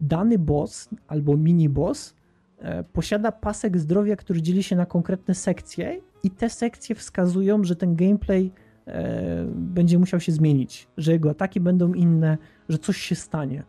dany 0.00 0.38
boss 0.38 0.88
albo 1.08 1.36
mini 1.36 1.68
boss 1.68 2.14
e, 2.58 2.84
posiada 2.84 3.32
pasek 3.32 3.78
zdrowia, 3.78 4.16
który 4.16 4.42
dzieli 4.42 4.62
się 4.62 4.76
na 4.76 4.86
konkretne 4.86 5.34
sekcje 5.34 6.00
i 6.22 6.30
te 6.30 6.50
sekcje 6.50 6.94
wskazują, 6.94 7.64
że 7.64 7.76
ten 7.76 7.96
gameplay 7.96 8.52
e, 8.86 9.44
będzie 9.54 9.98
musiał 9.98 10.20
się 10.20 10.32
zmienić, 10.32 10.88
że 10.96 11.12
jego 11.12 11.30
ataki 11.30 11.60
będą 11.60 11.92
inne, 11.92 12.38
że 12.68 12.78
coś 12.78 12.96
się 12.96 13.14
stanie. 13.14 13.64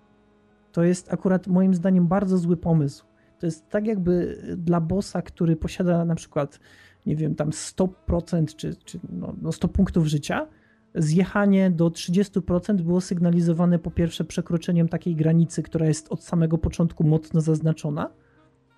To 0.72 0.84
jest 0.84 1.14
akurat 1.14 1.48
moim 1.48 1.74
zdaniem 1.74 2.08
bardzo 2.08 2.38
zły 2.38 2.58
pomysł. 2.58 3.06
To 3.40 3.46
jest 3.46 3.70
tak 3.70 3.88
jakby 3.88 4.42
dla 4.58 4.82
bossa, 4.82 5.22
który 5.22 5.56
posiada 5.56 6.06
na 6.06 6.16
przykład, 6.16 6.60
nie 7.06 7.16
wiem, 7.16 7.36
tam 7.36 7.50
100% 7.50 8.56
czy, 8.56 8.76
czy 8.76 9.00
no, 9.10 9.36
no 9.42 9.52
100 9.52 9.68
punktów 9.68 10.06
życia, 10.06 10.48
zjechanie 10.96 11.72
do 11.72 11.90
30% 11.90 12.82
było 12.82 13.02
sygnalizowane 13.02 13.80
po 13.80 13.92
pierwsze 13.92 14.24
przekroczeniem 14.24 14.90
takiej 14.90 15.16
granicy, 15.16 15.64
która 15.64 15.86
jest 15.86 16.12
od 16.12 16.24
samego 16.24 16.58
początku 16.58 17.04
mocno 17.04 17.42
zaznaczona, 17.42 18.10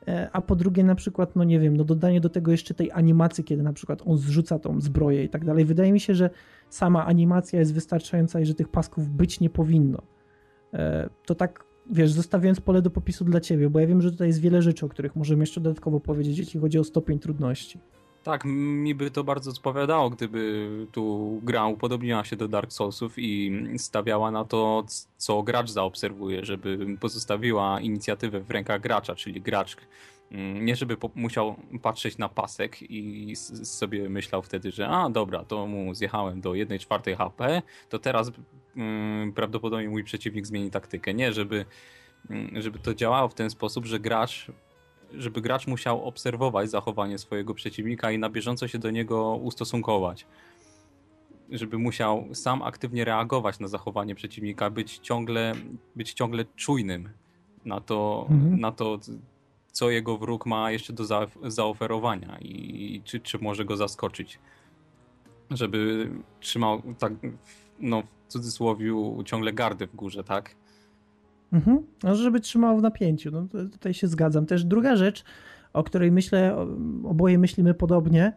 e, 0.07 0.29
a 0.33 0.41
po 0.41 0.55
drugie 0.55 0.83
na 0.83 0.95
przykład, 0.95 1.35
no 1.35 1.43
nie 1.43 1.59
wiem, 1.59 1.77
no 1.77 1.83
dodanie 1.83 2.21
do 2.21 2.29
tego 2.29 2.51
jeszcze 2.51 2.73
tej 2.73 2.91
animacji, 2.91 3.43
kiedy 3.43 3.63
na 3.63 3.73
przykład 3.73 4.01
on 4.05 4.17
zrzuca 4.17 4.59
tą 4.59 4.81
zbroję 4.81 5.23
i 5.23 5.29
tak 5.29 5.45
dalej. 5.45 5.65
Wydaje 5.65 5.91
mi 5.91 5.99
się, 5.99 6.15
że 6.15 6.29
sama 6.69 7.05
animacja 7.05 7.59
jest 7.59 7.73
wystarczająca 7.73 8.39
i 8.39 8.45
że 8.45 8.53
tych 8.53 8.67
pasków 8.67 9.09
być 9.09 9.39
nie 9.39 9.49
powinno. 9.49 10.01
E, 10.73 11.09
to 11.25 11.35
tak 11.35 11.65
wiesz, 11.91 12.11
zostawiając 12.11 12.61
pole 12.61 12.81
do 12.81 12.89
popisu 12.89 13.25
dla 13.25 13.39
ciebie, 13.39 13.69
bo 13.69 13.79
ja 13.79 13.87
wiem, 13.87 14.01
że 14.01 14.11
tutaj 14.11 14.27
jest 14.27 14.39
wiele 14.39 14.61
rzeczy, 14.61 14.85
o 14.85 14.89
których 14.89 15.15
możemy 15.15 15.43
jeszcze 15.43 15.61
dodatkowo 15.61 15.99
powiedzieć, 15.99 16.37
jeśli 16.37 16.59
chodzi 16.59 16.79
o 16.79 16.83
stopień 16.83 17.19
trudności. 17.19 17.79
Tak, 18.25 18.45
mi 18.45 18.95
by 18.95 19.11
to 19.11 19.23
bardzo 19.23 19.51
odpowiadało, 19.51 20.09
gdyby 20.09 20.67
tu 20.91 21.39
gra 21.43 21.65
upodobniła 21.65 22.23
się 22.23 22.35
do 22.35 22.47
Dark 22.47 22.71
Soulsów 22.71 23.13
i 23.17 23.61
stawiała 23.77 24.31
na 24.31 24.45
to, 24.45 24.83
co 25.17 25.43
gracz 25.43 25.69
zaobserwuje, 25.69 26.45
żeby 26.45 26.97
pozostawiła 26.99 27.79
inicjatywę 27.81 28.39
w 28.39 28.51
rękach 28.51 28.81
gracza, 28.81 29.15
czyli 29.15 29.41
gracz 29.41 29.77
mm, 30.31 30.65
nie 30.65 30.75
żeby 30.75 30.97
musiał 31.15 31.55
patrzeć 31.81 32.17
na 32.17 32.29
pasek 32.29 32.81
i 32.81 33.35
sobie 33.63 34.09
myślał 34.09 34.41
wtedy, 34.41 34.71
że 34.71 34.87
a 34.87 35.09
dobra, 35.09 35.43
to 35.43 35.67
mu 35.67 35.95
zjechałem 35.95 36.41
do 36.41 36.55
1 36.55 36.79
czwartej 36.79 37.15
HP, 37.15 37.61
to 37.89 37.99
teraz 37.99 38.31
Mm, 38.75 39.33
prawdopodobnie 39.33 39.89
mój 39.89 40.03
przeciwnik 40.03 40.45
zmieni 40.45 40.71
taktykę. 40.71 41.13
Nie, 41.13 41.33
żeby, 41.33 41.65
mm, 42.29 42.61
żeby 42.61 42.79
to 42.79 42.93
działało 42.93 43.29
w 43.29 43.33
ten 43.33 43.49
sposób, 43.49 43.85
że 43.85 43.99
gracz 43.99 44.51
żeby 45.17 45.41
gracz 45.41 45.67
musiał 45.67 46.03
obserwować 46.03 46.69
zachowanie 46.69 47.17
swojego 47.17 47.53
przeciwnika 47.53 48.11
i 48.11 48.19
na 48.19 48.29
bieżąco 48.29 48.67
się 48.67 48.79
do 48.79 48.91
niego 48.91 49.35
ustosunkować. 49.35 50.27
Żeby 51.49 51.77
musiał 51.77 52.25
sam 52.33 52.61
aktywnie 52.61 53.05
reagować 53.05 53.59
na 53.59 53.67
zachowanie 53.67 54.15
przeciwnika, 54.15 54.69
być 54.69 54.97
ciągle, 54.97 55.53
być 55.95 56.13
ciągle 56.13 56.45
czujnym 56.55 57.09
na 57.65 57.81
to, 57.81 58.27
mhm. 58.29 58.59
na 58.59 58.71
to 58.71 58.99
co 59.71 59.89
jego 59.89 60.17
wróg 60.17 60.45
ma 60.45 60.71
jeszcze 60.71 60.93
do 60.93 61.05
za 61.05 61.27
zaoferowania 61.43 62.37
i 62.41 63.01
czy, 63.03 63.19
czy 63.19 63.39
może 63.39 63.65
go 63.65 63.77
zaskoczyć. 63.77 64.39
Żeby 65.51 66.11
trzymał 66.39 66.81
tak, 66.99 67.13
no 67.79 68.03
w 68.27 68.31
cudzysłowie 68.31 68.91
ciągle 69.25 69.53
gardę 69.53 69.87
w 69.87 69.95
górze, 69.95 70.23
tak? 70.23 70.55
Mhm. 71.53 71.83
No, 72.03 72.15
żeby 72.15 72.39
trzymał 72.39 72.77
w 72.77 72.81
napięciu. 72.81 73.31
No, 73.31 73.47
tutaj 73.71 73.93
się 73.93 74.07
zgadzam. 74.07 74.45
Też 74.45 74.63
druga 74.63 74.95
rzecz, 74.95 75.23
o 75.73 75.83
której 75.83 76.11
myślę, 76.11 76.55
oboje 77.03 77.37
myślimy 77.37 77.73
podobnie, 77.73 78.33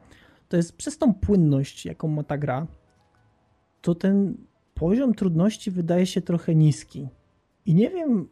to 0.49 0.57
jest 0.57 0.77
przez 0.77 0.99
tą 0.99 1.15
płynność, 1.15 1.87
jaką 1.87 2.09
ma 2.09 2.23
ta 2.23 2.39
gra, 2.39 2.67
to 3.81 3.95
ten 3.95 4.37
poziom 4.75 5.15
trudności 5.15 5.71
wydaje 5.71 6.07
się 6.07 6.21
trochę 6.21 6.55
niski. 6.55 7.09
I 7.67 7.75
nie 7.75 7.91
wiem, 7.91 8.29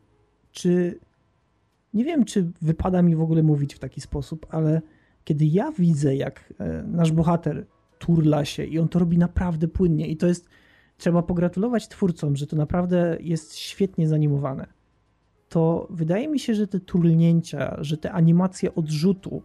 czy 0.53 0.99
nie 1.95 2.05
wiem, 2.05 2.25
czy 2.25 2.53
wypada 2.63 3.03
mi 3.03 3.17
w 3.17 3.21
ogóle 3.21 3.43
mówić 3.43 3.75
w 3.75 3.79
taki 3.79 4.01
sposób, 4.01 4.47
ale 4.51 4.83
kiedy 5.25 5.45
ja 5.47 5.73
widzę, 5.73 6.17
jak 6.17 6.55
e, 6.59 6.83
nasz 6.83 7.13
bohater 7.13 7.67
turla 7.99 8.45
się 8.45 8.65
i 8.65 8.79
on 8.79 8.89
to 8.89 8.99
robi 8.99 9.19
naprawdę 9.19 9.69
płynnie 9.69 10.09
i 10.09 10.17
to 10.17 10.27
jest, 10.27 10.49
trzeba 10.97 11.23
pogratulować 11.23 11.89
twórcom, 11.89 12.37
że 12.37 12.47
to 12.47 12.57
naprawdę 12.57 13.17
jest 13.21 13.57
świetnie 13.57 14.09
zanimowane, 14.09 14.67
to 15.49 15.87
wydaje 15.91 16.29
mi 16.29 16.39
się, 16.39 16.55
że 16.55 16.67
te 16.67 16.81
turlnięcia, 16.81 17.77
że 17.81 17.97
te 17.97 18.13
animacje 18.13 18.75
odrzutu, 18.75 19.43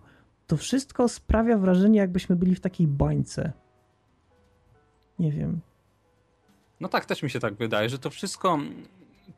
to 0.47 0.57
wszystko 0.57 1.07
sprawia 1.07 1.57
wrażenie, 1.57 1.99
jakbyśmy 1.99 2.35
byli 2.35 2.55
w 2.55 2.59
takiej 2.59 2.87
bańce. 2.87 3.51
Nie 5.19 5.31
wiem. 5.31 5.59
No 6.79 6.87
tak, 6.87 7.05
też 7.05 7.23
mi 7.23 7.29
się 7.29 7.39
tak 7.39 7.53
wydaje, 7.53 7.89
że 7.89 7.99
to 7.99 8.09
wszystko 8.09 8.59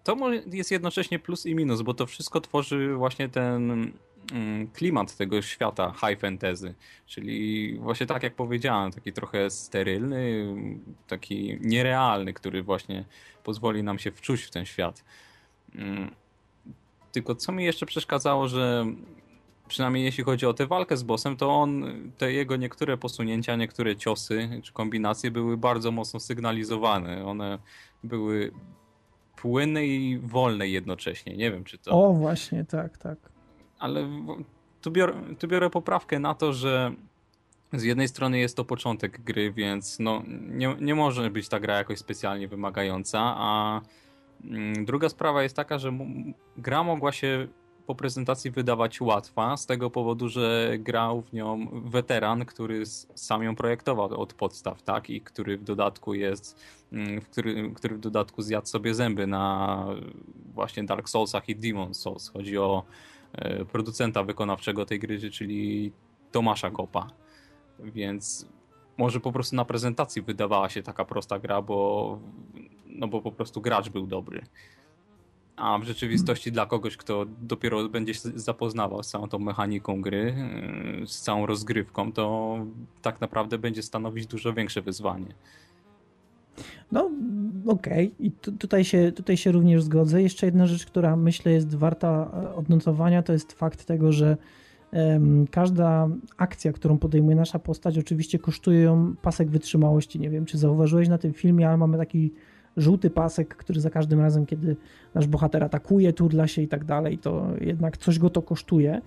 to 0.03 0.17
jest 0.45 0.71
jednocześnie 0.71 1.19
plus 1.19 1.45
i 1.45 1.55
minus, 1.55 1.81
bo 1.81 1.93
to 1.93 2.05
wszystko 2.05 2.41
tworzy 2.41 2.93
właśnie 2.95 3.29
ten 3.29 3.91
klimat 4.73 5.17
tego 5.17 5.41
świata 5.41 5.93
high 5.93 6.19
fantasy, 6.19 6.73
czyli 7.05 7.73
właśnie 7.79 8.05
tak 8.05 8.23
jak 8.23 8.35
powiedziałem, 8.35 8.91
taki 8.91 9.13
trochę 9.13 9.49
sterylny, 9.49 10.55
taki 11.07 11.57
nierealny, 11.61 12.33
który 12.33 12.63
właśnie 12.63 13.05
pozwoli 13.43 13.83
nam 13.83 13.99
się 13.99 14.11
wczuć 14.11 14.41
w 14.41 14.49
ten 14.49 14.65
świat. 14.65 15.03
Mm. 15.75 16.11
Tylko 17.11 17.35
co 17.35 17.51
mi 17.51 17.65
jeszcze 17.65 17.85
przeszkadzało, 17.85 18.47
że 18.47 18.85
przynajmniej 19.67 20.03
jeśli 20.03 20.23
chodzi 20.23 20.45
o 20.45 20.53
tę 20.53 20.67
walkę 20.67 20.97
z 20.97 21.03
bossem, 21.03 21.37
to 21.37 21.55
on, 21.55 21.85
te 22.17 22.33
jego 22.33 22.55
niektóre 22.55 22.97
posunięcia, 22.97 23.55
niektóre 23.55 23.95
ciosy 23.95 24.61
czy 24.63 24.73
kombinacje 24.73 25.31
były 25.31 25.57
bardzo 25.57 25.91
mocno 25.91 26.19
sygnalizowane. 26.19 27.25
One 27.25 27.59
były 28.03 28.51
płynne 29.35 29.85
i 29.85 30.19
wolne 30.19 30.67
jednocześnie. 30.67 31.37
Nie 31.37 31.51
wiem, 31.51 31.63
czy 31.63 31.77
to. 31.77 31.91
O, 31.91 32.13
właśnie, 32.13 32.65
tak, 32.65 32.97
tak. 32.97 33.32
Ale 33.83 34.07
tu 34.81 34.91
biorę, 34.91 35.13
tu 35.39 35.47
biorę 35.47 35.69
poprawkę 35.69 36.19
na 36.19 36.33
to, 36.35 36.53
że 36.53 36.91
z 37.73 37.83
jednej 37.83 38.07
strony 38.07 38.39
jest 38.39 38.57
to 38.57 38.65
początek 38.65 39.21
gry, 39.21 39.51
więc 39.51 39.99
no, 39.99 40.23
nie, 40.27 40.75
nie 40.81 40.95
może 40.95 41.29
być 41.29 41.49
ta 41.49 41.59
gra 41.59 41.77
jakoś 41.77 41.99
specjalnie 41.99 42.47
wymagająca, 42.47 43.19
a 43.37 43.81
mm, 44.43 44.85
druga 44.85 45.09
sprawa 45.09 45.43
jest 45.43 45.55
taka, 45.55 45.77
że 45.77 45.91
gra 46.57 46.83
mogła 46.83 47.11
się 47.11 47.47
po 47.85 47.95
prezentacji 47.95 48.51
wydawać 48.51 49.01
łatwa, 49.01 49.57
z 49.57 49.65
tego 49.65 49.89
powodu, 49.89 50.29
że 50.29 50.75
grał 50.79 51.21
w 51.21 51.33
nią 51.33 51.67
weteran, 51.85 52.45
który 52.45 52.85
sam 53.15 53.43
ją 53.43 53.55
projektował 53.55 54.21
od 54.21 54.33
podstaw, 54.33 54.81
tak? 54.81 55.09
I 55.09 55.21
który 55.21 55.57
w 55.57 55.63
dodatku 55.63 56.13
jest, 56.13 56.63
mm, 56.91 57.21
w 57.21 57.29
który, 57.29 57.71
który 57.71 57.95
w 57.95 57.99
dodatku 57.99 58.41
zjadł 58.41 58.67
sobie 58.67 58.93
zęby 58.93 59.27
na 59.27 59.85
właśnie 60.53 60.83
Dark 60.83 61.09
Soulsach 61.09 61.49
i 61.49 61.55
Demon 61.55 61.93
Souls. 61.93 62.29
Chodzi 62.29 62.57
o 62.57 62.83
producenta 63.71 64.23
wykonawczego 64.23 64.85
tej 64.85 64.99
gry, 64.99 65.31
czyli 65.31 65.91
Tomasza 66.31 66.71
Kopa. 66.71 67.07
Więc 67.79 68.47
może 68.97 69.19
po 69.19 69.31
prostu 69.31 69.55
na 69.55 69.65
prezentacji 69.65 70.21
wydawała 70.21 70.69
się 70.69 70.83
taka 70.83 71.05
prosta 71.05 71.39
gra, 71.39 71.61
bo, 71.61 72.19
no 72.85 73.07
bo 73.07 73.21
po 73.21 73.31
prostu 73.31 73.61
gracz 73.61 73.89
był 73.89 74.07
dobry. 74.07 74.45
A 75.55 75.77
w 75.77 75.83
rzeczywistości 75.83 76.51
dla 76.51 76.65
kogoś, 76.65 76.97
kto 76.97 77.25
dopiero 77.41 77.89
będzie 77.89 78.13
się 78.13 78.19
zapoznawał 78.35 79.03
z 79.03 79.07
całą 79.07 79.29
tą 79.29 79.39
mechaniką 79.39 80.01
gry, 80.01 80.35
yy, 80.99 81.07
z 81.07 81.21
całą 81.21 81.45
rozgrywką, 81.45 82.11
to 82.11 82.57
tak 83.01 83.21
naprawdę 83.21 83.57
będzie 83.57 83.83
stanowić 83.83 84.27
dużo 84.27 84.53
większe 84.53 84.81
wyzwanie. 84.81 85.35
No, 86.91 87.11
okej. 87.65 88.07
Okay. 88.07 88.27
I 88.27 88.31
tutaj, 88.31 88.83
się, 88.85 89.11
tutaj 89.11 89.37
się 89.37 89.51
również 89.51 89.83
zgodzę. 89.83 90.21
Jeszcze 90.21 90.45
jedna 90.45 90.67
rzecz, 90.67 90.85
która 90.85 91.15
myślę 91.15 91.51
jest 91.51 91.75
warta 91.75 92.31
e, 92.33 92.55
odnotowania, 92.55 93.23
to 93.23 93.33
jest 93.33 93.53
fakt 93.53 93.85
tego, 93.85 94.11
że 94.11 94.37
um, 94.93 95.47
każda 95.47 96.09
akcja, 96.37 96.73
którą 96.73 96.97
podejmuje 96.97 97.35
nasza 97.35 97.59
postać, 97.59 97.97
oczywiście 97.97 98.39
kosztuje 98.39 98.81
ją 98.81 99.15
pasek 99.21 99.49
wytrzymałości. 99.49 100.19
Nie 100.19 100.29
wiem, 100.29 100.45
czy 100.45 100.57
zauważyłeś 100.57 101.07
na 101.07 101.17
tym 101.17 101.33
filmie, 101.33 101.67
ale 101.67 101.77
mamy 101.77 101.97
taki 101.97 102.33
żółty 102.77 103.09
pasek, 103.09 103.55
który 103.55 103.81
za 103.81 103.89
każdym 103.89 104.19
razem, 104.19 104.45
kiedy 104.45 104.75
nasz 105.13 105.27
bohater 105.27 105.63
atakuje, 105.63 106.13
turla 106.13 106.47
się 106.47 106.61
i 106.61 106.67
tak 106.67 106.85
dalej, 106.85 107.17
to 107.17 107.47
jednak 107.61 107.97
coś 107.97 108.19
go 108.19 108.29
to 108.29 108.41
kosztuje. 108.41 109.01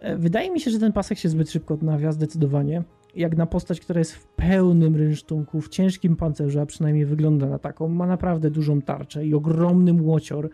E, 0.00 0.16
wydaje 0.16 0.50
mi 0.50 0.60
się, 0.60 0.70
że 0.70 0.78
ten 0.78 0.92
pasek 0.92 1.18
się 1.18 1.28
zbyt 1.28 1.50
szybko 1.50 1.74
odnawia, 1.74 2.12
zdecydowanie. 2.12 2.82
Jak 3.16 3.36
na 3.36 3.46
postać, 3.46 3.80
która 3.80 3.98
jest 3.98 4.14
w 4.14 4.26
pełnym 4.26 4.96
rynsztunku, 4.96 5.60
w 5.60 5.68
ciężkim 5.68 6.16
pancerzu, 6.16 6.60
a 6.60 6.66
przynajmniej 6.66 7.06
wygląda 7.06 7.46
na 7.46 7.58
taką, 7.58 7.88
ma 7.88 8.06
naprawdę 8.06 8.50
dużą 8.50 8.82
tarczę 8.82 9.26
i 9.26 9.34
ogromny 9.34 9.92
młocior, 9.92 10.50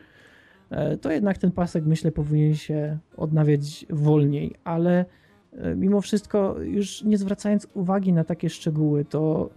e, 0.70 0.96
to 0.96 1.12
jednak 1.12 1.38
ten 1.38 1.52
pasek, 1.52 1.84
myślę, 1.86 2.12
powinien 2.12 2.54
się 2.54 2.98
odnawiać 3.16 3.86
wolniej, 3.90 4.54
ale 4.64 5.04
e, 5.52 5.74
mimo 5.74 6.00
wszystko, 6.00 6.56
już 6.62 7.04
nie 7.04 7.18
zwracając 7.18 7.68
uwagi 7.74 8.12
na 8.12 8.24
takie 8.24 8.50
szczegóły, 8.50 9.04
to 9.04 9.50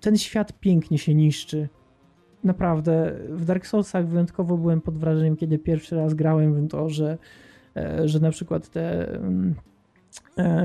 ten 0.00 0.16
świat 0.16 0.52
pięknie 0.60 0.98
się 0.98 1.14
niszczy. 1.14 1.68
Naprawdę 2.44 3.12
w 3.30 3.44
Dark 3.44 3.66
Soulsach 3.66 4.06
wyjątkowo 4.08 4.56
byłem 4.56 4.80
pod 4.80 4.98
wrażeniem, 4.98 5.36
kiedy 5.36 5.58
pierwszy 5.58 5.96
raz 5.96 6.14
grałem 6.14 6.66
w 6.66 6.68
to, 6.68 6.88
że, 6.88 7.18
e, 7.76 8.08
że 8.08 8.20
na 8.20 8.30
przykład 8.30 8.68
te 8.68 9.14
mm, 9.14 9.54
e, 9.58 9.75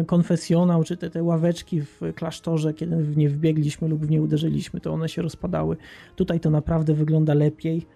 konfesjonał, 0.07 0.84
czy 0.84 0.98
te, 0.98 1.10
te 1.10 1.23
ławeczki 1.23 1.82
w 1.82 2.02
klasztorze, 2.15 2.73
kiedy 2.73 2.95
w 2.95 3.18
nie 3.18 3.30
wbiegliśmy 3.30 3.88
lub 3.88 4.06
w 4.06 4.10
nie 4.10 4.22
uderzyliśmy, 4.22 4.82
to 4.82 4.94
one 4.94 5.10
się 5.10 5.22
rozpadały. 5.22 5.78
Tutaj 6.15 6.40
to 6.40 6.49
naprawdę 6.49 6.94
wygląda 6.94 7.34
lepiej. 7.34 7.88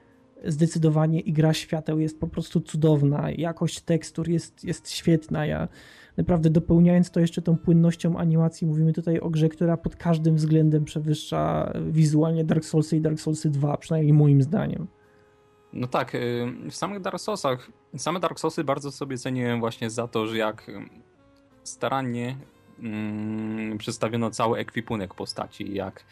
Zdecydowanie 0.46 1.20
i 1.20 1.34
gra 1.34 1.54
świateł 1.54 2.00
jest 2.00 2.20
po 2.20 2.28
prostu 2.28 2.62
cudowna. 2.62 3.32
Jakość 3.32 3.82
tekstur 3.82 4.30
jest, 4.30 4.64
jest 4.64 4.90
świetna. 4.92 5.46
Ja 5.46 5.68
naprawdę 6.18 6.50
dopełniając 6.50 7.12
to 7.12 7.20
jeszcze 7.20 7.42
tą 7.42 7.58
płynnością 7.58 8.18
animacji, 8.18 8.68
mówimy 8.68 8.94
tutaj 8.94 9.20
o 9.20 9.30
grze, 9.30 9.50
która 9.50 9.78
pod 9.78 9.96
każdym 9.96 10.36
względem 10.36 10.86
przewyższa 10.86 11.74
wizualnie 11.88 12.44
Dark 12.44 12.66
Soulsy 12.66 12.98
i 12.98 13.02
Dark 13.02 13.20
Soulsy 13.20 13.50
2, 13.50 13.78
przynajmniej 13.78 14.14
moim 14.14 14.42
zdaniem. 14.42 14.88
No 15.74 15.88
tak, 15.88 16.16
y, 16.16 16.48
w 16.70 16.76
samych 16.76 17.02
Dark 17.02 17.20
Soulsach, 17.20 17.72
same 17.98 18.20
Dark 18.20 18.40
Soulsy 18.40 18.64
bardzo 18.64 18.92
sobie 18.92 19.18
ceniłem 19.18 19.60
właśnie 19.60 19.90
za 19.90 20.08
to, 20.08 20.28
że 20.28 20.38
jak 20.38 20.72
starannie 21.68 22.38
mm, 22.80 23.78
przedstawiono 23.78 24.32
cały 24.32 24.60
ekwipunek 24.60 25.14
postaci, 25.14 25.74
jak 25.74 26.04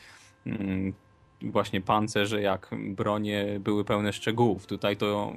mm, 0.46 0.94
właśnie 1.42 1.82
pancerze, 1.82 2.42
jak 2.42 2.70
bronie 2.90 3.60
były 3.60 3.86
pełne 3.86 4.14
szczegółów. 4.14 4.66
Tutaj 4.66 4.98
to 4.98 5.34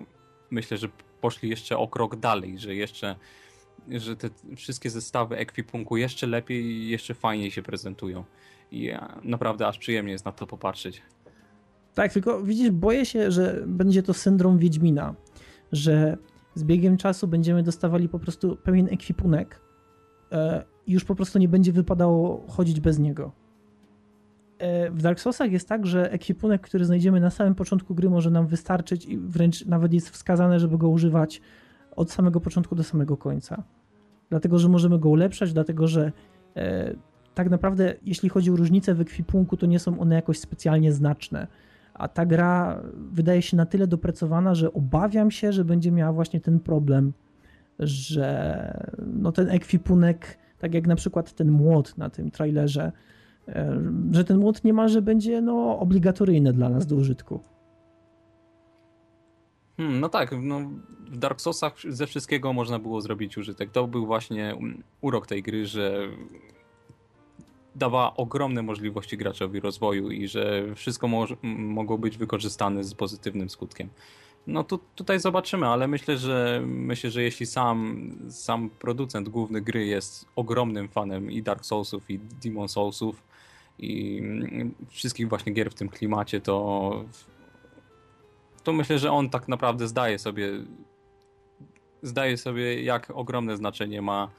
myślę, 0.50 0.76
że 0.76 0.88
poszli 1.20 1.50
jeszcze 1.50 1.78
o 1.78 1.88
krok 1.88 2.16
dalej, 2.16 2.58
że 2.58 2.74
jeszcze 2.74 3.16
że 3.90 4.16
te 4.16 4.30
wszystkie 4.56 4.90
zestawy 4.90 5.36
ekwipunku 5.36 5.96
jeszcze 5.96 6.26
lepiej 6.26 6.64
i 6.64 6.88
jeszcze 6.88 7.14
fajniej 7.14 7.50
się 7.50 7.62
prezentują. 7.62 8.24
I 8.70 8.92
naprawdę 9.22 9.66
aż 9.66 9.78
przyjemnie 9.78 10.12
jest 10.12 10.24
na 10.24 10.32
to 10.32 10.46
popatrzeć. 10.46 11.02
Tak, 11.94 12.12
tylko 12.12 12.42
widzisz, 12.42 12.70
boję 12.70 13.06
się, 13.06 13.30
że 13.30 13.64
będzie 13.66 14.02
to 14.02 14.14
syndrom 14.14 14.58
Wiedźmina, 14.58 15.14
że 15.72 16.16
z 16.54 16.64
biegiem 16.64 16.96
czasu 16.96 17.28
będziemy 17.28 17.62
dostawali 17.62 18.08
po 18.08 18.18
prostu 18.18 18.56
pewien 18.56 18.88
ekwipunek 18.90 19.60
już 20.86 21.04
po 21.04 21.14
prostu 21.14 21.38
nie 21.38 21.48
będzie 21.48 21.72
wypadało 21.72 22.44
chodzić 22.48 22.80
bez 22.80 22.98
niego. 22.98 23.32
E, 24.58 24.90
w 24.90 25.02
Dark 25.02 25.20
Soulsach 25.20 25.52
jest 25.52 25.68
tak, 25.68 25.86
że 25.86 26.12
ekwipunek, 26.12 26.60
który 26.60 26.84
znajdziemy 26.84 27.20
na 27.20 27.30
samym 27.30 27.54
początku 27.54 27.94
gry 27.94 28.10
może 28.10 28.30
nam 28.30 28.46
wystarczyć 28.46 29.06
i 29.06 29.18
wręcz 29.18 29.66
nawet 29.66 29.92
jest 29.92 30.10
wskazane, 30.10 30.60
żeby 30.60 30.78
go 30.78 30.88
używać 30.88 31.40
od 31.96 32.10
samego 32.10 32.40
początku 32.40 32.74
do 32.74 32.84
samego 32.84 33.16
końca. 33.16 33.62
Dlatego, 34.30 34.58
że 34.58 34.68
możemy 34.68 34.98
go 34.98 35.08
ulepszać, 35.08 35.52
dlatego, 35.52 35.88
że 35.88 36.12
e, 36.56 36.94
tak 37.34 37.50
naprawdę, 37.50 37.94
jeśli 38.02 38.28
chodzi 38.28 38.50
o 38.50 38.56
różnice 38.56 38.94
w 38.94 39.00
ekwipunku, 39.00 39.56
to 39.56 39.66
nie 39.66 39.78
są 39.78 40.00
one 40.00 40.14
jakoś 40.14 40.38
specjalnie 40.38 40.92
znaczne. 40.92 41.46
A 41.94 42.08
ta 42.08 42.26
gra 42.26 42.82
wydaje 42.94 43.42
się 43.42 43.56
na 43.56 43.66
tyle 43.66 43.86
dopracowana, 43.86 44.54
że 44.54 44.72
obawiam 44.72 45.30
się, 45.30 45.52
że 45.52 45.64
będzie 45.64 45.92
miała 45.92 46.12
właśnie 46.12 46.40
ten 46.40 46.60
problem, 46.60 47.12
że 47.78 48.88
no 49.06 49.32
ten 49.32 49.50
ekwipunek, 49.50 50.38
tak 50.58 50.74
jak 50.74 50.86
na 50.86 50.96
przykład 50.96 51.32
ten 51.32 51.50
młot 51.50 51.98
na 51.98 52.10
tym 52.10 52.30
trailerze, 52.30 52.92
e, 53.48 53.80
że 54.12 54.24
ten 54.24 54.38
młot 54.38 54.64
niemalże 54.64 55.02
będzie 55.02 55.40
no, 55.40 55.78
obligatoryjny 55.78 56.52
dla 56.52 56.68
nas 56.68 56.86
do 56.86 56.96
użytku. 56.96 57.40
Hmm, 59.76 60.00
no 60.00 60.08
tak, 60.08 60.34
no, 60.42 60.60
w 61.10 61.18
Dark 61.18 61.40
Soulsach 61.40 61.74
ze 61.88 62.06
wszystkiego 62.06 62.52
można 62.52 62.78
było 62.78 63.00
zrobić 63.00 63.38
użytek. 63.38 63.70
To 63.70 63.86
był 63.86 64.06
właśnie 64.06 64.54
urok 65.00 65.26
tej 65.26 65.42
gry, 65.42 65.66
że 65.66 66.08
dawała 67.74 68.16
ogromne 68.16 68.62
możliwości 68.62 69.16
graczowi 69.16 69.60
rozwoju 69.60 70.10
i 70.10 70.28
że 70.28 70.74
wszystko 70.74 71.08
mo 71.08 71.26
mogło 71.42 71.98
być 71.98 72.18
wykorzystane 72.18 72.84
z 72.84 72.94
pozytywnym 72.94 73.50
skutkiem. 73.50 73.88
No 74.46 74.64
tu, 74.64 74.78
tutaj 74.78 75.20
zobaczymy, 75.20 75.66
ale 75.66 75.88
myślę, 75.88 76.18
że 76.18 76.62
myślę, 76.66 77.10
że 77.10 77.22
jeśli 77.22 77.46
sam, 77.46 78.10
sam 78.30 78.70
producent 78.70 79.28
główny 79.28 79.60
gry 79.60 79.86
jest 79.86 80.26
ogromnym 80.36 80.88
fanem 80.88 81.30
i 81.30 81.42
Dark 81.42 81.64
Soulsów 81.64 82.10
i 82.10 82.18
Demon 82.18 82.68
Soulsów 82.68 83.22
i 83.78 84.22
wszystkich 84.88 85.28
właśnie 85.28 85.52
gier 85.52 85.70
w 85.70 85.74
tym 85.74 85.88
klimacie, 85.88 86.40
to 86.40 87.04
to 88.64 88.72
myślę, 88.72 88.98
że 88.98 89.12
on 89.12 89.30
tak 89.30 89.48
naprawdę 89.48 89.88
zdaje 89.88 90.18
sobie 90.18 90.48
zdaje 92.02 92.36
sobie 92.36 92.82
jak 92.82 93.10
ogromne 93.14 93.56
znaczenie 93.56 94.02
ma 94.02 94.30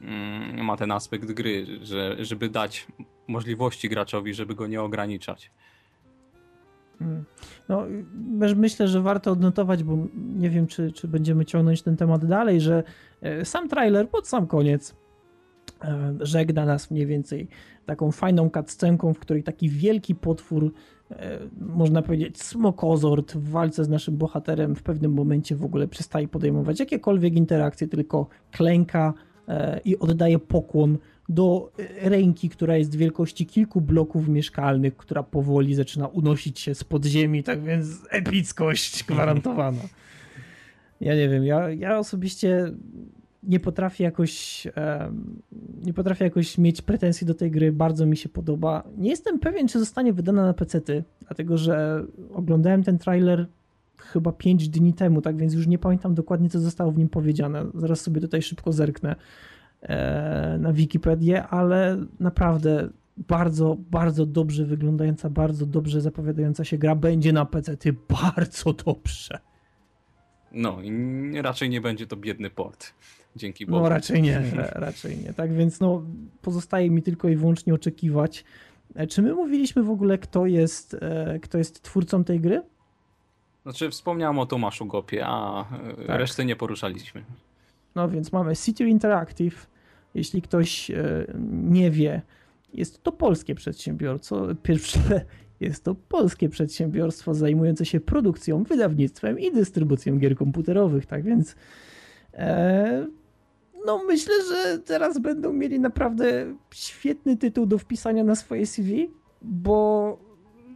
Mm, 0.00 0.64
ma 0.64 0.76
ten 0.76 0.92
aspekt 0.92 1.32
gry, 1.32 1.66
że, 1.82 2.16
żeby 2.24 2.48
dać 2.48 2.86
możliwości 3.28 3.88
graczowi, 3.88 4.34
żeby 4.34 4.54
go 4.54 4.66
nie 4.66 4.82
ograniczać. 4.82 5.50
Mm. 7.00 7.24
No, 7.68 7.86
myślę, 8.56 8.88
że 8.88 9.00
warto 9.00 9.30
odnotować, 9.30 9.84
bo 9.84 9.98
nie 10.14 10.50
wiem, 10.50 10.66
czy, 10.66 10.92
czy 10.92 11.08
będziemy 11.08 11.44
ciągnąć 11.44 11.82
ten 11.82 11.96
temat 11.96 12.24
dalej, 12.24 12.60
że 12.60 12.82
e, 13.22 13.44
sam 13.44 13.68
trailer 13.68 14.08
pod 14.08 14.28
sam 14.28 14.46
koniec 14.46 14.94
e, 15.84 16.14
żegna 16.20 16.64
nas 16.64 16.90
mniej 16.90 17.06
więcej 17.06 17.48
taką 17.86 18.12
fajną 18.12 18.50
cutscenką, 18.50 19.14
w 19.14 19.18
której 19.18 19.42
taki 19.42 19.68
wielki 19.68 20.14
potwór, 20.14 20.72
e, 21.10 21.38
można 21.60 22.02
powiedzieć 22.02 22.42
smokozord 22.42 23.32
w 23.32 23.50
walce 23.50 23.84
z 23.84 23.88
naszym 23.88 24.16
bohaterem 24.16 24.76
w 24.76 24.82
pewnym 24.82 25.12
momencie 25.12 25.56
w 25.56 25.64
ogóle 25.64 25.88
przestaje 25.88 26.28
podejmować 26.28 26.80
jakiekolwiek 26.80 27.36
interakcje, 27.36 27.88
tylko 27.88 28.28
klęka, 28.52 29.14
i 29.84 29.98
oddaje 29.98 30.38
pokłon 30.38 30.98
do 31.28 31.72
ręki, 32.02 32.48
która 32.48 32.76
jest 32.76 32.96
wielkości 32.96 33.46
kilku 33.46 33.80
bloków 33.80 34.28
mieszkalnych, 34.28 34.96
która 34.96 35.22
powoli 35.22 35.74
zaczyna 35.74 36.08
unosić 36.08 36.60
się 36.60 36.74
z 36.74 36.84
podziemi, 36.84 37.42
tak 37.42 37.62
więc 37.62 37.86
epickość 38.10 39.04
gwarantowana. 39.04 39.82
Ja 41.00 41.14
nie 41.14 41.28
wiem, 41.28 41.44
ja, 41.44 41.70
ja 41.70 41.98
osobiście 41.98 42.72
nie 43.42 43.60
potrafię 43.60 44.04
jakoś 44.04 44.66
nie 45.84 45.94
potrafię 45.94 46.24
jakoś 46.24 46.58
mieć 46.58 46.82
pretensji 46.82 47.26
do 47.26 47.34
tej 47.34 47.50
gry, 47.50 47.72
bardzo 47.72 48.06
mi 48.06 48.16
się 48.16 48.28
podoba. 48.28 48.82
Nie 48.96 49.10
jestem 49.10 49.38
pewien, 49.38 49.68
czy 49.68 49.78
zostanie 49.78 50.12
wydana 50.12 50.46
na 50.46 50.54
PC-ty, 50.54 51.04
dlatego 51.26 51.58
że 51.58 52.04
oglądałem 52.32 52.82
ten 52.82 52.98
trailer 52.98 53.46
chyba 53.98 54.32
5 54.32 54.68
dni 54.68 54.92
temu, 54.92 55.22
tak 55.22 55.36
więc 55.36 55.54
już 55.54 55.66
nie 55.66 55.78
pamiętam 55.78 56.14
dokładnie, 56.14 56.50
co 56.50 56.60
zostało 56.60 56.92
w 56.92 56.98
nim 56.98 57.08
powiedziane. 57.08 57.66
Zaraz 57.74 58.00
sobie 58.00 58.20
tutaj 58.20 58.42
szybko 58.42 58.72
zerknę 58.72 59.16
na 60.58 60.72
Wikipedię, 60.72 61.46
ale 61.46 61.96
naprawdę 62.20 62.88
bardzo, 63.16 63.76
bardzo 63.90 64.26
dobrze 64.26 64.64
wyglądająca, 64.64 65.30
bardzo 65.30 65.66
dobrze 65.66 66.00
zapowiadająca 66.00 66.64
się 66.64 66.78
gra 66.78 66.94
będzie 66.94 67.32
na 67.32 67.44
PC. 67.44 67.76
Ty 67.76 67.94
bardzo 68.08 68.72
dobrze. 68.72 69.38
No 70.52 70.82
i 70.82 71.42
raczej 71.42 71.70
nie 71.70 71.80
będzie 71.80 72.06
to 72.06 72.16
biedny 72.16 72.50
port. 72.50 72.94
Dzięki 73.36 73.66
no, 73.66 73.70
Bogu. 73.70 73.82
No 73.82 73.88
raczej 73.88 74.22
nie, 74.22 74.42
raczej 74.74 75.18
nie. 75.18 75.32
Tak 75.32 75.52
więc 75.52 75.80
no, 75.80 76.02
pozostaje 76.42 76.90
mi 76.90 77.02
tylko 77.02 77.28
i 77.28 77.36
wyłącznie 77.36 77.74
oczekiwać. 77.74 78.44
E, 78.94 79.06
czy 79.06 79.22
my 79.22 79.34
mówiliśmy 79.34 79.82
w 79.82 79.90
ogóle, 79.90 80.18
kto 80.18 80.46
jest, 80.46 80.96
e, 81.00 81.38
kto 81.42 81.58
jest 81.58 81.82
twórcą 81.82 82.24
tej 82.24 82.40
gry? 82.40 82.62
Znaczy 83.62 83.90
wspomniałem 83.90 84.38
o 84.38 84.46
Tomaszu 84.46 84.86
Gopie, 84.86 85.26
a 85.26 85.60
e, 85.60 85.94
tak. 86.06 86.18
reszty 86.18 86.44
nie 86.44 86.56
poruszaliśmy. 86.56 87.24
No 87.94 88.08
więc 88.08 88.32
mamy 88.32 88.56
City 88.56 88.84
Interactive. 88.84 89.73
Jeśli 90.14 90.42
ktoś 90.42 90.90
e, 90.90 91.26
nie 91.62 91.90
wie, 91.90 92.22
jest 92.74 93.02
to 93.02 93.12
polskie 93.12 93.54
przedsiębiorstwo. 93.54 94.46
Pierwsze, 94.62 95.00
jest 95.60 95.84
to 95.84 95.94
polskie 95.94 96.48
przedsiębiorstwo 96.48 97.34
zajmujące 97.34 97.84
się 97.84 98.00
produkcją, 98.00 98.62
wydawnictwem 98.62 99.38
i 99.38 99.52
dystrybucją 99.52 100.18
gier 100.18 100.36
komputerowych. 100.36 101.06
Tak 101.06 101.24
więc 101.24 101.56
e, 102.34 103.06
no 103.86 104.04
myślę, 104.04 104.34
że 104.48 104.78
teraz 104.78 105.18
będą 105.18 105.52
mieli 105.52 105.80
naprawdę 105.80 106.54
świetny 106.74 107.36
tytuł 107.36 107.66
do 107.66 107.78
wpisania 107.78 108.24
na 108.24 108.34
swoje 108.34 108.66
CV, 108.66 109.10
bo 109.42 110.18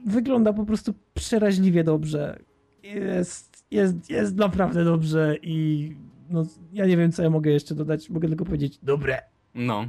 wygląda 0.06 0.52
po 0.52 0.65
prostu 0.65 0.94
przeraźliwie 1.15 1.85
dobrze 1.85 2.39
jest, 2.94 3.65
jest, 3.70 4.10
jest 4.10 4.36
naprawdę 4.36 4.85
dobrze 4.85 5.36
i 5.43 5.93
no, 6.31 6.45
ja 6.73 6.87
nie 6.87 6.97
wiem, 6.97 7.13
co 7.13 7.23
ja 7.23 7.31
mogę 7.31 7.51
jeszcze 7.51 7.75
dodać. 7.75 8.11
Mogę 8.11 8.29
tylko 8.29 8.45
powiedzieć 8.45 8.79
dobre. 8.83 9.23
No. 9.55 9.89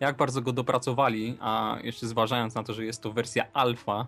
Jak 0.00 0.16
bardzo 0.16 0.42
go 0.42 0.52
dopracowali, 0.52 1.36
a 1.40 1.78
jeszcze 1.84 2.06
zważając 2.06 2.54
na 2.54 2.62
to, 2.62 2.72
że 2.72 2.84
jest 2.84 3.02
to 3.02 3.12
wersja 3.12 3.44
alfa, 3.52 4.06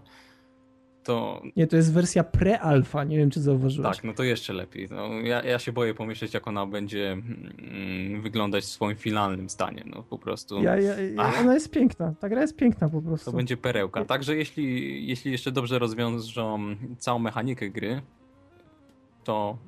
to... 1.09 1.43
Nie, 1.57 1.67
to 1.67 1.77
jest 1.77 1.93
wersja 1.93 2.23
pre-alfa, 2.23 3.09
nie 3.09 3.17
wiem, 3.17 3.31
czy 3.31 3.41
zauważyłeś. 3.41 3.97
Tak, 3.97 4.05
no 4.05 4.13
to 4.13 4.25
jeszcze 4.25 4.53
lepiej. 4.53 4.89
No, 4.91 5.09
ja, 5.09 5.43
ja 5.43 5.59
się 5.59 5.73
boję 5.73 5.95
pomyśleć, 5.95 6.35
jak 6.35 6.49
ona 6.49 6.67
będzie 6.67 7.13
mm, 7.13 8.23
wyglądać 8.23 8.65
w 8.65 8.67
swoim 8.67 8.97
finalnym 8.97 9.49
stanie, 9.49 9.85
no 9.87 10.03
po 10.03 10.19
prostu. 10.19 10.63
Ja, 10.63 10.77
ja, 10.77 10.95
ona 11.41 11.55
jest 11.55 11.71
piękna, 11.71 12.15
ta 12.21 12.29
gra 12.29 12.41
jest 12.41 12.57
piękna 12.57 12.89
po 12.89 13.03
prostu. 13.03 13.31
To 13.31 13.37
będzie 13.37 13.57
perełka. 13.57 14.05
Także 14.05 14.37
jeśli, 14.37 15.07
jeśli 15.07 15.33
jeszcze 15.33 15.53
dobrze 15.53 15.79
rozwiążą 15.79 16.77
całą 16.99 17.19
mechanikę 17.19 17.71
gry, 17.71 18.03
to, 19.25 19.59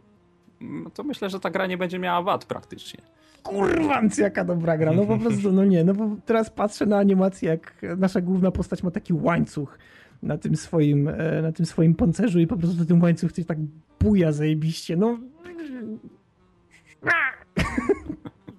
to 0.94 1.02
myślę, 1.02 1.30
że 1.30 1.40
ta 1.40 1.50
gra 1.50 1.66
nie 1.66 1.78
będzie 1.78 1.98
miała 1.98 2.22
wad 2.22 2.44
praktycznie. 2.44 3.00
Kurwa, 3.42 4.02
jaka 4.18 4.44
dobra 4.44 4.78
gra. 4.78 4.92
No 4.92 5.06
po 5.06 5.18
prostu, 5.22 5.52
no 5.52 5.64
nie, 5.64 5.84
no 5.84 5.94
bo 5.94 6.16
teraz 6.26 6.50
patrzę 6.50 6.86
na 6.86 6.98
animację, 6.98 7.48
jak 7.48 7.82
nasza 7.96 8.20
główna 8.20 8.50
postać 8.50 8.82
ma 8.82 8.90
taki 8.90 9.12
łańcuch 9.12 9.78
na 10.22 10.38
tym 10.38 10.56
swoim, 10.56 11.08
e, 11.08 11.42
na 11.42 11.52
tym 11.52 11.66
swoim 11.66 11.94
pancerzu 11.94 12.40
i 12.40 12.46
po 12.46 12.56
prostu 12.56 12.84
ten 12.84 13.02
łańcuch 13.02 13.32
coś 13.32 13.46
tak 13.46 13.58
buja 14.00 14.32
zajebiście. 14.32 14.96
No. 14.96 15.18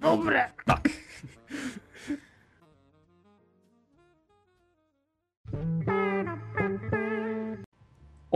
Dobre. 0.00 0.50
Tak. 0.64 0.88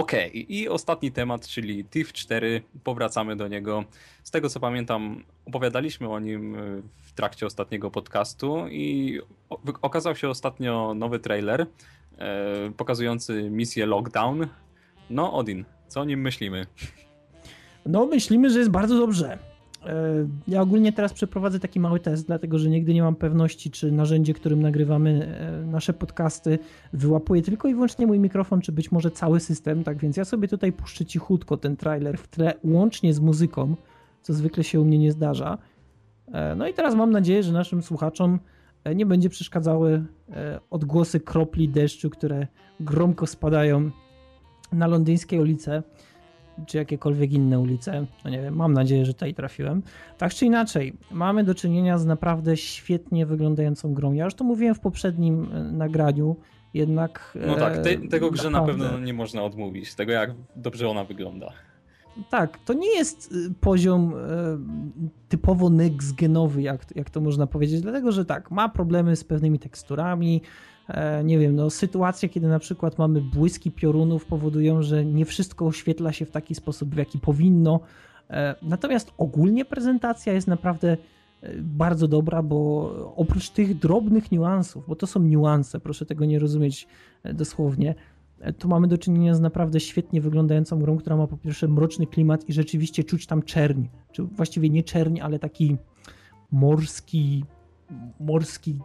okay. 0.03 0.29
i 0.29 0.69
ostatni 0.69 1.13
temat, 1.13 1.49
czyli 1.49 1.85
TIF 1.85 2.13
4, 2.13 2.63
powracamy 2.85 3.37
do 3.37 3.49
niego. 3.49 3.85
Z 4.23 4.31
tego 4.31 4.49
co 4.49 4.61
pamiętam, 4.61 5.25
opowiadaliśmy 5.47 6.09
o 6.09 6.21
nim 6.21 6.57
w 7.03 7.13
trakcie 7.13 7.47
ostatniego 7.47 7.91
podcastu 7.91 8.69
i 8.69 9.19
okazał 9.83 10.17
się 10.17 10.29
ostatnio 10.29 10.95
nowy 10.95 11.19
trailer, 11.19 11.67
e, 12.19 12.73
pokazujący 12.77 13.51
misję 13.51 13.87
Lockdown. 13.87 14.47
No, 15.11 15.33
Odin, 15.33 15.65
co 15.89 16.01
o 16.01 16.05
nim 16.05 16.21
myślimy? 16.21 16.67
No, 17.87 18.07
myślimy, 18.07 18.51
że 18.51 18.59
jest 18.59 18.71
bardzo 18.71 18.99
dobrze. 18.99 19.39
E, 19.89 20.29
ja 20.49 20.63
ogólnie 20.63 20.93
teraz 20.93 21.13
przeprowadzę 21.13 21.61
taki 21.61 21.81
mały 21.81 22.01
test, 22.01 22.27
dlatego 22.27 22.59
że 22.59 22.71
nigdy 22.71 22.95
nie 22.95 23.03
mam 23.03 23.15
pewności, 23.15 23.71
czy 23.71 23.93
narzędzie, 23.93 24.35
którym 24.35 24.63
nagrywamy 24.63 25.27
e, 25.27 25.67
nasze 25.67 25.93
podcasty, 25.93 26.59
wyłapuje 26.93 27.43
tylko 27.43 27.69
i 27.69 27.75
wyłącznie 27.75 28.07
mój 28.07 28.19
mikrofon, 28.19 28.61
czy 28.61 28.73
być 28.73 28.93
może 28.93 29.11
cały 29.11 29.41
system. 29.41 29.85
Tak 29.85 29.99
więc 29.99 30.17
ja 30.17 30.25
sobie 30.25 30.49
tutaj 30.49 30.73
puszczę 30.73 31.05
cichutko 31.05 31.57
ten 31.57 31.77
trailer 31.77 32.19
w 32.19 32.29
tle, 32.29 32.55
łącznie 32.65 33.15
z 33.15 33.21
muzyką, 33.21 33.77
co 34.23 34.33
zwykle 34.33 34.65
się 34.65 34.81
u 34.81 34.85
mnie 34.85 34.99
nie 34.99 35.13
zdarza. 35.13 35.59
E, 36.33 36.55
no 36.55 36.69
i 36.69 36.75
teraz 36.75 36.95
mam 36.95 37.11
nadzieję, 37.11 37.43
że 37.43 37.53
naszym 37.53 37.83
słuchaczom 37.83 38.39
nie 38.95 39.07
będzie 39.07 39.29
przeszkadzały 39.29 40.05
odgłosy 40.71 41.21
kropli 41.21 41.69
deszczu, 41.69 42.11
które 42.11 42.47
gromko 42.81 43.27
spadają 43.27 43.91
na 44.73 44.87
londyńskie 44.87 45.41
ulice, 45.41 45.83
czy 46.67 46.77
jakiekolwiek 46.77 47.33
inne 47.33 47.61
ulice. 47.61 48.07
No 48.25 48.31
nie 48.31 48.43
wiem, 48.43 48.57
mam 48.57 48.73
nadzieję, 48.73 49.05
że 49.07 49.15
tutaj 49.15 49.35
trafiłem. 49.35 49.83
Tak 50.19 50.35
czy 50.35 50.47
inaczej, 50.47 50.93
mamy 51.11 51.45
do 51.45 51.55
czynienia 51.55 51.99
z 51.99 52.07
naprawdę 52.07 52.57
świetnie 52.57 53.27
wyglądającą 53.27 53.95
grą. 53.95 54.13
Ja 54.13 54.25
już 54.25 54.35
to 54.35 54.45
mówiłem 54.45 54.75
w 54.75 54.81
poprzednim 54.81 55.49
e, 55.53 55.63
nagraniu, 55.63 56.37
jednak. 56.75 57.39
No 57.47 57.55
tak, 57.55 57.79
te, 57.79 57.97
tego 57.97 58.31
grze 58.31 58.51
naprawdę... 58.51 58.85
na 58.85 58.91
pewno 58.91 59.07
nie 59.07 59.15
można 59.15 59.43
odmówić, 59.43 59.95
tego 59.95 60.13
jak 60.13 60.35
dobrze 60.57 60.89
ona 60.89 61.05
wygląda 61.05 61.53
tak, 62.31 62.59
to 62.59 62.73
nie 62.73 62.97
jest 62.97 63.33
y, 63.33 63.55
poziom 63.61 64.15
e, 64.15 64.19
typowo 65.29 65.71
next-genowy, 65.71 66.59
jak, 66.59 66.85
jak 66.95 67.11
to 67.11 67.21
można 67.21 67.47
powiedzieć, 67.47 67.81
dlatego 67.81 68.13
że 68.13 68.25
tak, 68.25 68.51
ma 68.51 68.69
problemy 68.69 69.17
z 69.17 69.25
pewnymi 69.25 69.59
teksturami, 69.59 70.43
e, 70.43 70.76
nie 71.25 71.39
wiem, 71.39 71.57
no 71.57 71.71
sytuacje, 71.71 72.29
kiedy 72.29 72.49
na 72.49 72.59
przykład 72.59 72.99
mamy 72.99 73.21
błyski 73.21 73.71
piorunów 73.71 74.27
powodują, 74.27 74.83
że 74.83 75.05
nie 75.05 75.25
wszystko 75.25 75.67
oświetla 75.67 76.13
się 76.13 76.27
w 76.27 76.31
taki 76.31 76.55
sposób, 76.55 76.95
w 76.95 76.99
jaki 76.99 77.19
powinno. 77.19 77.81
E, 78.31 78.55
natomiast 78.63 79.13
ogólnie 79.19 79.65
prezentacja 79.65 80.33
jest 80.33 80.49
naprawdę 80.49 80.97
bardzo 81.63 82.09
dobra, 82.09 82.43
bo 82.43 82.91
oprócz 83.17 83.51
tych 83.51 83.79
drobnych 83.79 84.33
niuansów, 84.33 84.85
bo 84.89 84.97
to 84.97 85.07
są 85.07 85.21
niuanse, 85.21 85.81
proszę 85.81 86.07
tego 86.07 86.25
nie 86.25 86.39
rozumieć 86.39 86.89
dosłownie, 87.35 87.95
to 88.59 88.69
mamy 88.69 88.89
do 88.89 88.99
czynienia 88.99 89.35
z 89.35 89.41
naprawdę 89.41 89.81
świetnie 89.81 90.21
wyglądającą 90.21 90.79
grą, 90.79 90.97
która 90.97 91.17
ma 91.17 91.27
po 91.27 91.37
pierwsze 91.37 91.69
mroczny 91.69 92.07
klimat 92.07 92.49
i 92.49 92.53
rzeczywiście 92.53 93.05
czuć 93.05 93.27
tam 93.27 93.43
czerń, 93.43 93.85
czy 94.13 94.23
właściwie 94.23 94.71
nie 94.71 94.83
czerń, 94.83 95.21
ale 95.21 95.39
taki 95.39 95.77
morski, 96.53 97.45
morski 98.21 98.81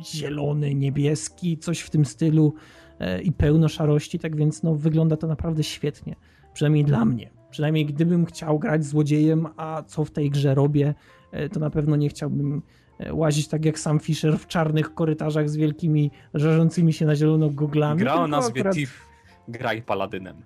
zielony, 0.00 0.74
niebieski, 0.74 1.58
coś 1.58 1.80
w 1.80 1.90
tym 1.90 2.04
stylu 2.04 2.54
e, 2.98 3.22
i 3.22 3.32
pełno 3.32 3.68
szarości, 3.68 4.18
tak 4.18 4.36
więc 4.36 4.62
no, 4.62 4.74
wygląda 4.74 5.16
to 5.16 5.26
naprawdę 5.26 5.64
świetnie, 5.64 6.16
przynajmniej 6.54 6.84
dla 6.84 7.04
mnie. 7.04 7.30
Przynajmniej 7.50 7.86
gdybym 7.86 8.26
chciał 8.26 8.58
grać 8.58 8.84
złodziejem, 8.84 9.46
a 9.56 9.82
co 9.86 10.04
w 10.04 10.10
tej 10.10 10.30
grze 10.30 10.54
robię, 10.54 10.94
e, 11.32 11.48
to 11.48 11.60
na 11.60 11.70
pewno 11.70 11.96
nie 11.96 12.08
chciałbym 12.08 12.62
e, 12.98 13.14
łazić 13.14 13.48
tak 13.48 13.64
jak 13.64 13.78
sam 13.78 14.00
Fisher 14.00 14.38
w 14.38 14.46
czarnych 14.46 14.94
korytarzach 14.94 15.50
z 15.50 15.56
wielkimi, 15.56 16.10
żarzącymi 16.34 16.92
się 16.92 17.06
na 17.06 17.16
zielono 17.16 17.50
goglami. 17.50 18.00
Gra 18.00 18.14
o 18.14 18.26
nazwie 18.26 18.60
akurat... 18.60 18.74
Thief, 18.74 19.06
graj 19.48 19.82
paladynem. 19.82 20.36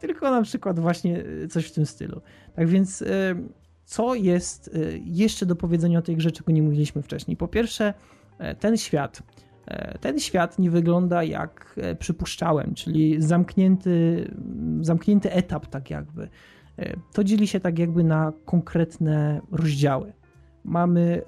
tylko 0.00 0.30
na 0.30 0.42
przykład 0.42 0.80
właśnie 0.80 1.24
coś 1.50 1.66
w 1.66 1.72
tym 1.72 1.86
stylu. 1.86 2.20
Tak 2.54 2.68
więc 2.68 3.04
co 3.86 4.14
jest 4.14 4.68
y, 4.68 5.00
jeszcze 5.04 5.46
do 5.46 5.56
powiedzenia 5.56 5.98
o 5.98 6.02
tej 6.02 6.16
grze, 6.16 6.30
czego 6.30 6.52
nie 6.52 6.62
mówiliśmy 6.62 7.02
wcześniej. 7.02 7.36
Po 7.36 7.48
pierwsze, 7.48 7.94
e, 8.38 8.54
ten 8.54 8.76
świat. 8.76 9.22
E, 9.66 9.98
ten 9.98 10.20
świat 10.20 10.58
nie 10.58 10.70
wygląda 10.70 11.22
jak 11.22 11.74
e, 11.76 11.94
przypuszczałem, 11.94 12.74
czyli 12.74 13.22
zamknięty, 13.22 14.26
zamknięty 14.80 15.32
etap, 15.32 15.66
tak 15.66 15.90
jakby. 15.90 16.28
To 17.12 17.24
dzieli 17.24 17.46
się 17.46 17.60
tak 17.60 17.78
jakby 17.78 18.04
na 18.04 18.32
konkretne 18.44 19.40
rozdziały. 19.52 20.12
Mamy 20.64 21.22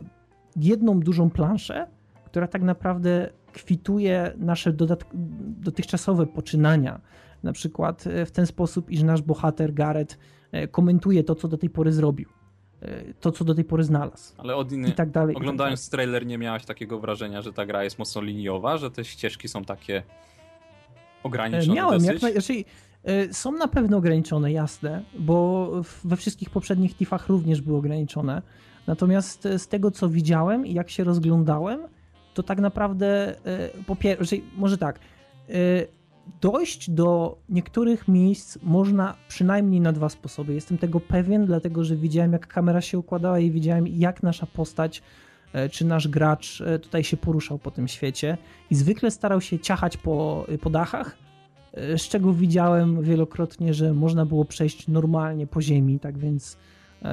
jedną 0.57 1.01
dużą 1.01 1.31
planszę, 1.31 1.87
która 2.25 2.47
tak 2.47 2.63
naprawdę 2.63 3.31
kwituje 3.53 4.33
nasze 4.37 4.73
dotychczasowe 5.43 6.27
poczynania. 6.27 7.01
Na 7.43 7.53
przykład 7.53 8.05
w 8.27 8.31
ten 8.31 8.47
sposób, 8.47 8.91
iż 8.91 9.03
nasz 9.03 9.23
bohater 9.23 9.75
Gareth 9.75 10.19
komentuje 10.71 11.25
to, 11.25 11.35
co 11.35 11.49
do 11.49 11.59
tej 11.59 11.71
pory 11.71 11.93
zrobił. 11.93 12.29
E, 12.83 13.15
to, 13.21 13.33
co 13.33 13.45
do 13.45 13.55
tej 13.55 13.65
pory 13.65 13.85
znalazł. 13.85 14.35
Ale 14.39 14.57
od 14.57 14.73
inny, 14.73 14.89
i 14.89 14.93
tak 14.93 15.11
dalej. 15.11 15.37
Oglądając 15.37 15.85
tak 15.85 15.91
trailer 15.91 16.27
nie 16.27 16.39
miałaś 16.39 16.65
takiego 16.65 16.99
wrażenia, 16.99 17.43
że 17.43 17.53
ta 17.53 17.67
gra 17.67 17.85
jest 17.85 17.99
mocno 17.99 18.23
liniowa, 18.23 18.77
że 18.77 18.91
te 18.91 19.05
ścieżki 19.05 19.49
są 19.49 19.65
takie 19.65 20.03
ograniczone 21.23 21.75
Miałem, 21.75 22.01
dosyć? 22.01 22.23
jak 22.23 22.33
znaczy, 22.33 22.65
są 23.33 23.53
na 23.53 23.69
pewno 23.69 23.97
ograniczone, 23.97 24.53
jasne, 24.53 25.03
bo 25.19 25.71
we 26.05 26.17
wszystkich 26.17 26.51
poprzednich 26.51 26.97
TIFach 26.97 27.29
również 27.29 27.61
były 27.61 27.79
ograniczone. 27.79 28.43
Natomiast 28.87 29.47
e, 29.47 29.59
z 29.59 29.69
tego, 29.69 29.91
co 29.91 30.09
widziałem 30.09 30.67
i 30.67 30.75
jak 30.75 30.91
się 30.91 31.05
rozglądałem, 31.05 31.81
to 32.35 32.43
tak 32.43 32.61
naprawdę, 32.61 33.35
po 33.87 33.97
pierwsze, 33.97 34.37
może 34.57 34.79
tak, 34.79 34.99
dojść 36.41 36.91
do 36.91 37.39
niektórych 37.49 38.09
miejsc 38.09 38.59
można 38.63 39.15
przynajmniej 39.29 39.81
na 39.81 39.93
dwa 39.93 40.09
sposoby. 40.09 40.55
Jestem 40.55 40.79
tego 40.79 41.01
pewien, 41.01 41.47
dlatego 41.47 41.85
że 41.85 41.97
widziałem, 41.97 42.33
jak 42.33 42.47
kamera 42.47 42.81
się 42.81 42.99
układała 42.99 43.39
i 43.39 43.51
widziałem, 43.51 43.87
jak 43.87 44.23
nasza 44.23 44.47
postać 44.47 45.03
e, 45.53 45.69
czy 45.69 45.85
nasz 45.85 46.09
gracz 46.09 46.61
e, 46.61 46.79
tutaj 46.79 47.05
się 47.05 47.17
poruszał 47.17 47.59
po 47.59 47.71
tym 47.71 47.89
świecie 47.89 48.39
i 48.71 48.75
zwykle 48.75 49.11
starał 49.11 49.41
się 49.41 49.59
ciachać 49.59 49.97
po, 49.97 50.47
po 50.61 50.71
dachach, 50.71 51.17
e, 51.73 51.99
z 51.99 52.03
czego 52.03 52.33
widziałem 52.33 53.03
wielokrotnie, 53.03 53.75
że 53.75 53.95
można 53.95 54.27
było 54.27 54.45
przejść 54.45 54.89
normalnie 54.89 55.47
po 55.47 55.63
ziemi, 55.63 56.01
tak 56.01 56.19
więc 56.19 56.57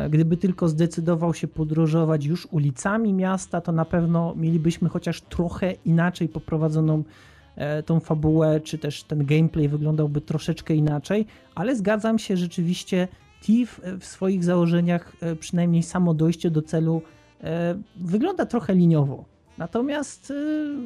gdyby 0.09 0.37
tylko 0.37 0.67
zdecydował 0.67 1.33
się 1.33 1.47
podróżować 1.47 2.25
już 2.25 2.47
ulicami 2.51 3.13
miasta, 3.13 3.61
to 3.61 3.71
na 3.71 3.85
pewno 3.85 4.35
mielibyśmy 4.35 4.89
chociaż 4.89 5.21
trochę 5.21 5.71
inaczej 5.71 6.29
poprowadzoną 6.29 7.03
E, 7.03 7.03
tą 7.85 7.99
fabułę, 7.99 8.59
czy 8.59 8.77
też 8.77 9.03
ten 9.03 9.25
gameplay 9.25 9.67
wyglądałby 9.67 10.21
troszeczkę 10.21 10.75
inaczej, 10.75 11.25
ale 11.55 11.75
zgadzam 11.75 12.19
się 12.19 12.37
rzeczywiście, 12.37 13.07
Thief 13.41 13.81
w 13.99 14.05
swoich 14.05 14.43
założeniach, 14.43 15.15
e, 15.21 15.35
przynajmniej 15.35 15.83
samo 15.83 16.13
dojście 16.13 16.51
do 16.51 16.61
celu, 16.61 17.01
e, 17.43 17.75
wygląda 17.95 18.45
trochę 18.45 18.75
liniowo. 18.75 19.25
Natomiast 19.57 20.33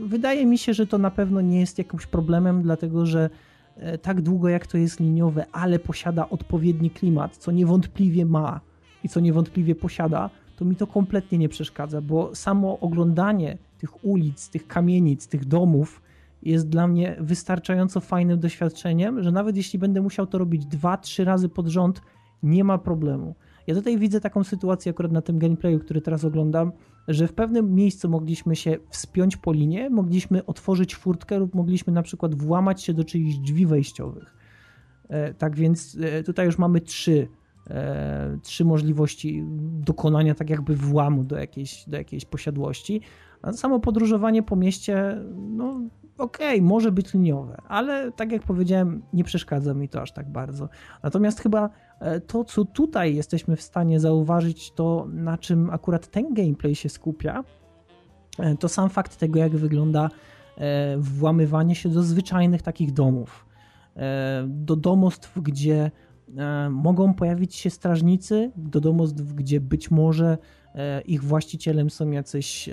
wydaje 0.07 0.45
mi 0.45 0.57
się, 0.57 0.73
że 0.73 0.87
to 0.87 0.97
na 0.97 1.11
pewno 1.11 1.41
nie 1.41 1.59
jest 1.59 1.77
jakimś 1.77 2.05
problemem, 2.05 2.61
dlatego 2.61 3.05
że 3.05 3.29
tak 4.01 4.21
długo 4.21 4.49
jak 4.49 4.67
to 4.67 4.77
jest 4.77 4.99
liniowe, 4.99 5.45
ale 5.51 5.79
posiada 5.79 6.29
odpowiedni 6.29 6.89
klimat, 6.89 7.37
co 7.37 7.51
niewątpliwie 7.51 8.25
ma 8.25 8.61
i 9.03 9.09
co 9.09 9.19
niewątpliwie 9.19 9.75
posiada, 9.75 10.29
to 10.55 10.65
mi 10.65 10.75
to 10.75 10.87
kompletnie 10.87 11.37
nie 11.37 11.49
przeszkadza, 11.49 12.01
bo 12.01 12.35
samo 12.35 12.79
oglądanie 12.79 13.57
tych 13.77 14.05
ulic, 14.05 14.49
tych 14.49 14.67
kamienic, 14.67 15.27
tych 15.27 15.45
domów 15.45 16.01
jest 16.41 16.69
dla 16.69 16.87
mnie 16.87 17.15
wystarczająco 17.19 17.99
fajnym 17.99 18.39
doświadczeniem, 18.39 19.23
że 19.23 19.31
nawet 19.31 19.57
jeśli 19.57 19.79
będę 19.79 20.01
musiał 20.01 20.27
to 20.27 20.37
robić 20.37 20.65
dwa, 20.65 20.97
trzy 20.97 21.25
razy 21.25 21.49
pod 21.49 21.67
rząd, 21.67 22.01
nie 22.43 22.63
ma 22.63 22.77
problemu. 22.77 23.35
Ja 23.67 23.75
tutaj 23.75 23.97
widzę 23.97 24.21
taką 24.21 24.43
sytuację 24.43 24.89
akurat 24.89 25.11
na 25.11 25.21
tym 25.21 25.39
gameplayu, 25.39 25.79
który 25.79 26.01
teraz 26.01 26.25
oglądam, 26.25 26.71
że 27.07 27.27
w 27.27 27.33
pewnym 27.33 27.75
miejscu 27.75 28.09
mogliśmy 28.09 28.55
się 28.55 28.77
wspiąć 28.89 29.37
po 29.37 29.53
linie, 29.53 29.89
mogliśmy 29.89 30.45
otworzyć 30.45 30.95
furtkę 30.95 31.39
lub 31.39 31.55
mogliśmy 31.55 31.93
na 31.93 32.01
przykład 32.01 32.35
włamać 32.35 32.83
się 32.83 32.93
do 32.93 33.03
czyichś 33.03 33.37
drzwi 33.37 33.65
wejściowych. 33.65 34.33
E, 35.09 35.33
tak 35.33 35.55
więc 35.55 35.97
e, 36.01 36.23
tutaj 36.23 36.45
już 36.45 36.57
mamy 36.57 36.81
trzy, 36.81 37.27
e, 37.69 38.37
trzy 38.43 38.65
możliwości 38.65 39.43
dokonania 39.85 40.35
tak 40.35 40.49
jakby 40.49 40.75
włamu 40.75 41.23
do 41.23 41.37
jakiejś, 41.37 41.85
do 41.87 41.97
jakiejś 41.97 42.25
posiadłości. 42.25 43.01
A 43.41 43.53
samo 43.53 43.79
podróżowanie 43.79 44.43
po 44.43 44.55
mieście, 44.55 45.17
no 45.35 45.81
okej, 46.19 46.57
okay, 46.57 46.67
może 46.67 46.91
być 46.91 47.13
liniowe, 47.13 47.61
ale 47.67 48.11
tak 48.11 48.31
jak 48.31 48.43
powiedziałem, 48.43 49.01
nie 49.13 49.23
przeszkadza 49.23 49.73
mi 49.73 49.89
to 49.89 50.01
aż 50.01 50.11
tak 50.11 50.29
bardzo. 50.29 50.69
Natomiast 51.03 51.39
chyba 51.39 51.69
e, 51.99 52.19
to, 52.19 52.43
co 52.43 52.65
tutaj 52.65 53.15
jesteśmy 53.15 53.55
w 53.55 53.61
stanie 53.61 53.99
zauważyć, 53.99 54.71
to 54.71 55.07
na 55.13 55.37
czym 55.37 55.69
akurat 55.69 56.07
ten 56.07 56.33
gameplay 56.33 56.75
się 56.75 56.89
skupia, 56.89 57.43
e, 58.39 58.57
to 58.57 58.69
sam 58.69 58.89
fakt 58.89 59.17
tego, 59.17 59.39
jak 59.39 59.55
wygląda 59.55 60.09
e, 60.57 60.97
włamywanie 60.97 61.75
się 61.75 61.89
do 61.89 62.03
zwyczajnych 62.03 62.61
takich 62.61 62.93
domów. 62.93 63.45
Do 64.47 64.75
domostw, 64.75 65.39
gdzie 65.41 65.91
mogą 66.69 67.13
pojawić 67.13 67.55
się 67.55 67.69
strażnicy, 67.69 68.51
do 68.55 68.81
domostw, 68.81 69.21
gdzie 69.21 69.59
być 69.59 69.91
może 69.91 70.37
ich 71.05 71.23
właścicielem 71.23 71.89
są 71.89 72.11
jacyś, 72.11 72.69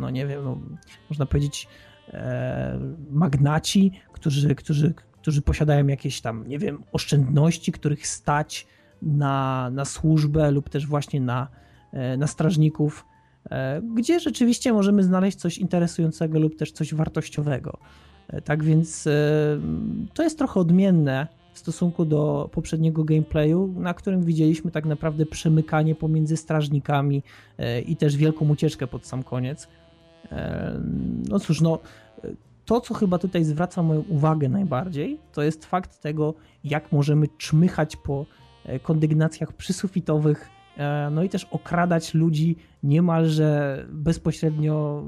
no 0.00 0.10
nie 0.10 0.26
wiem, 0.26 0.44
no, 0.44 0.58
można 1.10 1.26
powiedzieć, 1.26 1.68
magnaci, 3.10 3.92
którzy, 4.12 4.54
którzy, 4.54 4.94
którzy 5.12 5.42
posiadają 5.42 5.86
jakieś 5.86 6.20
tam, 6.20 6.48
nie 6.48 6.58
wiem, 6.58 6.82
oszczędności, 6.92 7.72
których 7.72 8.06
stać 8.06 8.66
na, 9.02 9.70
na 9.70 9.84
służbę 9.84 10.50
lub 10.50 10.68
też 10.68 10.86
właśnie 10.86 11.20
na, 11.20 11.48
e, 11.92 12.16
na 12.16 12.26
strażników, 12.26 13.04
e, 13.50 13.82
gdzie 13.94 14.20
rzeczywiście 14.20 14.72
możemy 14.72 15.02
znaleźć 15.02 15.38
coś 15.38 15.58
interesującego 15.58 16.38
lub 16.38 16.56
też 16.56 16.72
coś 16.72 16.94
wartościowego. 16.94 17.78
Tak 18.44 18.64
więc 18.64 19.08
to 20.14 20.22
jest 20.22 20.38
trochę 20.38 20.60
odmienne 20.60 21.26
w 21.52 21.58
stosunku 21.58 22.04
do 22.04 22.50
poprzedniego 22.52 23.04
gameplayu, 23.04 23.74
na 23.76 23.94
którym 23.94 24.24
widzieliśmy 24.24 24.70
tak 24.70 24.84
naprawdę 24.84 25.26
przemykanie 25.26 25.94
pomiędzy 25.94 26.36
strażnikami 26.36 27.22
i 27.86 27.96
też 27.96 28.16
wielką 28.16 28.48
ucieczkę 28.48 28.86
pod 28.86 29.06
sam 29.06 29.22
koniec. 29.22 29.68
No 31.28 31.38
cóż, 31.38 31.60
no, 31.60 31.78
to 32.68 32.80
co 32.80 32.94
chyba 32.94 33.18
tutaj 33.18 33.44
zwraca 33.44 33.82
moją 33.82 34.00
uwagę 34.00 34.48
najbardziej, 34.48 35.18
to 35.32 35.42
jest 35.42 35.64
fakt 35.64 36.00
tego, 36.00 36.34
jak 36.64 36.92
możemy 36.92 37.28
czmychać 37.38 37.96
po 37.96 38.26
e, 38.64 38.78
kondygnacjach 38.78 39.52
przysufitowych, 39.52 40.48
e, 40.76 41.10
no 41.10 41.22
i 41.22 41.28
też 41.28 41.44
okradać 41.44 42.14
ludzi 42.14 42.56
niemalże 42.82 43.84
bezpośrednio 43.90 45.04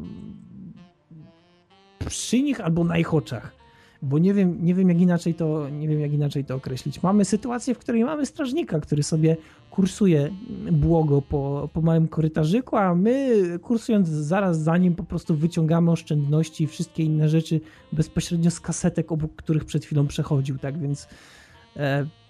przy 2.06 2.42
nich 2.42 2.60
albo 2.60 2.84
na 2.84 2.98
ich 2.98 3.14
oczach 3.14 3.59
bo 4.02 4.18
nie 4.18 4.34
wiem, 4.34 4.64
nie 4.64 4.74
wiem 4.74 4.88
jak 4.88 5.00
inaczej 5.00 5.34
to, 5.34 5.68
nie 5.68 5.88
wiem 5.88 6.00
jak 6.00 6.12
inaczej 6.12 6.44
to 6.44 6.54
określić. 6.54 7.02
Mamy 7.02 7.24
sytuację, 7.24 7.74
w 7.74 7.78
której 7.78 8.04
mamy 8.04 8.26
strażnika, 8.26 8.80
który 8.80 9.02
sobie 9.02 9.36
kursuje 9.70 10.30
błogo 10.72 11.22
po, 11.22 11.68
po 11.72 11.80
małym 11.80 12.08
korytarzyku, 12.08 12.76
a 12.76 12.94
my 12.94 13.42
kursując 13.62 14.08
zaraz 14.08 14.60
za 14.62 14.76
nim 14.76 14.94
po 14.94 15.04
prostu 15.04 15.34
wyciągamy 15.34 15.90
oszczędności 15.90 16.64
i 16.64 16.66
wszystkie 16.66 17.02
inne 17.02 17.28
rzeczy 17.28 17.60
bezpośrednio 17.92 18.50
z 18.50 18.60
kasetek, 18.60 19.12
obok 19.12 19.36
których 19.36 19.64
przed 19.64 19.84
chwilą 19.84 20.06
przechodził, 20.06 20.58
tak 20.58 20.78
więc 20.78 21.08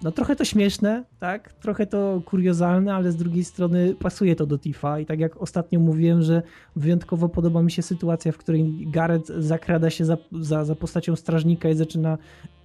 no 0.02 0.12
trochę 0.12 0.36
to 0.36 0.44
śmieszne, 0.44 1.04
tak? 1.18 1.52
Trochę 1.52 1.86
to 1.86 2.22
kuriozalne, 2.24 2.94
ale 2.94 3.12
z 3.12 3.16
drugiej 3.16 3.44
strony 3.44 3.94
pasuje 3.94 4.36
to 4.36 4.46
do 4.46 4.58
Tifa 4.58 5.00
i 5.00 5.06
tak 5.06 5.20
jak 5.20 5.42
ostatnio 5.42 5.80
mówiłem, 5.80 6.22
że 6.22 6.42
wyjątkowo 6.76 7.28
podoba 7.28 7.62
mi 7.62 7.70
się 7.70 7.82
sytuacja, 7.82 8.32
w 8.32 8.38
której 8.38 8.86
Gareth 8.90 9.26
zakrada 9.38 9.90
się 9.90 10.04
za, 10.04 10.16
za, 10.40 10.64
za 10.64 10.74
postacią 10.74 11.16
strażnika 11.16 11.68
i 11.68 11.74
zaczyna 11.74 12.18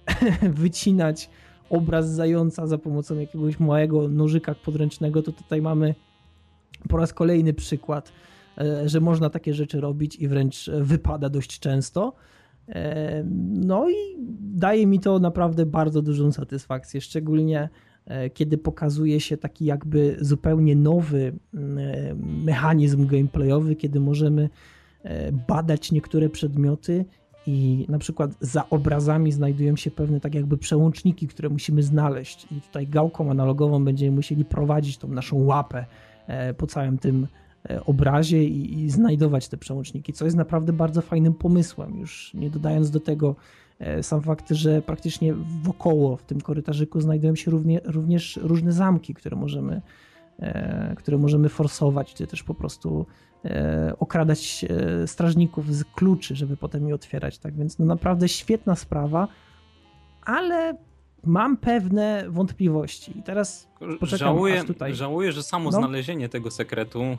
wycinać 0.62 1.30
obraz 1.70 2.10
zająca 2.10 2.66
za 2.66 2.78
pomocą 2.78 3.18
jakiegoś 3.18 3.60
małego 3.60 4.08
nożyka 4.08 4.54
podręcznego, 4.54 5.22
to 5.22 5.32
tutaj 5.32 5.62
mamy 5.62 5.94
po 6.88 6.96
raz 6.96 7.12
kolejny 7.12 7.54
przykład, 7.54 8.12
e, 8.58 8.88
że 8.88 9.00
można 9.00 9.30
takie 9.30 9.54
rzeczy 9.54 9.80
robić 9.80 10.16
i 10.16 10.28
wręcz 10.28 10.70
wypada 10.80 11.28
dość 11.28 11.60
często. 11.60 12.12
E, 12.68 13.24
no 13.54 13.90
i 13.90 13.94
daje 14.40 14.86
mi 14.86 15.00
to 15.00 15.18
naprawdę 15.18 15.66
bardzo 15.66 16.02
dużą 16.02 16.32
satysfakcję, 16.32 17.00
szczególnie 17.00 17.68
e, 18.06 18.30
kiedy 18.30 18.58
pokazuje 18.58 19.20
się 19.20 19.36
taki 19.36 19.64
jakby 19.64 20.16
zupełnie 20.20 20.76
nowy 20.76 21.32
mechanizm 22.44 23.06
gameplayowy, 23.06 23.76
kiedy 23.76 24.00
możemy 24.00 24.48
badać 25.48 25.92
niektóre 25.92 26.28
przedmioty 26.28 27.04
i 27.46 27.86
na 27.88 27.98
przykład 27.98 28.30
za 28.40 28.70
obrazami 28.70 29.32
znajdują 29.32 29.76
się 29.76 29.90
pewne 29.90 30.20
tak 30.20 30.34
jakby 30.34 30.58
przełączniki, 30.58 31.28
które 31.28 31.48
musimy 31.48 31.82
znaleźć. 31.82 32.46
I 32.52 32.60
tutaj 32.60 32.86
gałką 32.86 33.30
analogową 33.30 33.84
będziemy 33.84 34.16
musieli 34.16 34.44
prowadzić 34.44 34.98
tą 34.98 35.08
naszą 35.08 35.44
łapę 35.44 35.86
po 36.56 36.66
całym 36.66 36.98
tym 36.98 37.26
E, 37.26 37.45
obrazie 37.86 38.44
i, 38.44 38.84
i, 38.84 38.90
znajdować 38.90 39.48
te 39.48 39.56
przełączniki, 39.56 40.12
co 40.12 40.24
jest 40.24 40.36
naprawdę 40.36 40.72
bardzo 40.72 41.02
fajnym 41.02 41.34
pomysłem. 41.34 41.98
Już 41.98 42.34
nie 42.34 42.50
dodając 42.50 42.90
do 42.90 43.00
tego 43.00 43.36
e, 43.78 44.02
sam 44.02 44.22
fakt, 44.22 44.50
że 44.50 44.82
praktycznie 44.82 45.34
wokoło 45.62 46.16
w 46.16 46.22
tym 46.22 46.40
korytarzyku 46.40 47.00
znajdują 47.00 47.34
się 47.34 47.50
równie, 47.50 47.80
również 47.84 48.38
różne 48.42 48.72
zamki, 48.72 49.14
które 49.14 49.36
możemy, 49.36 49.82
e, 50.38 50.94
które 50.96 51.18
możemy 51.18 51.48
forsować, 51.48 52.14
czy 52.14 52.26
też 52.26 52.42
po 52.42 52.54
prostu 52.54 53.06
okradać 53.98 54.64
strażników 55.06 55.74
z 55.74 55.84
kluczy, 55.84 56.36
żeby 56.36 56.56
potem 56.56 56.88
je 56.88 56.94
otwierać. 56.94 57.38
Tak 57.38 57.54
więc 57.54 57.78
no 57.78 57.84
naprawdę 57.84 58.28
świetna 58.28 58.74
sprawa, 58.76 59.28
ale 60.24 60.76
mam 61.24 61.56
pewne 61.56 62.24
wątpliwości. 62.28 63.18
I 63.18 63.22
teraz 63.22 63.68
poczekam, 64.00 64.18
żałuję, 64.18 64.64
tutaj... 64.64 64.94
żałuję, 64.94 65.32
że 65.32 65.42
samo 65.42 65.70
no. 65.70 65.78
znalezienie 65.78 66.28
tego 66.28 66.50
sekretu 66.50 67.02
e, 67.02 67.16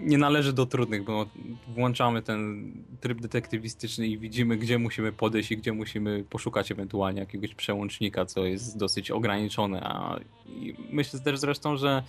nie 0.00 0.18
należy 0.18 0.52
do 0.52 0.66
trudnych, 0.66 1.04
bo 1.04 1.26
włączamy 1.68 2.22
ten 2.22 2.72
tryb 3.00 3.20
detektywistyczny 3.20 4.06
i 4.06 4.18
widzimy, 4.18 4.56
gdzie 4.56 4.78
musimy 4.78 5.12
podejść 5.12 5.52
i 5.52 5.56
gdzie 5.56 5.72
musimy 5.72 6.24
poszukać 6.30 6.72
ewentualnie 6.72 7.20
jakiegoś 7.20 7.54
przełącznika, 7.54 8.26
co 8.26 8.44
jest 8.44 8.78
dosyć 8.78 9.10
ograniczone. 9.10 9.80
A 9.84 10.20
myślę 10.90 11.20
też 11.20 11.38
zresztą, 11.38 11.76
że 11.76 12.02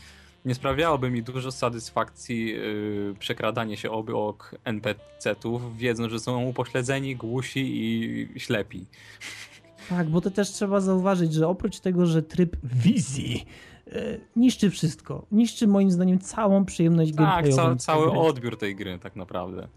nie 0.46 0.56
sprawiałoby 0.56 1.10
mi 1.10 1.24
dużo 1.24 1.52
satysfakcji 1.52 2.46
yy, 2.46 3.16
przekradanie 3.20 3.78
się 3.78 3.92
obok 3.92 4.56
NPC-ów, 4.64 5.78
wiedząc, 5.78 6.12
że 6.12 6.20
są 6.20 6.44
upośledzeni, 6.44 7.16
głusi 7.16 7.60
i 7.60 8.40
ślepi. 8.40 8.86
Tak, 9.90 10.10
bo 10.10 10.22
to 10.22 10.32
też 10.32 10.52
trzeba 10.52 10.80
zauważyć, 10.80 11.34
że 11.34 11.48
oprócz 11.48 11.80
tego, 11.80 12.06
że 12.06 12.24
tryb 12.24 12.58
wizji 12.64 13.46
e, 13.88 14.18
niszczy 14.36 14.70
wszystko. 14.70 15.26
Niszczy 15.32 15.68
moim 15.68 15.92
zdaniem 15.92 16.20
całą 16.20 16.66
przyjemność 16.66 17.12
tak, 17.12 17.26
gameplayową. 17.26 17.70
Tak, 17.70 17.80
cały 17.80 18.12
odbiór 18.12 18.58
tej 18.58 18.76
gry 18.76 19.00
tak 19.00 19.16
naprawdę. 19.16 19.68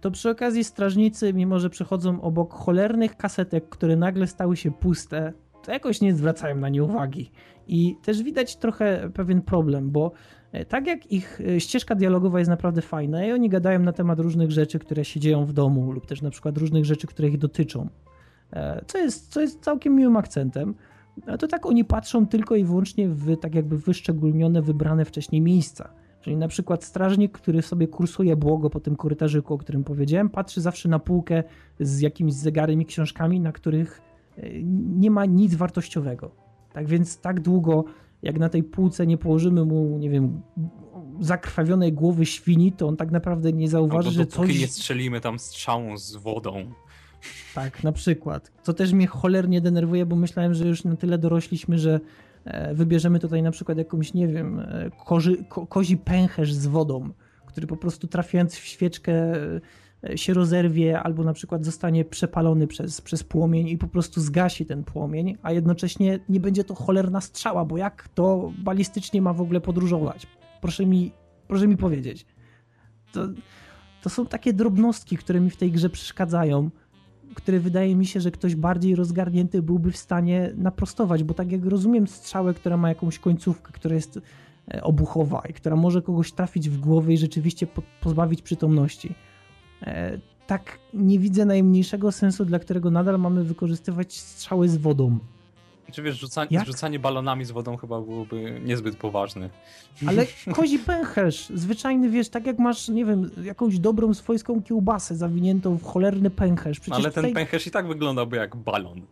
To 0.00 0.10
przy 0.10 0.30
okazji 0.30 0.64
strażnicy, 0.64 1.32
mimo 1.32 1.58
że 1.58 1.70
przechodzą 1.70 2.20
obok 2.20 2.54
cholernych 2.54 3.16
kasetek, 3.16 3.68
które 3.68 3.96
nagle 3.96 4.26
stały 4.26 4.56
się 4.56 4.70
puste, 4.70 5.32
to 5.64 5.72
jakoś 5.72 6.00
nie 6.00 6.14
zwracają 6.14 6.56
na 6.56 6.68
nie 6.68 6.82
uwagi. 6.82 7.30
I 7.68 7.96
też 8.02 8.22
widać 8.22 8.56
trochę 8.56 9.10
pewien 9.14 9.42
problem, 9.42 9.90
bo 9.90 10.12
e, 10.52 10.64
tak 10.64 10.86
jak 10.86 11.12
ich 11.12 11.40
e, 11.40 11.60
ścieżka 11.60 11.94
dialogowa 11.94 12.38
jest 12.38 12.48
naprawdę 12.48 12.82
fajna 12.82 13.26
i 13.26 13.32
oni 13.32 13.48
gadają 13.48 13.78
na 13.78 13.92
temat 13.92 14.18
różnych 14.18 14.50
rzeczy, 14.50 14.78
które 14.78 15.04
się 15.04 15.20
dzieją 15.20 15.44
w 15.44 15.52
domu 15.52 15.92
lub 15.92 16.06
też 16.06 16.22
na 16.22 16.30
przykład 16.30 16.58
różnych 16.58 16.84
rzeczy, 16.84 17.06
które 17.06 17.28
ich 17.28 17.38
dotyczą. 17.38 17.88
E, 18.52 18.84
co 18.86 18.98
jest, 18.98 19.32
co 19.32 19.40
jest 19.40 19.60
całkiem 19.60 19.94
miłym 19.94 20.16
akcentem, 20.16 20.74
to 21.38 21.48
tak 21.48 21.66
oni 21.66 21.84
patrzą 21.84 22.26
tylko 22.26 22.56
i 22.56 22.64
wyłącznie 22.64 23.08
w 23.08 23.36
tak 23.36 23.54
jakby 23.54 23.78
wyszczególnione, 23.78 24.62
wybrane 24.62 25.04
wcześniej 25.04 25.40
miejsca. 25.40 25.90
Czyli 26.20 26.36
na 26.36 26.48
przykład 26.48 26.84
strażnik, 26.84 27.32
który 27.32 27.62
sobie 27.62 27.88
kursuje 27.88 28.36
błogo 28.36 28.70
po 28.70 28.80
tym 28.80 28.96
korytarzyku, 28.96 29.54
o 29.54 29.58
którym 29.58 29.84
powiedziałem, 29.84 30.30
patrzy 30.30 30.60
zawsze 30.60 30.88
na 30.88 30.98
półkę 30.98 31.44
z 31.80 32.00
jakimiś 32.00 32.34
zegarem 32.34 32.82
i 32.82 32.86
książkami, 32.86 33.40
na 33.40 33.52
których 33.52 34.02
e, 34.36 34.62
nie 34.98 35.10
ma 35.10 35.24
nic 35.24 35.54
wartościowego. 35.54 36.30
Tak 36.72 36.86
więc 36.86 37.20
tak 37.20 37.40
długo, 37.40 37.84
jak 38.22 38.38
na 38.38 38.48
tej 38.48 38.62
półce 38.62 39.06
nie 39.06 39.18
położymy 39.18 39.64
mu, 39.64 39.98
nie 39.98 40.10
wiem, 40.10 40.42
zakrwawionej 41.20 41.92
głowy 41.92 42.26
świni, 42.26 42.72
to 42.72 42.88
on 42.88 42.96
tak 42.96 43.10
naprawdę 43.10 43.52
nie 43.52 43.68
zauważy, 43.68 44.10
że 44.10 44.26
coś... 44.26 44.60
nie 44.60 44.68
strzelimy 44.68 45.20
tam 45.20 45.38
strzałą 45.38 45.98
z 45.98 46.16
wodą. 46.16 46.72
Tak, 47.54 47.84
na 47.84 47.92
przykład. 47.92 48.52
Co 48.62 48.74
też 48.74 48.92
mnie 48.92 49.06
cholernie 49.06 49.60
denerwuje, 49.60 50.06
bo 50.06 50.16
myślałem, 50.16 50.54
że 50.54 50.66
już 50.66 50.84
na 50.84 50.96
tyle 50.96 51.18
dorośliśmy, 51.18 51.78
że 51.78 52.00
e, 52.44 52.74
wybierzemy 52.74 53.18
tutaj 53.18 53.42
na 53.42 53.50
przykład 53.50 53.78
jakąś, 53.78 54.14
nie 54.14 54.28
wiem, 54.28 54.60
e, 54.60 54.90
koży, 55.04 55.44
ko, 55.48 55.66
kozi 55.66 55.96
pęcherz 55.96 56.52
z 56.52 56.66
wodą, 56.66 57.10
który 57.46 57.66
po 57.66 57.76
prostu 57.76 58.06
trafiając 58.06 58.54
w 58.54 58.64
świeczkę 58.64 59.12
e, 60.04 60.18
się 60.18 60.34
rozerwie 60.34 61.00
albo 61.00 61.24
na 61.24 61.32
przykład 61.32 61.64
zostanie 61.64 62.04
przepalony 62.04 62.66
przez, 62.66 63.00
przez 63.00 63.24
płomień 63.24 63.68
i 63.68 63.78
po 63.78 63.88
prostu 63.88 64.20
zgasi 64.20 64.66
ten 64.66 64.84
płomień, 64.84 65.36
a 65.42 65.52
jednocześnie 65.52 66.18
nie 66.28 66.40
będzie 66.40 66.64
to 66.64 66.74
cholerna 66.74 67.20
strzała, 67.20 67.64
bo 67.64 67.76
jak 67.76 68.08
to 68.08 68.52
balistycznie 68.58 69.22
ma 69.22 69.32
w 69.32 69.40
ogóle 69.40 69.60
podróżować? 69.60 70.26
Proszę 70.60 70.86
mi, 70.86 71.12
proszę 71.48 71.68
mi 71.68 71.76
powiedzieć. 71.76 72.26
To, 73.12 73.28
to 74.02 74.10
są 74.10 74.26
takie 74.26 74.52
drobnostki, 74.52 75.16
które 75.16 75.40
mi 75.40 75.50
w 75.50 75.56
tej 75.56 75.72
grze 75.72 75.90
przeszkadzają, 75.90 76.70
które 77.34 77.60
wydaje 77.60 77.96
mi 77.96 78.06
się, 78.06 78.20
że 78.20 78.30
ktoś 78.30 78.54
bardziej 78.54 78.94
rozgarnięty 78.94 79.62
byłby 79.62 79.90
w 79.92 79.96
stanie 79.96 80.52
naprostować, 80.56 81.24
bo 81.24 81.34
tak 81.34 81.52
jak 81.52 81.64
rozumiem 81.64 82.06
strzałę, 82.06 82.54
która 82.54 82.76
ma 82.76 82.88
jakąś 82.88 83.18
końcówkę, 83.18 83.72
która 83.72 83.94
jest 83.94 84.20
e, 84.74 84.82
obuchowa 84.82 85.42
i 85.50 85.52
która 85.52 85.76
może 85.76 86.02
kogoś 86.02 86.32
trafić 86.32 86.70
w 86.70 86.80
głowę 86.80 87.12
i 87.12 87.18
rzeczywiście 87.18 87.66
pozbawić 88.00 88.42
przytomności. 88.42 89.14
E, 89.82 90.18
tak 90.46 90.78
nie 90.94 91.18
widzę 91.18 91.44
najmniejszego 91.44 92.12
sensu, 92.12 92.44
dla 92.44 92.58
którego 92.58 92.90
nadal 92.90 93.18
mamy 93.18 93.44
wykorzystywać 93.44 94.20
strzały 94.20 94.68
z 94.68 94.76
wodą. 94.76 95.18
Czy 95.92 96.02
wiesz, 96.02 96.20
rzucanie, 96.20 96.64
rzucanie 96.66 96.98
balonami 96.98 97.44
z 97.44 97.50
wodą 97.50 97.76
chyba 97.76 98.00
byłoby 98.00 98.60
niezbyt 98.64 98.96
poważne. 98.96 99.50
Ale 100.06 100.26
kozi 100.56 100.78
pęcherz, 100.78 101.48
zwyczajny, 101.54 102.10
wiesz, 102.10 102.28
tak 102.28 102.46
jak 102.46 102.58
masz, 102.58 102.88
nie 102.88 103.04
wiem, 103.04 103.30
jakąś 103.42 103.78
dobrą 103.78 104.14
swojską 104.14 104.62
kiełbasę 104.62 105.16
zawiniętą 105.16 105.78
w 105.78 105.84
cholerny 105.84 106.30
pęcherz. 106.30 106.80
Przecież 106.80 106.98
ale 106.98 107.10
ten 107.10 107.24
tutaj... 107.24 107.34
pęcherz 107.34 107.66
i 107.66 107.70
tak 107.70 107.88
wyglądałby 107.88 108.36
jak 108.36 108.56
balon. 108.56 109.02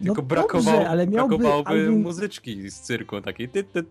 No 0.00 0.06
Tylko 0.06 0.22
brakowało, 0.22 0.76
dobrze, 0.76 0.90
ale 0.90 1.06
miałby, 1.06 1.38
brakowałoby 1.38 1.70
ale... 1.70 1.90
muzyczki 1.90 2.70
z 2.70 2.80
cyrku, 2.80 3.20
takiej 3.20 3.48
ty, 3.48 3.64
ty, 3.64 3.82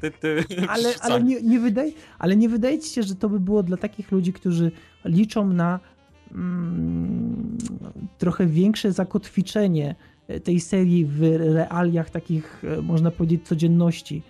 ty, 0.00 0.10
ty, 0.10 0.44
Ale, 0.68 0.94
ale, 1.00 1.22
nie, 1.22 1.42
nie 1.42 1.60
wydaje, 1.60 1.92
ale 2.18 2.36
nie 2.36 2.48
wydaje 2.48 2.78
ci 2.78 2.90
się, 2.90 3.02
że 3.02 3.14
to 3.14 3.28
by 3.28 3.40
było 3.40 3.62
dla 3.62 3.76
takich 3.76 4.12
ludzi, 4.12 4.32
którzy 4.32 4.72
liczą 5.04 5.48
na 5.48 5.80
mm, 6.32 7.58
trochę 8.18 8.46
większe 8.46 8.92
zakotwiczenie 8.92 9.94
tej 10.44 10.60
serii 10.60 11.04
w 11.04 11.22
realiach 11.38 12.10
takich, 12.10 12.62
e, 12.64 12.82
można 12.82 13.10
powiedzieć, 13.10 13.46
codzienności. 13.46 14.22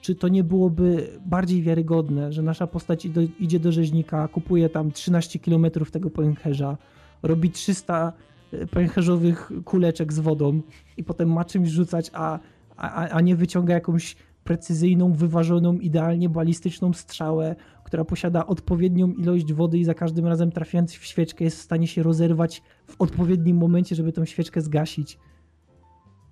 Czy 0.00 0.14
to 0.14 0.28
nie 0.28 0.44
byłoby 0.44 1.08
bardziej 1.26 1.62
wiarygodne, 1.62 2.32
że 2.32 2.42
nasza 2.42 2.66
postać 2.66 3.08
idzie 3.40 3.60
do, 3.60 3.72
rzeźnika, 3.72 4.28
kupuje 4.28 4.68
tam 4.68 4.92
13 4.92 5.38
km 5.38 5.66
tego 5.92 6.10
pęcherza, 6.10 6.76
robi 7.22 7.50
300 7.50 8.12
e, 8.52 8.66
pęcherzowych 8.66 9.52
kuleczek 9.64 10.12
z 10.12 10.18
wodą 10.18 10.60
i 10.96 11.04
potem 11.04 11.32
ma 11.32 11.44
czymś 11.44 11.68
rzucać, 11.68 12.10
a, 12.12 12.38
a, 12.76 13.08
a 13.08 13.20
nie 13.20 13.36
wyciąga 13.36 13.74
jakąś 13.74 14.16
precyzyjną, 14.44 15.12
wyważoną, 15.12 15.78
idealnie 15.78 16.28
balistyczną 16.28 16.92
strzałę, 16.92 17.56
która 17.84 18.04
posiada 18.04 18.46
odpowiednią 18.46 19.12
ilość 19.12 19.52
wody 19.52 19.78
i 19.78 19.84
za 19.84 19.94
każdym 19.94 20.26
razem 20.26 20.52
trafiając 20.52 20.92
w 20.92 21.04
świeczkę 21.04 21.44
jest 21.44 21.58
w 21.58 21.62
stanie 21.62 21.86
się 21.86 22.02
rozerwać 22.02 22.62
w 22.86 23.00
odpowiednim 23.00 23.56
momencie, 23.56 23.96
żeby 23.96 24.12
tą 24.12 24.24
świeczkę 24.24 24.60
zgasić. 24.60 25.18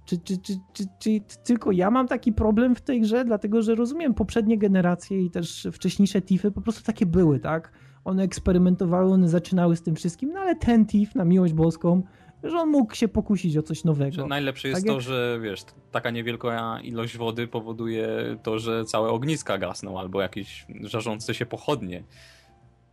Czy, 0.05 0.19
czy, 0.19 0.39
czy, 0.39 0.53
czy, 0.73 0.85
czy 0.99 1.21
tylko 1.45 1.73
ja 1.73 1.91
mam 1.91 2.09
taki 2.09 2.33
problem 2.33 2.75
w 2.75 2.81
tej 2.81 3.01
grze? 3.01 3.25
Dlatego, 3.25 3.63
że 3.63 3.75
rozumiem, 3.75 4.15
poprzednie 4.15 4.59
generacje 4.59 5.23
i 5.23 5.31
też 5.31 5.69
wcześniejsze 5.73 6.23
TIFy 6.23 6.51
po 6.51 6.61
prostu 6.61 6.83
takie 6.83 7.07
były, 7.07 7.41
tak? 7.41 7.73
One 8.05 8.23
eksperymentowały, 8.23 9.13
one 9.13 9.29
zaczynały 9.29 9.77
z 9.77 9.83
tym 9.83 9.97
wszystkim, 9.97 10.33
no 10.33 10.41
ale 10.41 10.57
ten 10.57 10.87
TIF, 10.87 11.15
na 11.15 11.25
miłość 11.25 11.53
boską, 11.53 12.03
że 12.43 12.59
on 12.59 12.69
mógł 12.69 12.95
się 12.95 13.09
pokusić 13.09 13.57
o 13.57 13.63
coś 13.63 13.85
nowego. 13.85 14.13
Że 14.13 14.27
najlepsze 14.27 14.69
jest 14.69 14.81
tak 14.81 14.89
to, 14.89 14.93
jak... 14.93 15.03
że 15.03 15.39
wiesz, 15.43 15.65
taka 15.93 16.11
niewielka 16.11 16.81
ilość 16.81 17.17
wody 17.17 17.47
powoduje 17.47 18.09
to, 18.43 18.59
że 18.59 18.85
całe 18.85 19.09
ogniska 19.09 19.59
gasną 19.59 19.99
albo 19.99 20.23
jakieś 20.23 20.67
żarzące 20.81 21.35
się 21.35 21.47
pochodnie. 21.47 22.05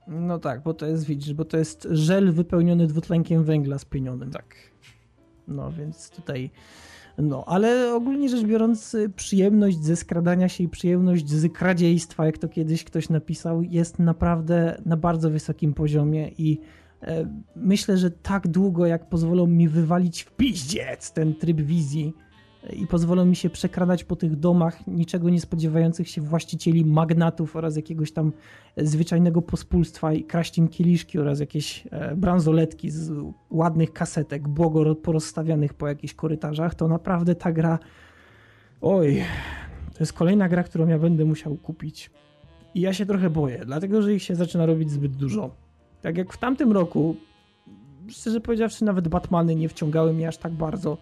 No 0.07 0.39
tak, 0.39 0.63
bo 0.63 0.73
to 0.73 0.85
jest, 0.85 1.05
widzisz, 1.05 1.33
bo 1.33 1.45
to 1.45 1.57
jest 1.57 1.87
żel 1.91 2.31
wypełniony 2.31 2.87
dwutlenkiem 2.87 3.43
węgla 3.43 3.77
spienionym. 3.77 4.31
Tak. 4.31 4.55
No 5.47 5.71
więc 5.71 6.09
tutaj 6.09 6.51
no, 7.21 7.43
ale 7.47 7.93
ogólnie 7.93 8.29
rzecz 8.29 8.43
biorąc, 8.43 8.95
przyjemność 9.15 9.83
ze 9.83 9.95
skradania 9.95 10.49
się 10.49 10.63
i 10.63 10.69
przyjemność 10.69 11.29
z 11.29 11.53
kradziejstwa, 11.53 12.25
jak 12.25 12.37
to 12.37 12.47
kiedyś 12.47 12.83
ktoś 12.83 13.09
napisał, 13.09 13.61
jest 13.61 13.99
naprawdę 13.99 14.81
na 14.85 14.97
bardzo 14.97 15.29
wysokim 15.29 15.73
poziomie 15.73 16.31
i 16.37 16.59
e, 17.01 17.25
myślę, 17.55 17.97
że 17.97 18.11
tak 18.11 18.47
długo, 18.47 18.85
jak 18.85 19.09
pozwolą 19.09 19.47
mi 19.47 19.67
wywalić 19.67 20.23
w 20.23 20.31
piździec 20.31 21.11
ten 21.11 21.35
tryb 21.35 21.61
wizji, 21.61 22.13
i 22.73 22.87
pozwolą 22.87 23.25
mi 23.25 23.35
się 23.35 23.49
przekradać 23.49 24.03
po 24.03 24.15
tych 24.15 24.35
domach 24.35 24.87
niczego 24.87 25.29
nie 25.29 25.41
spodziewających 25.41 26.09
się 26.09 26.21
właścicieli 26.21 26.85
magnatów 26.85 27.55
oraz 27.55 27.75
jakiegoś 27.75 28.11
tam 28.11 28.33
zwyczajnego 28.77 29.41
pospólstwa 29.41 30.13
i 30.13 30.23
kraść 30.23 30.57
im 30.57 30.67
kieliszki 30.67 31.19
oraz 31.19 31.39
jakieś 31.39 31.87
e, 31.91 32.15
bransoletki 32.15 32.89
z 32.89 33.11
ładnych 33.49 33.93
kasetek, 33.93 34.47
błogo 34.47 34.95
porozstawianych 34.95 35.73
po 35.73 35.87
jakichś 35.87 36.13
korytarzach, 36.13 36.75
to 36.75 36.87
naprawdę 36.87 37.35
ta 37.35 37.51
gra 37.51 37.79
oj, 38.81 39.23
to 39.93 39.99
jest 39.99 40.13
kolejna 40.13 40.49
gra, 40.49 40.63
którą 40.63 40.87
ja 40.87 40.99
będę 40.99 41.25
musiał 41.25 41.55
kupić. 41.55 42.11
I 42.75 42.81
ja 42.81 42.93
się 42.93 43.05
trochę 43.05 43.29
boję, 43.29 43.61
dlatego 43.65 44.01
że 44.01 44.13
ich 44.13 44.23
się 44.23 44.35
zaczyna 44.35 44.65
robić 44.65 44.91
zbyt 44.91 45.15
dużo. 45.15 45.49
Tak 46.01 46.17
jak 46.17 46.33
w 46.33 46.37
tamtym 46.37 46.71
roku, 46.71 47.15
szczerze 48.09 48.41
powiedziawszy, 48.41 48.85
nawet 48.85 49.07
Batmany 49.07 49.55
nie 49.55 49.69
wciągały 49.69 50.13
mnie 50.13 50.27
aż 50.27 50.37
tak 50.37 50.53
bardzo 50.53 50.97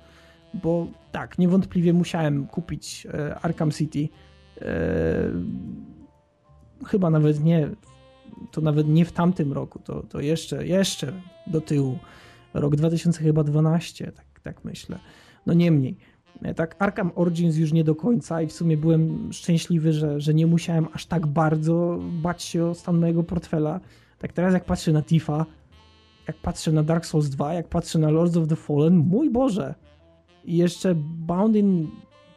bo 0.54 0.88
tak, 1.12 1.38
niewątpliwie 1.38 1.94
musiałem 1.94 2.48
kupić 2.48 3.08
e, 3.14 3.40
Arkham 3.40 3.72
City. 3.72 4.10
E, 4.62 4.68
chyba 6.86 7.10
nawet 7.10 7.44
nie, 7.44 7.70
to 8.52 8.62
nawet 8.62 8.88
nie 8.88 9.06
w 9.06 9.12
tamtym 9.12 9.54
roku, 9.54 9.80
to, 9.80 10.04
to 10.04 10.22
jeszcze, 10.22 10.68
jeszcze 10.68 11.14
do 11.48 11.62
tyłu. 11.62 11.98
Rok 12.54 12.76
2012, 12.76 14.12
tak, 14.12 14.26
tak 14.44 14.66
myślę. 14.66 15.00
No 15.46 15.54
niemniej. 15.54 15.98
E, 16.42 16.54
tak, 16.54 16.76
Arkham 16.80 17.12
Origins 17.16 17.58
już 17.58 17.74
nie 17.74 17.84
do 17.84 17.96
końca 17.96 18.42
i 18.42 18.48
w 18.48 18.54
sumie 18.54 18.78
byłem 18.78 19.34
szczęśliwy, 19.34 19.94
że, 19.94 20.22
że 20.22 20.34
nie 20.34 20.48
musiałem 20.48 20.88
aż 20.94 21.06
tak 21.06 21.28
bardzo 21.28 22.00
bać 22.02 22.44
się 22.44 22.66
o 22.66 22.74
stan 22.74 23.00
mojego 23.00 23.24
portfela. 23.24 23.80
Tak 24.20 24.34
teraz 24.34 24.54
jak 24.54 24.66
patrzę 24.66 24.92
na 24.92 25.04
Tifa, 25.04 25.46
jak 26.28 26.38
patrzę 26.38 26.72
na 26.72 26.84
Dark 26.84 27.06
Souls 27.06 27.30
2, 27.30 27.54
jak 27.54 27.68
patrzę 27.68 28.00
na 28.00 28.10
Lords 28.10 28.38
of 28.38 28.48
the 28.48 28.56
Fallen, 28.56 28.98
mój 28.98 29.30
Boże, 29.30 29.76
i 30.48 30.58
jeszcze 30.58 30.96
Bound 30.96 31.56
in... 31.56 31.90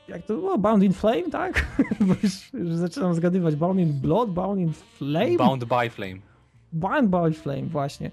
Jak 0.09 0.23
to 0.23 0.35
było? 0.35 0.59
Bound 0.59 0.83
in 0.83 0.93
Flame, 0.93 1.31
tak? 1.31 1.67
Bo 2.07 2.15
już, 2.23 2.53
już 2.55 2.75
zaczynam 2.75 3.15
zgadywać. 3.15 3.57
Bound 3.57 3.81
in 3.81 4.01
Blood? 4.01 4.31
Bound 4.31 4.61
in 4.61 4.73
Flame? 4.73 5.37
Bound 5.37 5.65
by 5.65 5.91
Flame. 5.91 6.17
Bound 6.73 7.09
by 7.09 7.33
Flame, 7.33 7.63
właśnie. 7.63 8.11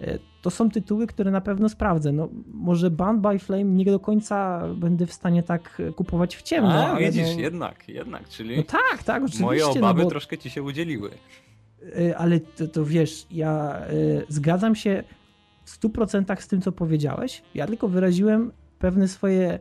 E, 0.00 0.18
to 0.42 0.50
są 0.50 0.70
tytuły, 0.70 1.06
które 1.06 1.30
na 1.30 1.40
pewno 1.40 1.68
sprawdzę. 1.68 2.12
No, 2.12 2.28
może 2.46 2.90
Bound 2.90 3.20
by 3.20 3.38
Flame 3.38 3.64
nie 3.64 3.84
do 3.84 4.00
końca 4.00 4.62
będę 4.74 5.06
w 5.06 5.12
stanie 5.12 5.42
tak 5.42 5.82
kupować 5.96 6.36
w 6.36 6.42
ciemno. 6.42 6.86
A, 6.86 6.96
widzisz, 6.96 7.34
no... 7.34 7.40
jednak, 7.40 7.88
jednak, 7.88 8.28
czyli 8.28 8.56
no 8.56 8.62
tak, 8.62 9.02
tak, 9.04 9.22
oczywiście. 9.22 9.44
Moje 9.44 9.60
no 9.60 9.70
obawy 9.70 9.98
no 9.98 10.04
bo... 10.04 10.10
troszkę 10.10 10.38
ci 10.38 10.50
się 10.50 10.62
udzieliły. 10.62 11.10
E, 11.98 12.18
ale 12.18 12.40
to, 12.40 12.68
to 12.68 12.84
wiesz, 12.84 13.26
ja 13.30 13.82
y, 13.90 14.24
zgadzam 14.28 14.74
się 14.74 15.04
w 15.64 15.80
100% 15.80 16.40
z 16.40 16.48
tym, 16.48 16.60
co 16.60 16.72
powiedziałeś. 16.72 17.42
Ja 17.54 17.66
tylko 17.66 17.88
wyraziłem 17.88 18.52
pewne 18.80 19.08
swoje 19.08 19.58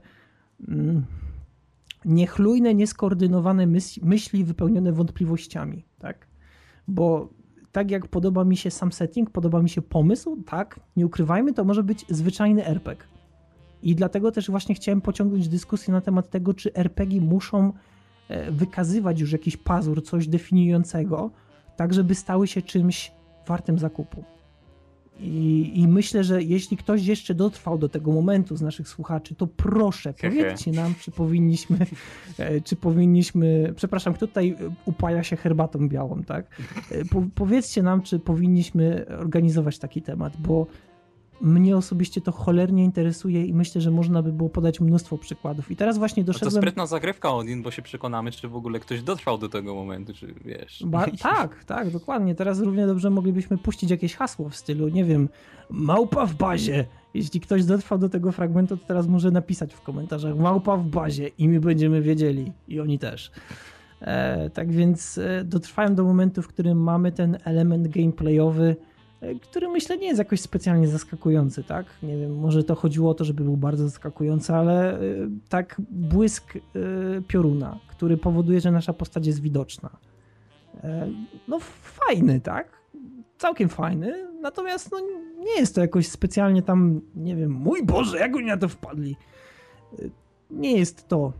mm, 0.67 1.05
niechlujne, 2.05 2.75
nieskoordynowane 2.75 3.67
myśli, 4.01 4.43
wypełnione 4.43 4.91
wątpliwościami, 4.91 5.85
tak? 5.99 6.27
Bo 6.87 7.29
tak 7.71 7.91
jak 7.91 8.07
podoba 8.07 8.43
mi 8.43 8.57
się 8.57 8.71
sam 8.71 8.91
setting, 8.91 9.29
podoba 9.29 9.61
mi 9.61 9.69
się 9.69 9.81
pomysł, 9.81 10.43
tak, 10.45 10.79
nie 10.97 11.05
ukrywajmy, 11.05 11.53
to 11.53 11.63
może 11.63 11.83
być 11.83 12.05
zwyczajny 12.09 12.65
RPG. 12.65 13.07
I 13.83 13.95
dlatego 13.95 14.31
też 14.31 14.49
właśnie 14.49 14.75
chciałem 14.75 15.01
pociągnąć 15.01 15.47
dyskusję 15.47 15.93
na 15.93 16.01
temat 16.01 16.29
tego, 16.29 16.53
czy 16.53 16.73
RPG 16.73 17.21
muszą 17.21 17.73
e, 18.29 18.51
wykazywać 18.51 19.19
już 19.19 19.31
jakiś 19.31 19.57
pazur, 19.57 20.03
coś 20.03 20.27
definiującego, 20.27 21.31
tak 21.75 21.93
żeby 21.93 22.15
stały 22.15 22.47
się 22.47 22.61
czymś 22.61 23.11
wartym 23.47 23.79
zakupu. 23.79 24.23
I, 25.21 25.71
I, 25.75 25.87
myślę, 25.87 26.23
że 26.23 26.43
jeśli 26.43 26.77
ktoś 26.77 27.05
jeszcze 27.05 27.35
dotrwał 27.35 27.77
do 27.77 27.89
tego 27.89 28.11
momentu 28.11 28.55
z 28.55 28.61
naszych 28.61 28.87
słuchaczy, 28.89 29.35
to 29.35 29.47
proszę, 29.47 30.13
powiedzcie 30.21 30.71
nam, 30.71 30.93
czy 30.99 31.11
powinniśmy, 31.11 31.77
e, 32.37 32.61
czy 32.61 32.75
powinniśmy, 32.75 33.73
przepraszam, 33.75 34.13
kto 34.13 34.27
tutaj 34.27 34.55
upaja 34.85 35.23
się 35.23 35.35
herbatą 35.35 35.89
białą, 35.89 36.23
tak? 36.23 36.45
E, 36.91 37.05
po, 37.05 37.23
powiedzcie 37.35 37.83
nam, 37.83 38.01
czy 38.01 38.19
powinniśmy 38.19 39.05
organizować 39.19 39.79
taki 39.79 40.01
temat, 40.01 40.37
bo 40.37 40.67
mnie 41.41 41.77
osobiście 41.77 42.21
to 42.21 42.31
cholernie 42.31 42.83
interesuje 42.83 43.45
i 43.45 43.53
myślę, 43.53 43.81
że 43.81 43.91
można 43.91 44.23
by 44.23 44.33
było 44.33 44.49
podać 44.49 44.79
mnóstwo 44.79 45.17
przykładów. 45.17 45.71
I 45.71 45.75
teraz 45.75 45.97
właśnie 45.97 46.23
doszedłem... 46.23 46.49
A 46.49 46.51
to 46.51 46.57
sprytna 46.57 46.85
zagrywka 46.85 47.33
Odin, 47.33 47.63
bo 47.63 47.71
się 47.71 47.81
przekonamy, 47.81 48.31
czy 48.31 48.47
w 48.47 48.55
ogóle 48.55 48.79
ktoś 48.79 49.01
dotrwał 49.01 49.37
do 49.37 49.49
tego 49.49 49.75
momentu, 49.75 50.13
czy 50.13 50.33
wiesz... 50.45 50.83
Ba 50.85 51.05
tak, 51.21 51.63
tak, 51.63 51.91
dokładnie. 51.91 52.35
Teraz 52.35 52.59
równie 52.59 52.87
dobrze 52.87 53.09
moglibyśmy 53.09 53.57
puścić 53.57 53.91
jakieś 53.91 54.15
hasło 54.15 54.49
w 54.49 54.55
stylu, 54.55 54.87
nie 54.87 55.05
wiem, 55.05 55.29
małpa 55.69 56.25
w 56.25 56.35
bazie. 56.35 56.85
Jeśli 57.13 57.39
ktoś 57.39 57.65
dotrwał 57.65 57.99
do 57.99 58.09
tego 58.09 58.31
fragmentu, 58.31 58.77
to 58.77 58.85
teraz 58.85 59.07
może 59.07 59.31
napisać 59.31 59.73
w 59.73 59.81
komentarzach 59.81 60.37
małpa 60.37 60.77
w 60.77 60.87
bazie 60.87 61.27
i 61.27 61.49
my 61.49 61.59
będziemy 61.59 62.01
wiedzieli. 62.01 62.51
I 62.67 62.79
oni 62.79 62.99
też. 62.99 63.31
E, 64.01 64.49
tak 64.49 64.71
więc 64.71 65.17
e, 65.17 65.43
dotrwałem 65.43 65.95
do 65.95 66.03
momentu, 66.03 66.41
w 66.41 66.47
którym 66.47 66.83
mamy 66.83 67.11
ten 67.11 67.37
element 67.43 67.87
gameplayowy, 67.87 68.75
który 69.41 69.67
myślę 69.67 69.97
nie 69.97 70.07
jest 70.07 70.19
jakoś 70.19 70.41
specjalnie 70.41 70.87
zaskakujący, 70.87 71.63
tak? 71.63 71.85
Nie 72.03 72.17
wiem, 72.17 72.39
może 72.39 72.63
to 72.63 72.75
chodziło 72.75 73.11
o 73.11 73.13
to, 73.13 73.25
żeby 73.25 73.43
był 73.43 73.57
bardzo 73.57 73.83
zaskakujący, 73.83 74.53
ale 74.53 74.93
e, 74.93 74.99
tak 75.49 75.81
błysk 75.89 76.55
e, 76.55 76.59
pioruna, 77.27 77.79
który 77.87 78.17
powoduje, 78.17 78.61
że 78.61 78.71
nasza 78.71 78.93
postać 78.93 79.27
jest 79.27 79.41
widoczna. 79.41 79.89
No 81.47 81.59
fajny, 81.81 82.41
tak? 82.41 82.81
Całkiem 83.37 83.69
fajny, 83.69 84.27
natomiast 84.41 84.91
no, 84.91 84.99
nie 85.39 85.59
jest 85.59 85.75
to 85.75 85.81
jakoś 85.81 86.07
specjalnie 86.07 86.61
tam, 86.61 87.01
nie 87.15 87.35
wiem, 87.35 87.51
mój 87.51 87.85
Boże, 87.85 88.17
jak 88.19 88.35
oni 88.35 88.45
na 88.45 88.57
to 88.57 88.67
wpadli. 88.67 89.15
Nie 90.51 90.77
jest 90.77 91.07
to 91.07 91.33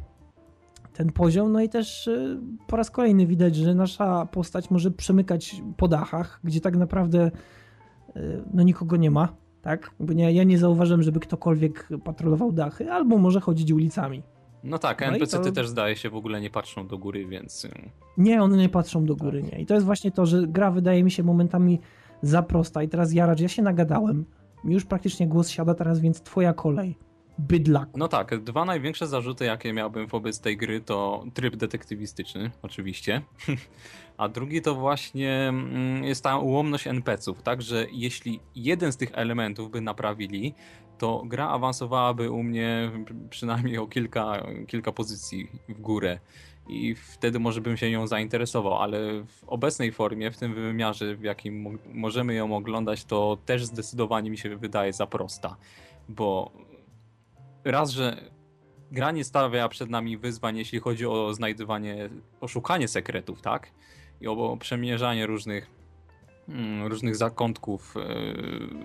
ten 0.94 1.12
poziom, 1.12 1.52
no 1.52 1.62
i 1.62 1.70
też 1.70 2.10
po 2.68 2.78
raz 2.78 2.92
kolejny 2.92 3.28
widać, 3.28 3.56
że 3.56 3.76
nasza 3.76 4.26
postać 4.26 4.72
może 4.72 4.92
przemykać 4.92 5.62
po 5.78 5.88
dachach, 5.88 6.40
gdzie 6.44 6.62
tak 6.62 6.78
naprawdę 6.78 7.32
Y, 7.32 7.32
no 8.54 8.64
nikogo 8.64 8.98
nie 8.98 9.12
ma, 9.12 9.34
tak? 9.62 9.92
Bo 10.00 10.14
nie, 10.14 10.32
ja 10.34 10.44
nie 10.44 10.58
zauważyłem, 10.58 11.04
żeby 11.04 11.20
ktokolwiek 11.20 11.90
patrolował 12.04 12.52
dachy, 12.52 12.92
albo 12.92 13.18
może 13.18 13.42
chodzić 13.42 13.72
ulicami. 13.72 14.24
No 14.64 14.80
tak, 14.80 15.02
NPC-ty 15.02 15.44
to... 15.44 15.52
też 15.52 15.68
zdaje 15.68 15.96
się 15.96 16.10
w 16.10 16.16
ogóle 16.16 16.42
nie 16.42 16.50
patrzą 16.50 16.88
do 16.88 16.98
góry, 16.98 17.26
więc... 17.26 17.66
Y, 17.66 17.70
nie, 18.18 18.44
one 18.44 18.58
nie 18.58 18.70
patrzą 18.70 19.06
do 19.06 19.16
góry, 19.16 19.42
tak. 19.42 19.52
nie. 19.52 19.62
I 19.62 19.66
to 19.66 19.74
jest 19.74 19.86
właśnie 19.86 20.12
to, 20.12 20.26
że 20.26 20.48
gra 20.48 20.72
wydaje 20.72 21.04
mi 21.04 21.12
się 21.12 21.24
momentami 21.24 21.80
za 22.22 22.44
prosta. 22.44 22.84
I 22.84 22.90
teraz 22.90 23.14
Jaracz, 23.14 23.40
ja 23.40 23.48
się 23.48 23.62
nagadałem. 23.62 24.26
Mi 24.64 24.74
już 24.74 24.86
praktycznie 24.86 25.28
głos 25.28 25.50
siada 25.50 25.74
teraz, 25.74 26.00
więc 26.00 26.22
twoja 26.22 26.54
kolej 26.54 27.09
bydlaku. 27.40 28.00
No 28.00 28.08
tak, 28.08 28.44
dwa 28.44 28.66
największe 28.66 29.08
zarzuty, 29.08 29.46
jakie 29.46 29.74
miałbym 29.74 30.08
wobec 30.08 30.40
tej 30.40 30.58
gry, 30.58 30.82
to 30.82 31.26
tryb 31.34 31.56
detektywistyczny, 31.56 32.52
oczywiście. 32.62 33.22
A 34.18 34.30
drugi 34.30 34.62
to 34.62 34.76
właśnie 34.76 35.48
mm, 35.48 36.04
jest 36.04 36.24
ta 36.24 36.38
ułomność 36.38 36.88
NPC-ów, 36.88 37.42
tak, 37.42 37.62
że 37.62 37.86
jeśli 37.92 38.40
jeden 38.56 38.92
z 38.92 38.98
tych 38.98 39.10
elementów 39.14 39.72
by 39.72 39.82
naprawili, 39.82 40.54
to 40.98 41.24
gra 41.26 41.50
awansowałaby 41.50 42.32
u 42.32 42.44
mnie 42.44 42.92
przynajmniej 43.30 43.78
o 43.78 43.88
kilka, 43.88 44.48
kilka 44.68 44.92
pozycji 44.92 45.48
w 45.70 45.82
górę 45.82 46.20
i 46.70 46.96
wtedy 46.96 47.40
może 47.40 47.62
bym 47.62 47.78
się 47.78 47.92
nią 47.92 48.08
zainteresował, 48.08 48.76
ale 48.76 49.24
w 49.24 49.44
obecnej 49.48 49.92
formie, 49.92 50.32
w 50.32 50.38
tym 50.38 50.54
wymiarze, 50.54 51.16
w 51.16 51.24
jakim 51.24 51.80
możemy 51.94 52.34
ją 52.34 52.56
oglądać, 52.56 53.06
to 53.06 53.38
też 53.46 53.66
zdecydowanie 53.66 54.30
mi 54.30 54.38
się 54.38 54.56
wydaje 54.56 54.94
za 54.94 55.08
prosta, 55.08 55.56
bo 56.10 56.52
raz, 57.72 57.92
że 57.92 58.32
gra 58.92 59.12
nie 59.12 59.24
stawia 59.24 59.70
przed 59.70 59.90
nami 59.90 60.18
wyzwań, 60.18 60.58
jeśli 60.58 60.80
chodzi 60.80 61.06
o 61.06 61.34
znajdywanie, 61.34 62.10
o 62.42 62.48
szukanie 62.48 62.88
sekretów, 62.88 63.42
tak? 63.42 63.72
I 64.22 64.28
o 64.28 64.58
przemierzanie 64.60 65.26
różnych, 65.28 65.68
mm, 66.50 66.88
różnych 66.88 67.16
zakątków, 67.16 67.96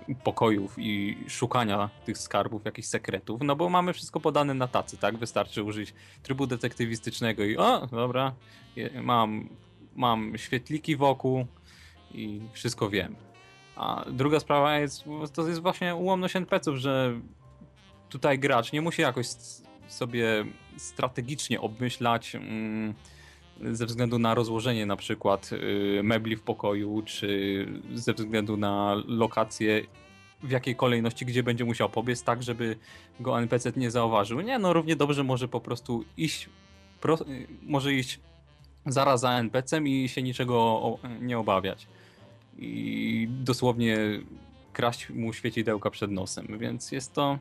yy, 0.07 0.15
pokojów 0.23 0.75
i 0.77 1.17
szukania 1.27 1.89
tych 2.05 2.17
skarbów, 2.17 2.65
jakichś 2.65 2.87
sekretów, 2.87 3.41
no 3.43 3.55
bo 3.55 3.69
mamy 3.69 3.93
wszystko 3.93 4.19
podane 4.19 4.53
na 4.53 4.67
tacy, 4.67 4.97
tak? 4.97 5.17
Wystarczy 5.17 5.63
użyć 5.63 5.93
trybu 6.23 6.47
detektywistycznego 6.47 7.43
i 7.43 7.57
o, 7.57 7.87
dobra, 7.87 8.33
mam, 9.03 9.49
mam 9.95 10.37
świetliki 10.37 10.95
wokół 10.95 11.45
i 12.11 12.41
wszystko 12.53 12.89
wiem. 12.89 13.15
A 13.75 14.05
druga 14.11 14.39
sprawa 14.39 14.77
jest, 14.77 15.03
to 15.33 15.47
jest 15.47 15.61
właśnie 15.61 15.95
ułomność 15.95 16.35
NPC-ów, 16.35 16.77
że 16.77 17.19
tutaj 18.09 18.39
gracz 18.39 18.71
nie 18.71 18.81
musi 18.81 19.01
jakoś 19.01 19.27
sobie 19.87 20.45
strategicznie 20.77 21.61
obmyślać 21.61 22.35
mm, 22.35 22.93
ze 23.61 23.85
względu 23.85 24.19
na 24.19 24.35
rozłożenie 24.35 24.85
na 24.85 24.95
przykład 24.95 25.49
y, 25.53 26.01
mebli 26.03 26.35
w 26.35 26.41
pokoju, 26.41 27.01
czy 27.05 27.67
ze 27.93 28.13
względu 28.13 28.57
na 28.57 28.95
lokację 29.07 29.81
w 30.43 30.51
jakiej 30.51 30.75
kolejności, 30.75 31.25
gdzie 31.25 31.43
będzie 31.43 31.65
musiał 31.65 31.89
pobiec, 31.89 32.23
tak 32.23 32.43
żeby 32.43 32.77
go 33.19 33.39
NPC 33.39 33.71
nie 33.75 33.91
zauważył. 33.91 34.41
Nie, 34.41 34.59
no 34.59 34.73
równie 34.73 34.95
dobrze 34.95 35.23
może 35.23 35.47
po 35.47 35.61
prostu 35.61 36.05
iść, 36.17 36.49
pro, 37.01 37.17
może 37.61 37.93
iść 37.93 38.19
zaraz 38.85 39.21
za 39.21 39.31
NPC-em 39.31 39.87
i 39.87 40.09
się 40.09 40.23
niczego 40.23 40.81
nie 41.21 41.39
obawiać. 41.39 41.87
I 42.57 43.27
dosłownie 43.29 43.97
kraść 44.73 45.09
mu 45.09 45.33
świecidełka 45.33 45.89
przed 45.89 46.11
nosem, 46.11 46.47
więc 46.59 46.91
jest 46.91 47.13
to 47.13 47.39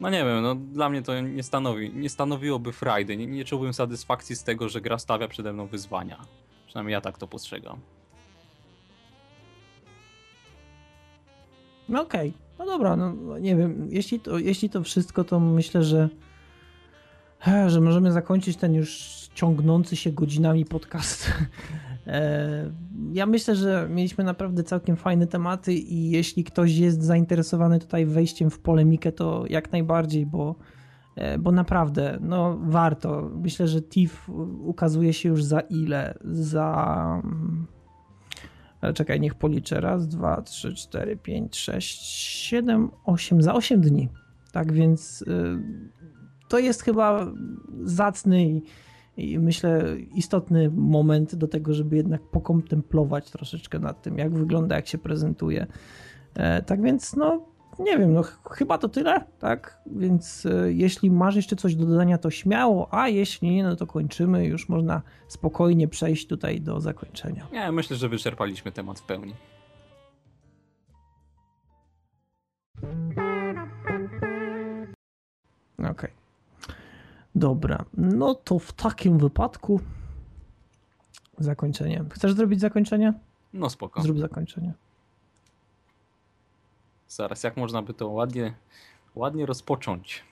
No 0.00 0.10
nie 0.10 0.24
wiem, 0.24 0.42
no 0.42 0.54
dla 0.54 0.88
mnie 0.88 1.02
to 1.02 1.20
nie 1.20 1.42
stanowi, 1.42 1.94
nie 1.94 2.08
stanowiłoby 2.08 2.72
frajdy, 2.72 3.16
nie, 3.16 3.26
nie 3.26 3.44
czułbym 3.44 3.74
satysfakcji 3.74 4.36
z 4.36 4.44
tego, 4.44 4.68
że 4.68 4.80
gra 4.80 4.98
stawia 4.98 5.28
przede 5.28 5.52
mną 5.52 5.66
wyzwania. 5.66 6.24
Przynajmniej 6.66 6.92
ja 6.92 7.00
tak 7.00 7.18
to 7.18 7.26
postrzegam. 7.26 7.80
No 11.88 12.02
okej, 12.02 12.32
no 12.58 12.66
dobra, 12.66 12.96
no 12.96 13.38
nie 13.38 13.56
wiem, 13.56 13.88
jeśli 13.90 14.20
to, 14.20 14.38
jeśli 14.38 14.70
to 14.70 14.82
wszystko, 14.82 15.24
to 15.24 15.40
myślę, 15.40 15.82
że 15.82 16.08
że 17.66 17.80
możemy 17.80 18.12
zakończyć 18.12 18.56
ten 18.56 18.74
już 18.74 19.10
ciągnący 19.34 19.96
się 19.96 20.12
godzinami 20.12 20.64
podcast. 20.64 21.32
E, 22.06 22.70
Ja 23.12 23.26
myślę, 23.26 23.56
że 23.56 23.88
mieliśmy 23.90 24.24
naprawdę 24.24 24.62
całkiem 24.62 24.96
fajne 24.96 25.26
tematy 25.26 25.74
i 25.74 26.10
jeśli 26.10 26.44
ktoś 26.44 26.76
jest 26.76 27.02
zainteresowany 27.02 27.78
tutaj 27.78 28.06
wejściem 28.06 28.50
w 28.50 28.58
polemikę, 28.58 29.12
to 29.12 29.44
jak 29.50 29.72
najbardziej, 29.72 30.26
bo, 30.26 30.54
e, 31.16 31.38
bo 31.38 31.52
naprawdę, 31.52 32.18
no 32.20 32.58
warto. 32.62 33.30
Myślę, 33.42 33.68
że 33.68 33.82
TIF 33.82 34.30
ukazuje 34.64 35.12
się 35.12 35.28
już 35.28 35.44
za 35.44 35.60
ile? 35.60 36.14
Za... 36.24 37.22
Ale 38.80 38.92
czekaj, 38.92 39.20
niech 39.20 39.34
policzę. 39.34 39.80
Raz, 39.80 40.08
dwa, 40.08 40.42
trzy, 40.42 40.74
cztery, 40.74 41.16
pięć, 41.16 41.56
sześć, 41.56 42.02
siedem, 42.46 42.90
osiem. 43.04 43.42
Za 43.42 43.54
osiem 43.54 43.80
dni. 43.80 44.08
Tak 44.52 44.72
więc 44.72 45.22
y, 45.22 45.58
to 46.48 46.58
jest 46.58 46.82
chyba 46.82 47.26
zacny 47.82 48.44
i, 48.44 48.62
i 49.16 49.38
myślę 49.38 49.84
istotny 50.14 50.70
moment 50.74 51.34
do 51.34 51.48
tego, 51.48 51.74
żeby 51.74 51.96
jednak 51.96 52.22
pokontemplować 52.22 53.30
troszeczkę 53.30 53.78
nad 53.78 54.02
tym, 54.02 54.18
jak 54.18 54.34
wygląda, 54.34 54.76
jak 54.76 54.86
się 54.88 54.98
prezentuje. 54.98 55.66
E, 56.34 56.62
tak 56.62 56.82
więc, 56.82 57.16
no, 57.16 57.44
nie 57.78 57.98
wiem, 57.98 58.12
no 58.12 58.22
ch- 58.22 58.40
chyba 58.50 58.78
to 58.78 58.88
tyle, 58.88 59.24
tak? 59.38 59.80
Więc 59.86 60.46
e, 60.46 60.72
jeśli 60.72 61.10
masz 61.10 61.36
jeszcze 61.36 61.56
coś 61.56 61.74
do 61.74 61.86
dodania, 61.86 62.18
to 62.18 62.30
śmiało, 62.30 62.94
a 62.94 63.08
jeśli 63.08 63.50
nie, 63.50 63.62
no 63.62 63.76
to 63.76 63.86
kończymy. 63.86 64.46
Już 64.46 64.68
można 64.68 65.02
spokojnie 65.28 65.88
przejść 65.88 66.26
tutaj 66.26 66.60
do 66.60 66.80
zakończenia. 66.80 67.46
Nie, 67.52 67.72
myślę, 67.72 67.96
że 67.96 68.08
wyczerpaliśmy 68.08 68.72
temat 68.72 69.00
w 69.00 69.02
pełni. 69.06 69.34
Okej. 75.90 76.25
Dobra, 77.36 77.84
no 77.96 78.34
to 78.34 78.58
w 78.58 78.72
takim 78.72 79.18
wypadku 79.18 79.80
zakończenie. 81.38 82.04
Chcesz 82.10 82.32
zrobić 82.32 82.60
zakończenie? 82.60 83.12
No 83.52 83.70
spoko. 83.70 84.02
Zrób 84.02 84.18
zakończenie. 84.18 84.72
Zaraz, 87.08 87.42
jak 87.42 87.56
można 87.56 87.82
by 87.82 87.94
to 87.94 88.08
ładnie, 88.08 88.54
ładnie 89.14 89.46
rozpocząć? 89.46 90.22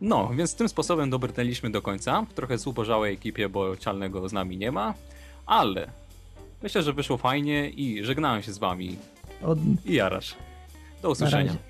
No, 0.00 0.28
więc 0.34 0.54
tym 0.54 0.68
sposobem 0.68 1.10
dobrnęliśmy 1.10 1.70
do 1.70 1.82
końca. 1.82 2.26
Trochę 2.34 2.58
zubożałej 2.58 3.14
ekipie, 3.14 3.48
bo 3.48 3.76
Cialnego 3.76 4.28
z 4.28 4.32
nami 4.32 4.56
nie 4.56 4.72
ma, 4.72 4.94
ale 5.46 5.90
myślę, 6.62 6.82
że 6.82 6.92
wyszło 6.92 7.16
fajnie 7.16 7.70
i 7.70 8.04
żegnałem 8.04 8.42
się 8.42 8.52
z 8.52 8.58
wami 8.58 8.96
Od... 9.42 9.58
i 9.84 9.94
Jarasz. 9.94 10.34
Do 11.02 11.10
usłyszenia. 11.10 11.67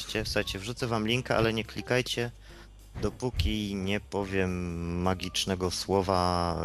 Jesteście, 0.00 0.24
słuchajcie, 0.24 0.58
wrzucę 0.58 0.86
wam 0.86 1.06
linka, 1.06 1.36
ale 1.36 1.52
nie 1.52 1.64
klikajcie, 1.64 2.30
dopóki 3.02 3.74
nie 3.74 4.00
powiem 4.00 5.02
magicznego 5.02 5.70
słowa. 5.70 6.56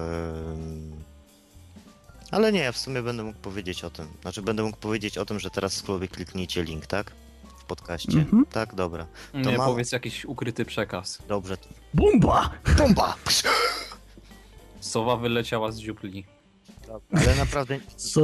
Ale 2.31 2.51
nie, 2.51 2.59
ja 2.59 2.71
w 2.71 2.77
sumie 2.77 3.01
będę 3.01 3.23
mógł 3.23 3.39
powiedzieć 3.39 3.83
o 3.83 3.89
tym. 3.89 4.07
Znaczy, 4.21 4.41
będę 4.41 4.63
mógł 4.63 4.77
powiedzieć 4.77 5.17
o 5.17 5.25
tym, 5.25 5.39
że 5.39 5.49
teraz 5.49 5.73
sobie 5.73 6.07
kliknijcie 6.07 6.63
link, 6.63 6.85
tak? 6.85 7.11
W 7.59 7.63
podcaście. 7.63 8.19
Mhm. 8.19 8.45
Tak, 8.45 8.75
dobra. 8.75 9.07
Nie, 9.33 9.57
mało. 9.57 9.71
powiedz 9.71 9.91
jakiś 9.91 10.25
ukryty 10.25 10.65
przekaz. 10.65 11.19
Dobrze. 11.27 11.57
Bumba! 11.93 12.49
Bomba! 12.77 13.15
Sowa 14.79 15.17
wyleciała 15.17 15.71
z 15.71 15.79
dziupli. 15.79 16.25
Ale 17.11 17.35
naprawdę, 17.35 17.79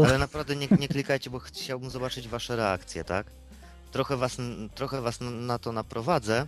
ale 0.05 0.17
naprawdę 0.17 0.55
nie, 0.55 0.67
nie 0.79 0.87
klikajcie, 0.87 1.29
bo 1.29 1.39
chciałbym 1.39 1.89
zobaczyć 1.89 2.27
wasze 2.27 2.55
reakcje, 2.55 3.03
tak? 3.03 3.40
Trochę 3.91 4.17
was, 4.17 4.37
trochę 4.75 5.01
was 5.01 5.19
na- 5.21 5.59
to 5.59 5.71
naprowadzę, 5.71 6.47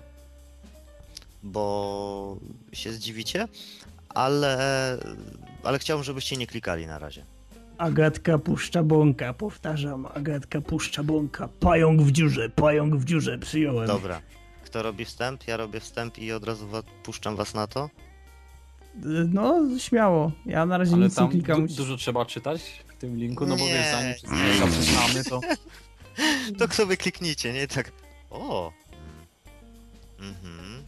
bo 1.44 2.38
się 2.74 2.94
zdziwicie, 2.94 3.48
ale, 4.10 4.58
ale 5.64 5.80
chciałbym, 5.80 6.04
żebyście 6.04 6.38
nie 6.38 6.48
klikali 6.48 6.88
na 6.88 7.00
razie. 7.00 7.26
Agatka 7.78 8.38
puszcza 8.38 8.84
bąka, 8.84 9.34
powtarzam, 9.34 10.06
Agatka 10.06 10.62
puszcza 10.62 11.04
bąka. 11.04 11.50
Pająk 11.60 12.02
w 12.02 12.12
dziurze, 12.12 12.50
pająk 12.50 12.96
w 12.96 13.06
dziurze, 13.06 13.38
przyjąłem. 13.38 13.88
Dobra. 13.88 14.22
Kto 14.66 14.84
robi 14.84 15.06
wstęp? 15.06 15.48
Ja 15.48 15.58
robię 15.58 15.80
wstęp 15.80 16.18
i 16.18 16.32
od 16.32 16.44
razu 16.44 16.68
puszczam 17.04 17.36
was 17.36 17.54
na 17.54 17.68
to. 17.68 17.90
No, 19.34 19.60
śmiało. 19.80 20.32
Ja 20.46 20.66
na 20.66 20.78
razie 20.78 20.94
Ale 20.94 21.04
nic 21.06 21.14
nie 21.14 21.16
tam 21.16 21.30
klikam. 21.30 21.68
du- 21.68 21.76
dużo 21.76 21.98
trzeba 21.98 22.26
czytać 22.26 22.62
w 22.88 22.98
tym 22.98 23.18
linku, 23.18 23.46
no 23.46 23.56
bo 23.56 23.66
Nie. 23.66 23.74
wiesz, 23.74 23.92
zanim 23.92 24.14
wszystkiego 24.14 24.68
zaczynamy, 24.82 25.24
to 25.24 25.40
To 26.60 26.68
sobie 26.68 26.98
kliknijcie, 26.98 27.54
nie? 27.54 27.68
Tak. 27.68 27.92
O! 28.30 28.72
Mhm. 30.20 30.84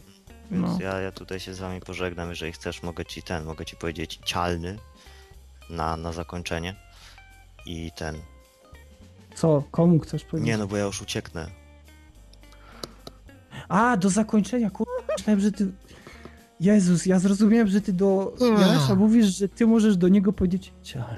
Więc 0.50 0.66
No. 0.66 0.78
ja, 0.80 1.00
ja 1.00 1.12
tutaj 1.12 1.40
się 1.40 1.54
z 1.54 1.58
wami 1.58 1.80
pożegnam, 1.80 2.28
jeżeli 2.30 2.52
chcesz, 2.52 2.82
mogę 2.82 3.04
ci 3.04 3.22
ten, 3.22 3.44
mogę 3.44 3.64
ci 3.64 3.76
powiedzieć 3.76 4.20
cialny 4.24 4.78
na, 5.70 5.96
na 5.96 6.12
zakończenie. 6.12 6.74
I 7.66 7.90
ten. 7.96 8.16
Co? 9.34 9.62
Komu 9.70 9.98
chcesz 9.98 10.24
powiedzieć? 10.24 10.46
Nie 10.46 10.58
no, 10.58 10.66
bo 10.66 10.76
ja 10.76 10.84
już 10.84 11.02
ucieknę. 11.02 11.50
A, 13.68 13.96
do 13.96 14.08
zakończenia, 14.10 14.70
kur... 14.70 14.86
Myślałem, 15.18 15.40
że 15.40 15.52
ty... 15.52 15.72
Jezus, 16.60 17.06
ja 17.06 17.18
zrozumiałem, 17.18 17.68
że 17.68 17.80
ty 17.80 17.92
do 17.92 18.34
Janesza 18.40 18.94
mówisz, 18.94 19.26
że 19.26 19.48
ty 19.48 19.66
możesz 19.66 19.96
do 19.96 20.08
niego 20.08 20.32
powiedzieć 20.32 20.72
cial. 20.82 21.04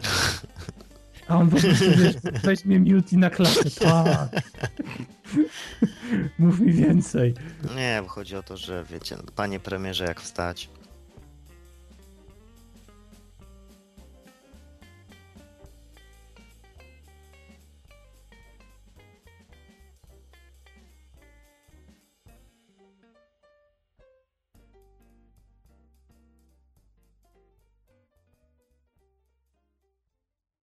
A 1.29 1.37
on 1.37 1.51
po 1.51 1.57
prostu, 1.57 1.85
wiesz, 1.97 2.15
weźmie 2.43 2.81
mute 2.81 3.17
na 3.17 3.31
klatę. 3.31 3.71
Tak. 3.71 4.43
Mów 6.39 6.61
mi 6.61 6.73
więcej. 6.73 7.35
Nie, 7.77 8.03
chodzi 8.07 8.37
o 8.37 8.43
to, 8.43 8.57
że 8.57 8.85
wiecie, 8.91 9.17
panie 9.37 9.61
premierze, 9.61 10.05
jak 10.05 10.21
wstać. 10.21 10.71